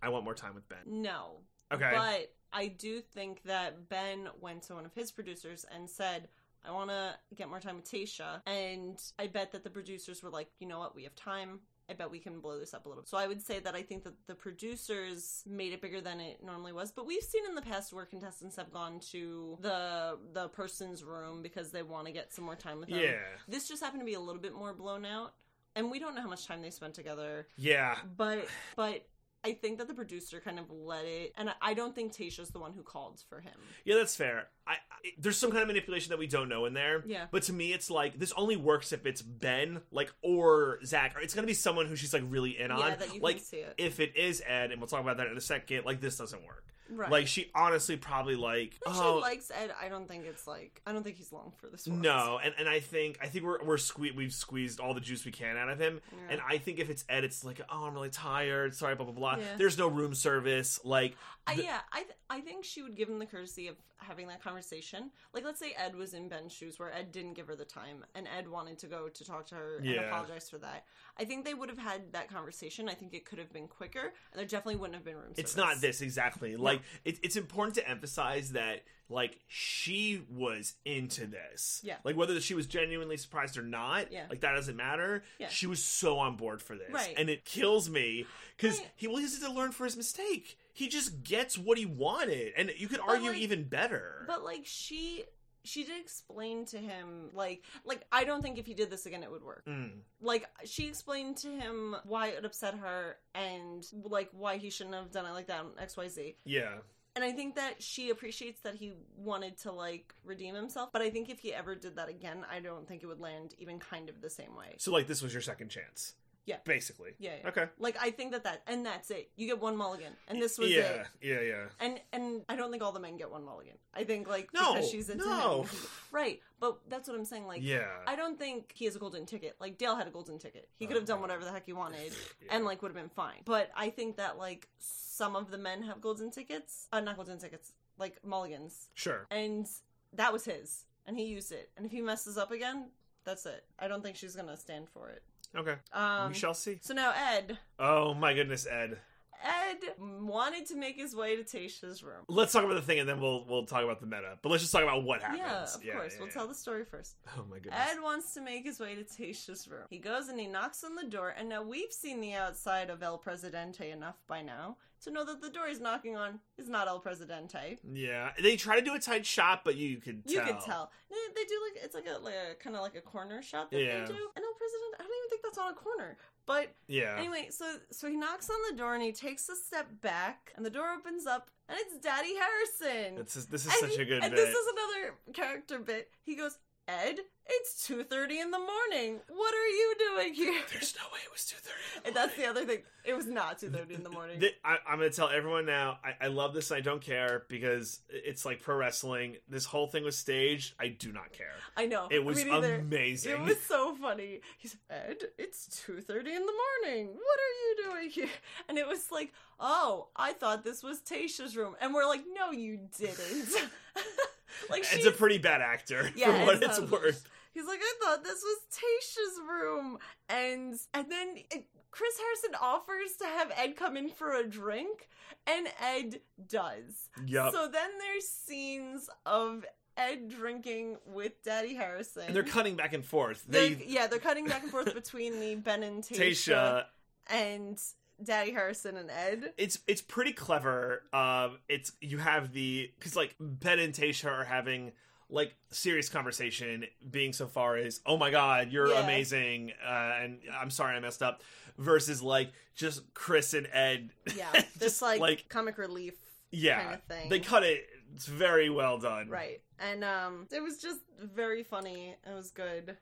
I 0.03 0.09
want 0.11 0.25
more 0.25 0.35
time 0.35 0.55
with 0.55 0.69
Ben. 0.69 0.79
No. 0.87 1.39
Okay. 1.73 1.91
But 1.93 2.33
I 2.53 2.69
do 2.69 3.01
think 3.01 3.43
that 3.45 3.89
Ben 3.89 4.29
went 4.41 4.63
to 4.65 4.75
one 4.75 4.87
of 4.87 4.95
his 4.95 5.11
producers 5.11 5.65
and 5.75 5.91
said, 5.91 6.29
I 6.67 6.73
want 6.73 6.91
to 6.91 7.15
get 7.37 7.49
more 7.49 7.61
time 7.61 7.77
with 7.77 7.91
Tayshia. 7.91 8.41
And 8.47 8.99
I 9.19 9.27
bet 9.29 9.53
that 9.53 9.65
the 9.65 9.71
producers 9.71 10.23
were 10.23 10.31
like, 10.31 10.49
you 10.59 10.67
know 10.67 10.79
what? 10.79 10.95
We 10.97 11.05
have 11.05 11.15
time. 11.15 11.61
I 11.89 11.93
bet 11.95 12.11
we 12.11 12.19
can 12.19 12.41
blow 12.41 12.59
this 12.59 12.75
up 12.75 12.87
a 12.87 12.89
little. 12.89 13.05
So 13.05 13.17
I 13.17 13.29
would 13.29 13.41
say 13.41 13.61
that 13.61 13.77
I 13.77 13.83
think 13.83 14.03
that 14.05 14.15
the 14.27 14.35
producers 14.35 15.45
made 15.47 15.73
it 15.73 15.81
bigger 15.81 16.01
than 16.01 16.19
it 16.21 16.43
normally 16.45 16.73
was. 16.73 16.91
But 16.91 17.07
we've 17.07 17.23
seen 17.23 17.45
in 17.49 17.55
the 17.55 17.63
past 17.63 17.93
where 17.93 18.05
contestants 18.05 18.57
have 18.57 18.73
gone 18.73 18.99
to 19.13 19.57
the 19.61 20.19
the 20.33 20.49
person's 20.49 21.05
room 21.05 21.43
because 21.43 21.71
they 21.71 21.83
want 21.83 22.07
to 22.07 22.13
get 22.13 22.33
some 22.33 22.45
more 22.45 22.57
time 22.57 22.81
with 22.81 22.89
them. 22.89 22.99
yeah. 22.99 23.19
This 23.47 23.69
just 23.69 23.83
happened 23.83 24.01
to 24.01 24.07
be 24.07 24.15
a 24.15 24.21
little 24.21 24.41
bit 24.41 24.55
more 24.55 24.73
blown 24.73 25.05
out. 25.07 25.35
And 25.77 25.91
we 25.91 25.99
don't 25.99 26.15
know 26.15 26.23
how 26.23 26.29
much 26.29 26.47
time 26.47 26.63
they 26.63 26.71
spent 26.71 26.95
together 26.95 27.47
Yeah. 27.57 27.97
but 28.17 28.47
but 28.77 29.07
I 29.47 29.53
think 29.53 29.79
that 29.79 29.87
the 29.87 29.95
producer 29.95 30.41
kind 30.41 30.59
of 30.59 30.71
let 30.71 31.05
it, 31.05 31.33
and 31.37 31.55
I- 31.63 31.75
don't 31.75 31.95
think 31.95 32.13
Tayshia's 32.13 32.49
the 32.49 32.59
one 32.59 32.73
who 32.73 32.83
called 32.83 33.23
for 33.29 33.39
him. 33.41 33.53
Yeah, 33.85 33.97
that's 33.97 34.17
fair. 34.17 34.49
I, 34.67 34.73
I 34.73 34.77
there's 35.19 35.37
some 35.37 35.51
kind 35.51 35.63
of 35.63 35.69
manipulation 35.69 36.11
that 36.11 36.19
we 36.19 36.27
don't 36.27 36.49
know 36.49 36.65
in 36.65 36.73
there. 36.73 37.05
Yeah. 37.07 37.27
But 37.31 37.43
to 37.45 37.53
me, 37.53 37.73
it's 37.73 37.91
like 37.91 38.19
this 38.19 38.33
only 38.37 38.57
works 38.57 38.93
if 38.93 39.07
it's 39.07 39.23
Ben, 39.23 39.83
like, 39.93 40.13
or 40.23 40.79
Zac, 40.85 41.17
or 41.17 41.21
it's 41.21 41.35
gonna 41.35 41.47
be 41.47 41.55
someone 41.55 41.87
who 41.87 41.95
she's 41.97 42.13
like 42.15 42.25
really 42.29 42.59
in 42.59 42.71
on. 42.71 42.79
Yeah, 42.81 42.97
that 42.97 43.15
you 43.15 43.21
like, 43.21 43.37
can 43.37 43.45
see 43.45 43.59
it. 43.59 43.75
if 43.79 44.01
it 44.01 44.17
is 44.17 44.43
Ed, 44.47 44.73
and 44.73 44.81
we'll 44.81 44.89
talk 44.89 45.01
about 45.03 45.19
that 45.19 45.29
in 45.29 45.37
a 45.37 45.41
second, 45.41 45.85
like 45.85 46.01
this 46.01 46.17
doesn't 46.17 46.45
work. 46.45 46.65
Right. 46.89 47.11
Like 47.11 47.27
she 47.27 47.51
honestly 47.55 47.97
probably 47.97 48.37
like 48.37 48.75
oh 48.87 49.17
she 49.17 49.23
likes 49.23 49.51
Ed. 49.55 49.73
I 49.83 49.89
don't 49.89 50.07
think 50.07 50.25
it's 50.25 50.47
like 50.47 50.81
I 50.87 50.93
don't 50.93 51.03
think 51.03 51.17
he's 51.17 51.33
long 51.33 51.53
for 51.57 51.67
this. 51.69 51.87
World. 51.87 52.01
no, 52.01 52.39
and, 52.43 52.55
and 52.59 52.69
I 52.69 52.81
think 52.81 53.19
I 53.21 53.27
think 53.27 53.45
we're 53.45 53.63
we're 53.65 53.77
sque- 53.77 54.15
we've 54.15 54.33
squeezed 54.33 54.79
all 54.81 54.95
the 54.95 55.01
juice 55.01 55.25
we 55.25 55.33
can 55.33 55.57
out 55.57 55.69
of 55.69 55.79
him, 55.81 56.01
Yeah. 56.13 56.19
and 56.35 56.41
I 56.49 56.59
think 56.59 56.79
if 56.79 56.89
it's 56.89 57.05
Ed, 57.09 57.25
it's 57.25 57.45
like 57.45 57.61
oh 57.71 57.85
I'm 57.87 57.95
really 57.95 58.11
tired, 58.11 58.75
sorry, 58.75 58.95
blah 58.95 59.05
blah 59.07 59.15
blah. 59.15 59.37
Yeah. 59.39 59.57
There's 59.59 59.77
no 59.79 59.89
room 59.89 60.15
service, 60.15 60.79
like 60.85 61.17
I, 61.47 61.57
the- 61.57 61.65
yeah, 61.65 61.81
I 61.93 62.03
th- 62.03 62.17
I 62.31 62.41
think 62.41 62.65
she 62.65 62.83
would 62.83 62.97
give 62.97 63.09
him 63.09 63.19
the 63.19 63.27
courtesy 63.27 63.69
of 63.69 63.77
having 63.99 64.27
that 64.29 64.43
conversation. 64.43 65.11
Like, 65.33 65.45
let's 65.45 65.59
say 65.61 65.75
Ed 65.79 65.95
was 65.95 66.13
in 66.13 66.29
Ben's 66.29 66.53
shoes, 66.53 66.79
where 66.79 66.93
Ed 66.93 67.13
didn't 67.13 67.35
give 67.35 67.47
her 67.47 67.55
the 67.57 67.65
time, 67.65 68.05
and 68.15 68.27
Ed 68.37 68.49
wanted 68.49 68.79
to 68.81 68.87
go 68.89 69.09
to 69.09 69.25
talk 69.25 69.47
to 69.47 69.55
her 69.55 69.79
and 69.79 69.89
apologize 69.97 70.51
for 70.51 70.59
that. 70.59 70.85
I 71.19 71.25
think 71.25 71.45
they 71.45 71.55
would 71.55 71.69
have 71.71 71.79
had 71.79 72.13
that 72.13 72.29
conversation. 72.29 72.89
I 72.89 72.95
think 72.95 73.15
it 73.15 73.25
could 73.25 73.39
have 73.39 73.53
been 73.53 73.69
quicker, 73.69 74.01
and 74.01 74.13
there 74.35 74.45
definitely 74.45 74.77
wouldn't 74.77 74.97
have 74.97 75.05
been 75.05 75.15
room. 75.17 75.33
It's 75.37 75.53
service. 75.53 75.57
not 75.75 75.81
this 75.81 76.01
exactly. 76.03 76.57
Like 76.57 76.76
it, 77.05 77.19
it's 77.23 77.37
important 77.37 77.75
to 77.77 77.89
emphasize 77.89 78.53
that 78.53 78.83
like 79.09 79.39
she 79.47 80.23
was 80.29 80.75
into 80.85 81.27
this. 81.27 81.81
Yeah. 81.85 81.95
Like 82.03 82.17
whether 82.17 82.41
she 82.41 82.55
was 82.55 82.67
genuinely 82.67 83.17
surprised 83.17 83.57
or 83.57 83.63
not. 83.63 84.11
Yeah. 84.13 84.25
Like 84.29 84.41
that 84.41 84.55
doesn't 84.55 84.75
matter. 84.77 85.23
Yeah. 85.39 85.49
She 85.49 85.67
was 85.69 85.83
so 85.83 86.19
on 86.19 86.37
board 86.37 86.61
for 86.61 86.75
this, 86.77 86.91
Right. 86.91 87.15
and 87.17 87.31
it 87.31 87.45
kills 87.45 87.89
me 87.89 88.27
because 88.57 88.79
Right. 88.79 88.91
he 88.97 89.07
well, 89.07 89.17
he 89.19 89.23
has 89.23 89.39
to 89.39 89.53
learn 89.53 89.71
for 89.73 89.85
his 89.85 89.97
mistake. 89.97 90.59
He 90.73 90.89
just 90.89 91.23
gets 91.23 91.57
what 91.57 91.79
he 91.79 91.87
wanted, 91.87 92.53
and 92.57 92.71
you 92.77 92.89
could 92.89 92.99
But, 92.99 93.09
argue 93.11 93.31
like- 93.31 93.39
even 93.41 93.63
better. 93.65 94.25
But 94.27 94.43
like 94.43 94.63
she 94.65 95.25
she 95.67 95.85
did 95.85 96.01
explain 96.01 96.65
to 96.67 96.79
him 96.79 97.31
like 97.33 97.63
like 97.85 98.07
I 98.13 98.25
don't 98.25 98.43
think 98.43 98.59
if 98.59 98.67
he 98.67 98.75
did 98.75 98.91
this 98.91 99.07
again 99.07 99.23
it 99.23 99.31
would 99.31 99.43
work. 99.43 99.65
Mm. 99.67 99.91
Like 100.21 100.47
she 100.65 100.87
explained 100.87 101.37
to 101.39 101.49
him 101.49 101.97
why 102.05 102.29
it 102.29 102.45
upset 102.45 102.75
her 102.75 103.17
and 103.35 103.87
like 104.05 104.31
why 104.33 104.59
he 104.59 104.71
shouldn't 104.71 104.95
have 104.95 105.11
done 105.11 105.27
it 105.27 105.33
like 105.33 105.49
that 105.49 105.61
on 105.61 105.71
XYZ. 105.83 106.37
Yeah. 106.45 106.77
And 107.15 107.25
I 107.25 107.33
think 107.33 107.57
that 107.57 107.83
she 107.83 108.11
appreciates 108.11 108.61
that 108.61 108.75
he 108.75 108.93
wanted 109.17 109.57
to 109.61 109.73
like 109.73 110.15
redeem 110.23 110.55
himself, 110.55 110.91
but 110.93 111.01
I 111.01 111.09
think 111.09 111.31
if 111.31 111.39
he 111.39 111.53
ever 111.53 111.75
did 111.75 111.97
that 111.97 112.11
again, 112.11 112.45
I 112.51 112.61
don't 112.61 112.87
think 112.87 113.03
it 113.03 113.07
would 113.07 113.21
land 113.21 113.55
even 113.59 113.79
kind 113.79 114.11
of 114.11 114.21
the 114.21 114.29
same 114.29 114.55
way. 114.55 114.75
So 114.77 114.93
like 114.93 115.07
this 115.07 115.23
was 115.23 115.33
your 115.33 115.43
second 115.43 115.71
chance. 115.71 116.15
Yeah. 116.47 116.57
Basically. 116.65 117.11
Yeah, 117.19 117.33
yeah. 117.43 117.49
Okay. 117.49 117.67
Like 117.79 117.97
I 118.01 118.11
think 118.11 118.33
that 118.33 118.45
that 118.45 118.63
and 118.67 118.87
that's 118.87 119.11
it. 119.11 119.31
You 119.37 119.47
get 119.49 119.61
one 119.61 119.77
mulligan, 119.77 120.13
and 120.29 120.41
this 120.41 120.59
was 120.59 120.71
yeah. 120.71 120.79
it. 120.81 121.07
Yeah. 121.21 121.41
Yeah. 121.41 121.65
And 121.81 122.01
and 122.13 122.43
I 122.49 122.57
don't 122.57 122.71
think 122.71 122.83
all 122.83 122.93
the 122.93 123.01
men 123.01 123.17
get 123.17 123.31
one 123.31 123.45
mulligan. 123.45 123.75
I 123.93 124.05
think 124.05 124.29
like 124.29 124.55
No, 124.55 124.75
because 124.75 124.91
she's 124.91 125.11
into 125.11 125.27
no. 125.27 125.63
him, 125.63 125.71
right? 126.13 126.41
But 126.61 126.79
that's 126.89 127.09
what 127.09 127.19
I'm 127.19 127.25
saying. 127.25 127.47
Like, 127.47 127.63
yeah. 127.63 127.87
I 128.07 128.17
don't 128.17 128.39
think 128.39 128.73
he 128.75 128.85
has 128.87 128.97
a 128.97 128.99
golden 128.99 129.27
ticket. 129.27 129.57
Like 129.61 129.77
Dale 129.77 129.97
had 129.97 130.07
a 130.07 130.11
golden 130.11 130.39
ticket. 130.39 130.69
He 130.79 130.87
could 130.87 130.97
have 130.97 131.05
done 131.05 131.21
whatever 131.21 131.45
the 131.45 131.51
heck 131.53 131.67
he 131.67 131.73
wanted, 131.73 132.13
Yeah. 132.47 132.55
and 132.57 132.65
like 132.65 132.81
would 132.81 132.89
have 132.89 132.97
been 132.97 133.11
fine. 133.11 133.43
But 133.45 133.71
I 133.77 133.91
think 133.91 134.17
that 134.17 134.39
like 134.39 134.69
some 134.79 135.35
of 135.37 135.51
the 135.51 135.59
men 135.59 135.83
have 135.83 136.01
golden 136.01 136.31
tickets. 136.31 136.87
Uh, 136.93 137.01
not 137.01 137.17
golden 137.17 137.39
tickets, 137.39 137.73
like 137.99 138.25
mulligans, 138.25 138.89
Sure. 138.95 139.27
and 139.31 139.67
that 140.13 140.33
was 140.33 140.45
his, 140.45 140.85
and 141.07 141.17
he 141.19 141.25
used 141.25 141.51
it. 141.51 141.71
And 141.77 141.85
if 141.85 141.91
he 141.93 142.01
messes 142.01 142.39
up 142.39 142.53
again, 142.53 142.91
that's 143.25 143.45
it. 143.47 143.65
I 143.79 143.89
don't 143.89 144.03
think 144.05 144.17
she's 144.17 144.37
gonna 144.37 144.57
stand 144.57 144.89
for 144.89 145.09
it. 145.11 145.23
Okay. 145.57 145.75
Um, 145.93 146.29
we 146.29 146.35
shall 146.35 146.55
see. 146.55 146.79
so 146.83 146.95
now 146.95 147.13
Ed, 147.17 147.59
Oh 147.79 148.15
my 148.15 148.33
goodness, 148.35 148.67
Ed. 148.67 148.99
Ed 149.45 149.79
wanted 150.01 150.67
to 150.67 150.77
make 150.77 150.97
his 150.97 151.15
way 151.15 151.37
to 151.37 151.43
Tayshia's 151.45 152.03
room. 152.03 152.25
Let's 152.27 152.53
talk 152.53 152.65
about 152.65 152.75
the 152.75 152.83
thing 152.83 152.99
and 153.01 153.09
then 153.09 153.21
we'll 153.21 153.45
we'll 153.47 153.67
talk 153.67 153.85
about 153.85 154.01
the 154.01 154.07
meta. 154.07 154.39
But 154.43 154.49
let's 154.49 154.63
just 154.63 154.73
talk 154.73 154.83
about 154.83 155.05
what 155.05 155.21
happens. 155.23 155.41
Yeah, 155.85 155.93
of 155.93 155.99
course. 155.99 156.17
we'll 156.19 156.29
tell 156.31 156.49
the 156.49 156.55
story 156.55 156.85
first. 156.85 157.17
Oh 157.39 157.45
my 157.51 157.59
goodness. 157.59 157.75
Ed 157.93 158.01
wants 158.03 158.33
to 158.35 158.41
make 158.41 158.65
his 158.65 158.81
way 158.81 158.95
to 158.95 159.05
Tayshia's 159.05 159.69
room. 159.69 159.85
He 159.91 159.99
goes 159.99 160.29
and 160.29 160.41
he 160.41 160.47
knocks 160.47 160.83
on 160.85 160.95
the 160.95 161.05
door, 161.05 161.35
and 161.39 161.49
now 161.51 161.63
we've 161.63 161.93
seen 161.93 162.21
the 162.21 162.33
outside 162.35 162.89
of 162.89 163.03
El 163.03 163.19
Presidente 163.19 163.91
enough 163.91 164.17
by 164.27 164.41
now 164.43 164.79
to 165.07 165.11
know 165.13 165.25
that 165.25 165.41
the 165.41 165.49
door 165.51 165.67
he's 165.69 165.81
knocking 165.81 166.17
on 166.17 166.41
is 166.59 166.69
not 166.69 166.89
El 166.89 167.01
Presidente. 167.01 167.79
Yeah, 167.91 168.31
they 168.43 168.57
try 168.57 168.79
to 168.79 168.85
do 168.85 168.95
a 168.95 168.99
tight 168.99 169.25
shot, 169.25 169.63
but 169.65 169.77
you 169.77 169.97
could 169.99 170.27
tell. 170.27 170.35
You 170.35 170.41
can 170.53 170.61
tell. 170.61 170.91
They, 171.11 171.17
they 171.35 171.45
do 171.45 171.55
like 171.73 171.83
it's 171.85 171.95
like 171.95 172.07
a 172.07 172.19
like 172.23 172.35
a 172.35 172.55
kind 172.63 172.77
of 172.77 172.83
like 172.83 172.97
a 172.97 173.01
corner 173.01 173.41
shot 173.43 173.71
that 173.71 173.79
Yeah. 173.81 174.01
they 174.01 174.07
do. 174.07 174.19
And 174.37 174.45
El 174.45 174.53
Presidente, 174.55 174.97
I 174.99 175.03
don't 175.03 175.13
even 175.19 175.31
think 175.31 175.43
that's 175.43 175.59
on 175.59 175.71
a 175.71 175.75
corner. 175.75 176.17
But 176.45 176.75
Yeah. 176.89 177.17
anyway, 177.19 177.49
so 177.51 177.65
so 177.91 178.09
he 178.09 178.17
knocks 178.17 178.51
on 178.51 178.57
the 178.71 178.77
door 178.77 178.95
and 178.95 179.03
he 179.03 179.13
takes 179.13 179.49
a 179.49 179.57
step 179.57 179.89
back, 180.01 180.53
and 180.57 180.65
the 180.67 180.71
door 180.71 180.91
opens 180.93 181.27
up, 181.27 181.49
and 181.69 181.79
it's 181.81 181.97
Daddy 181.99 182.35
Harrison. 182.37 183.17
This 183.25 183.37
is 183.37 183.47
this 183.47 183.67
is 183.67 183.73
And 183.73 183.81
such 183.91 183.97
he- 183.97 184.03
a 184.03 184.05
good 184.05 184.23
and 184.23 184.35
bit. 184.35 184.37
this 184.45 184.55
is 184.55 184.67
another 184.67 185.15
character 185.33 185.79
bit. 185.79 186.11
He 186.23 186.35
goes, 186.37 186.59
Ed, 186.89 187.19
it's 187.49 187.87
two 187.87 188.03
thirty 188.05 188.41
in 188.41 188.51
the 188.51 188.59
morning. 188.59 189.21
What 189.29 189.55
are 189.55 189.69
you 189.69 189.95
doing 189.99 190.35
here? 190.35 190.61
There's 190.73 190.95
no 190.97 191.05
way 191.13 191.21
it 191.25 191.33
was 191.33 191.45
two 191.45 191.57
thirty. 191.61 192.07
And 192.07 192.15
that's 192.17 192.37
the 192.37 192.47
other 192.47 192.65
thing. 192.65 192.83
It 193.05 193.15
was 193.15 193.27
not 193.27 193.59
two 193.59 193.71
thirty 193.71 193.95
in 193.95 194.03
the 194.03 194.11
morning. 194.11 194.43
I, 194.65 194.79
I'm 194.89 194.99
going 194.99 195.11
to 195.11 195.17
tell 195.17 195.29
everyone 195.29 195.67
now. 195.67 195.99
I, 196.05 196.27
I 196.27 196.29
love 196.29 196.55
this. 196.55 196.71
and 196.71 196.79
I 196.79 196.81
don't 196.81 197.01
care 197.01 197.45
because 197.49 198.01
it's 198.09 198.45
like 198.45 198.63
pro 198.63 198.77
wrestling. 198.77 199.37
This 199.49 199.65
whole 199.65 199.87
thing 199.87 200.05
was 200.05 200.17
staged. 200.19 200.75
I 200.81 200.89
do 200.89 201.13
not 201.13 201.33
care. 201.33 201.55
I 201.77 201.87
know. 201.87 202.09
It 202.11 202.25
was 202.25 202.43
amazing. 202.43 203.33
It 203.33 203.41
was 203.41 203.61
so 203.63 203.95
funny. 203.97 204.41
He's 204.59 204.77
Ed, 204.91 205.19
it's 205.39 205.83
two 205.85 206.01
thirty 206.01 206.35
in 206.35 206.45
the 206.45 206.53
morning. 206.85 207.09
What 207.09 207.39
are 207.39 207.55
you 207.61 207.91
doing 207.91 208.11
here? 208.11 208.29
And 208.69 208.79
it 208.79 208.87
was 208.87 209.11
like, 209.13 209.33
oh, 209.61 210.09
I 210.17 210.33
thought 210.33 210.65
this 210.65 210.83
was 210.83 211.01
Tayshia's 211.01 211.57
room, 211.57 211.77
and 211.81 211.95
we're 211.95 212.07
like, 212.07 212.25
no, 212.35 212.51
you 212.51 212.81
didn't. 212.99 213.49
like 214.71 214.81
it's 214.81 214.89
she's 214.89 215.07
a 215.07 215.11
pretty 215.13 215.39
bad 215.39 215.61
actor 215.61 216.11
Yeah, 216.17 216.41
for 216.41 216.47
what 216.47 216.63
it's, 216.63 216.79
it's 216.79 216.91
worth. 216.91 217.29
He's 217.57 217.67
like, 217.67 217.81
I 217.83 217.93
thought 218.05 218.23
this 218.25 218.43
was 218.43 218.59
Tayshia's 218.71 219.41
room, 219.49 219.99
and 220.29 220.75
and 220.93 221.11
then 221.11 221.37
it, 221.51 221.67
Chris 221.91 222.19
Harrison 222.19 222.55
offers 222.61 223.17
to 223.21 223.25
have 223.25 223.51
Ed 223.57 223.77
come 223.77 223.97
in 223.97 224.11
for 224.11 224.35
a 224.35 224.47
drink, 224.47 225.09
and 225.47 225.67
Ed 225.83 226.21
does. 226.49 227.09
Yup. 227.27 227.53
So 227.55 227.69
then 227.69 227.91
there's 227.99 228.29
scenes 228.29 229.09
of 229.25 229.65
Ed 229.97 230.29
drinking 230.29 230.99
with 231.07 231.43
Daddy 231.43 231.75
Harrison. 231.75 232.25
and 232.27 232.37
they're 232.37 232.43
cutting 232.43 232.77
back 232.77 232.93
and 232.93 233.03
forth. 233.05 233.45
They're- 233.49 233.71
They 233.75 233.85
yeah, 233.87 234.07
they're 234.09 234.19
cutting 234.19 234.47
back 234.47 234.63
and 234.63 234.71
forth 234.71 234.93
between 234.93 235.41
the 235.41 235.55
Ben 235.55 235.83
and 235.83 236.03
Tayshia, 236.05 236.19
Tayshia 236.19 236.85
and 237.31 237.81
Daddy 238.23 238.53
Harrison 238.53 238.97
and 238.99 239.11
Ed. 239.11 239.53
it's 239.57 239.79
it's 239.87 240.03
pretty 240.03 240.33
clever. 240.33 241.03
Um, 241.15 241.59
it's 241.69 241.93
you 242.03 242.19
have 242.19 242.53
the 242.53 242.91
because 242.99 243.17
like 243.17 243.35
Ben 243.41 243.79
and 243.79 243.95
Tayshia 243.95 244.31
are 244.31 244.45
having 244.45 244.93
like 245.29 245.55
serious 245.71 246.09
conversation, 246.09 246.85
being 247.11 247.33
so 247.33 247.47
far 247.47 247.77
as 247.77 248.01
oh 248.07 248.17
my 248.17 248.31
god, 248.31 248.71
you're 248.71 248.89
Yeah. 248.89 249.03
amazing, 249.05 249.73
uh, 249.85 250.13
and 250.23 250.39
I'm 250.59 250.71
sorry 250.71 250.97
I 250.97 251.01
messed 251.01 251.23
up, 251.23 251.43
versus 251.79 252.23
like 252.23 252.53
just 252.75 253.03
Chris 253.15 253.55
and 253.55 253.69
Ed. 253.73 254.11
Yeah, 254.37 254.51
Just, 254.55 254.79
this 254.79 255.03
like, 255.03 255.49
comic 255.49 255.79
relief 255.79 256.15
yeah, 256.51 256.81
kind 256.83 256.95
of 256.95 257.03
thing. 257.05 257.29
they 257.29 257.41
cut 257.41 257.65
it. 257.65 257.87
It's 258.15 258.27
very 258.27 258.71
well 258.71 258.99
done. 258.99 259.29
right, 259.29 259.61
and 259.81 260.05
um, 260.05 260.47
it 260.53 260.63
was 260.63 260.79
just 260.79 261.01
very 261.21 261.63
funny. 261.65 262.15
It 262.25 262.35
was 262.35 262.51
good. 262.51 262.97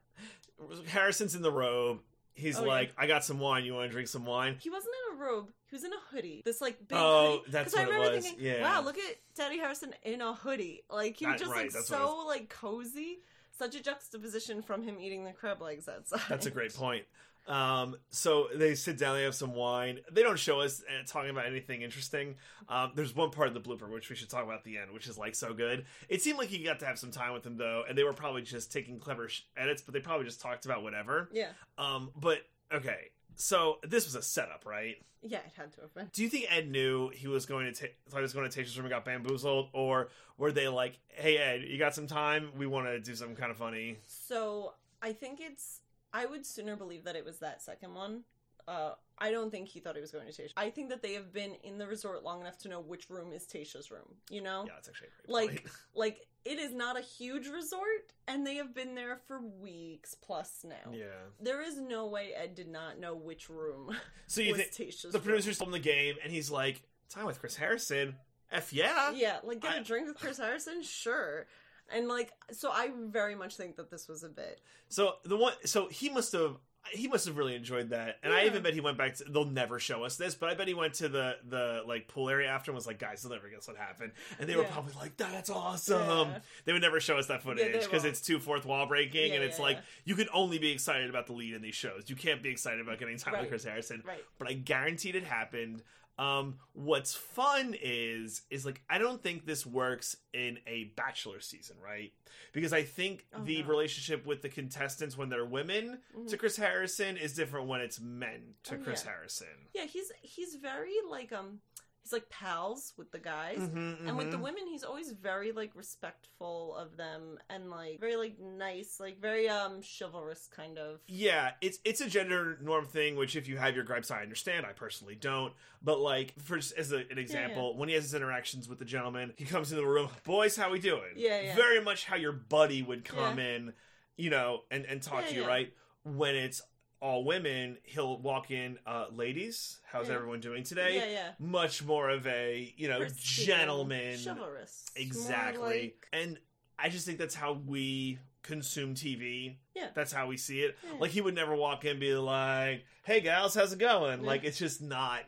Harrison's 0.88 1.34
in 1.34 1.42
the 1.42 1.52
robe. 1.52 2.00
He's 2.34 2.58
Oh, 2.58 2.62
yeah. 2.62 2.68
like, 2.68 2.92
I 2.98 3.06
got 3.06 3.24
some 3.24 3.38
wine. 3.38 3.64
You 3.64 3.74
want 3.74 3.88
to 3.88 3.92
drink 3.92 4.08
some 4.08 4.26
wine? 4.26 4.56
He 4.60 4.68
wasn't 4.70 4.92
in 5.12 5.16
a 5.16 5.22
robe. 5.24 5.50
He 5.68 5.74
was 5.76 5.84
in 5.84 5.92
a 5.92 6.00
hoodie. 6.10 6.42
This 6.44 6.60
like 6.60 6.78
big 6.88 6.98
Oh, 7.00 7.38
hoodie. 7.38 7.50
that's 7.52 7.72
'Cause 7.72 7.80
I 7.80 7.84
what 7.84 7.88
it 7.88 7.92
remember 7.94 8.16
was. 8.16 8.24
thinking, 8.26 8.44
Yeah. 8.44 8.62
wow, 8.62 8.82
look 8.82 8.98
at 8.98 9.16
Daddy 9.36 9.58
Harrison 9.58 9.94
in 10.02 10.20
a 10.20 10.34
hoodie. 10.34 10.82
Like 10.90 11.16
he 11.16 11.26
That- 11.26 11.38
just 11.38 11.50
right, 11.52 11.62
looks 11.62 11.74
that's 11.74 11.90
what 11.90 12.00
it 12.00 12.02
so 12.02 12.26
like 12.26 12.48
cozy. 12.48 13.20
Such 13.56 13.76
a 13.76 13.80
juxtaposition 13.82 14.62
from 14.62 14.82
him 14.82 14.98
eating 14.98 15.24
the 15.24 15.32
crab 15.32 15.62
legs 15.62 15.88
outside. 15.88 16.22
That's 16.28 16.46
a 16.46 16.50
great 16.50 16.74
point. 16.74 17.06
Um, 17.46 17.96
so 18.08 18.48
they 18.54 18.74
sit 18.74 18.96
down, 18.98 19.16
they 19.16 19.22
have 19.24 19.34
some 19.34 19.54
wine. 19.54 20.00
They 20.10 20.22
don't 20.22 20.38
show 20.38 20.60
us 20.60 20.82
uh, 20.88 21.04
talking 21.06 21.30
about 21.30 21.46
anything 21.46 21.82
interesting. 21.82 22.36
Um, 22.68 22.92
there's 22.94 23.14
one 23.14 23.30
part 23.30 23.48
of 23.48 23.54
the 23.54 23.60
blooper 23.60 23.88
which 23.90 24.08
we 24.08 24.16
should 24.16 24.30
talk 24.30 24.42
about 24.44 24.56
at 24.56 24.64
the 24.64 24.78
end, 24.78 24.92
which 24.92 25.06
is 25.06 25.18
like 25.18 25.34
so 25.34 25.52
good. 25.52 25.84
It 26.08 26.22
seemed 26.22 26.38
like 26.38 26.48
he 26.48 26.58
got 26.64 26.80
to 26.80 26.86
have 26.86 26.98
some 26.98 27.10
time 27.10 27.34
with 27.34 27.44
him 27.44 27.56
though, 27.58 27.84
and 27.88 27.98
they 27.98 28.04
were 28.04 28.14
probably 28.14 28.42
just 28.42 28.72
taking 28.72 28.98
clever 28.98 29.28
sh- 29.28 29.42
edits, 29.56 29.82
but 29.82 29.92
they 29.92 30.00
probably 30.00 30.24
just 30.24 30.40
talked 30.40 30.64
about 30.64 30.82
whatever. 30.82 31.28
Yeah, 31.32 31.48
Um, 31.76 32.10
but 32.16 32.38
okay, 32.72 33.10
so 33.36 33.78
this 33.82 34.06
was 34.06 34.14
a 34.14 34.22
setup, 34.22 34.64
right? 34.64 34.96
yeah, 35.26 35.38
it 35.38 35.52
had 35.56 35.72
to 35.72 35.80
have 35.82 35.94
been. 35.94 36.10
Do 36.12 36.22
you 36.22 36.28
think 36.28 36.46
Ed 36.50 36.70
knew 36.70 37.08
he 37.08 37.28
was 37.28 37.46
going 37.46 37.72
to 37.72 37.72
ta- 37.72 37.92
thought 38.10 38.18
he 38.18 38.22
was 38.22 38.34
going 38.34 38.48
to 38.48 38.54
take 38.54 38.66
Tayshia's 38.66 38.76
room 38.78 38.84
and 38.86 38.92
got 38.92 39.04
bamboozled, 39.06 39.68
or 39.72 40.08
were 40.36 40.52
they 40.52 40.68
like, 40.68 40.98
"Hey 41.08 41.38
Ed, 41.38 41.62
you 41.66 41.78
got 41.78 41.94
some 41.94 42.06
time? 42.06 42.50
We 42.58 42.66
want 42.66 42.86
to 42.88 43.00
do 43.00 43.14
something 43.14 43.36
kind 43.36 43.50
of 43.50 43.56
funny." 43.56 43.96
So 44.06 44.74
I 45.02 45.12
think 45.12 45.40
it's. 45.42 45.80
I 46.14 46.24
would 46.26 46.46
sooner 46.46 46.76
believe 46.76 47.04
that 47.04 47.16
it 47.16 47.24
was 47.24 47.40
that 47.40 47.60
second 47.60 47.92
one. 47.94 48.22
Uh, 48.66 48.92
I 49.18 49.30
don't 49.30 49.50
think 49.50 49.68
he 49.68 49.78
thought 49.80 49.94
he 49.94 50.00
was 50.00 50.10
going 50.10 50.26
to 50.26 50.32
Tayshia. 50.32 50.52
I 50.56 50.70
think 50.70 50.88
that 50.88 51.02
they 51.02 51.12
have 51.12 51.34
been 51.34 51.52
in 51.62 51.76
the 51.76 51.86
resort 51.86 52.22
long 52.24 52.40
enough 52.40 52.56
to 52.60 52.68
know 52.68 52.80
which 52.80 53.10
room 53.10 53.30
is 53.34 53.44
Tayshia's 53.44 53.90
room. 53.90 54.06
You 54.30 54.40
know, 54.42 54.64
Yeah, 54.66 54.72
that's 54.74 54.88
actually 54.88 55.08
a 55.08 55.26
great 55.26 55.34
like 55.50 55.66
like 55.94 56.26
it 56.46 56.58
is 56.58 56.72
not 56.72 56.98
a 56.98 57.02
huge 57.02 57.46
resort, 57.48 58.12
and 58.26 58.46
they 58.46 58.54
have 58.54 58.74
been 58.74 58.94
there 58.94 59.18
for 59.28 59.40
weeks 59.42 60.14
plus 60.14 60.64
now. 60.66 60.92
yeah. 60.92 61.04
There 61.40 61.60
is 61.62 61.78
no 61.78 62.06
way 62.06 62.32
Ed 62.34 62.54
did 62.54 62.68
not 62.68 62.98
know 62.98 63.14
which 63.14 63.50
room 63.50 63.94
So 64.28 64.40
you 64.40 64.54
think 64.56 64.70
Tayshia's. 64.72 65.12
the 65.12 65.18
producers 65.18 65.60
him 65.60 65.70
the 65.70 65.78
game, 65.78 66.14
and 66.22 66.32
he's 66.32 66.50
like, 66.50 66.80
"Time 67.10 67.26
with 67.26 67.40
Chris 67.40 67.56
Harrison." 67.56 68.14
F 68.50 68.72
yeah. 68.72 69.10
Yeah, 69.14 69.38
like 69.42 69.60
get 69.60 69.74
a 69.74 69.80
I- 69.80 69.82
drink 69.82 70.06
with 70.06 70.16
Chris 70.18 70.38
Harrison, 70.38 70.82
sure. 70.82 71.46
And 71.92 72.08
like, 72.08 72.32
so 72.50 72.70
I 72.70 72.90
very 73.08 73.34
much 73.34 73.56
think 73.56 73.76
that 73.76 73.90
this 73.90 74.08
was 74.08 74.22
a 74.22 74.28
bit. 74.28 74.60
So 74.88 75.14
the 75.24 75.36
one, 75.36 75.52
so 75.64 75.88
he 75.88 76.08
must 76.08 76.32
have. 76.32 76.56
He 76.92 77.08
must 77.08 77.24
have 77.24 77.38
really 77.38 77.54
enjoyed 77.56 77.88
that, 77.90 78.18
and 78.22 78.30
I 78.30 78.44
even 78.44 78.62
bet 78.62 78.74
he 78.74 78.80
went 78.82 78.98
back 78.98 79.14
to. 79.14 79.24
They'll 79.24 79.46
never 79.46 79.80
show 79.80 80.04
us 80.04 80.16
this, 80.16 80.34
but 80.34 80.50
I 80.50 80.54
bet 80.54 80.68
he 80.68 80.74
went 80.74 80.92
to 80.96 81.08
the 81.08 81.36
the 81.48 81.82
like 81.86 82.08
pool 82.08 82.28
area 82.28 82.46
after 82.50 82.70
and 82.72 82.76
was 82.76 82.86
like, 82.86 82.98
"Guys, 82.98 83.22
they'll 83.22 83.32
never 83.32 83.48
guess 83.48 83.66
what 83.66 83.78
happened," 83.78 84.12
and 84.38 84.46
they 84.46 84.54
were 84.54 84.64
Yeah. 84.64 84.70
probably 84.70 84.92
like, 84.92 85.16
"That's 85.16 85.48
awesome." 85.48 86.28
Yeah. 86.28 86.38
They 86.66 86.74
would 86.74 86.82
never 86.82 87.00
show 87.00 87.16
us 87.16 87.26
that 87.28 87.42
footage 87.42 87.72
because 87.84 88.04
it's 88.04 88.20
too 88.20 88.38
fourth 88.38 88.66
wall 88.66 88.84
breaking, 88.86 89.28
Yeah, 89.30 89.36
and 89.36 89.44
it's 89.44 89.58
yeah, 89.58 89.64
like 89.64 89.78
you 90.04 90.14
can 90.14 90.28
only 90.34 90.58
be 90.58 90.72
excited 90.72 91.08
about 91.08 91.26
the 91.26 91.32
lead 91.32 91.54
in 91.54 91.62
these 91.62 91.74
shows. 91.74 92.10
You 92.10 92.16
can't 92.16 92.42
be 92.42 92.50
excited 92.50 92.82
about 92.82 92.98
getting 92.98 93.16
time 93.16 93.40
with 93.40 93.48
Chris 93.48 93.64
Harrison. 93.64 94.02
Right. 94.06 94.22
but 94.38 94.48
I 94.48 94.52
guaranteed 94.52 95.14
it 95.16 95.24
happened. 95.24 95.82
Um, 96.16 96.58
what's 96.74 97.12
fun 97.14 97.74
is 97.82 98.42
is 98.50 98.64
like 98.64 98.80
I 98.88 98.98
don't 98.98 99.20
think 99.22 99.46
this 99.46 99.66
works 99.66 100.16
in 100.32 100.58
a 100.66 100.84
bachelor 100.96 101.40
season, 101.40 101.76
right? 101.82 102.12
Because 102.52 102.72
I 102.72 102.82
think 102.84 103.26
Oh, 103.34 103.42
the 103.42 103.62
no. 103.62 103.68
relationship 103.68 104.24
with 104.24 104.40
the 104.42 104.48
contestants 104.48 105.16
when 105.16 105.28
they're 105.28 105.44
women 105.44 105.98
Mhm. 106.16 106.28
to 106.28 106.36
Chris 106.36 106.56
Harrison 106.56 107.16
is 107.16 107.34
different 107.34 107.66
when 107.66 107.80
it's 107.80 107.98
men 108.00 108.54
to 108.64 108.76
Oh, 108.76 108.78
Chris 108.78 109.02
yeah. 109.04 109.10
Harrison. 109.10 109.68
Yeah, 109.74 109.84
he's 109.86 110.12
he's 110.22 110.54
very 110.54 110.94
like 111.10 111.32
um, 111.32 111.60
he's 112.04 112.12
like 112.12 112.28
pals 112.28 112.92
with 112.96 113.10
the 113.10 113.18
guys. 113.18 113.58
Mhm, 113.58 114.06
And 114.06 114.16
with 114.16 114.30
the 114.30 114.36
mhm. 114.36 114.42
women, 114.42 114.66
he's 114.68 114.84
always 114.84 115.10
very 115.10 115.52
like 115.52 115.72
respectful 115.74 116.76
of 116.76 116.96
them 116.96 117.38
and 117.48 117.70
like 117.70 117.98
very 117.98 118.16
like 118.16 118.38
nice, 118.38 119.00
like 119.00 119.20
very 119.20 119.48
um 119.48 119.80
chivalrous 119.82 120.46
kind 120.54 120.78
of. 120.78 121.00
Yeah, 121.08 121.52
it's 121.62 121.78
it's 121.84 122.00
a 122.02 122.08
gender 122.08 122.58
norm 122.62 122.86
thing. 122.86 123.16
Which, 123.16 123.36
if 123.36 123.48
you 123.48 123.56
have 123.56 123.74
your 123.74 123.84
gripes, 123.84 124.10
I 124.10 124.22
understand. 124.22 124.66
I 124.66 124.72
personally 124.72 125.14
don't. 125.16 125.54
But 125.82 125.98
like, 126.00 126.34
for 126.42 126.56
just 126.56 126.76
as 126.76 126.92
a, 126.92 126.98
an 127.10 127.18
example, 127.18 127.76
when 127.76 127.88
he 127.88 127.94
has 127.94 128.04
his 128.04 128.14
interactions 128.14 128.68
with 128.68 128.78
the 128.78 128.84
gentleman, 128.84 129.32
he 129.36 129.44
comes 129.46 129.72
into 129.72 129.82
the 129.82 129.88
room. 129.88 130.10
Boys, 130.24 130.56
how 130.56 130.70
we 130.70 130.78
doing? 130.78 131.14
Yeah, 131.16 131.40
yeah. 131.40 131.56
Very 131.56 131.80
much 131.82 132.04
how 132.04 132.16
your 132.16 132.32
buddy 132.32 132.82
would 132.82 133.04
come 133.04 133.38
Yeah. 133.38 133.44
in, 133.46 133.72
you 134.16 134.28
know, 134.30 134.62
and 134.70 134.84
and 134.84 135.02
talk 135.02 135.22
Yeah, 135.24 135.28
to 135.30 135.34
you, 135.36 135.40
yeah. 135.42 135.48
right? 135.48 135.72
When 136.04 136.34
it's 136.36 136.60
all 137.04 137.22
women, 137.22 137.76
he'll 137.82 138.16
walk 138.18 138.50
in. 138.50 138.78
Uh, 138.86 139.04
Ladies, 139.12 139.78
how's 139.84 140.08
Yeah. 140.08 140.14
everyone 140.14 140.40
doing 140.40 140.64
today? 140.64 140.96
Yeah, 140.96 141.04
yeah. 141.06 141.32
Much 141.38 141.82
more 141.84 142.08
of 142.08 142.26
a 142.26 142.72
you 142.78 142.88
know 142.88 143.00
Pristine, 143.00 143.46
gentleman, 143.46 144.18
chivalrous, 144.18 144.86
exactly. 144.96 145.80
like- 145.82 146.08
And 146.14 146.38
I 146.78 146.88
just 146.88 147.04
think 147.06 147.18
that's 147.18 147.34
how 147.34 147.52
we 147.52 148.18
consume 148.42 148.94
TV. 148.94 149.56
Yeah. 149.74 149.88
That's 149.94 150.12
how 150.12 150.26
we 150.28 150.36
see 150.38 150.62
it. 150.62 150.76
Yeah. 150.82 150.98
Like 150.98 151.10
he 151.10 151.20
would 151.20 151.34
never 151.34 151.54
walk 151.54 151.84
in 151.84 151.92
and 151.92 152.00
be 152.00 152.14
like, 152.14 152.84
"Hey 153.04 153.20
gals, 153.20 153.54
how's 153.54 153.72
it 153.74 153.78
going?" 153.78 154.20
Yeah. 154.22 154.26
Like 154.26 154.44
it's 154.44 154.58
just 154.58 154.80
not. 154.82 155.20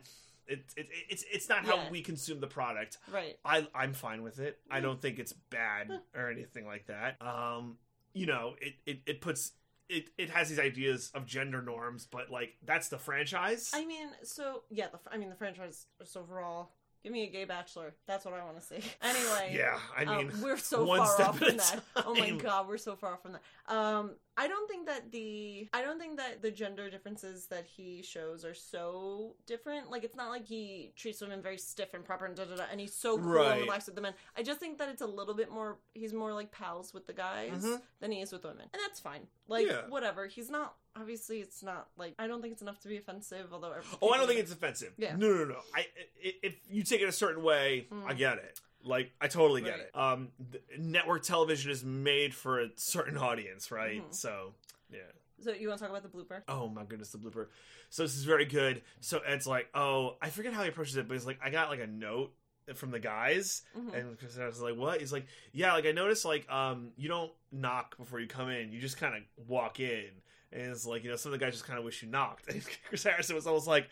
It, 0.47 0.63
it, 0.77 0.87
it's 1.09 1.23
it's 1.31 1.47
not 1.49 1.65
how 1.65 1.89
we 1.91 2.01
consume 2.01 2.39
the 2.39 2.47
product. 2.47 2.97
right. 3.11 3.37
I 3.45 3.67
I'm 3.75 3.93
fine 3.93 4.23
with 4.23 4.39
it. 4.39 4.57
I 4.71 4.79
don't 4.79 4.99
think 5.01 5.19
it's 5.19 5.33
bad 5.33 5.91
or 6.15 6.31
anything 6.31 6.65
like 6.65 6.87
that. 6.87 7.21
Um, 7.21 7.77
you 8.13 8.25
know, 8.25 8.55
it 8.61 8.73
it, 8.85 9.01
it 9.05 9.21
puts 9.21 9.51
it 9.89 10.09
it 10.17 10.29
has 10.29 10.49
these 10.49 10.59
ideas 10.59 11.11
of 11.13 11.25
gender 11.25 11.61
norms, 11.61 12.07
but 12.09 12.29
like 12.29 12.55
that's 12.65 12.89
the 12.89 12.97
franchise. 12.97 13.71
I 13.73 13.85
mean, 13.85 14.07
so 14.23 14.63
yeah, 14.69 14.87
the 14.91 14.99
I 15.11 15.17
mean 15.17 15.29
the 15.29 15.35
franchise 15.35 15.85
is 16.01 16.15
overall. 16.15 16.71
Give 17.03 17.13
me 17.13 17.23
a 17.23 17.27
gay 17.27 17.45
bachelor. 17.45 17.93
That's 18.05 18.25
what 18.25 18.33
I 18.33 18.43
want 18.43 18.59
to 18.59 18.63
see. 18.63 18.81
Anyway. 19.01 19.55
yeah, 19.55 19.77
I 19.95 20.03
um, 20.05 20.17
mean, 20.17 20.41
we're 20.41 20.57
so 20.57 20.85
far 20.85 20.99
off 20.99 21.37
from 21.37 21.57
that. 21.57 21.83
Oh 21.95 22.15
my 22.15 22.31
god, 22.31 22.67
we're 22.67 22.77
so 22.77 22.95
far 22.95 23.13
off 23.13 23.21
from 23.21 23.33
that. 23.33 23.73
Um, 23.73 24.11
I 24.39 24.47
don't 24.47 24.69
think 24.69 24.85
that 24.85 25.11
the 25.11 25.67
I 25.73 25.81
don't 25.81 25.99
think 25.99 26.17
that 26.17 26.41
the 26.43 26.51
gender 26.51 26.89
differences 26.89 27.47
that 27.47 27.65
he 27.65 28.03
shows 28.03 28.45
are 28.45 28.53
so 28.53 29.35
different. 29.47 29.89
Like 29.89 30.03
it's 30.03 30.15
not 30.15 30.29
like 30.29 30.45
he 30.45 30.93
treats 30.95 31.21
women 31.21 31.41
very 31.41 31.57
stiff 31.57 31.93
and 31.95 32.05
proper 32.05 32.25
and 32.25 32.35
da 32.35 32.45
da 32.45 32.55
da, 32.55 32.63
and 32.71 32.79
he's 32.79 32.93
so 32.93 33.17
cool 33.17 33.31
Right. 33.33 33.51
and 33.53 33.61
relaxed 33.61 33.87
with 33.87 33.95
the 33.95 34.01
men. 34.01 34.13
I 34.37 34.43
just 34.43 34.59
think 34.59 34.77
that 34.77 34.89
it's 34.89 35.01
a 35.01 35.07
little 35.07 35.33
bit 35.33 35.51
more. 35.51 35.79
He's 35.95 36.13
more 36.13 36.33
like 36.33 36.51
pals 36.51 36.93
with 36.93 37.07
the 37.07 37.13
guys 37.13 37.63
Mhm. 37.63 37.81
than 37.99 38.11
he 38.11 38.21
is 38.21 38.31
with 38.31 38.43
women, 38.43 38.69
and 38.73 38.81
that's 38.85 38.99
fine. 38.99 39.27
Like 39.47 39.65
Yeah. 39.67 39.87
whatever. 39.87 40.27
He's 40.27 40.49
not. 40.49 40.75
Obviously, 40.95 41.41
it's 41.41 41.61
not 41.63 41.89
like 41.97 42.13
I 42.19 42.27
don't 42.27 42.41
think 42.41 42.53
it's 42.53 42.61
enough 42.61 42.79
to 42.81 42.87
be 42.87 42.97
offensive. 42.97 43.51
Although 43.53 43.75
Oh, 44.01 44.09
I 44.11 44.17
don't 44.17 44.27
think 44.27 44.39
it's 44.39 44.51
offensive. 44.51 44.93
Yeah. 44.97 45.15
No, 45.15 45.33
no, 45.33 45.45
no. 45.45 45.61
I 45.73 45.81
i- 46.23 46.35
if 46.43 46.55
you 46.69 46.83
take 46.83 47.01
it 47.01 47.07
a 47.09 47.11
certain 47.11 47.43
way, 47.43 47.87
Mm. 47.91 48.05
I 48.05 48.13
get 48.13 48.37
it. 48.37 48.59
Like 48.83 49.11
I 49.19 49.27
totally 49.27 49.61
get 49.61 49.71
Right. 49.71 49.79
it. 49.81 49.91
Um, 49.95 50.29
network 50.77 51.23
television 51.23 51.71
is 51.71 51.83
made 51.83 52.33
for 52.33 52.61
a 52.61 52.69
certain 52.75 53.17
audience, 53.17 53.71
right? 53.71 54.01
Mhm. 54.07 54.13
So, 54.13 54.53
yeah. 54.89 54.99
So 55.43 55.51
you 55.51 55.67
want 55.67 55.79
to 55.79 55.87
talk 55.87 55.95
about 55.97 56.09
the 56.11 56.17
blooper? 56.17 56.41
Oh 56.47 56.67
my 56.67 56.83
goodness, 56.83 57.11
the 57.11 57.17
blooper. 57.17 57.47
So 57.89 58.03
this 58.03 58.15
is 58.15 58.23
very 58.23 58.45
good. 58.45 58.81
So 59.01 59.19
Ed's 59.19 59.45
like, 59.45 59.67
oh, 59.75 60.17
I 60.21 60.29
forget 60.29 60.53
how 60.53 60.63
he 60.63 60.69
approaches 60.69 60.95
it, 60.97 61.07
but 61.07 61.13
he's 61.13 61.25
like, 61.27 61.39
I 61.43 61.49
got 61.49 61.69
like 61.69 61.79
a 61.79 61.87
note 61.87 62.33
from 62.75 62.91
the 62.91 62.99
guys, 62.99 63.61
Mhm. 63.77 63.93
and 63.93 64.19
Chris 64.19 64.35
Harris 64.35 64.55
is 64.57 64.61
like, 64.61 64.75
what? 64.75 64.99
He's 64.99 65.13
like, 65.13 65.25
yeah, 65.53 65.73
like 65.73 65.85
I 65.85 65.91
noticed, 65.93 66.25
like, 66.25 66.49
um, 66.51 66.91
you 66.97 67.07
don't 67.07 67.31
knock 67.51 67.97
before 67.97 68.19
you 68.19 68.27
come 68.27 68.49
in. 68.49 68.73
You 68.73 68.81
just 68.81 68.97
kind 68.97 69.15
of 69.15 69.23
walk 69.47 69.79
in, 69.79 70.09
and 70.51 70.61
it's 70.71 70.85
like, 70.85 71.03
you 71.03 71.09
know, 71.09 71.15
some 71.15 71.31
of 71.33 71.39
the 71.39 71.45
guys 71.45 71.53
just 71.53 71.65
kind 71.65 71.79
of 71.79 71.85
wish 71.85 72.01
you 72.03 72.09
knocked. 72.09 72.47
And 72.53 72.61
Chris 72.89 73.03
Harrison 73.03 73.35
was 73.35 73.47
almost 73.47 73.67
like, 73.67 73.87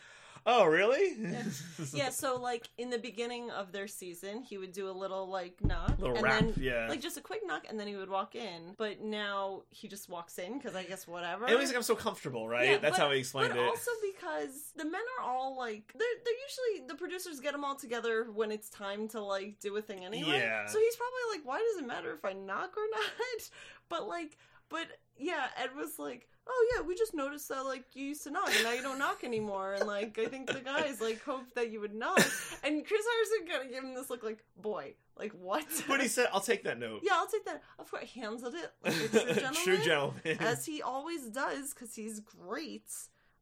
oh, 0.45 0.65
really? 0.65 1.15
Yeah. 1.19 1.43
yeah, 1.93 2.09
so 2.09 2.37
like 2.37 2.69
in 2.77 2.89
the 2.89 2.97
beginning 2.97 3.51
of 3.51 3.71
their 3.71 3.87
season, 3.87 4.41
he 4.41 4.57
would 4.57 4.71
do 4.71 4.89
a 4.89 4.91
little 4.91 5.27
like 5.29 5.63
knock, 5.63 5.99
little 5.99 6.15
and 6.15 6.23
rap, 6.23 6.41
then 6.41 6.53
yeah. 6.57 6.87
like 6.87 7.01
just 7.01 7.17
a 7.17 7.21
quick 7.21 7.41
knock, 7.45 7.65
and 7.69 7.79
then 7.79 7.87
he 7.87 7.95
would 7.95 8.09
walk 8.09 8.35
in. 8.35 8.75
But 8.77 9.01
now 9.01 9.63
he 9.69 9.87
just 9.87 10.09
walks 10.09 10.37
in 10.37 10.57
because 10.57 10.75
I 10.75 10.83
guess 10.83 11.07
whatever. 11.07 11.47
it 11.47 11.57
was 11.57 11.67
like 11.67 11.77
I'm 11.77 11.83
so 11.83 11.95
comfortable, 11.95 12.47
right? 12.47 12.69
Yeah, 12.69 12.77
That's 12.77 12.97
but- 12.97 13.05
how 13.05 13.11
he 13.11 13.19
explained 13.19 13.53
but 13.53 13.59
it. 13.59 13.67
also 13.67 13.91
because 14.13 14.71
the 14.75 14.85
men 14.85 15.01
are 15.19 15.25
all 15.25 15.57
like 15.57 15.91
they're 15.97 16.07
they're 16.23 16.33
usually 16.73 16.87
the 16.87 16.95
producers 16.95 17.39
get 17.39 17.53
them 17.53 17.63
all 17.63 17.75
together 17.75 18.27
when 18.33 18.51
it's 18.51 18.69
time 18.69 19.07
to 19.09 19.21
like 19.21 19.59
do 19.59 19.75
a 19.77 19.81
thing 19.81 20.05
anyway. 20.05 20.39
Yeah. 20.39 20.65
So 20.67 20.79
he's 20.79 20.95
probably 20.95 21.37
like, 21.37 21.47
why 21.47 21.59
does 21.59 21.83
it 21.83 21.87
matter 21.87 22.13
if 22.13 22.23
I 22.25 22.33
knock 22.33 22.75
or 22.77 22.83
not? 22.91 23.49
But 23.89 24.07
like, 24.07 24.37
but 24.69 24.87
yeah, 25.17 25.47
Ed 25.57 25.69
was 25.75 25.99
like. 25.99 26.27
Oh 26.47 26.67
yeah, 26.75 26.83
we 26.85 26.93
just 26.93 27.15
noticed 27.15 27.49
that 27.49 27.65
like 27.65 27.85
you 27.95 28.05
used 28.05 28.21
to 28.25 28.29
knock 28.29 28.51
and 28.53 28.63
now 28.63 28.71
you 28.71 28.83
don't 28.83 28.99
knock 28.99 29.23
anymore, 29.23 29.73
and 29.73 29.87
like 29.87 30.19
I 30.19 30.27
think 30.27 30.45
the 30.45 30.59
guys 30.59 31.01
like 31.01 31.19
hoped 31.23 31.55
that 31.55 31.71
you 31.71 31.79
would 31.79 31.95
knock, 31.95 32.19
and 32.63 32.85
Chris 32.85 33.01
Harrison 33.03 33.47
kind 33.49 33.63
of 33.65 33.71
gave 33.71 33.81
him 33.83 33.95
this 33.95 34.11
look 34.11 34.21
like, 34.21 34.43
boy, 34.61 34.93
like 35.17 35.31
what? 35.31 35.65
but 35.87 35.99
he 36.03 36.07
said, 36.07 36.27
I'll 36.31 36.41
take 36.41 36.63
that 36.65 36.77
note. 36.77 36.99
yeah, 37.01 37.13
I'll 37.15 37.25
take 37.25 37.45
that. 37.45 37.63
Of 37.79 37.89
course, 37.89 38.11
hands 38.11 38.43
at 38.43 38.53
it 38.53 38.71
like 38.83 38.93
a 38.93 39.07
true 39.07 39.17
gentleman, 39.33 39.53
True 39.63 39.77
gentleman. 39.83 40.37
as 40.39 40.67
he 40.67 40.83
always 40.83 41.23
does 41.29 41.73
because 41.73 41.95
he's 41.95 42.19
great. 42.19 42.91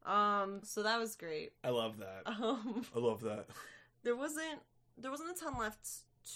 Um, 0.06 0.60
so 0.62 0.82
that 0.82 0.98
was 0.98 1.14
great. 1.14 1.52
I 1.62 1.68
love 1.70 1.98
that. 1.98 2.22
Um, 2.24 2.86
I 2.96 3.00
love 3.00 3.20
that. 3.20 3.48
there 4.02 4.16
wasn't 4.16 4.60
there 4.96 5.10
wasn't 5.10 5.28
a 5.36 5.38
ton 5.38 5.58
left 5.58 5.86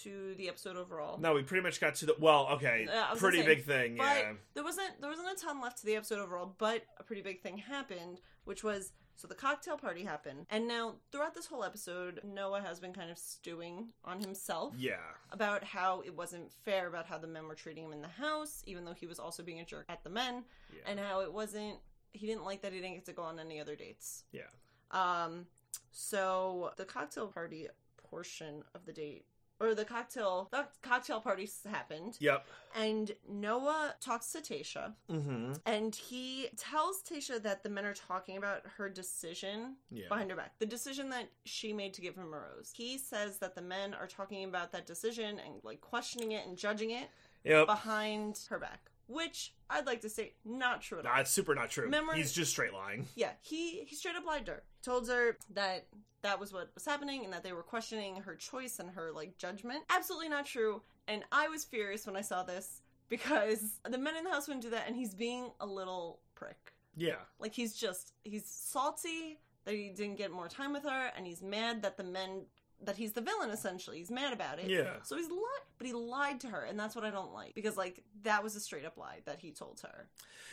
to 0.03 0.35
the 0.35 0.47
episode 0.49 0.77
overall. 0.77 1.19
No, 1.19 1.33
we 1.33 1.43
pretty 1.43 1.63
much 1.63 1.79
got 1.81 1.95
to 1.95 2.05
the 2.05 2.15
well. 2.19 2.47
Okay, 2.53 2.87
was 3.11 3.19
pretty 3.19 3.39
say, 3.41 3.45
big 3.45 3.65
thing. 3.65 3.97
But 3.97 4.17
yeah. 4.17 4.33
there 4.53 4.63
wasn't 4.63 4.99
there 5.01 5.09
wasn't 5.09 5.29
a 5.31 5.35
ton 5.35 5.61
left 5.61 5.79
to 5.79 5.85
the 5.85 5.95
episode 5.95 6.19
overall, 6.19 6.55
but 6.57 6.83
a 6.97 7.03
pretty 7.03 7.21
big 7.21 7.41
thing 7.41 7.57
happened, 7.57 8.21
which 8.45 8.63
was 8.63 8.91
so 9.15 9.27
the 9.27 9.35
cocktail 9.35 9.75
party 9.75 10.03
happened. 10.05 10.45
And 10.49 10.65
now 10.65 10.95
throughout 11.11 11.35
this 11.35 11.45
whole 11.45 11.65
episode, 11.65 12.21
Noah 12.23 12.61
has 12.61 12.79
been 12.79 12.93
kind 12.93 13.11
of 13.11 13.17
stewing 13.17 13.89
on 14.05 14.21
himself 14.21 14.73
Yeah. 14.77 14.95
about 15.31 15.61
how 15.61 15.99
it 16.05 16.15
wasn't 16.15 16.53
fair 16.63 16.87
about 16.87 17.05
how 17.05 17.17
the 17.17 17.27
men 17.27 17.45
were 17.45 17.55
treating 17.55 17.83
him 17.83 17.91
in 17.91 18.01
the 18.01 18.07
house, 18.07 18.63
even 18.65 18.85
though 18.85 18.93
he 18.93 19.07
was 19.07 19.19
also 19.19 19.43
being 19.43 19.59
a 19.59 19.65
jerk 19.65 19.85
at 19.89 20.05
the 20.05 20.09
men, 20.09 20.45
Yeah. 20.73 20.83
and 20.85 20.99
how 21.01 21.19
it 21.19 21.33
wasn't 21.33 21.79
he 22.13 22.25
didn't 22.27 22.45
like 22.45 22.61
that 22.61 22.71
he 22.71 22.79
didn't 22.79 22.95
get 22.95 23.05
to 23.07 23.13
go 23.13 23.23
on 23.23 23.39
any 23.39 23.59
other 23.59 23.75
dates. 23.75 24.23
Yeah. 24.31 24.43
Um 24.91 25.47
so 25.91 26.71
the 26.77 26.85
cocktail 26.85 27.27
party 27.27 27.67
portion 27.97 28.63
of 28.73 28.85
the 28.85 28.93
date 28.93 29.25
or 29.59 29.75
the 29.75 29.85
cocktail 29.85 30.47
the 30.51 30.65
cocktail 30.81 31.19
party 31.21 31.47
happened 31.69 32.17
Yep. 32.19 32.45
and 32.75 33.11
Noah 33.27 33.95
talks 33.99 34.31
to 34.31 34.39
Tayshia, 34.39 34.93
Mm-hmm. 35.09 35.53
and 35.65 35.93
he 35.95 36.47
tells 36.57 37.01
Tayshia 37.01 37.41
that 37.43 37.63
the 37.63 37.69
men 37.69 37.85
are 37.85 37.93
talking 37.93 38.37
about 38.37 38.61
her 38.77 38.89
decision 38.89 39.75
Yeah. 39.91 40.07
behind 40.09 40.29
her 40.31 40.37
back, 40.37 40.57
the 40.59 40.65
decision 40.65 41.09
that 41.09 41.29
she 41.45 41.73
made 41.73 41.93
to 41.95 42.01
give 42.01 42.15
him 42.15 42.33
a 42.33 42.39
rose. 42.39 42.71
He 42.73 42.97
says 42.97 43.39
that 43.39 43.55
the 43.55 43.61
men 43.61 43.93
are 43.93 44.07
talking 44.07 44.43
about 44.45 44.71
that 44.71 44.85
decision 44.85 45.39
and 45.39 45.55
like 45.63 45.81
questioning 45.81 46.31
it 46.33 46.45
and 46.47 46.57
judging 46.57 46.91
it 46.91 47.09
Yep. 47.43 47.67
behind 47.67 48.39
her 48.49 48.59
back, 48.59 48.88
which 49.09 49.53
I'd 49.69 49.85
like 49.85 50.01
to 50.01 50.09
say 50.09 50.33
not 50.45 50.81
true 50.81 50.99
at 50.99 51.05
all. 51.05 51.13
Nah, 51.13 51.19
it's 51.21 51.31
super 51.31 51.55
not 51.55 51.69
true. 51.69 51.85
Remember- 51.85 52.13
He's 52.13 52.31
just 52.31 52.51
straight 52.51 52.73
lying. 52.73 53.07
Yeah, 53.15 53.31
he 53.41 53.83
he 53.85 53.95
straight 53.95 54.15
up 54.15 54.25
lied 54.25 54.45
to 54.45 54.53
her. 54.53 54.63
Told 54.83 55.09
her 55.09 55.37
that 55.53 55.87
that 56.21 56.39
was 56.39 56.53
what 56.53 56.69
was 56.75 56.85
happening 56.85 57.23
and 57.25 57.33
that 57.33 57.43
they 57.43 57.53
were 57.53 57.63
questioning 57.63 58.17
her 58.21 58.35
choice 58.35 58.79
and 58.79 58.89
her 58.91 59.11
like 59.13 59.37
judgment. 59.37 59.83
Absolutely 59.89 60.29
not 60.29 60.45
true. 60.45 60.81
And 61.07 61.23
I 61.31 61.47
was 61.47 61.63
furious 61.65 62.05
when 62.05 62.15
I 62.15 62.21
saw 62.21 62.43
this 62.43 62.81
because 63.09 63.79
the 63.89 63.97
men 63.97 64.15
in 64.15 64.23
the 64.23 64.29
house 64.29 64.47
wouldn't 64.47 64.63
do 64.63 64.69
that 64.71 64.85
and 64.87 64.95
he's 64.95 65.13
being 65.15 65.49
a 65.59 65.65
little 65.65 66.19
prick. 66.35 66.73
Yeah. 66.95 67.15
Like 67.39 67.53
he's 67.53 67.73
just 67.73 68.13
he's 68.23 68.45
salty 68.45 69.39
that 69.65 69.73
he 69.73 69.89
didn't 69.89 70.17
get 70.17 70.31
more 70.31 70.47
time 70.47 70.73
with 70.73 70.83
her 70.83 71.11
and 71.17 71.25
he's 71.25 71.41
mad 71.41 71.81
that 71.81 71.97
the 71.97 72.03
men 72.03 72.43
that 72.83 72.95
he's 72.95 73.11
the 73.13 73.21
villain 73.21 73.49
essentially. 73.49 73.97
He's 73.97 74.09
mad 74.11 74.31
about 74.33 74.59
it. 74.59 74.69
Yeah. 74.69 74.91
So 75.03 75.17
he's 75.17 75.29
lied, 75.29 75.39
but 75.77 75.87
he 75.87 75.93
lied 75.93 76.39
to 76.41 76.47
her, 76.47 76.61
and 76.63 76.79
that's 76.79 76.95
what 76.95 77.03
I 77.03 77.09
don't 77.11 77.33
like 77.33 77.53
because 77.55 77.75
like 77.77 78.03
that 78.23 78.43
was 78.43 78.55
a 78.55 78.59
straight 78.59 78.85
up 78.85 78.97
lie 78.97 79.19
that 79.25 79.39
he 79.39 79.51
told 79.51 79.81
her. 79.81 80.07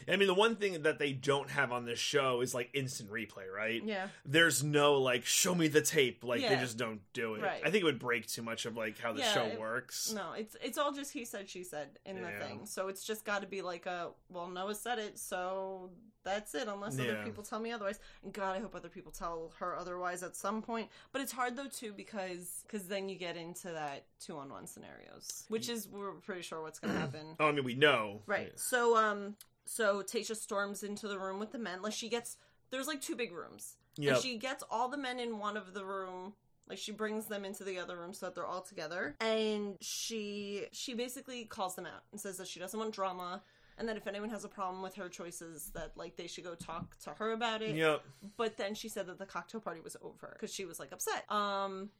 I 0.06 0.16
mean, 0.16 0.26
the 0.28 0.34
one 0.34 0.56
thing 0.56 0.82
that 0.82 0.98
they 0.98 1.12
don't 1.12 1.48
have 1.50 1.72
on 1.72 1.86
this 1.86 1.98
show 1.98 2.42
is 2.42 2.54
like 2.54 2.68
instant 2.74 3.10
replay, 3.10 3.50
right? 3.54 3.82
Yeah, 3.82 4.08
There's 4.26 4.62
no 4.62 4.94
like 5.00 5.24
show 5.24 5.54
me 5.54 5.68
the 5.68 5.80
tape. 5.80 6.22
Like 6.24 6.42
they 6.42 6.56
just 6.56 6.76
don't 6.76 7.00
do 7.12 7.34
it. 7.34 7.42
Right. 7.42 7.62
I 7.64 7.70
think 7.70 7.82
it 7.82 7.84
would 7.84 7.98
break 7.98 8.26
too 8.26 8.42
much 8.42 8.66
of 8.66 8.76
like 8.76 8.98
how 8.98 9.12
the 9.12 9.20
Yeah, 9.20 9.32
show 9.32 9.44
it- 9.46 9.60
works. 9.60 10.12
no, 10.12 10.32
it's 10.32 10.56
it's 10.62 10.78
all 10.78 10.92
just 10.92 11.12
he 11.12 11.24
said 11.24 11.48
she 11.48 11.64
said 11.64 11.98
in 12.04 12.16
Yeah. 12.16 12.38
the 12.38 12.44
thing. 12.44 12.60
So 12.66 12.88
it's 12.88 13.04
just 13.04 13.24
got 13.24 13.40
to 13.42 13.46
be 13.46 13.62
like 13.62 13.86
a 13.86 14.10
well 14.28 14.48
Noah 14.48 14.74
said 14.74 14.98
it, 14.98 15.18
so 15.18 15.90
that's 16.26 16.54
it. 16.54 16.68
Unless 16.68 16.98
other 17.00 17.22
people 17.24 17.42
tell 17.42 17.60
me 17.60 17.72
otherwise, 17.72 17.98
and 18.22 18.32
God, 18.32 18.56
I 18.56 18.60
hope 18.60 18.74
other 18.74 18.90
people 18.90 19.12
tell 19.12 19.52
her 19.58 19.74
otherwise 19.76 20.22
at 20.22 20.36
some 20.36 20.60
point. 20.60 20.88
But 21.12 21.22
it's 21.22 21.32
hard 21.32 21.56
though 21.56 21.68
too 21.68 21.94
because 21.96 22.64
because 22.66 22.88
then 22.88 23.08
you 23.08 23.16
get 23.16 23.36
into 23.36 23.68
that 23.68 24.04
two 24.20 24.36
on 24.36 24.50
one 24.50 24.66
scenarios, 24.66 25.44
which 25.48 25.68
is 25.68 25.88
we're 25.88 26.12
pretty 26.12 26.42
sure 26.42 26.60
what's 26.60 26.78
gonna 26.78 26.98
happen. 26.98 27.36
Oh, 27.40 27.48
I 27.48 27.52
mean, 27.52 27.64
we 27.64 27.74
know. 27.74 28.20
Right. 28.26 28.52
So 28.58 28.96
um 28.96 29.36
so 29.64 30.02
Tayshia 30.02 30.36
storms 30.36 30.82
into 30.82 31.08
the 31.08 31.18
room 31.18 31.38
with 31.38 31.52
the 31.52 31.58
men. 31.58 31.80
Like 31.80 31.92
she 31.92 32.08
gets 32.08 32.36
there's 32.70 32.86
like 32.88 33.00
two 33.00 33.16
big 33.16 33.32
rooms. 33.32 33.76
Yeah, 33.96 34.16
she 34.18 34.36
gets 34.36 34.62
all 34.70 34.88
the 34.88 34.98
men 34.98 35.18
in 35.18 35.38
one 35.38 35.56
of 35.56 35.72
the 35.72 35.84
room. 35.84 36.34
Like 36.68 36.78
she 36.78 36.90
brings 36.90 37.26
them 37.26 37.44
into 37.44 37.62
the 37.62 37.78
other 37.78 37.96
room 37.96 38.12
so 38.12 38.26
that 38.26 38.34
they're 38.34 38.46
all 38.46 38.60
together. 38.60 39.14
And 39.20 39.76
she 39.80 40.66
she 40.72 40.94
basically 40.94 41.44
calls 41.44 41.76
them 41.76 41.86
out 41.86 42.02
and 42.10 42.20
says 42.20 42.38
that 42.38 42.48
she 42.48 42.58
doesn't 42.58 42.78
want 42.78 42.92
drama 42.92 43.42
and 43.78 43.88
that 43.88 43.96
if 43.96 44.06
anyone 44.06 44.30
has 44.30 44.44
a 44.44 44.48
problem 44.48 44.82
with 44.82 44.94
her 44.94 45.08
choices 45.08 45.70
that 45.74 45.92
like 45.96 46.16
they 46.16 46.26
should 46.26 46.44
go 46.44 46.54
talk 46.54 46.98
to 47.00 47.10
her 47.10 47.32
about 47.32 47.62
it. 47.62 47.76
Yep. 47.76 48.02
But 48.36 48.56
then 48.56 48.74
she 48.74 48.88
said 48.88 49.06
that 49.06 49.18
the 49.18 49.26
cocktail 49.26 49.60
party 49.60 49.80
was 49.80 49.96
over 50.02 50.36
cuz 50.40 50.52
she 50.52 50.64
was 50.64 50.78
like 50.78 50.92
upset. 50.92 51.30
Um 51.30 51.90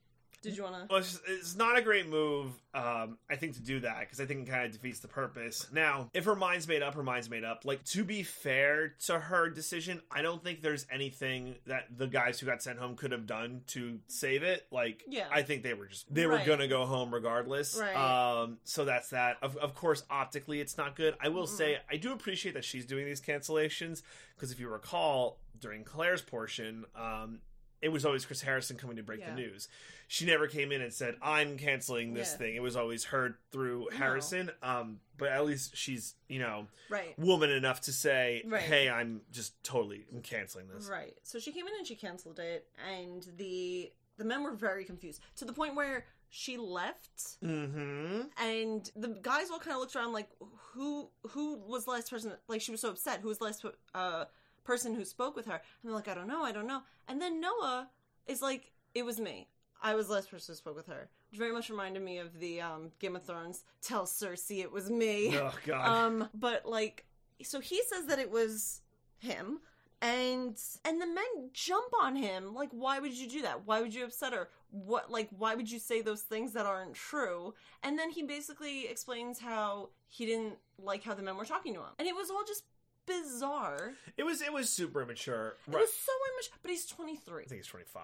did 0.43 0.57
you 0.57 0.62
want 0.62 0.74
to 0.74 0.87
Well, 0.89 1.01
it's, 1.01 1.20
it's 1.26 1.57
not 1.57 1.78
a 1.78 1.82
great 1.82 2.09
move, 2.09 2.53
um, 2.74 3.18
I 3.30 3.37
think, 3.37 3.55
to 3.55 3.62
do 3.62 3.80
that 3.80 4.01
because 4.01 4.20
I 4.20 4.26
think 4.26 4.47
it 4.47 4.51
kind 4.51 4.64
of 4.66 4.72
defeats 4.72 5.01
the 5.01 5.09
purpose. 5.09 5.66
Now, 5.72 6.11
if 6.14 6.24
her 6.24 6.37
mind's 6.37 6.68
made 6.68 6.82
up, 6.82 6.95
her 6.95 7.03
mind's 7.03 7.28
made 7.28 7.45
up. 7.45 7.64
Like 7.64 7.84
to 7.87 8.05
be 8.05 8.22
fair 8.22 8.95
to 9.07 9.18
her 9.18 9.49
decision, 9.49 10.01
I 10.11 10.22
don't 10.22 10.43
think 10.43 10.62
there's 10.62 10.87
anything 10.91 11.57
that 11.66 11.87
the 11.97 12.07
guys 12.07 12.39
who 12.39 12.47
got 12.47 12.62
sent 12.62 12.78
home 12.78 12.97
could 12.97 13.12
have 13.12 13.26
done 13.26 13.62
to 13.68 13.99
save 14.09 14.43
it. 14.43 14.66
Like, 14.70 15.03
Yeah. 15.09 15.26
I 15.30 15.43
think 15.43 15.62
they 15.62 15.74
were 15.74 15.87
just 15.87 16.12
they 16.12 16.26
were 16.26 16.43
gonna 16.45 16.68
go 16.68 16.84
home 16.87 17.12
regardless. 17.12 17.76
Right. 17.80 17.95
Um, 17.97 18.59
so 18.64 18.84
that's 18.84 19.11
that. 19.11 19.39
Of, 19.43 19.57
of 19.57 19.74
course, 19.74 20.05
optically, 20.11 20.61
it's 20.61 20.76
not 20.76 20.97
good. 20.97 21.14
I 21.20 21.28
will 21.28 21.45
Mm-mm. 21.45 21.57
say 21.57 21.78
I 21.91 21.97
do 21.97 22.12
appreciate 22.12 22.53
that 22.55 22.64
she's 22.64 22.84
doing 22.87 23.05
these 23.07 23.20
cancellations 23.20 24.03
because 24.34 24.53
if 24.53 24.61
you 24.61 24.68
recall 24.68 25.39
during 25.59 25.84
Clare's 25.84 26.20
portion, 26.22 26.84
um, 26.95 27.41
it 27.83 27.91
was 27.91 28.05
always 28.07 28.24
Chris 28.24 28.41
Harrison 28.41 28.77
coming 28.77 28.97
to 28.97 29.03
break 29.03 29.20
Yeah. 29.20 29.31
the 29.31 29.37
news. 29.41 29.68
She 30.09 30.24
never 30.24 30.47
came 30.47 30.70
in 30.72 30.81
and 30.83 30.93
said, 30.93 31.16
"I'm 31.20 31.59
canceling 31.59 32.14
this 32.14 32.33
Yeah. 32.33 32.39
thing." 32.39 32.57
It 32.57 32.62
was 32.62 32.77
always 32.77 33.05
heard 33.05 33.37
through 33.51 33.89
No. 33.91 33.97
Harrison. 33.97 34.51
Um, 34.62 35.01
but 35.18 35.29
at 35.31 35.45
least 35.45 35.77
she's 35.77 36.14
you 36.29 36.39
know 36.39 36.68
Right. 36.89 37.18
woman 37.18 37.51
enough 37.51 37.81
to 37.83 37.93
say, 37.93 38.43
Right. 38.47 38.62
"Hey, 38.62 38.89
I'm 38.89 39.22
just 39.33 39.62
totally 39.64 40.07
I'm 40.12 40.22
canceling 40.22 40.68
this." 40.68 40.87
Right. 40.89 41.16
So 41.22 41.39
she 41.39 41.53
came 41.53 41.66
in 41.66 41.74
and 41.74 41.87
she 41.87 41.97
canceled 41.97 42.39
it, 42.39 42.68
and 42.89 43.22
the 43.37 43.93
the 44.16 44.24
men 44.24 44.43
were 44.43 44.53
very 44.55 44.85
confused 44.85 45.20
to 45.37 45.45
the 45.45 45.53
point 45.53 45.74
where 45.74 46.07
she 46.31 46.57
left, 46.57 47.39
Mm-hmm. 47.43 48.22
and 48.39 48.91
the 48.97 49.09
guys 49.09 49.51
all 49.51 49.59
kind 49.59 49.74
of 49.74 49.81
looked 49.81 49.95
around 49.97 50.12
like, 50.12 50.29
who 50.72 51.11
who 51.31 51.57
was 51.57 51.85
the 51.85 51.91
last 51.91 52.11
person? 52.11 52.33
Like 52.49 52.61
she 52.61 52.70
was 52.70 52.81
so 52.81 52.91
upset. 52.91 53.20
Who 53.20 53.29
was 53.29 53.39
the 53.39 53.45
last 53.45 53.64
uh, 53.95 54.24
person 54.67 54.95
who 54.95 55.05
spoke 55.05 55.37
with 55.37 55.47
her? 55.47 55.55
And 55.55 55.62
they're 55.85 55.95
like, 55.95 56.09
I 56.09 56.14
don't 56.14 56.29
know, 56.29 56.43
I 56.43 56.53
don't 56.53 56.67
know. 56.67 56.83
And 57.09 57.21
then 57.21 57.41
Noah 57.41 57.89
is 58.27 58.43
like, 58.43 58.73
it 58.95 59.05
was 59.05 59.19
me. 59.21 59.49
I 59.83 59.95
was 59.95 60.09
the 60.09 60.14
last 60.14 60.31
person 60.31 60.53
who 60.53 60.57
spoke 60.57 60.77
with 60.77 60.87
her. 60.89 61.09
Which 61.31 61.39
very 61.39 61.53
much 61.53 61.71
reminded 61.71 62.03
me 62.03 62.19
of 62.19 62.39
the 62.39 62.61
um, 62.61 62.91
Game 62.99 63.17
of 63.17 63.25
Thrones. 63.25 63.64
Tell 63.83 64.05
Cersei 64.05 64.61
it 64.61 64.73
was 64.73 64.91
me. 64.91 65.37
Oh 65.37 65.55
God. 65.64 65.87
Um, 66.07 66.29
but 66.35 66.67
like, 66.67 67.05
so 67.43 67.61
he 67.61 67.81
says 67.89 68.07
that 68.07 68.19
it 68.19 68.31
was 68.31 68.81
him, 69.19 69.61
and 70.01 70.59
and 70.85 71.01
the 71.01 71.07
men 71.07 71.51
jump 71.53 71.93
on 72.01 72.17
him. 72.17 72.55
Like, 72.55 72.71
why 72.71 72.99
would 72.99 73.12
you 73.12 73.29
do 73.29 73.43
that? 73.43 73.67
Why 73.67 73.81
would 73.81 73.95
you 73.95 74.05
upset 74.05 74.33
her? 74.33 74.49
What 74.71 75.11
like, 75.11 75.29
why 75.31 75.55
would 75.55 75.71
you 75.71 75.79
say 75.79 76.01
those 76.01 76.23
things 76.23 76.53
that 76.53 76.67
aren't 76.67 76.95
true? 76.95 77.55
And 77.83 77.99
then 77.99 78.11
he 78.11 78.23
basically 78.23 78.89
explains 78.89 79.39
how 79.39 79.91
he 80.09 80.27
didn't 80.27 80.57
like 80.79 81.03
how 81.03 81.14
the 81.14 81.23
men 81.23 81.37
were 81.37 81.45
talking 81.45 81.75
to 81.75 81.81
him, 81.81 81.93
and 81.99 82.09
it 82.09 82.14
was 82.14 82.31
all 82.31 82.45
just 82.47 82.64
bizarre. 83.07 83.93
it 84.17 84.25
was 84.25 84.43
it 84.43 84.53
was 84.53 84.69
super 84.71 85.03
immature. 85.03 85.57
It 85.67 85.73
Right. 85.75 85.81
was 85.81 85.93
so 85.93 86.13
immature. 86.35 86.59
But 86.63 86.71
he's 86.71 86.87
twenty 86.87 87.17
three. 87.17 87.45
I 87.45 87.47
think 87.47 87.61
he's 87.61 87.67
25. 87.69 88.03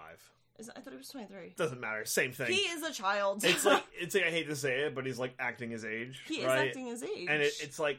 I 0.77 0.81
thought 0.81 0.93
he 0.93 0.99
was 0.99 1.09
twenty 1.09 1.27
three. 1.27 1.55
Doesn't 1.57 1.81
matter. 1.81 2.05
Same 2.05 2.31
thing. 2.33 2.53
He 2.53 2.61
is 2.61 2.83
a 2.83 2.93
child. 2.93 3.43
it's 3.43 3.65
like 3.65 3.83
it's 3.99 4.15
like 4.15 4.25
I 4.25 4.31
hate 4.31 4.49
to 4.49 4.55
say 4.57 4.83
it, 4.83 4.95
but 4.95 5.05
he's 5.07 5.19
like 5.19 5.35
acting 5.39 5.71
his 5.71 5.85
age, 5.85 6.23
he 6.29 6.45
right? 6.47 6.67
is 6.67 6.69
acting 6.69 6.87
his 6.87 7.03
age, 7.03 7.27
and 7.29 7.43
it, 7.43 7.53
it's 7.61 7.79
like, 7.79 7.99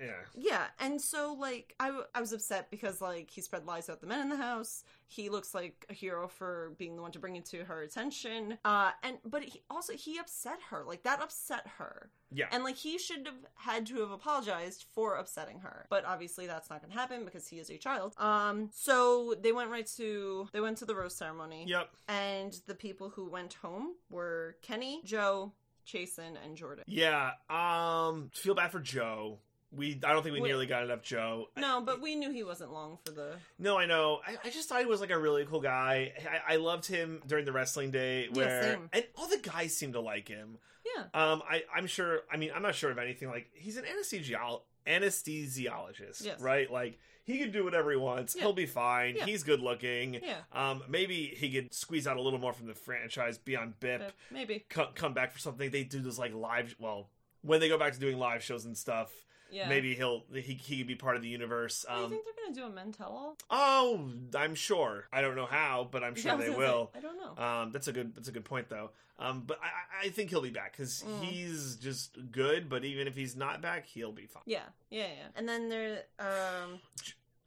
yeah, 0.00 0.10
Yeah, 0.36 0.64
and 0.80 1.00
so 1.00 1.32
like 1.38 1.74
I, 1.80 1.86
w- 1.86 2.04
I 2.14 2.20
was 2.20 2.32
upset 2.34 2.70
because 2.70 3.00
like 3.00 3.30
he 3.30 3.40
spread 3.40 3.64
lies 3.66 3.88
about 3.88 4.00
the 4.02 4.06
men 4.08 4.20
in 4.20 4.28
the 4.28 4.36
house. 4.36 4.84
He 5.12 5.28
looks 5.28 5.54
like 5.54 5.84
a 5.90 5.92
hero 5.94 6.26
for 6.26 6.72
being 6.78 6.96
the 6.96 7.02
one 7.02 7.12
to 7.12 7.18
bring 7.18 7.36
it 7.36 7.44
to 7.46 7.64
her 7.64 7.82
attention. 7.82 8.56
Uh, 8.64 8.92
and 9.02 9.18
but 9.24 9.42
he 9.42 9.62
also 9.68 9.92
he 9.92 10.18
upset 10.18 10.58
her. 10.70 10.84
Like 10.86 11.02
that 11.02 11.20
upset 11.20 11.66
her. 11.78 12.10
yeah. 12.30 12.46
And 12.50 12.64
like 12.64 12.76
he 12.76 12.96
should 12.98 13.26
have 13.26 13.36
had 13.54 13.86
to 13.88 14.00
have 14.00 14.10
apologized 14.10 14.86
for 14.94 15.16
upsetting 15.16 15.60
her. 15.60 15.86
But 15.90 16.04
obviously 16.06 16.46
that's 16.46 16.70
not 16.70 16.80
going 16.80 16.92
to 16.92 16.98
happen 16.98 17.24
because 17.24 17.46
he 17.46 17.58
is 17.58 17.68
a 17.70 17.76
child. 17.76 18.14
Um, 18.18 18.70
so 18.72 19.34
they 19.40 19.52
went 19.52 19.70
right 19.70 19.86
to 19.98 20.48
they 20.52 20.60
went 20.60 20.78
to 20.78 20.86
the 20.86 20.94
rose 20.94 21.14
ceremony. 21.14 21.64
yep. 21.68 21.90
And 22.08 22.52
the 22.66 22.74
people 22.74 23.10
who 23.10 23.28
went 23.28 23.54
home 23.54 23.94
were 24.10 24.56
Kenny, 24.62 25.02
Joe, 25.04 25.52
Chasen, 25.86 26.36
and 26.44 26.56
Jordan. 26.56 26.84
Yeah. 26.86 27.32
Um. 27.50 28.30
Feel 28.34 28.54
bad 28.54 28.72
for 28.72 28.80
Joe. 28.80 29.40
We 29.74 29.98
I 30.04 30.12
don't 30.12 30.22
think 30.22 30.34
we 30.34 30.40
Wait. 30.40 30.48
nearly 30.48 30.66
got 30.66 30.82
enough 30.84 31.02
Joe. 31.02 31.48
No, 31.56 31.80
but 31.80 32.00
we 32.02 32.14
knew 32.14 32.30
he 32.30 32.42
wasn't 32.44 32.72
long 32.72 32.98
for 33.04 33.12
the. 33.12 33.36
No, 33.58 33.78
I 33.78 33.86
know. 33.86 34.20
I, 34.26 34.36
I 34.44 34.50
just 34.50 34.68
thought 34.68 34.80
he 34.80 34.86
was 34.86 35.00
like 35.00 35.10
a 35.10 35.18
really 35.18 35.46
cool 35.46 35.60
guy. 35.60 36.12
I, 36.48 36.54
I 36.54 36.56
loved 36.56 36.86
him 36.86 37.22
during 37.26 37.44
the 37.46 37.52
wrestling 37.52 37.90
day 37.90 38.24
Yeah, 38.30 38.36
where 38.36 38.62
same. 38.74 38.90
and 38.92 39.04
all 39.16 39.28
the 39.28 39.38
guys 39.38 39.74
seemed 39.74 39.94
to 39.94 40.00
like 40.00 40.28
him. 40.28 40.58
Yeah. 40.84 41.04
Um, 41.14 41.42
I 41.48 41.62
I'm 41.74 41.86
sure. 41.86 42.20
I 42.30 42.36
mean, 42.36 42.50
I'm 42.54 42.62
not 42.62 42.74
sure 42.74 42.90
of 42.90 42.98
anything. 42.98 43.28
Like 43.28 43.48
he's 43.54 43.76
an 43.78 43.84
anesthesiol 43.84 44.62
anesthesiologist, 44.86 46.24
Yes. 46.24 46.40
right? 46.40 46.70
Like 46.70 46.98
he 47.24 47.38
can 47.38 47.50
do 47.52 47.64
whatever 47.64 47.90
he 47.90 47.96
wants. 47.96 48.34
Yeah. 48.34 48.42
He'll 48.42 48.52
be 48.52 48.66
fine. 48.66 49.14
Yeah. 49.16 49.26
He's 49.26 49.42
good 49.42 49.60
looking. 49.60 50.14
Yeah. 50.14 50.38
Um, 50.52 50.82
maybe 50.88 51.32
he 51.36 51.50
could 51.52 51.72
squeeze 51.72 52.06
out 52.06 52.16
a 52.16 52.20
little 52.20 52.38
more 52.38 52.52
from 52.52 52.66
the 52.66 52.74
franchise, 52.74 53.38
beyond 53.38 53.74
on 53.82 53.88
BIP, 53.88 54.00
Uh, 54.02 54.10
maybe. 54.30 54.64
co- 54.68 54.90
come 54.94 55.14
back 55.14 55.32
for 55.32 55.38
something. 55.38 55.70
They 55.70 55.84
do 55.84 56.00
this 56.00 56.18
like 56.18 56.34
live. 56.34 56.74
Well, 56.78 57.08
when 57.42 57.60
they 57.60 57.68
go 57.68 57.78
back 57.78 57.92
to 57.94 58.00
doing 58.00 58.18
live 58.18 58.42
shows 58.42 58.64
and 58.64 58.76
stuff, 58.76 59.12
Yeah. 59.52 59.68
maybe 59.68 59.94
he'll 59.94 60.24
he 60.32 60.54
he 60.54 60.78
could 60.78 60.86
be 60.86 60.94
part 60.96 61.14
of 61.16 61.22
the 61.22 61.28
universe. 61.28 61.84
Do 61.86 61.94
you 61.94 62.04
Um, 62.04 62.10
think 62.10 62.24
they're 62.24 62.44
gonna 62.44 62.54
do 62.54 62.64
a 62.64 62.70
men 62.74 62.90
tell 62.90 63.08
all? 63.12 63.36
oh, 63.50 64.10
I'm 64.36 64.54
sure. 64.54 65.06
I 65.12 65.20
don't 65.20 65.36
know 65.36 65.46
how, 65.46 65.86
but 65.90 66.02
I'm 66.02 66.14
sure 66.16 66.32
I 66.32 66.36
they 66.36 66.44
gonna 66.46 66.54
say, 66.54 66.58
will. 66.58 66.90
I 66.94 67.00
don't 67.00 67.16
know. 67.18 67.42
Um, 67.44 67.70
that's 67.72 67.86
a 67.88 67.92
good 67.92 68.14
that's 68.14 68.28
a 68.28 68.32
good 68.32 68.44
point 68.46 68.68
though. 68.70 68.90
Um, 69.18 69.42
but 69.46 69.58
I, 69.62 69.66
I- 69.66 70.06
I 70.06 70.08
think 70.08 70.30
he'll 70.30 70.40
be 70.42 70.50
back 70.50 70.72
because 70.72 71.04
Mm. 71.06 71.20
he's 71.22 71.76
just 71.76 72.16
good. 72.32 72.68
But 72.68 72.84
even 72.84 73.06
if 73.06 73.14
he's 73.14 73.36
not 73.36 73.60
back, 73.62 73.86
he'll 73.86 74.10
be 74.10 74.26
fine. 74.26 74.42
Yeah, 74.46 74.62
yeah, 74.90 75.02
yeah. 75.06 75.28
And 75.36 75.48
then 75.48 75.68
there, 75.68 76.02
um, 76.18 76.80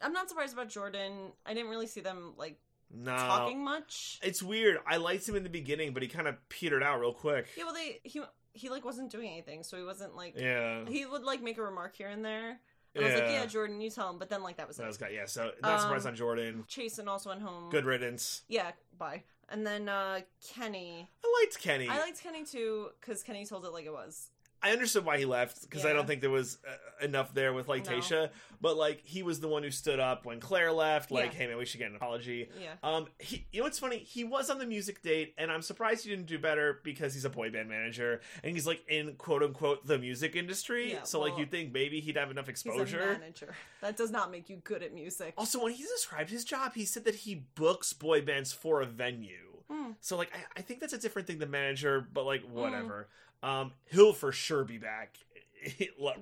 I'm 0.01 0.13
not 0.13 0.29
surprised 0.29 0.53
about 0.53 0.69
Jordan. 0.69 1.31
I 1.45 1.53
didn't 1.53 1.69
really 1.69 1.87
see 1.87 1.99
them 2.01 2.33
like 2.37 2.59
No, 2.93 3.11
talking 3.15 3.61
much. 3.63 4.19
it's 4.21 4.41
weird. 4.43 4.77
I 4.87 4.97
liked 4.97 5.27
him 5.27 5.35
in 5.35 5.43
the 5.43 5.49
beginning, 5.49 5.91
but 5.93 6.01
he 6.03 6.07
kind 6.07 6.27
of 6.27 6.35
petered 6.49 6.83
out 6.83 6.99
real 7.01 7.13
quick. 7.13 7.47
Yeah, 7.57 7.65
well, 7.65 7.73
they 7.73 7.99
he 8.03 8.21
he 8.55 8.69
like 8.69 8.83
wasn't 8.83 9.11
doing 9.11 9.29
anything, 9.29 9.61
so 9.63 9.77
he 9.77 9.83
wasn't 9.83 10.15
like 10.15 10.33
Yeah, 10.37 10.85
he 10.87 11.05
would 11.05 11.23
like 11.23 11.43
make 11.43 11.57
a 11.57 11.61
remark 11.61 11.95
here 11.95 12.07
and 12.09 12.25
there. 12.25 12.59
And 12.95 13.03
I 13.03 13.07
was 13.09 13.19
like, 13.19 13.29
yeah, 13.29 13.45
Jordan, 13.45 13.81
you 13.81 13.89
tell 13.89 14.09
him. 14.09 14.17
But 14.17 14.29
then 14.29 14.41
like 14.41 14.55
that 14.57 14.67
was 14.67 14.77
that 14.77 14.83
it. 14.85 14.87
was 14.87 14.97
got 14.97 15.13
yeah. 15.13 15.25
So 15.25 15.51
not 15.61 15.81
surprised 15.81 16.05
Um, 16.05 16.11
on 16.11 16.15
Jordan. 16.15 16.63
Chasen 16.69 17.07
also 17.07 17.29
went 17.29 17.41
home. 17.41 17.69
Good 17.69 17.83
riddance. 17.85 18.43
Yeah, 18.47 18.71
bye. 18.97 19.23
And 19.49 19.67
then 19.67 19.89
uh 19.89 20.21
Kenny. 20.53 21.09
I 21.23 21.41
liked 21.43 21.61
Kenny. 21.61 21.89
I 21.89 21.99
liked 21.99 22.23
Kenny 22.23 22.45
too 22.45 22.87
because 23.01 23.21
Kenny 23.21 23.45
told 23.45 23.65
it 23.65 23.71
like 23.71 23.85
it 23.85 23.91
was. 23.93 24.31
I 24.65 24.71
understood 24.71 25.05
why 25.05 25.19
he 25.19 25.25
left 25.25 25.61
because 25.61 25.85
I 25.85 25.93
don't 25.93 26.07
think 26.07 26.21
there 26.21 26.31
was 26.31 26.57
uh, 26.67 27.05
enough 27.05 27.33
there 27.35 27.53
with 27.53 27.67
like 27.67 27.85
No. 27.85 27.91
Tayshia, 27.91 28.29
but 28.59 28.75
like 28.77 29.01
he 29.05 29.21
was 29.21 29.39
the 29.39 29.47
one 29.47 29.61
who 29.61 29.69
stood 29.69 29.99
up 29.99 30.25
when 30.25 30.39
Clare 30.39 30.71
left. 30.71 31.11
Like, 31.11 31.33
Yeah. 31.33 31.37
hey 31.39 31.47
man, 31.47 31.57
we 31.57 31.65
should 31.65 31.77
get 31.79 31.91
an 31.91 31.95
apology. 31.95 32.49
Yeah. 32.59 32.73
Um, 32.81 33.05
he, 33.19 33.45
you 33.51 33.59
know 33.59 33.65
what's 33.65 33.77
funny? 33.77 33.99
He 33.99 34.23
was 34.23 34.49
on 34.49 34.57
the 34.57 34.65
music 34.65 35.03
date, 35.03 35.35
and 35.37 35.51
I'm 35.51 35.61
surprised 35.61 36.03
he 36.03 36.09
didn't 36.09 36.25
do 36.25 36.39
better 36.39 36.79
because 36.83 37.13
he's 37.13 37.25
a 37.25 37.29
boy 37.29 37.51
band 37.51 37.69
manager 37.69 38.21
and 38.43 38.53
he's 38.55 38.65
like 38.65 38.83
in 38.87 39.13
quote 39.17 39.43
unquote 39.43 39.85
the 39.85 39.99
music 39.99 40.35
industry. 40.35 40.93
Yeah, 40.93 41.03
so 41.03 41.19
like 41.19 41.37
you'd 41.37 41.51
think 41.51 41.71
maybe 41.71 41.99
he'd 41.99 42.17
have 42.17 42.31
enough 42.31 42.49
exposure. 42.49 43.17
manager. 43.19 43.53
That 43.81 43.97
does 43.97 44.09
not 44.09 44.31
make 44.31 44.49
you 44.49 44.57
good 44.63 44.81
at 44.81 44.93
music. 44.95 45.35
Also, 45.37 45.61
when 45.63 45.73
he 45.73 45.83
described 45.83 46.31
his 46.31 46.43
job, 46.43 46.73
he 46.73 46.85
said 46.85 47.05
that 47.05 47.13
he 47.15 47.35
books 47.53 47.93
boy 47.93 48.21
bands 48.21 48.51
for 48.51 48.81
a 48.81 48.85
venue. 48.87 49.51
Hmm. 49.69 49.91
So 50.01 50.17
like 50.17 50.31
I, 50.33 50.59
I 50.59 50.61
think 50.63 50.79
that's 50.79 50.93
a 50.93 50.97
different 50.97 51.27
thing 51.27 51.37
than 51.37 51.51
manager, 51.51 52.07
but 52.11 52.25
like 52.25 52.41
Mm-hmm. 52.43 52.53
whatever. 52.55 53.09
Um, 53.45 53.71
he'll 53.91 54.13
for 54.13 54.31
sure 54.31 54.63
be 54.63 54.77
back. 54.77 55.17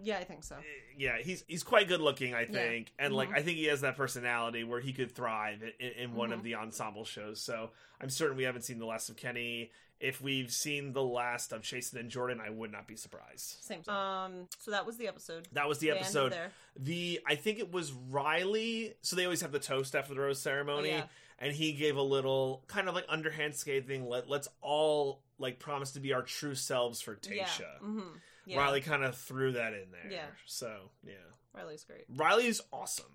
Yeah, 0.03 0.17
I 0.19 0.23
think 0.23 0.43
so. 0.43 0.55
yeah, 0.97 1.17
he's 1.17 1.43
he's 1.47 1.63
quite 1.63 1.87
good 1.89 1.99
looking, 1.99 2.33
I 2.33 2.45
think, 2.45 2.93
and 2.97 3.13
like 3.13 3.29
Mhm. 3.29 3.37
I 3.37 3.41
think 3.41 3.57
he 3.57 3.65
has 3.65 3.81
that 3.81 3.97
personality 3.97 4.63
where 4.63 4.79
he 4.79 4.93
could 4.93 5.11
thrive 5.11 5.61
in, 5.79 5.89
in 5.91 6.13
one 6.15 6.31
of 6.31 6.39
Mhm. 6.39 6.43
the 6.43 6.55
ensemble 6.55 7.03
shows. 7.03 7.41
So 7.41 7.71
I'm 7.99 8.09
certain 8.09 8.37
we 8.37 8.43
haven't 8.43 8.61
seen 8.61 8.79
the 8.79 8.85
last 8.85 9.09
of 9.09 9.17
Kenny. 9.17 9.71
If 9.99 10.21
we've 10.21 10.51
seen 10.51 10.93
the 10.93 11.03
last 11.03 11.51
of 11.53 11.61
Chasen 11.61 11.95
and 11.95 12.09
Jordan, 12.09 12.39
I 12.41 12.49
would 12.49 12.71
not 12.71 12.87
be 12.87 12.95
surprised. 12.95 13.63
Same. 13.63 13.81
Um. 13.89 14.47
So 14.59 14.71
that 14.71 14.85
was 14.85 14.97
the 14.97 15.07
episode. 15.07 15.47
That 15.51 15.67
was 15.67 15.79
the 15.79 15.87
They 15.89 15.97
episode. 15.97 16.31
there. 16.31 16.51
The 16.77 17.19
I 17.25 17.35
think 17.35 17.59
it 17.59 17.71
was 17.71 17.91
Riley. 17.91 18.95
So 19.01 19.15
they 19.15 19.23
always 19.25 19.41
have 19.41 19.51
the 19.51 19.59
toast 19.59 19.95
after 19.95 20.13
the 20.13 20.21
rose 20.21 20.39
ceremony, 20.41 20.91
Oh, 20.91 20.97
yeah. 20.97 21.07
and 21.39 21.53
he 21.53 21.73
gave 21.73 21.97
a 21.97 22.01
little 22.01 22.63
kind 22.67 22.87
of 22.87 22.95
like 22.95 23.05
underhand 23.09 23.55
scathing. 23.55 24.07
Let 24.07 24.29
let's 24.29 24.47
all 24.61 25.22
like 25.39 25.59
promise 25.59 25.91
to 25.93 25.99
be 25.99 26.13
our 26.13 26.21
true 26.21 26.55
selves 26.55 27.01
for 27.01 27.15
Tayshia. 27.15 27.35
Yeah. 27.37 27.65
Mm-hmm. 27.83 27.99
Yeah. 28.45 28.57
Riley 28.59 28.81
kind 28.81 29.03
of 29.03 29.15
threw 29.17 29.53
that 29.53 29.73
in 29.73 29.85
there. 29.91 30.11
Yeah. 30.11 30.25
So 30.45 30.71
yeah. 31.05 31.13
Riley's 31.55 31.83
great. 31.83 32.05
Riley's 32.15 32.61
awesome. 32.71 33.05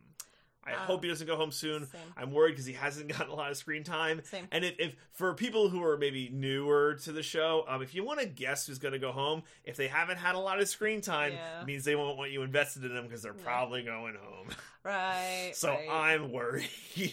I 0.64 0.72
Uh, 0.72 0.76
hope 0.80 1.02
he 1.02 1.08
doesn't 1.08 1.26
go 1.26 1.36
home 1.36 1.50
soon. 1.50 1.86
Same. 1.86 2.00
I'm 2.16 2.30
worried 2.32 2.52
because 2.52 2.66
he 2.66 2.74
hasn't 2.74 3.08
gotten 3.16 3.30
a 3.30 3.34
lot 3.34 3.50
of 3.50 3.56
screen 3.56 3.84
time. 3.84 4.20
Same. 4.24 4.46
And 4.52 4.64
if, 4.64 4.74
if 4.78 4.94
for 5.12 5.32
people 5.34 5.68
who 5.70 5.82
are 5.82 5.96
maybe 5.96 6.28
newer 6.30 6.94
to 7.04 7.12
the 7.12 7.22
show, 7.22 7.64
um, 7.68 7.80
if 7.82 7.94
you 7.94 8.04
want 8.04 8.20
to 8.20 8.26
guess 8.26 8.66
who's 8.66 8.78
going 8.78 8.92
to 8.92 8.98
go 8.98 9.10
home, 9.12 9.44
if 9.64 9.76
they 9.76 9.88
haven't 9.88 10.18
had 10.18 10.34
a 10.34 10.38
lot 10.38 10.60
of 10.60 10.68
screen 10.68 11.00
time, 11.00 11.32
Yeah. 11.32 11.62
it 11.62 11.66
means 11.66 11.84
they 11.84 11.94
won't 11.96 12.18
want 12.18 12.32
you 12.32 12.42
invested 12.42 12.84
in 12.84 12.94
them 12.94 13.04
because 13.04 13.22
they're 13.22 13.32
No. 13.32 13.42
probably 13.42 13.82
going 13.82 14.14
home. 14.22 14.48
Right. 14.84 15.50
so 15.54 15.68
right, 15.70 15.88
I'm 15.90 16.32
worried. 16.32 16.68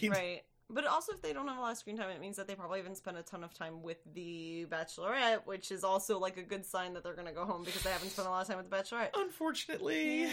right. 0.08 0.42
But 0.68 0.84
also, 0.86 1.12
if 1.12 1.22
they 1.22 1.32
don't 1.32 1.46
have 1.46 1.58
a 1.58 1.60
lot 1.60 1.72
of 1.72 1.78
screen 1.78 1.96
time, 1.96 2.10
it 2.10 2.20
means 2.20 2.36
that 2.36 2.48
they 2.48 2.56
probably 2.56 2.78
haven't 2.78 2.96
spent 2.96 3.16
a 3.16 3.22
ton 3.22 3.44
of 3.44 3.54
time 3.54 3.82
with 3.82 3.98
the 4.14 4.66
Bachelorette, 4.68 5.46
which 5.46 5.70
is 5.70 5.84
also 5.84 6.18
like 6.18 6.36
a 6.38 6.42
good 6.42 6.66
sign 6.66 6.92
that 6.94 7.04
they're 7.04 7.14
going 7.14 7.28
to 7.28 7.32
go 7.32 7.44
home 7.44 7.62
because 7.62 7.82
they 7.82 7.90
haven't 7.90 8.10
spent 8.10 8.26
a 8.26 8.30
lot 8.30 8.42
of 8.42 8.48
time 8.48 8.56
with 8.56 8.68
the 8.68 8.76
Bachelorette. 8.76 9.10
Unfortunately, 9.14 10.28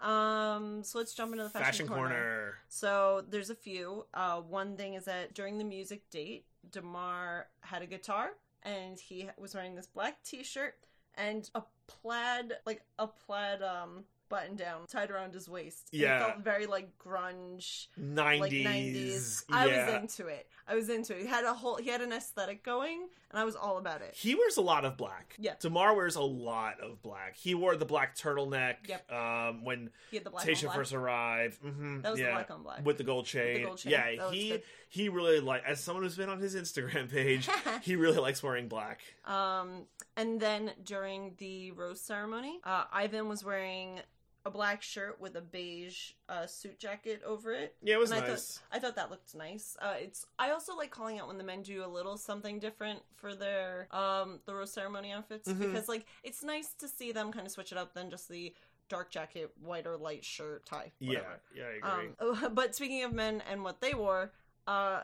Um. 0.00 0.82
So 0.82 0.98
let's 0.98 1.14
jump 1.14 1.32
into 1.32 1.44
the 1.44 1.50
fashion, 1.50 1.64
fashion 1.66 1.88
corner. 1.88 2.02
corner. 2.08 2.54
So 2.68 3.24
there's 3.28 3.50
a 3.50 3.54
few. 3.54 4.06
Uh, 4.14 4.40
one 4.40 4.76
thing 4.76 4.94
is 4.94 5.04
that 5.04 5.34
during 5.34 5.58
the 5.58 5.64
music 5.64 6.08
date, 6.10 6.46
DeMar 6.72 7.46
had 7.60 7.82
a 7.82 7.86
guitar 7.86 8.30
and 8.62 8.98
he 8.98 9.28
was 9.38 9.54
wearing 9.54 9.74
this 9.74 9.86
black 9.86 10.22
T-shirt 10.24 10.74
and 11.16 11.48
a 11.54 11.62
plaid, 11.86 12.54
like 12.66 12.82
a 12.98 13.06
plaid 13.06 13.62
um 13.62 14.04
button 14.30 14.56
down 14.56 14.86
tied 14.88 15.10
around 15.10 15.34
his 15.34 15.46
waist. 15.48 15.88
Yeah. 15.92 16.16
it 16.16 16.26
felt 16.26 16.38
very 16.44 16.64
like 16.66 16.96
grunge, 16.98 17.88
90s. 18.00 18.40
like 18.40 18.52
90s. 18.52 19.44
Yeah. 19.50 19.56
I 19.56 19.66
was 19.66 19.94
into 19.94 20.26
it. 20.28 20.46
I 20.66 20.74
was 20.74 20.88
into 20.88 21.14
it. 21.16 21.22
He 21.22 21.26
had 21.26 21.44
a 21.44 21.52
whole, 21.52 21.76
he 21.76 21.90
had 21.90 22.00
an 22.00 22.12
aesthetic 22.12 22.62
going, 22.64 23.08
and 23.30 23.38
I 23.38 23.44
was 23.44 23.56
all 23.56 23.76
about 23.78 24.02
it. 24.02 24.14
He 24.14 24.34
wears 24.36 24.56
a 24.56 24.60
lot 24.62 24.84
of 24.84 24.96
black. 24.96 25.34
Yeah. 25.38 25.54
DeMar 25.60 25.94
wears 25.94 26.14
a 26.16 26.22
lot 26.22 26.80
of 26.80 27.02
black. 27.02 27.36
He 27.36 27.54
wore 27.54 27.74
the 27.76 27.84
black 27.84 28.16
turtleneck 28.16 28.76
Yep. 28.88 29.12
um, 29.12 29.64
when 29.64 29.90
He 30.10 30.16
had 30.16 30.24
the 30.24 30.30
black 30.30 30.46
Tayshia 30.46 30.72
first 30.72 30.92
arrived. 30.94 31.60
Mm-hmm, 31.62 32.00
That 32.02 32.10
was 32.12 32.20
yeah. 32.20 32.26
the 32.26 32.32
black 32.32 32.50
on 32.52 32.62
black. 32.62 32.86
with 32.86 32.98
the 32.98 33.04
gold 33.04 33.26
chain. 33.26 33.54
The 33.54 33.64
gold 33.64 33.78
chain. 33.78 33.92
Yeah, 33.92 34.16
That 34.16 34.32
he 34.32 34.62
he 34.88 35.08
really 35.08 35.40
like 35.40 35.64
as 35.64 35.80
someone 35.80 36.04
who's 36.04 36.16
been 36.16 36.28
on 36.28 36.38
his 36.38 36.54
Instagram 36.54 37.10
page, 37.12 37.48
he 37.82 37.96
really 37.96 38.18
likes 38.18 38.42
wearing 38.42 38.68
black. 38.68 39.00
Um, 39.24 39.86
and 40.16 40.40
then 40.40 40.70
during 40.84 41.34
the 41.38 41.72
rose 41.72 42.00
ceremony, 42.00 42.60
uh, 42.64 42.84
Ivan 42.92 43.28
was 43.28 43.44
wearing 43.44 44.00
a 44.46 44.50
black 44.50 44.82
shirt 44.82 45.20
with 45.20 45.36
a 45.36 45.40
beige 45.40 46.12
uh, 46.28 46.46
suit 46.46 46.78
jacket 46.78 47.22
over 47.26 47.52
it. 47.52 47.74
Yeah, 47.82 47.94
it 47.96 47.98
was 48.00 48.10
And 48.10 48.20
I 48.20 48.26
nice. 48.26 48.60
thought 48.70 48.76
I 48.76 48.78
thought 48.80 48.96
that 48.96 49.10
looked 49.10 49.34
nice. 49.34 49.76
Uh, 49.80 49.94
it's 49.98 50.26
I 50.38 50.50
also 50.50 50.76
like 50.76 50.90
calling 50.90 51.18
out 51.18 51.28
when 51.28 51.38
the 51.38 51.44
men 51.44 51.62
do 51.62 51.84
a 51.84 51.86
little 51.86 52.16
something 52.16 52.58
different 52.58 53.00
for 53.16 53.34
their 53.34 53.86
um 53.90 54.40
the 54.46 54.54
rose 54.54 54.72
ceremony 54.72 55.12
outfits 55.12 55.48
Mhm. 55.48 55.58
because 55.60 55.88
like 55.88 56.06
it's 56.22 56.42
nice 56.42 56.72
to 56.78 56.88
see 56.88 57.12
them 57.12 57.32
kind 57.32 57.46
of 57.46 57.52
switch 57.52 57.72
it 57.72 57.78
up 57.78 57.94
than 57.94 58.10
just 58.10 58.28
the 58.28 58.54
dark 58.88 59.10
jacket, 59.10 59.52
white 59.62 59.86
or 59.86 59.96
light 59.96 60.24
shirt, 60.24 60.66
tie. 60.66 60.90
yeah, 60.98 61.20
yeah, 61.54 61.64
I 61.64 61.88
agree. 61.88 62.08
Um, 62.20 62.54
but 62.54 62.74
speaking 62.74 63.04
of 63.04 63.12
men 63.12 63.42
and 63.48 63.62
what 63.62 63.80
they 63.80 63.94
wore, 63.94 64.32
uh, 64.66 65.02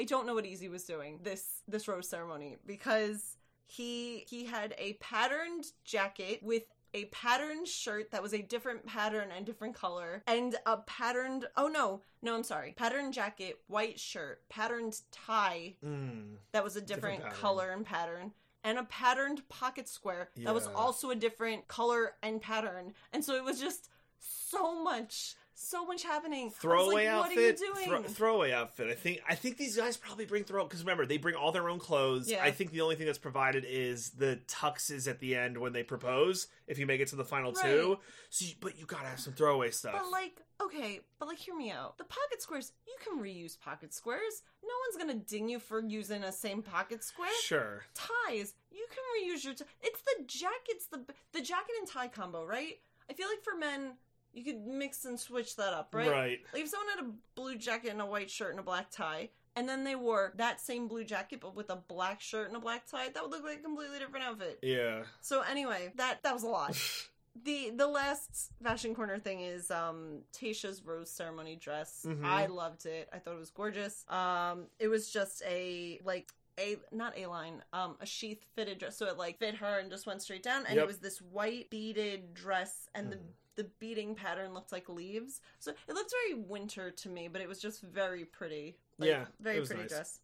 I 0.00 0.04
don't 0.04 0.26
know 0.26 0.34
what 0.34 0.44
Eazy 0.44 0.70
was 0.70 0.84
doing 0.84 1.20
this 1.22 1.62
this 1.68 1.88
rose 1.88 2.08
ceremony 2.08 2.56
because 2.66 3.36
he 3.66 4.24
he 4.28 4.46
had 4.46 4.74
a 4.78 4.94
patterned 4.94 5.66
jacket 5.84 6.42
with 6.42 6.62
a 6.94 7.04
patterned 7.06 7.66
shirt 7.68 8.10
that 8.10 8.22
was 8.22 8.32
a 8.32 8.42
different 8.42 8.86
pattern 8.86 9.28
and 9.36 9.44
different 9.44 9.74
color 9.74 10.22
and 10.26 10.56
a 10.66 10.76
patterned 10.78 11.46
oh 11.56 11.68
no 11.68 12.00
no 12.22 12.34
i'm 12.34 12.42
sorry 12.42 12.72
patterned 12.76 13.12
jacket 13.12 13.58
white 13.66 13.98
shirt 14.00 14.42
patterned 14.48 15.00
tie 15.12 15.74
Mm. 15.84 16.36
that 16.52 16.64
was 16.64 16.76
a 16.76 16.80
Different 16.80 17.18
different, 17.18 17.36
color 17.40 17.70
and 17.70 17.84
pattern 17.84 18.32
and 18.64 18.78
a 18.78 18.84
patterned 18.84 19.46
pocket 19.48 19.88
square 19.88 20.30
that 20.38 20.54
was 20.54 20.66
also 20.74 21.10
a 21.10 21.14
different 21.14 21.68
color 21.68 22.14
and 22.22 22.40
pattern 22.40 22.94
and 23.12 23.24
so 23.24 23.34
it 23.36 23.44
was 23.44 23.60
just 23.60 23.88
so 24.18 24.82
much 24.82 25.34
so 25.60 25.84
much 25.84 26.02
happening 26.04 26.50
Throwaway 26.50 27.06
like, 27.06 27.08
outfit. 27.08 27.36
what 27.36 27.38
are 27.38 27.80
you 27.80 27.86
doing 27.86 28.02
thro- 28.02 28.10
throwaway 28.10 28.52
outfit. 28.52 28.88
I 28.88 28.94
think. 28.94 29.20
I 29.28 29.34
think 29.34 29.56
these 29.56 29.76
guys 29.76 29.96
probably 29.96 30.24
bring 30.24 30.44
throw 30.44 30.64
because 30.64 30.80
remember 30.80 31.04
they 31.04 31.18
bring 31.18 31.34
all 31.34 31.52
their 31.52 31.68
own 31.68 31.78
clothes. 31.78 32.30
Yeah. 32.30 32.42
I 32.42 32.50
think 32.50 32.70
the 32.70 32.80
only 32.80 32.94
thing 32.94 33.06
that's 33.06 33.18
provided 33.18 33.64
is 33.68 34.10
the 34.10 34.38
tuxes 34.46 35.08
at 35.08 35.18
the 35.20 35.34
end 35.34 35.58
when 35.58 35.72
they 35.72 35.82
propose. 35.82 36.46
If 36.66 36.78
you 36.78 36.86
make 36.86 37.00
it 37.00 37.08
to 37.08 37.16
the 37.16 37.24
final 37.24 37.52
two, 37.52 37.98
so 38.30 38.44
you, 38.44 38.54
but 38.60 38.78
you 38.78 38.86
gotta 38.86 39.08
have 39.08 39.20
some 39.20 39.32
throwaway 39.32 39.70
stuff. 39.70 39.94
but 39.94 40.10
like 40.10 40.40
okay 40.60 41.00
but 41.20 41.28
like 41.28 41.38
hear 41.38 41.54
me 41.54 41.70
out 41.70 41.96
the 41.98 42.04
pocket 42.04 42.42
squares 42.42 42.72
you 42.86 42.94
can 43.04 43.22
reuse 43.22 43.58
pocket 43.60 43.94
squares 43.94 44.42
no 44.62 44.70
one's 44.86 44.96
gonna 44.96 45.24
ding 45.24 45.48
you 45.48 45.60
for 45.60 45.80
using 45.80 46.24
a 46.24 46.32
same 46.32 46.62
pocket 46.62 47.04
square 47.04 47.30
sure. 47.44 47.84
ties 47.94 48.54
you 48.72 48.84
can 48.90 49.04
reuse 49.36 49.44
your 49.44 49.54
t- 49.54 49.64
it's 49.80 50.00
the 50.02 50.24
jackets 50.26 50.86
the 50.90 50.98
the 51.32 51.40
jacket 51.40 51.74
and 51.78 51.86
tie 51.88 52.08
combo 52.08 52.44
right 52.44 52.80
i 53.08 53.12
feel 53.12 53.28
like 53.28 53.42
for 53.44 53.56
men 53.56 53.92
you 54.38 54.44
could 54.44 54.66
mix 54.66 55.04
and 55.04 55.18
switch 55.18 55.56
that 55.56 55.72
up 55.74 55.94
right 55.94 56.10
Right. 56.10 56.38
Like 56.52 56.62
if 56.62 56.68
someone 56.68 56.88
had 56.96 57.04
a 57.06 57.10
blue 57.34 57.56
jacket 57.56 57.90
and 57.90 58.00
a 58.00 58.06
white 58.06 58.30
shirt 58.30 58.50
and 58.50 58.60
a 58.60 58.62
black 58.62 58.90
tie, 58.90 59.30
and 59.56 59.68
then 59.68 59.84
they 59.84 59.96
wore 59.96 60.32
that 60.36 60.60
same 60.60 60.86
blue 60.88 61.04
jacket 61.04 61.40
but 61.40 61.54
with 61.56 61.70
a 61.70 61.76
black 61.76 62.20
shirt 62.20 62.48
and 62.48 62.56
a 62.56 62.60
black 62.60 62.86
tie, 62.86 63.08
that 63.08 63.22
would 63.22 63.30
look 63.32 63.44
like 63.44 63.58
a 63.58 63.62
completely 63.62 63.98
different 63.98 64.24
outfit. 64.24 64.58
Yeah. 64.62 65.02
So 65.20 65.42
anyway, 65.42 65.92
that 65.96 66.22
that 66.22 66.32
was 66.34 66.44
a 66.44 66.48
lot. 66.48 66.76
the 67.44 67.70
The 67.70 67.86
last 67.86 68.50
fashion 68.62 68.94
corner 68.94 69.18
thing 69.18 69.40
is 69.40 69.70
um 69.70 70.22
Tayshia's 70.32 70.84
rose 70.84 71.10
ceremony 71.10 71.56
dress. 71.56 72.04
Mhm. 72.06 72.24
I 72.24 72.46
loved 72.46 72.86
it. 72.86 73.08
I 73.12 73.18
thought 73.18 73.34
it 73.34 73.38
was 73.38 73.50
gorgeous. 73.50 74.04
Um, 74.08 74.66
it 74.78 74.88
was 74.88 75.10
just 75.10 75.42
a 75.46 76.00
like 76.04 76.32
a 76.60 76.76
not 76.90 77.16
a 77.16 77.26
line, 77.26 77.62
um, 77.72 77.96
a 78.00 78.06
sheath 78.06 78.44
fitted 78.56 78.78
dress, 78.78 78.96
so 78.96 79.06
it 79.06 79.16
like 79.16 79.38
fit 79.38 79.54
her 79.56 79.78
and 79.78 79.90
just 79.92 80.06
went 80.08 80.20
straight 80.22 80.42
down, 80.42 80.66
and 80.66 80.74
Yep. 80.74 80.82
it 80.84 80.86
was 80.88 80.98
this 80.98 81.20
white 81.22 81.70
beaded 81.70 82.34
dress, 82.34 82.88
and 82.96 83.12
the 83.12 83.16
Mhm. 83.16 83.22
The 83.58 83.64
beading 83.80 84.14
pattern 84.14 84.54
looked 84.54 84.70
like 84.70 84.88
leaves, 84.88 85.40
so 85.58 85.72
it 85.88 85.92
looked 85.94 86.12
very 86.24 86.40
winter 86.40 86.92
to 86.92 87.08
me, 87.08 87.26
but 87.26 87.40
it 87.40 87.48
was 87.48 87.58
just 87.60 87.82
very 87.82 88.24
pretty. 88.24 88.76
Like, 88.98 89.08
Yeah, 89.10 89.24
very 89.40 89.66
pretty 89.66 89.82
nice. 89.82 89.90
dress. 89.90 90.20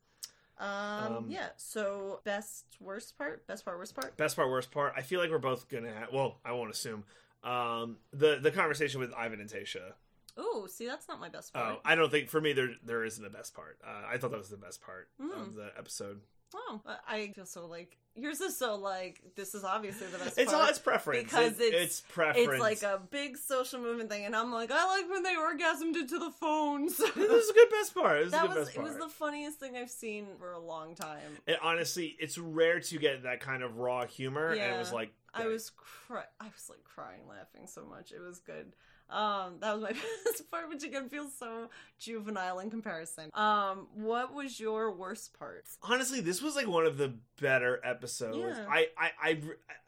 Um, 0.58 0.68
Um, 1.16 1.26
yeah. 1.30 1.48
So 1.56 2.20
best 2.22 2.64
worst 2.78 3.18
part, 3.18 3.44
best 3.48 3.64
part 3.64 3.76
worst 3.76 3.94
part. 3.96 4.16
Best 4.16 4.36
part, 4.36 4.48
worst 4.50 4.70
part. 4.70 4.92
I 4.96 5.02
feel 5.02 5.18
like 5.18 5.30
we're 5.30 5.38
both 5.38 5.68
gonna 5.68 5.92
have. 5.92 6.12
Well, 6.12 6.38
I 6.44 6.52
won't 6.52 6.70
assume. 6.70 7.02
Um, 7.42 7.98
the 8.12 8.38
the 8.40 8.52
conversation 8.52 9.00
with 9.00 9.12
Ivan 9.14 9.40
and 9.40 9.50
Tayshia. 9.50 9.94
Oh, 10.36 10.66
see, 10.68 10.86
that's 10.86 11.06
not 11.08 11.18
my 11.20 11.28
best 11.28 11.50
Oh, 11.54 11.60
part. 11.60 11.80
I 11.84 11.94
don't 11.96 12.10
think 12.10 12.28
for 12.30 12.40
me 12.40 12.52
there 12.52 12.70
there 12.84 13.04
isn't 13.04 13.24
a 13.24 13.30
best 13.30 13.52
part. 13.54 13.78
Uh, 13.84 14.02
I 14.08 14.16
thought 14.16 14.30
that 14.30 14.38
was 14.38 14.48
the 14.48 14.56
best 14.56 14.80
part 14.80 15.08
Mm. 15.20 15.40
of 15.42 15.54
the 15.56 15.72
episode. 15.76 16.20
Oh, 16.56 16.80
I 17.08 17.32
feel 17.34 17.46
so 17.46 17.66
like 17.66 17.98
yours 18.16 18.40
is 18.40 18.56
so 18.56 18.76
like 18.76 19.20
this 19.34 19.54
is 19.56 19.64
obviously 19.64 20.06
the 20.06 20.18
best 20.18 20.38
It's 20.38 20.52
part. 20.52 20.62
all 20.64 20.68
it's 20.70 20.78
preference 20.78 21.24
because 21.24 21.58
It- 21.60 21.74
it's- 21.74 22.02
preference. 22.08 22.48
It's 22.52 22.60
like 22.60 22.82
a 22.84 22.98
big 23.10 23.36
social 23.36 23.80
movement 23.80 24.08
thing, 24.10 24.24
and 24.24 24.36
I'm 24.36 24.52
like, 24.52 24.70
I 24.72 24.84
like 24.86 25.10
when 25.10 25.22
they 25.24 25.34
orgasmed 25.34 25.96
into 25.96 26.18
the 26.18 26.30
phones. 26.30 26.96
this 26.98 27.08
is 27.16 27.50
a 27.50 27.52
good 27.54 27.70
best 27.70 27.94
part. 27.94 28.18
This 28.18 28.26
is 28.28 28.32
a 28.34 28.36
that 28.36 28.42
good 28.48 28.56
was 28.56 28.66
best 28.68 28.76
it 28.78 28.82
was 28.82 28.96
the 28.96 29.08
funniest 29.08 29.58
thing 29.58 29.76
I've 29.76 29.90
seen 29.90 30.26
for 30.38 30.52
a 30.52 30.60
long 30.60 30.94
time. 30.94 31.38
And 31.48 31.56
honestly, 31.60 32.14
it's 32.20 32.38
rare 32.38 32.78
to 32.80 32.98
get 32.98 33.24
that 33.24 33.40
kind 33.40 33.62
of 33.62 33.78
raw 33.78 34.06
humor, 34.06 34.50
and 34.50 34.60
it 34.74 34.78
was 34.78 34.90
Yeah. 34.90 34.94
like 34.94 35.12
I 35.36 35.46
was 35.48 35.70
cry- 35.70 36.28
I 36.38 36.44
was 36.44 36.70
like 36.70 36.84
crying, 36.84 37.26
laughing 37.28 37.66
so 37.66 37.84
much. 37.84 38.12
It 38.12 38.20
was 38.20 38.38
good. 38.38 38.72
Um, 39.10 39.56
that 39.60 39.74
was 39.74 39.82
my 39.82 39.92
best 40.24 40.50
part, 40.50 40.68
which 40.68 40.82
again 40.82 41.08
feels 41.08 41.32
so 41.38 41.68
juvenile 41.98 42.58
in 42.60 42.70
comparison. 42.70 43.30
Um, 43.34 43.86
what 43.94 44.32
was 44.34 44.58
your 44.58 44.90
worst 44.92 45.38
part? 45.38 45.66
honestly 45.82 46.20
this 46.20 46.40
was 46.42 46.56
like 46.56 46.66
one 46.66 46.86
of 46.86 46.96
the 46.96 47.14
better 47.40 47.80
episodes. 47.84 48.56
Yeah. 48.58 48.66
I, 48.68 48.88
I 48.98 49.10
I 49.22 49.40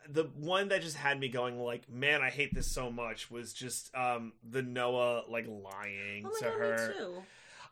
the 0.09 0.25
one 0.37 0.69
that 0.69 0.83
just 0.83 0.97
had 0.97 1.19
me 1.19 1.29
going 1.29 1.59
like, 1.59 1.89
man, 1.91 2.23
I 2.23 2.31
hate 2.31 2.55
this 2.55 2.71
so 2.71 2.91
much 2.91 3.31
was 3.31 3.53
just 3.53 3.95
um 3.95 4.33
the 4.49 4.63
Noah 4.63 5.25
like 5.29 5.47
lying 5.49 6.25
Oh 6.27 6.31
my 6.33 6.39
to 6.41 6.45
god, 6.45 6.59
her. 6.59 6.95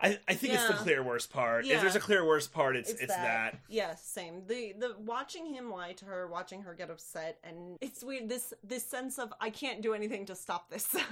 I 0.04 0.18
I 0.28 0.34
think 0.34 0.54
it's 0.54 0.66
the 0.66 0.74
Yeah. 0.74 0.78
clear 0.78 1.02
worst 1.02 1.32
part. 1.32 1.64
Yeah. 1.64 1.76
If 1.76 1.80
there's 1.82 1.96
a 1.96 2.00
clear 2.00 2.24
worst 2.26 2.52
part, 2.52 2.76
it's 2.76 2.90
It's, 2.90 3.00
it's, 3.02 3.14
that. 3.14 3.58
Yeah, 3.68 3.94
same. 3.94 4.42
The 4.46 4.74
the 4.78 4.94
watching 4.98 5.46
him 5.46 5.70
lie 5.70 5.92
to 5.94 6.04
her, 6.04 6.26
watching 6.28 6.62
her 6.62 6.74
get 6.74 6.90
upset, 6.90 7.38
and 7.42 7.78
it's 7.80 8.04
weird. 8.04 8.28
This 8.28 8.52
this 8.62 8.84
sense 8.84 9.18
of 9.18 9.32
I 9.40 9.50
can't 9.50 9.80
do 9.82 9.94
anything 9.94 10.26
to 10.26 10.34
stop 10.36 10.70
this. 10.70 10.94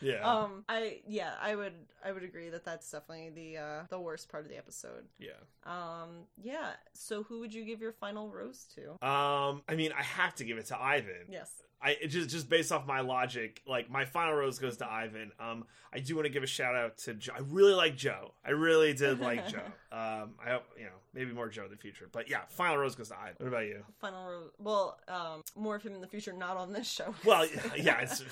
Yeah. 0.00 0.28
um, 0.28 0.64
I 0.68 1.02
yeah, 1.06 1.34
I 1.40 1.54
would 1.54 1.72
I 2.04 2.10
would 2.10 2.24
agree 2.24 2.50
that 2.50 2.64
that's 2.64 2.90
definitely 2.90 3.30
the 3.30 3.58
uh 3.58 3.82
the 3.88 4.00
worst 4.00 4.28
part 4.28 4.42
of 4.44 4.50
the 4.50 4.58
episode. 4.58 5.04
yeah. 5.18 5.38
Um, 5.64 6.26
yeah. 6.36 6.72
So 6.94 7.22
who 7.22 7.38
would 7.40 7.54
you 7.54 7.64
give 7.64 7.80
your 7.80 7.92
final 7.92 8.28
rose 8.28 8.66
to? 8.74 8.90
Um, 9.08 9.62
I 9.68 9.76
mean, 9.76 9.92
I 9.96 10.02
have 10.02 10.34
to 10.36 10.44
give 10.44 10.58
it 10.58 10.66
to 10.66 10.78
Ivan. 10.78 11.26
Yes. 11.30 11.50
I 11.84 11.96
it 12.00 12.08
just 12.08 12.30
just 12.30 12.48
based 12.48 12.72
off 12.72 12.86
my 12.86 13.00
logic, 13.00 13.60
like 13.66 13.90
my 13.90 14.06
final 14.06 14.32
rose 14.34 14.58
goes 14.58 14.78
to 14.78 14.90
Ivan. 14.90 15.32
Um, 15.38 15.64
I 15.92 15.98
do 16.00 16.16
want 16.16 16.24
to 16.24 16.32
give 16.32 16.42
a 16.42 16.46
shout 16.46 16.74
out 16.74 16.96
to 16.98 17.12
Joe. 17.14 17.34
I 17.36 17.40
really 17.40 17.74
like 17.74 17.94
Joe. 17.94 18.32
I 18.44 18.50
really 18.52 18.94
did 18.94 19.20
like 19.20 19.46
Joe. 19.48 19.60
Um, 19.92 20.34
I 20.44 20.50
hope 20.50 20.64
you 20.76 20.86
know 20.86 20.90
maybe 21.12 21.32
more 21.32 21.48
Joe 21.48 21.66
in 21.66 21.70
the 21.70 21.76
future, 21.76 22.08
but 22.10 22.28
yeah, 22.28 22.40
final 22.48 22.78
rose 22.78 22.96
goes 22.96 23.10
to 23.10 23.16
Ivan. 23.16 23.34
What 23.38 23.46
about 23.46 23.66
you? 23.66 23.84
Final 24.00 24.26
rose. 24.26 24.50
Well, 24.58 24.98
um, 25.06 25.42
more 25.54 25.76
of 25.76 25.84
him 25.84 25.94
in 25.94 26.00
the 26.00 26.08
future, 26.08 26.32
not 26.32 26.56
on 26.56 26.72
this 26.72 26.90
show. 26.90 27.14
Well, 27.24 27.46
yeah, 27.76 28.00
it's, 28.00 28.24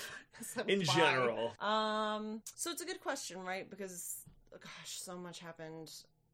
So 0.43 0.63
in 0.67 0.81
why? 0.81 0.95
general. 0.97 1.53
Um, 1.61 2.43
so 2.57 2.73
it's 2.73 2.83
a 2.83 2.85
good 2.85 3.01
question, 3.01 3.45
right? 3.45 3.71
Because 3.71 4.17
gosh, 4.51 5.01
so 5.01 5.17
much 5.17 5.39
happened. 5.39 5.93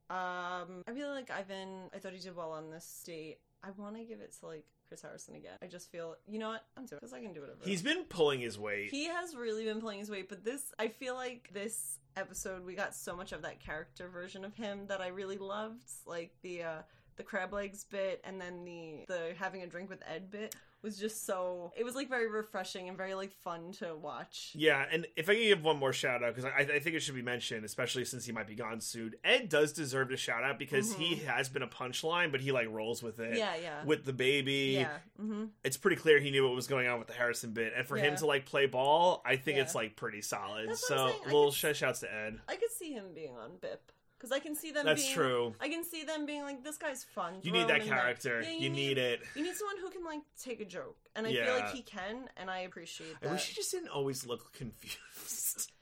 Um, 0.09 0.82
I 0.86 0.93
really 0.95 1.11
like 1.12 1.31
Ivan. 1.31 1.90
I 1.95 1.99
thought 1.99 2.12
he 2.15 2.20
did 2.20 2.35
well 2.35 2.53
on 2.53 2.70
this 2.70 3.03
date. 3.05 3.39
I 3.62 3.69
want 3.77 3.97
to 3.97 4.05
give 4.05 4.20
it 4.20 4.35
to 4.40 4.47
like 4.47 4.65
Chris 4.89 5.02
Harrison 5.02 5.35
again. 5.35 5.56
I 5.62 5.66
just 5.66 5.90
feel, 5.93 6.16
you 6.27 6.39
know 6.39 6.48
what? 6.48 6.65
I'm 6.77 6.86
doing 6.86 6.98
because 7.01 7.12
I 7.12 7.20
can 7.20 7.32
do 7.32 7.40
whatever. 7.40 7.60
He's 7.65 7.82
been 7.82 8.05
pulling 8.05 8.40
his 8.40 8.59
weight. 8.59 8.90
he 8.90 9.05
has 9.06 9.36
really 9.36 9.65
been 9.65 9.81
playing 9.81 10.01
his 10.01 10.10
weight, 10.10 10.28
but 10.28 10.44
this, 10.44 10.73
I 10.78 10.89
feel 10.89 11.15
like 11.15 11.51
this 11.52 11.98
episode 12.16 12.65
we 12.65 12.74
got 12.74 12.94
so 12.94 13.15
much 13.15 13.32
of 13.32 13.43
that 13.43 13.60
character 13.60 14.09
version 14.09 14.44
of 14.44 14.55
him 14.55 14.86
that 14.89 15.01
I 15.01 15.09
really 15.09 15.39
loved, 15.39 15.89
like 16.06 16.32
the 16.43 16.62
uh 16.62 16.78
the 17.16 17.23
crab 17.24 17.52
legs 17.52 17.85
bit 17.85 18.20
and 18.24 18.40
then 18.40 18.65
the 18.65 19.05
the 19.09 19.35
having 19.39 19.62
a 19.62 19.66
drink 19.66 19.90
with 19.90 20.01
Ed 20.06 20.31
bit 20.31 20.55
was 20.82 20.96
just 20.98 21.26
so 21.26 21.72
it 21.76 21.84
was 21.84 21.94
like 21.94 22.09
very 22.09 22.28
refreshing 22.30 22.88
and 22.88 22.96
very 22.96 23.14
like 23.14 23.32
fun 23.32 23.72
to 23.72 23.96
watch. 23.96 24.52
Yeah, 24.55 24.84
and 24.90 25.06
if 25.16 25.28
I 25.28 25.34
can 25.34 25.42
give 25.42 25.62
one 25.64 25.76
more 25.78 25.92
shout 25.92 26.22
out, 26.22 26.34
because 26.34 26.44
I, 26.56 26.60
I 26.74 26.78
think 26.78 26.94
it 26.96 27.00
should 27.00 27.14
be 27.14 27.22
mentioned, 27.22 27.64
especially 27.64 28.05
since 28.05 28.24
he 28.24 28.32
might 28.32 28.46
be 28.46 28.55
gone 28.55 28.80
soon. 28.80 29.14
Ed 29.24 29.48
does 29.48 29.72
deserve 29.72 30.10
a 30.10 30.16
shout 30.16 30.44
out 30.44 30.59
because 30.59 30.94
he 30.94 31.16
has 31.16 31.48
been 31.48 31.62
a 31.62 31.66
punchline, 31.68 32.30
but 32.30 32.40
he 32.40 32.52
like 32.52 32.68
rolls 32.70 33.02
with 33.02 33.18
it. 33.18 33.30
Mm-hmm. 33.32 33.38
Yeah, 33.38 33.56
yeah. 33.60 33.84
With 33.84 34.05
the 34.05 34.12
baby, 34.12 34.78
yeah. 34.80 34.88
Mm-hmm. 35.20 35.44
it's 35.64 35.76
pretty 35.76 35.96
clear 35.96 36.20
he 36.20 36.30
knew 36.30 36.44
what 36.46 36.55
was 36.55 36.66
going 36.66 36.86
on 36.88 36.98
with 36.98 37.09
the 37.09 37.14
Harrison 37.14 37.52
bit, 37.52 37.72
and 37.76 37.86
for 37.86 37.96
him 37.96 38.16
to 38.16 38.26
like 38.26 38.46
play 38.46 38.66
ball, 38.66 39.22
I 39.24 39.36
think 39.36 39.56
Yeah. 39.56 39.64
it's 39.64 39.74
like 39.74 39.96
pretty 39.96 40.22
solid. 40.22 40.68
That's 40.70 40.86
so 40.86 41.12
little 41.26 41.50
could- 41.50 41.74
sh- 41.74 41.78
shouts 41.78 42.00
to 42.00 42.14
Ed. 42.14 42.38
I 42.48 42.56
could 42.56 42.70
see 42.70 42.92
him 42.92 43.06
being 43.14 43.36
on 43.36 43.52
Bip 43.60 43.90
because 44.19 44.32
I 44.32 44.39
can 44.39 44.55
see 44.55 44.73
them. 44.73 44.85
That's 44.85 45.03
being, 45.03 45.15
true. 45.15 45.55
I 45.61 45.69
can 45.69 45.85
see 45.85 46.05
them 46.05 46.27
being 46.27 46.43
like, 46.43 46.65
"This 46.65 46.77
guy's 46.77 47.05
fun." 47.05 47.35
You 47.43 47.53
need 47.53 47.69
that 47.69 47.85
character. 47.85 48.43
Yeah, 48.43 48.51
you, 48.51 48.70
need, 48.70 48.99
it. 48.99 49.20
You 49.35 49.45
need 49.45 49.55
someone 49.55 49.77
who 49.81 49.90
can 49.90 50.05
like 50.05 50.20
take 50.43 50.61
a 50.61 50.65
joke, 50.65 50.97
and 51.15 51.27
I 51.27 51.32
feel 51.32 51.55
like 51.55 51.70
he 51.70 51.82
can, 51.82 52.28
and 52.36 52.51
I 52.51 52.61
appreciate 52.61 53.15
I 53.23 53.32
wish 53.32 53.47
he 53.47 53.55
just 53.55 53.70
didn't 53.70 53.90
always 53.90 54.27
look 54.27 54.53
confused. 54.53 55.73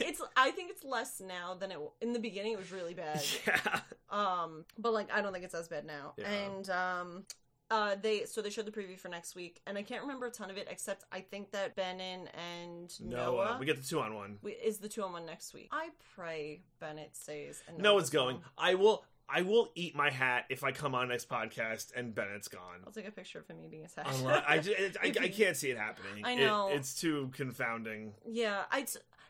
It's. 0.00 0.22
I 0.38 0.52
think 0.52 0.70
it's 0.70 0.84
less 0.84 1.20
now 1.20 1.54
than 1.54 1.70
it 1.70 1.78
in 2.00 2.14
the 2.14 2.18
beginning. 2.18 2.52
It 2.52 2.58
was 2.58 2.72
really 2.72 2.94
bad. 2.94 3.22
yeah. 3.46 3.80
Um, 4.08 4.64
but 4.78 4.94
like 4.94 5.12
I 5.12 5.20
don't 5.20 5.34
think 5.34 5.44
it's 5.44 5.54
as 5.54 5.68
bad 5.68 5.84
now. 5.84 6.14
Yeah. 6.16 6.30
And 6.30 6.70
um, 6.70 7.24
uh, 7.72 7.96
they 8.00 8.24
so 8.26 8.40
they 8.42 8.50
showed 8.50 8.66
the 8.66 8.70
preview 8.70 8.98
for 8.98 9.08
next 9.08 9.34
week, 9.34 9.60
and 9.66 9.76
I 9.78 9.82
can't 9.82 10.02
remember 10.02 10.26
a 10.26 10.30
ton 10.30 10.50
of 10.50 10.56
it 10.58 10.68
except 10.70 11.04
I 11.10 11.20
think 11.20 11.50
that 11.52 11.74
Bennett 11.74 12.28
and 12.34 13.00
Noah. 13.00 13.24
Noah. 13.24 13.56
We 13.58 13.66
get 13.66 13.80
the 13.82 13.88
two 13.88 14.00
on 14.00 14.14
one. 14.14 14.38
we- 14.42 14.52
is 14.52 14.78
the 14.78 14.88
two 14.88 15.02
on 15.02 15.12
one 15.12 15.24
next 15.26 15.54
week. 15.54 15.68
I 15.72 15.88
pray 16.14 16.60
Bennett 16.80 17.16
stays 17.16 17.62
and 17.66 17.78
No 17.78 17.94
Noah's 17.94 18.10
going. 18.10 18.40
I 18.58 18.74
will. 18.74 19.04
I 19.34 19.40
will 19.42 19.70
eat 19.74 19.94
my 19.96 20.10
hat 20.10 20.44
if 20.50 20.62
I 20.62 20.72
come 20.72 20.94
on 20.94 21.08
next 21.08 21.26
podcast 21.28 21.92
and 21.96 22.14
Bennett's 22.14 22.48
gone. 22.48 22.80
I'll 22.86 22.92
take 22.92 23.08
a 23.08 23.12
picture 23.12 23.38
of 23.38 23.46
him 23.48 23.56
eating 23.64 23.82
his 23.82 23.94
hat. 23.94 24.06
I, 24.46 24.58
just, 24.58 24.76
I, 25.02 25.06
If 25.06 25.18
I 25.22 25.28
can't 25.28 25.56
see 25.56 25.70
it 25.70 25.78
happening. 25.78 26.22
I 26.24 26.32
It- 26.32 26.44
know. 26.44 26.68
it's 26.70 27.00
too 27.00 27.30
confounding. 27.32 28.12
yeah, 28.28 28.64
I. 28.70 28.86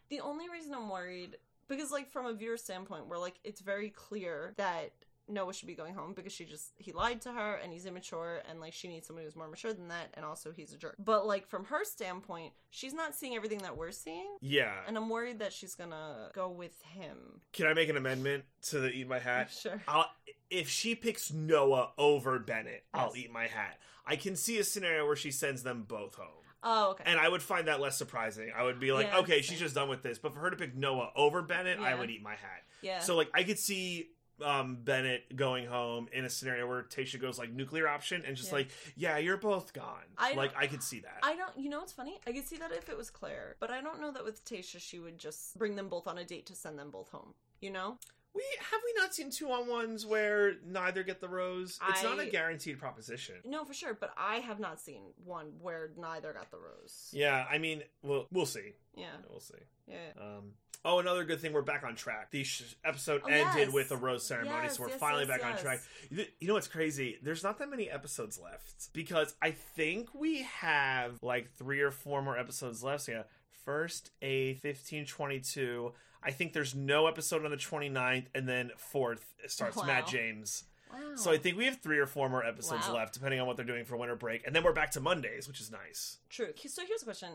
The 0.09 0.21
only 0.21 0.49
reason 0.49 0.75
I'm 0.75 0.89
worried 0.89 1.37
because, 1.69 1.93
like, 1.93 2.11
from 2.11 2.27
a 2.27 2.33
viewer 2.35 2.57
standpoint, 2.57 3.07
where 3.07 3.19
like 3.19 3.35
it's 3.45 3.61
very 3.61 3.91
clear 3.91 4.55
that 4.57 4.91
Noah 5.29 5.53
should 5.55 5.69
be 5.69 5.75
going 5.75 5.95
home 5.95 6.13
because 6.15 6.33
she 6.33 6.45
just 6.45 6.73
he 6.77 6.93
lied 6.93 7.21
to 7.23 7.33
her 7.33 7.55
and 7.63 7.73
he's 7.73 7.87
immature 7.87 8.43
and 8.49 8.61
like 8.61 8.73
she 8.73 8.89
needs 8.89 9.07
someone 9.07 9.25
who's 9.25 9.37
more 9.37 9.49
mature 9.49 9.73
than 9.73 9.89
that 9.89 10.09
and 10.15 10.25
also 10.25 10.51
he's 10.53 10.73
a 10.73 10.77
jerk. 10.77 10.97
But 10.99 11.27
like 11.27 11.47
from 11.49 11.65
her 11.67 11.85
standpoint, 11.85 12.53
she's 12.71 12.93
not 12.95 13.15
seeing 13.15 13.35
everything 13.35 13.59
that 13.59 13.77
we're 13.77 13.93
seeing. 13.93 14.27
Yeah. 14.41 14.73
And 14.87 14.97
I'm 14.97 15.09
worried 15.09 15.39
that 15.39 15.53
she's 15.53 15.75
gonna 15.75 16.31
go 16.35 16.49
with 16.51 16.81
him. 16.83 17.41
Can 17.53 17.67
I 17.67 17.75
make 17.75 17.89
an 17.89 17.97
amendment 17.97 18.45
to 18.69 18.81
the 18.81 18.91
eat 18.91 19.09
my 19.09 19.19
hat? 19.19 19.51
Sure. 19.63 19.81
I'll, 19.87 20.07
if 20.51 20.69
she 20.69 20.95
picks 20.95 21.33
Noah 21.33 21.93
over 21.97 22.39
Bennett, 22.39 22.85
I'll 22.93 23.13
eat 23.17 23.33
my 23.33 23.47
hat. 23.47 23.79
I 24.07 24.17
can 24.17 24.35
see 24.37 24.59
a 24.59 24.65
scenario 24.65 25.07
where 25.07 25.17
she 25.17 25.31
sends 25.31 25.63
them 25.63 25.85
both 25.87 26.17
home. 26.17 26.27
Oh, 26.65 26.91
okay. 26.91 27.05
And 27.07 27.19
I 27.19 27.29
would 27.29 27.43
find 27.43 27.69
that 27.69 27.81
less 27.81 27.97
surprising. 27.97 28.53
I 28.57 28.63
would 28.63 28.79
be 28.81 28.93
like, 28.93 29.07
Yeah, 29.07 29.19
okay, 29.19 29.43
she's 29.43 29.59
just 29.59 29.75
done 29.75 29.89
with 29.89 30.03
this. 30.03 30.19
But 30.19 30.33
for 30.35 30.41
her 30.41 30.51
to 30.51 30.57
pick 30.57 30.77
Noah 30.77 31.11
over 31.17 31.43
Bennett, 31.43 31.79
I 31.81 31.95
would 31.95 32.11
eat 32.11 32.23
my 32.23 32.33
hat. 32.33 32.63
yeah. 32.83 32.99
So 33.01 33.17
like 33.17 33.31
I 33.35 33.43
could 33.45 33.59
see 33.59 34.09
um 34.43 34.77
Bennett 34.83 35.35
going 35.37 35.67
home 35.67 36.09
in 36.13 36.25
a 36.25 36.31
scenario 36.31 36.67
where 36.69 36.83
Tayshia 36.83 37.21
goes 37.21 37.39
like 37.39 37.53
nuclear 37.53 37.89
option 37.89 38.23
and 38.27 38.37
just 38.37 38.51
Yeah. 38.51 38.57
like, 38.57 38.69
yeah, 38.97 39.19
you're 39.19 39.37
both 39.37 39.73
gone. 39.73 40.03
I 40.19 40.35
like 40.35 40.53
I 40.57 40.67
could 40.67 40.83
see 40.83 41.01
that. 41.01 41.19
I 41.23 41.37
don't. 41.37 41.57
You 41.57 41.71
know 41.71 41.79
what's 41.81 41.93
funny? 41.93 42.21
I 42.27 42.33
could 42.33 42.47
see 42.47 42.57
that 42.59 42.73
if 42.73 42.89
it 42.89 42.97
was 42.97 43.11
Clare, 43.11 43.57
but 43.61 43.71
I 43.71 43.81
don't 43.81 44.01
know 44.01 44.11
that 44.13 44.25
with 44.25 44.45
Tayshia 44.45 44.81
she 44.81 44.99
would 44.99 45.19
just 45.19 45.57
bring 45.59 45.77
them 45.77 45.89
both 45.89 46.07
on 46.07 46.19
a 46.19 46.25
date 46.25 46.47
to 46.47 46.55
send 46.55 46.79
them 46.79 46.91
both 46.91 47.09
home. 47.11 47.35
You 47.61 47.71
know? 47.71 47.99
we 48.35 48.43
have 48.61 48.81
we 48.83 48.95
not 49.03 49.15
seen 49.15 49.31
two 49.31 49.51
on 49.51 49.69
ones 49.69 50.07
where 50.07 50.55
neither 50.67 51.03
get 51.03 51.21
the 51.21 51.29
rose? 51.29 51.79
It's 51.91 52.03
not 52.03 52.19
a 52.19 52.25
guaranteed 52.27 52.79
proposition. 52.79 53.35
No, 53.45 53.65
for 53.65 53.75
sure. 53.75 53.93
But 53.93 54.13
I 54.17 54.37
have 54.37 54.59
not 54.59 54.81
seen 54.81 55.03
one 55.23 55.53
where 55.61 55.91
neither 55.99 56.33
got 56.33 56.51
the 56.51 56.57
rose. 56.57 57.11
Yeah, 57.13 57.45
I 57.51 57.59
mean, 57.59 57.83
we'll 58.03 58.27
we'll 58.33 58.47
see. 58.47 58.73
Yeah. 58.97 59.09
We'll 59.29 59.41
see. 59.41 59.55
Yeah. 59.87 59.97
Um, 60.19 60.53
oh, 60.85 60.99
another 60.99 61.25
good 61.25 61.41
thing, 61.41 61.53
we're 61.53 61.63
back 61.63 61.85
on 61.85 61.95
track. 61.95 62.31
The 62.31 62.43
sh- 62.45 62.75
episode 62.85 63.23
Oh, 63.25 63.29
ended 63.29 63.67
yes. 63.69 63.73
with 63.73 63.91
a 63.93 63.97
rose 63.97 64.27
ceremony, 64.27 64.65
Yes, 64.65 64.77
so 64.77 64.83
we're 64.83 64.89
yes, 64.91 64.99
finally 64.99 65.27
back 65.27 65.45
on 65.45 65.57
track. 65.59 65.81
You 66.11 66.25
you 66.41 66.49
know 66.49 66.55
what's 66.55 66.69
crazy? 66.69 67.19
There's 67.23 67.43
not 67.45 67.59
that 67.59 67.71
many 67.71 67.89
episodes 67.91 68.39
left 68.43 68.93
because 68.93 69.35
I 69.41 69.53
think 69.53 70.15
we 70.15 70.43
have 70.43 71.23
like 71.23 71.51
three 71.53 71.81
or 71.81 71.91
four 71.91 72.23
more 72.23 72.37
episodes 72.39 72.83
left. 72.83 73.05
So 73.05 73.13
yeah, 73.13 73.23
first, 73.65 74.11
a 74.23 74.55
15, 74.55 75.07
22. 75.07 75.93
I 76.25 76.31
think 76.31 76.53
there's 76.53 76.75
no 76.75 77.07
episode 77.09 77.45
on 77.45 77.51
the 77.51 77.57
29th, 77.57 78.27
and 78.35 78.49
then 78.49 78.71
fourth 78.77 79.25
starts 79.49 79.77
Wow. 79.77 79.85
Matt 79.85 80.07
James. 80.07 80.65
Wow. 80.93 81.17
So 81.17 81.33
I 81.33 81.39
think 81.39 81.57
we 81.57 81.65
have 81.65 81.81
three 81.81 81.99
or 81.99 82.07
four 82.07 82.29
more 82.29 82.45
episodes 82.45 82.87
Wow. 82.87 82.95
left, 82.97 83.15
depending 83.15 83.41
on 83.41 83.47
what 83.47 83.57
they're 83.57 83.65
doing 83.67 83.85
for 83.85 83.97
winter 83.97 84.15
break, 84.15 84.47
and 84.47 84.55
then 84.55 84.63
we're 84.63 84.73
back 84.73 84.91
to 84.93 85.01
Mondays, 85.01 85.49
which 85.49 85.61
is 85.61 85.71
nice. 85.71 86.19
True. 86.31 86.53
So 86.67 86.83
here's 86.87 87.03
a 87.03 87.05
question, 87.05 87.31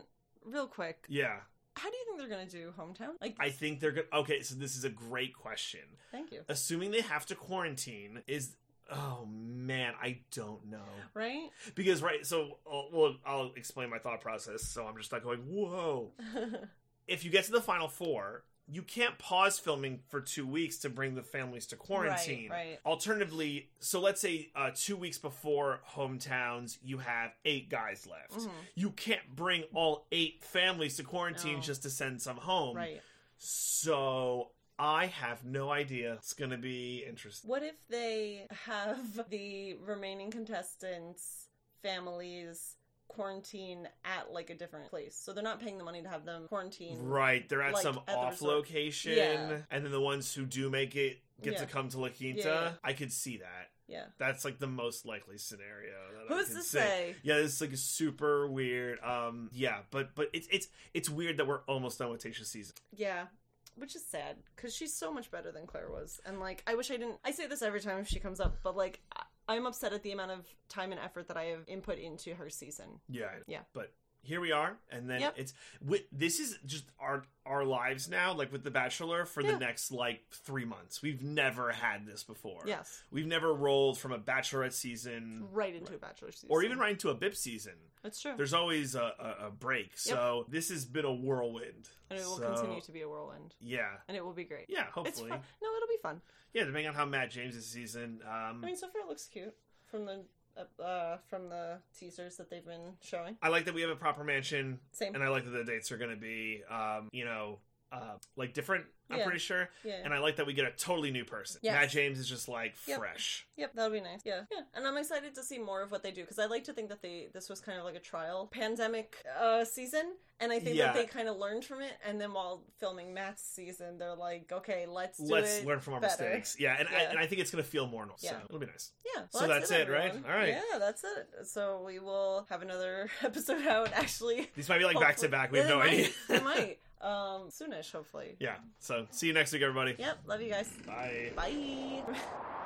real 0.45 0.67
quick. 0.67 1.03
Yeah, 1.09 1.39
How 1.77 1.89
do 1.89 1.95
you 1.95 2.05
think 2.05 2.17
they're 2.19 2.27
gonna 2.37 2.49
do 2.49 2.73
hometown? 2.77 3.11
Like, 3.21 3.35
I 3.39 3.49
think 3.49 3.79
they're 3.79 3.91
going. 3.91 4.07
to 4.11 4.17
Okay, 4.17 4.41
so 4.41 4.55
this 4.55 4.75
is 4.75 4.83
a 4.83 4.89
great 4.89 5.33
question. 5.35 5.81
thank 6.11 6.31
you. 6.31 6.41
assuming 6.49 6.91
they 6.91 7.01
have 7.01 7.25
to 7.27 7.35
quarantine 7.35 8.21
is 8.27 8.55
oh 8.89 9.27
man 9.29 9.93
i 10.01 10.17
don't 10.33 10.65
know 10.65 10.79
Right? 11.13 11.49
because 11.75 12.01
right 12.01 12.25
so 12.25 12.57
I'll, 12.65 12.87
well 12.93 13.15
i'll 13.25 13.51
explain 13.57 13.89
my 13.89 13.97
thought 13.99 14.21
process 14.21 14.63
so 14.63 14.85
i'm 14.85 14.95
just 14.95 15.11
not 15.11 15.23
going 15.23 15.39
whoa 15.39 16.11
if 17.07 17.25
you 17.25 17.29
get 17.29 17.43
to 17.45 17.51
the 17.51 17.59
final 17.59 17.89
four 17.89 18.43
you 18.69 18.81
can't 18.81 19.17
pause 19.17 19.57
filming 19.57 19.99
for 20.09 20.19
two 20.19 20.45
weeks 20.45 20.77
to 20.79 20.89
bring 20.89 21.15
the 21.15 21.23
families 21.23 21.67
to 21.67 21.75
quarantine. 21.77 22.49
Right, 22.49 22.67
right. 22.71 22.79
Alternatively, 22.85 23.69
so 23.79 23.99
let's 24.01 24.19
say 24.19 24.49
uh, 24.55 24.71
two 24.75 24.97
weeks 24.97 25.17
before 25.17 25.79
hometowns, 25.93 26.77
you 26.83 26.97
have 26.97 27.31
eight 27.45 27.69
guys 27.69 28.05
left. 28.05 28.33
Mhm. 28.45 28.51
You 28.75 28.91
can't 28.91 29.35
bring 29.35 29.63
all 29.73 30.05
eight 30.11 30.43
families 30.43 30.97
to 30.97 31.03
quarantine 31.03 31.55
No. 31.55 31.61
just 31.61 31.83
to 31.83 31.89
send 31.89 32.21
some 32.21 32.37
home. 32.37 32.75
Right. 32.75 33.01
So 33.37 34.51
I 34.77 35.05
have 35.07 35.45
no 35.45 35.71
idea. 35.71 36.13
It's 36.15 36.33
going 36.33 36.51
to 36.51 36.57
be 36.57 37.03
interesting. 37.07 37.49
What 37.49 37.63
if 37.63 37.75
they 37.89 38.47
have 38.65 39.29
the 39.29 39.75
remaining 39.75 40.29
contestants' 40.29 41.47
families 41.81 42.75
quarantine 43.07 43.87
at 44.05 44.31
like 44.31 44.49
a 44.49 44.55
different 44.55 44.89
place? 44.89 45.15
So 45.21 45.33
they're 45.33 45.43
not 45.43 45.59
paying 45.59 45.77
the 45.77 45.83
money 45.83 46.01
to 46.01 46.09
have 46.09 46.25
them 46.25 46.47
quarantine. 46.47 46.99
Right, 47.03 47.47
they're 47.47 47.61
at 47.61 47.73
Like, 47.73 47.83
some 47.83 47.99
at 48.07 48.15
off 48.15 48.41
location, 48.41 49.13
Yeah. 49.13 49.61
and 49.71 49.83
then 49.85 49.91
the 49.91 50.01
ones 50.01 50.33
who 50.33 50.45
do 50.45 50.69
make 50.69 50.95
it 50.95 51.19
get 51.41 51.53
Yeah. 51.53 51.59
to 51.59 51.65
come 51.65 51.89
to 51.89 51.99
La 51.99 52.09
Quinta. 52.09 52.41
Yeah. 52.43 52.71
I 52.83 52.93
could 52.93 53.11
see 53.11 53.37
that. 53.37 53.69
Yeah. 53.87 54.05
That's 54.17 54.43
like 54.43 54.59
the 54.59 54.67
most 54.67 55.05
likely 55.05 55.37
scenario. 55.37 55.93
That 56.27 56.33
I 56.33 56.37
Who's 56.37 56.49
to 56.49 56.55
see. 56.55 56.77
say? 56.79 57.15
Yeah, 57.23 57.35
it's 57.35 57.61
like 57.61 57.71
super 57.75 58.47
weird. 58.47 58.99
Um, 58.99 59.49
yeah, 59.53 59.79
but 59.91 60.13
but 60.13 60.29
it's 60.33 60.47
it's 60.51 60.67
it's 60.93 61.09
weird 61.09 61.37
that 61.37 61.47
we're 61.47 61.61
almost 61.67 61.99
done 61.99 62.09
with 62.09 62.21
Tayshia's 62.21 62.49
season. 62.49 62.75
Yeah. 62.95 63.27
Which 63.75 63.95
is 63.95 64.03
sad 64.03 64.37
because 64.55 64.75
she's 64.75 64.93
so 64.93 65.13
much 65.13 65.29
better 65.29 65.51
than 65.51 65.67
Clare 65.67 65.91
was. 65.91 66.19
And 66.25 66.39
like, 66.39 66.63
I 66.65 66.73
wish 66.73 66.89
I 66.89 66.97
didn't. 66.97 67.19
I 67.23 67.29
say 67.31 67.45
this 67.45 67.61
every 67.61 67.79
time 67.79 68.03
she 68.05 68.19
comes 68.19 68.39
up, 68.39 68.57
but 68.63 68.75
like, 68.75 68.99
I- 69.15 69.21
I'm 69.47 69.65
upset 69.65 69.93
at 69.93 70.03
the 70.03 70.11
amount 70.11 70.31
of 70.31 70.45
time 70.69 70.91
and 70.91 70.99
effort 70.99 71.27
that 71.29 71.37
I 71.37 71.45
have 71.45 71.61
input 71.67 71.97
into 71.99 72.35
her 72.35 72.49
season. 72.49 72.99
Yeah, 73.09 73.31
Yeah. 73.47 73.61
But 73.73 73.93
here 74.27 74.41
we 74.41 74.51
are, 74.51 74.77
and 74.91 75.09
then 75.09 75.21
Yep. 75.21 75.33
it's 75.37 75.53
with 75.81 76.01
this 76.11 76.39
is 76.39 76.57
just 76.65 76.85
our 76.99 77.23
our 77.45 77.63
lives 77.63 78.09
now, 78.09 78.33
like 78.33 78.51
with 78.51 78.63
the 78.65 78.69
Bachelor 78.71 79.25
for 79.25 79.39
Yeah. 79.41 79.53
the 79.53 79.59
next 79.59 79.89
like 79.89 80.21
three 80.31 80.65
months. 80.65 81.01
We've 81.01 81.21
never 81.23 81.71
had 81.71 82.05
this 82.05 82.23
before. 82.23 82.63
Yes. 82.65 83.01
we've 83.09 83.25
never 83.25 83.53
rolled 83.53 83.97
from 83.97 84.11
a 84.11 84.19
Bachelorette 84.19 84.73
season 84.73 85.47
Right 85.53 85.73
into 85.73 85.95
a 85.95 85.97
bachelor 85.97 86.31
season. 86.33 86.49
or 86.51 86.61
even 86.63 86.77
right 86.77 86.91
into 86.91 87.09
a 87.09 87.15
BIP 87.15 87.35
season. 87.37 87.75
That's 88.03 88.19
true. 88.21 88.33
There's 88.35 88.53
always 88.53 88.95
a, 88.95 89.13
a, 89.39 89.45
a 89.47 89.49
break, 89.49 89.97
so 89.97 90.45
this 90.49 90.67
has 90.69 90.83
been 90.85 91.05
a 91.05 91.13
whirlwind, 91.13 91.89
and 92.09 92.19
it 92.19 92.25
will 92.25 92.37
So, 92.37 92.53
continue 92.53 92.81
to 92.81 92.91
be 92.91 93.01
a 93.01 93.07
whirlwind. 93.09 93.55
Yeah, 93.61 93.91
And 94.09 94.17
it 94.17 94.23
will 94.25 94.33
be 94.33 94.43
great. 94.43 94.65
yeah. 94.67 94.87
Hopefully. 94.91 95.29
No, 95.29 95.35
it'll 95.37 95.87
be 95.87 96.01
fun. 96.03 96.21
yeah. 96.53 96.65
Depending 96.65 96.87
on 96.87 96.95
how 96.95 97.05
Matt 97.05 97.31
James 97.31 97.55
is 97.55 97.65
season. 97.65 98.21
Um, 98.25 98.61
I 98.61 98.65
mean, 98.67 98.75
so 98.75 98.89
far 98.89 99.01
it 99.03 99.07
looks 99.07 99.25
cute 99.27 99.55
from 99.89 100.05
the 100.05 100.25
uh, 100.57 100.81
uh 100.81 101.17
from 101.27 101.49
the 101.49 101.79
teasers 101.97 102.37
that 102.37 102.49
they've 102.49 102.65
been 102.65 102.93
showing. 103.01 103.37
I 103.41 103.49
like 103.49 103.65
that 103.65 103.73
we 103.73 103.81
have 103.81 103.89
a 103.89 103.95
proper 103.95 104.23
mansion, 104.23 104.79
Same. 104.91 105.15
and 105.15 105.23
I 105.23 105.29
like 105.29 105.45
that 105.45 105.51
the 105.51 105.63
dates 105.63 105.91
are 105.91 105.97
going 105.97 106.11
to 106.11 106.17
be, 106.17 106.61
um, 106.69 107.09
you 107.11 107.25
know, 107.25 107.59
uh, 107.91 108.17
like 108.35 108.53
different. 108.53 108.85
I'm 109.09 109.19
Yeah. 109.19 109.23
pretty 109.23 109.39
sure, 109.39 109.69
yeah. 109.85 110.01
and 110.03 110.13
I 110.13 110.17
like 110.19 110.35
that 110.35 110.45
we 110.45 110.51
get 110.53 110.65
a 110.65 110.71
totally 110.71 111.11
new 111.11 111.23
person. 111.23 111.61
Yes. 111.63 111.73
Matt 111.73 111.89
James 111.91 112.19
is 112.19 112.27
just 112.27 112.49
like 112.49 112.75
Yep. 112.87 112.99
fresh. 112.99 113.47
Yep, 113.55 113.71
that'll 113.73 113.89
be 113.91 114.01
nice. 114.01 114.19
Yeah, 114.25 114.41
yeah, 114.51 114.63
and 114.73 114.85
I'm 114.85 114.97
excited 114.97 115.33
to 115.35 115.43
see 115.43 115.57
more 115.57 115.81
of 115.81 115.91
what 115.91 116.03
they 116.03 116.11
do 116.11 116.23
because 116.23 116.39
I 116.39 116.45
like 116.47 116.65
to 116.65 116.73
think 116.73 116.89
that 116.89 117.01
they 117.01 117.29
this 117.33 117.47
was 117.49 117.61
kind 117.61 117.77
of 117.79 117.85
like 117.85 117.95
a 117.95 118.01
trial 118.01 118.47
pandemic 118.51 119.15
uh, 119.39 119.63
season, 119.63 120.17
and 120.41 120.51
I 120.51 120.59
think 120.59 120.75
Yeah. 120.75 120.87
that 120.87 120.95
they 120.95 121.05
kind 121.05 121.29
of 121.29 121.37
learned 121.37 121.63
from 121.63 121.79
it. 121.81 121.93
And 122.05 122.19
then 122.19 122.33
while 122.33 122.65
filming 122.81 123.13
Matt's 123.13 123.43
season, 123.43 123.97
they're 123.97 124.13
like, 124.13 124.51
okay, 124.51 124.85
let's 124.87 125.19
do 125.19 125.33
Let's 125.33 125.63
learn 125.63 125.79
from 125.79 125.93
our 125.93 126.01
better. 126.01 126.23
mistakes. 126.25 126.57
Yeah, 126.59 126.75
and 126.77 126.89
I, 126.89 127.03
and 127.03 127.17
I 127.17 127.27
think 127.27 127.39
it's 127.39 127.49
going 127.51 127.63
to 127.63 127.69
feel 127.69 127.87
more 127.87 128.01
normal. 128.01 128.17
So 128.17 128.27
Yeah. 128.31 128.41
it'll 128.43 128.59
be 128.59 128.65
nice. 128.65 128.91
Yeah, 129.15 129.23
So 129.29 129.47
that's 129.47 129.71
it, 129.71 129.87
right? 129.89 130.13
All 130.13 130.31
right. 130.35 130.49
Yeah, 130.49 130.79
that's 130.79 131.05
it. 131.05 131.29
So 131.47 131.81
we 131.85 131.99
will 131.99 132.45
have 132.49 132.61
another 132.61 133.09
episode 133.23 133.65
out. 133.65 133.93
Actually, 133.93 134.51
These 134.53 134.67
might 134.67 134.79
be 134.79 134.83
like 134.85 134.99
back 134.99 135.15
to 135.17 135.29
back. 135.29 135.49
We 135.53 135.59
have 135.59 135.69
no 135.69 135.79
idea. 135.79 136.09
they 136.27 136.41
might. 136.41 136.79
Um, 137.01 137.49
soonish, 137.49 137.91
hopefully. 137.91 138.35
yeah. 138.39 138.55
So 138.79 139.05
see 139.11 139.27
you 139.27 139.33
next 139.33 139.53
week, 139.53 139.61
everybody. 139.61 139.95
Yep. 139.97 140.17
Love 140.25 140.41
you 140.41 140.49
guys. 140.49 140.69
Bye. 140.85 141.31
Bye. 141.35 142.03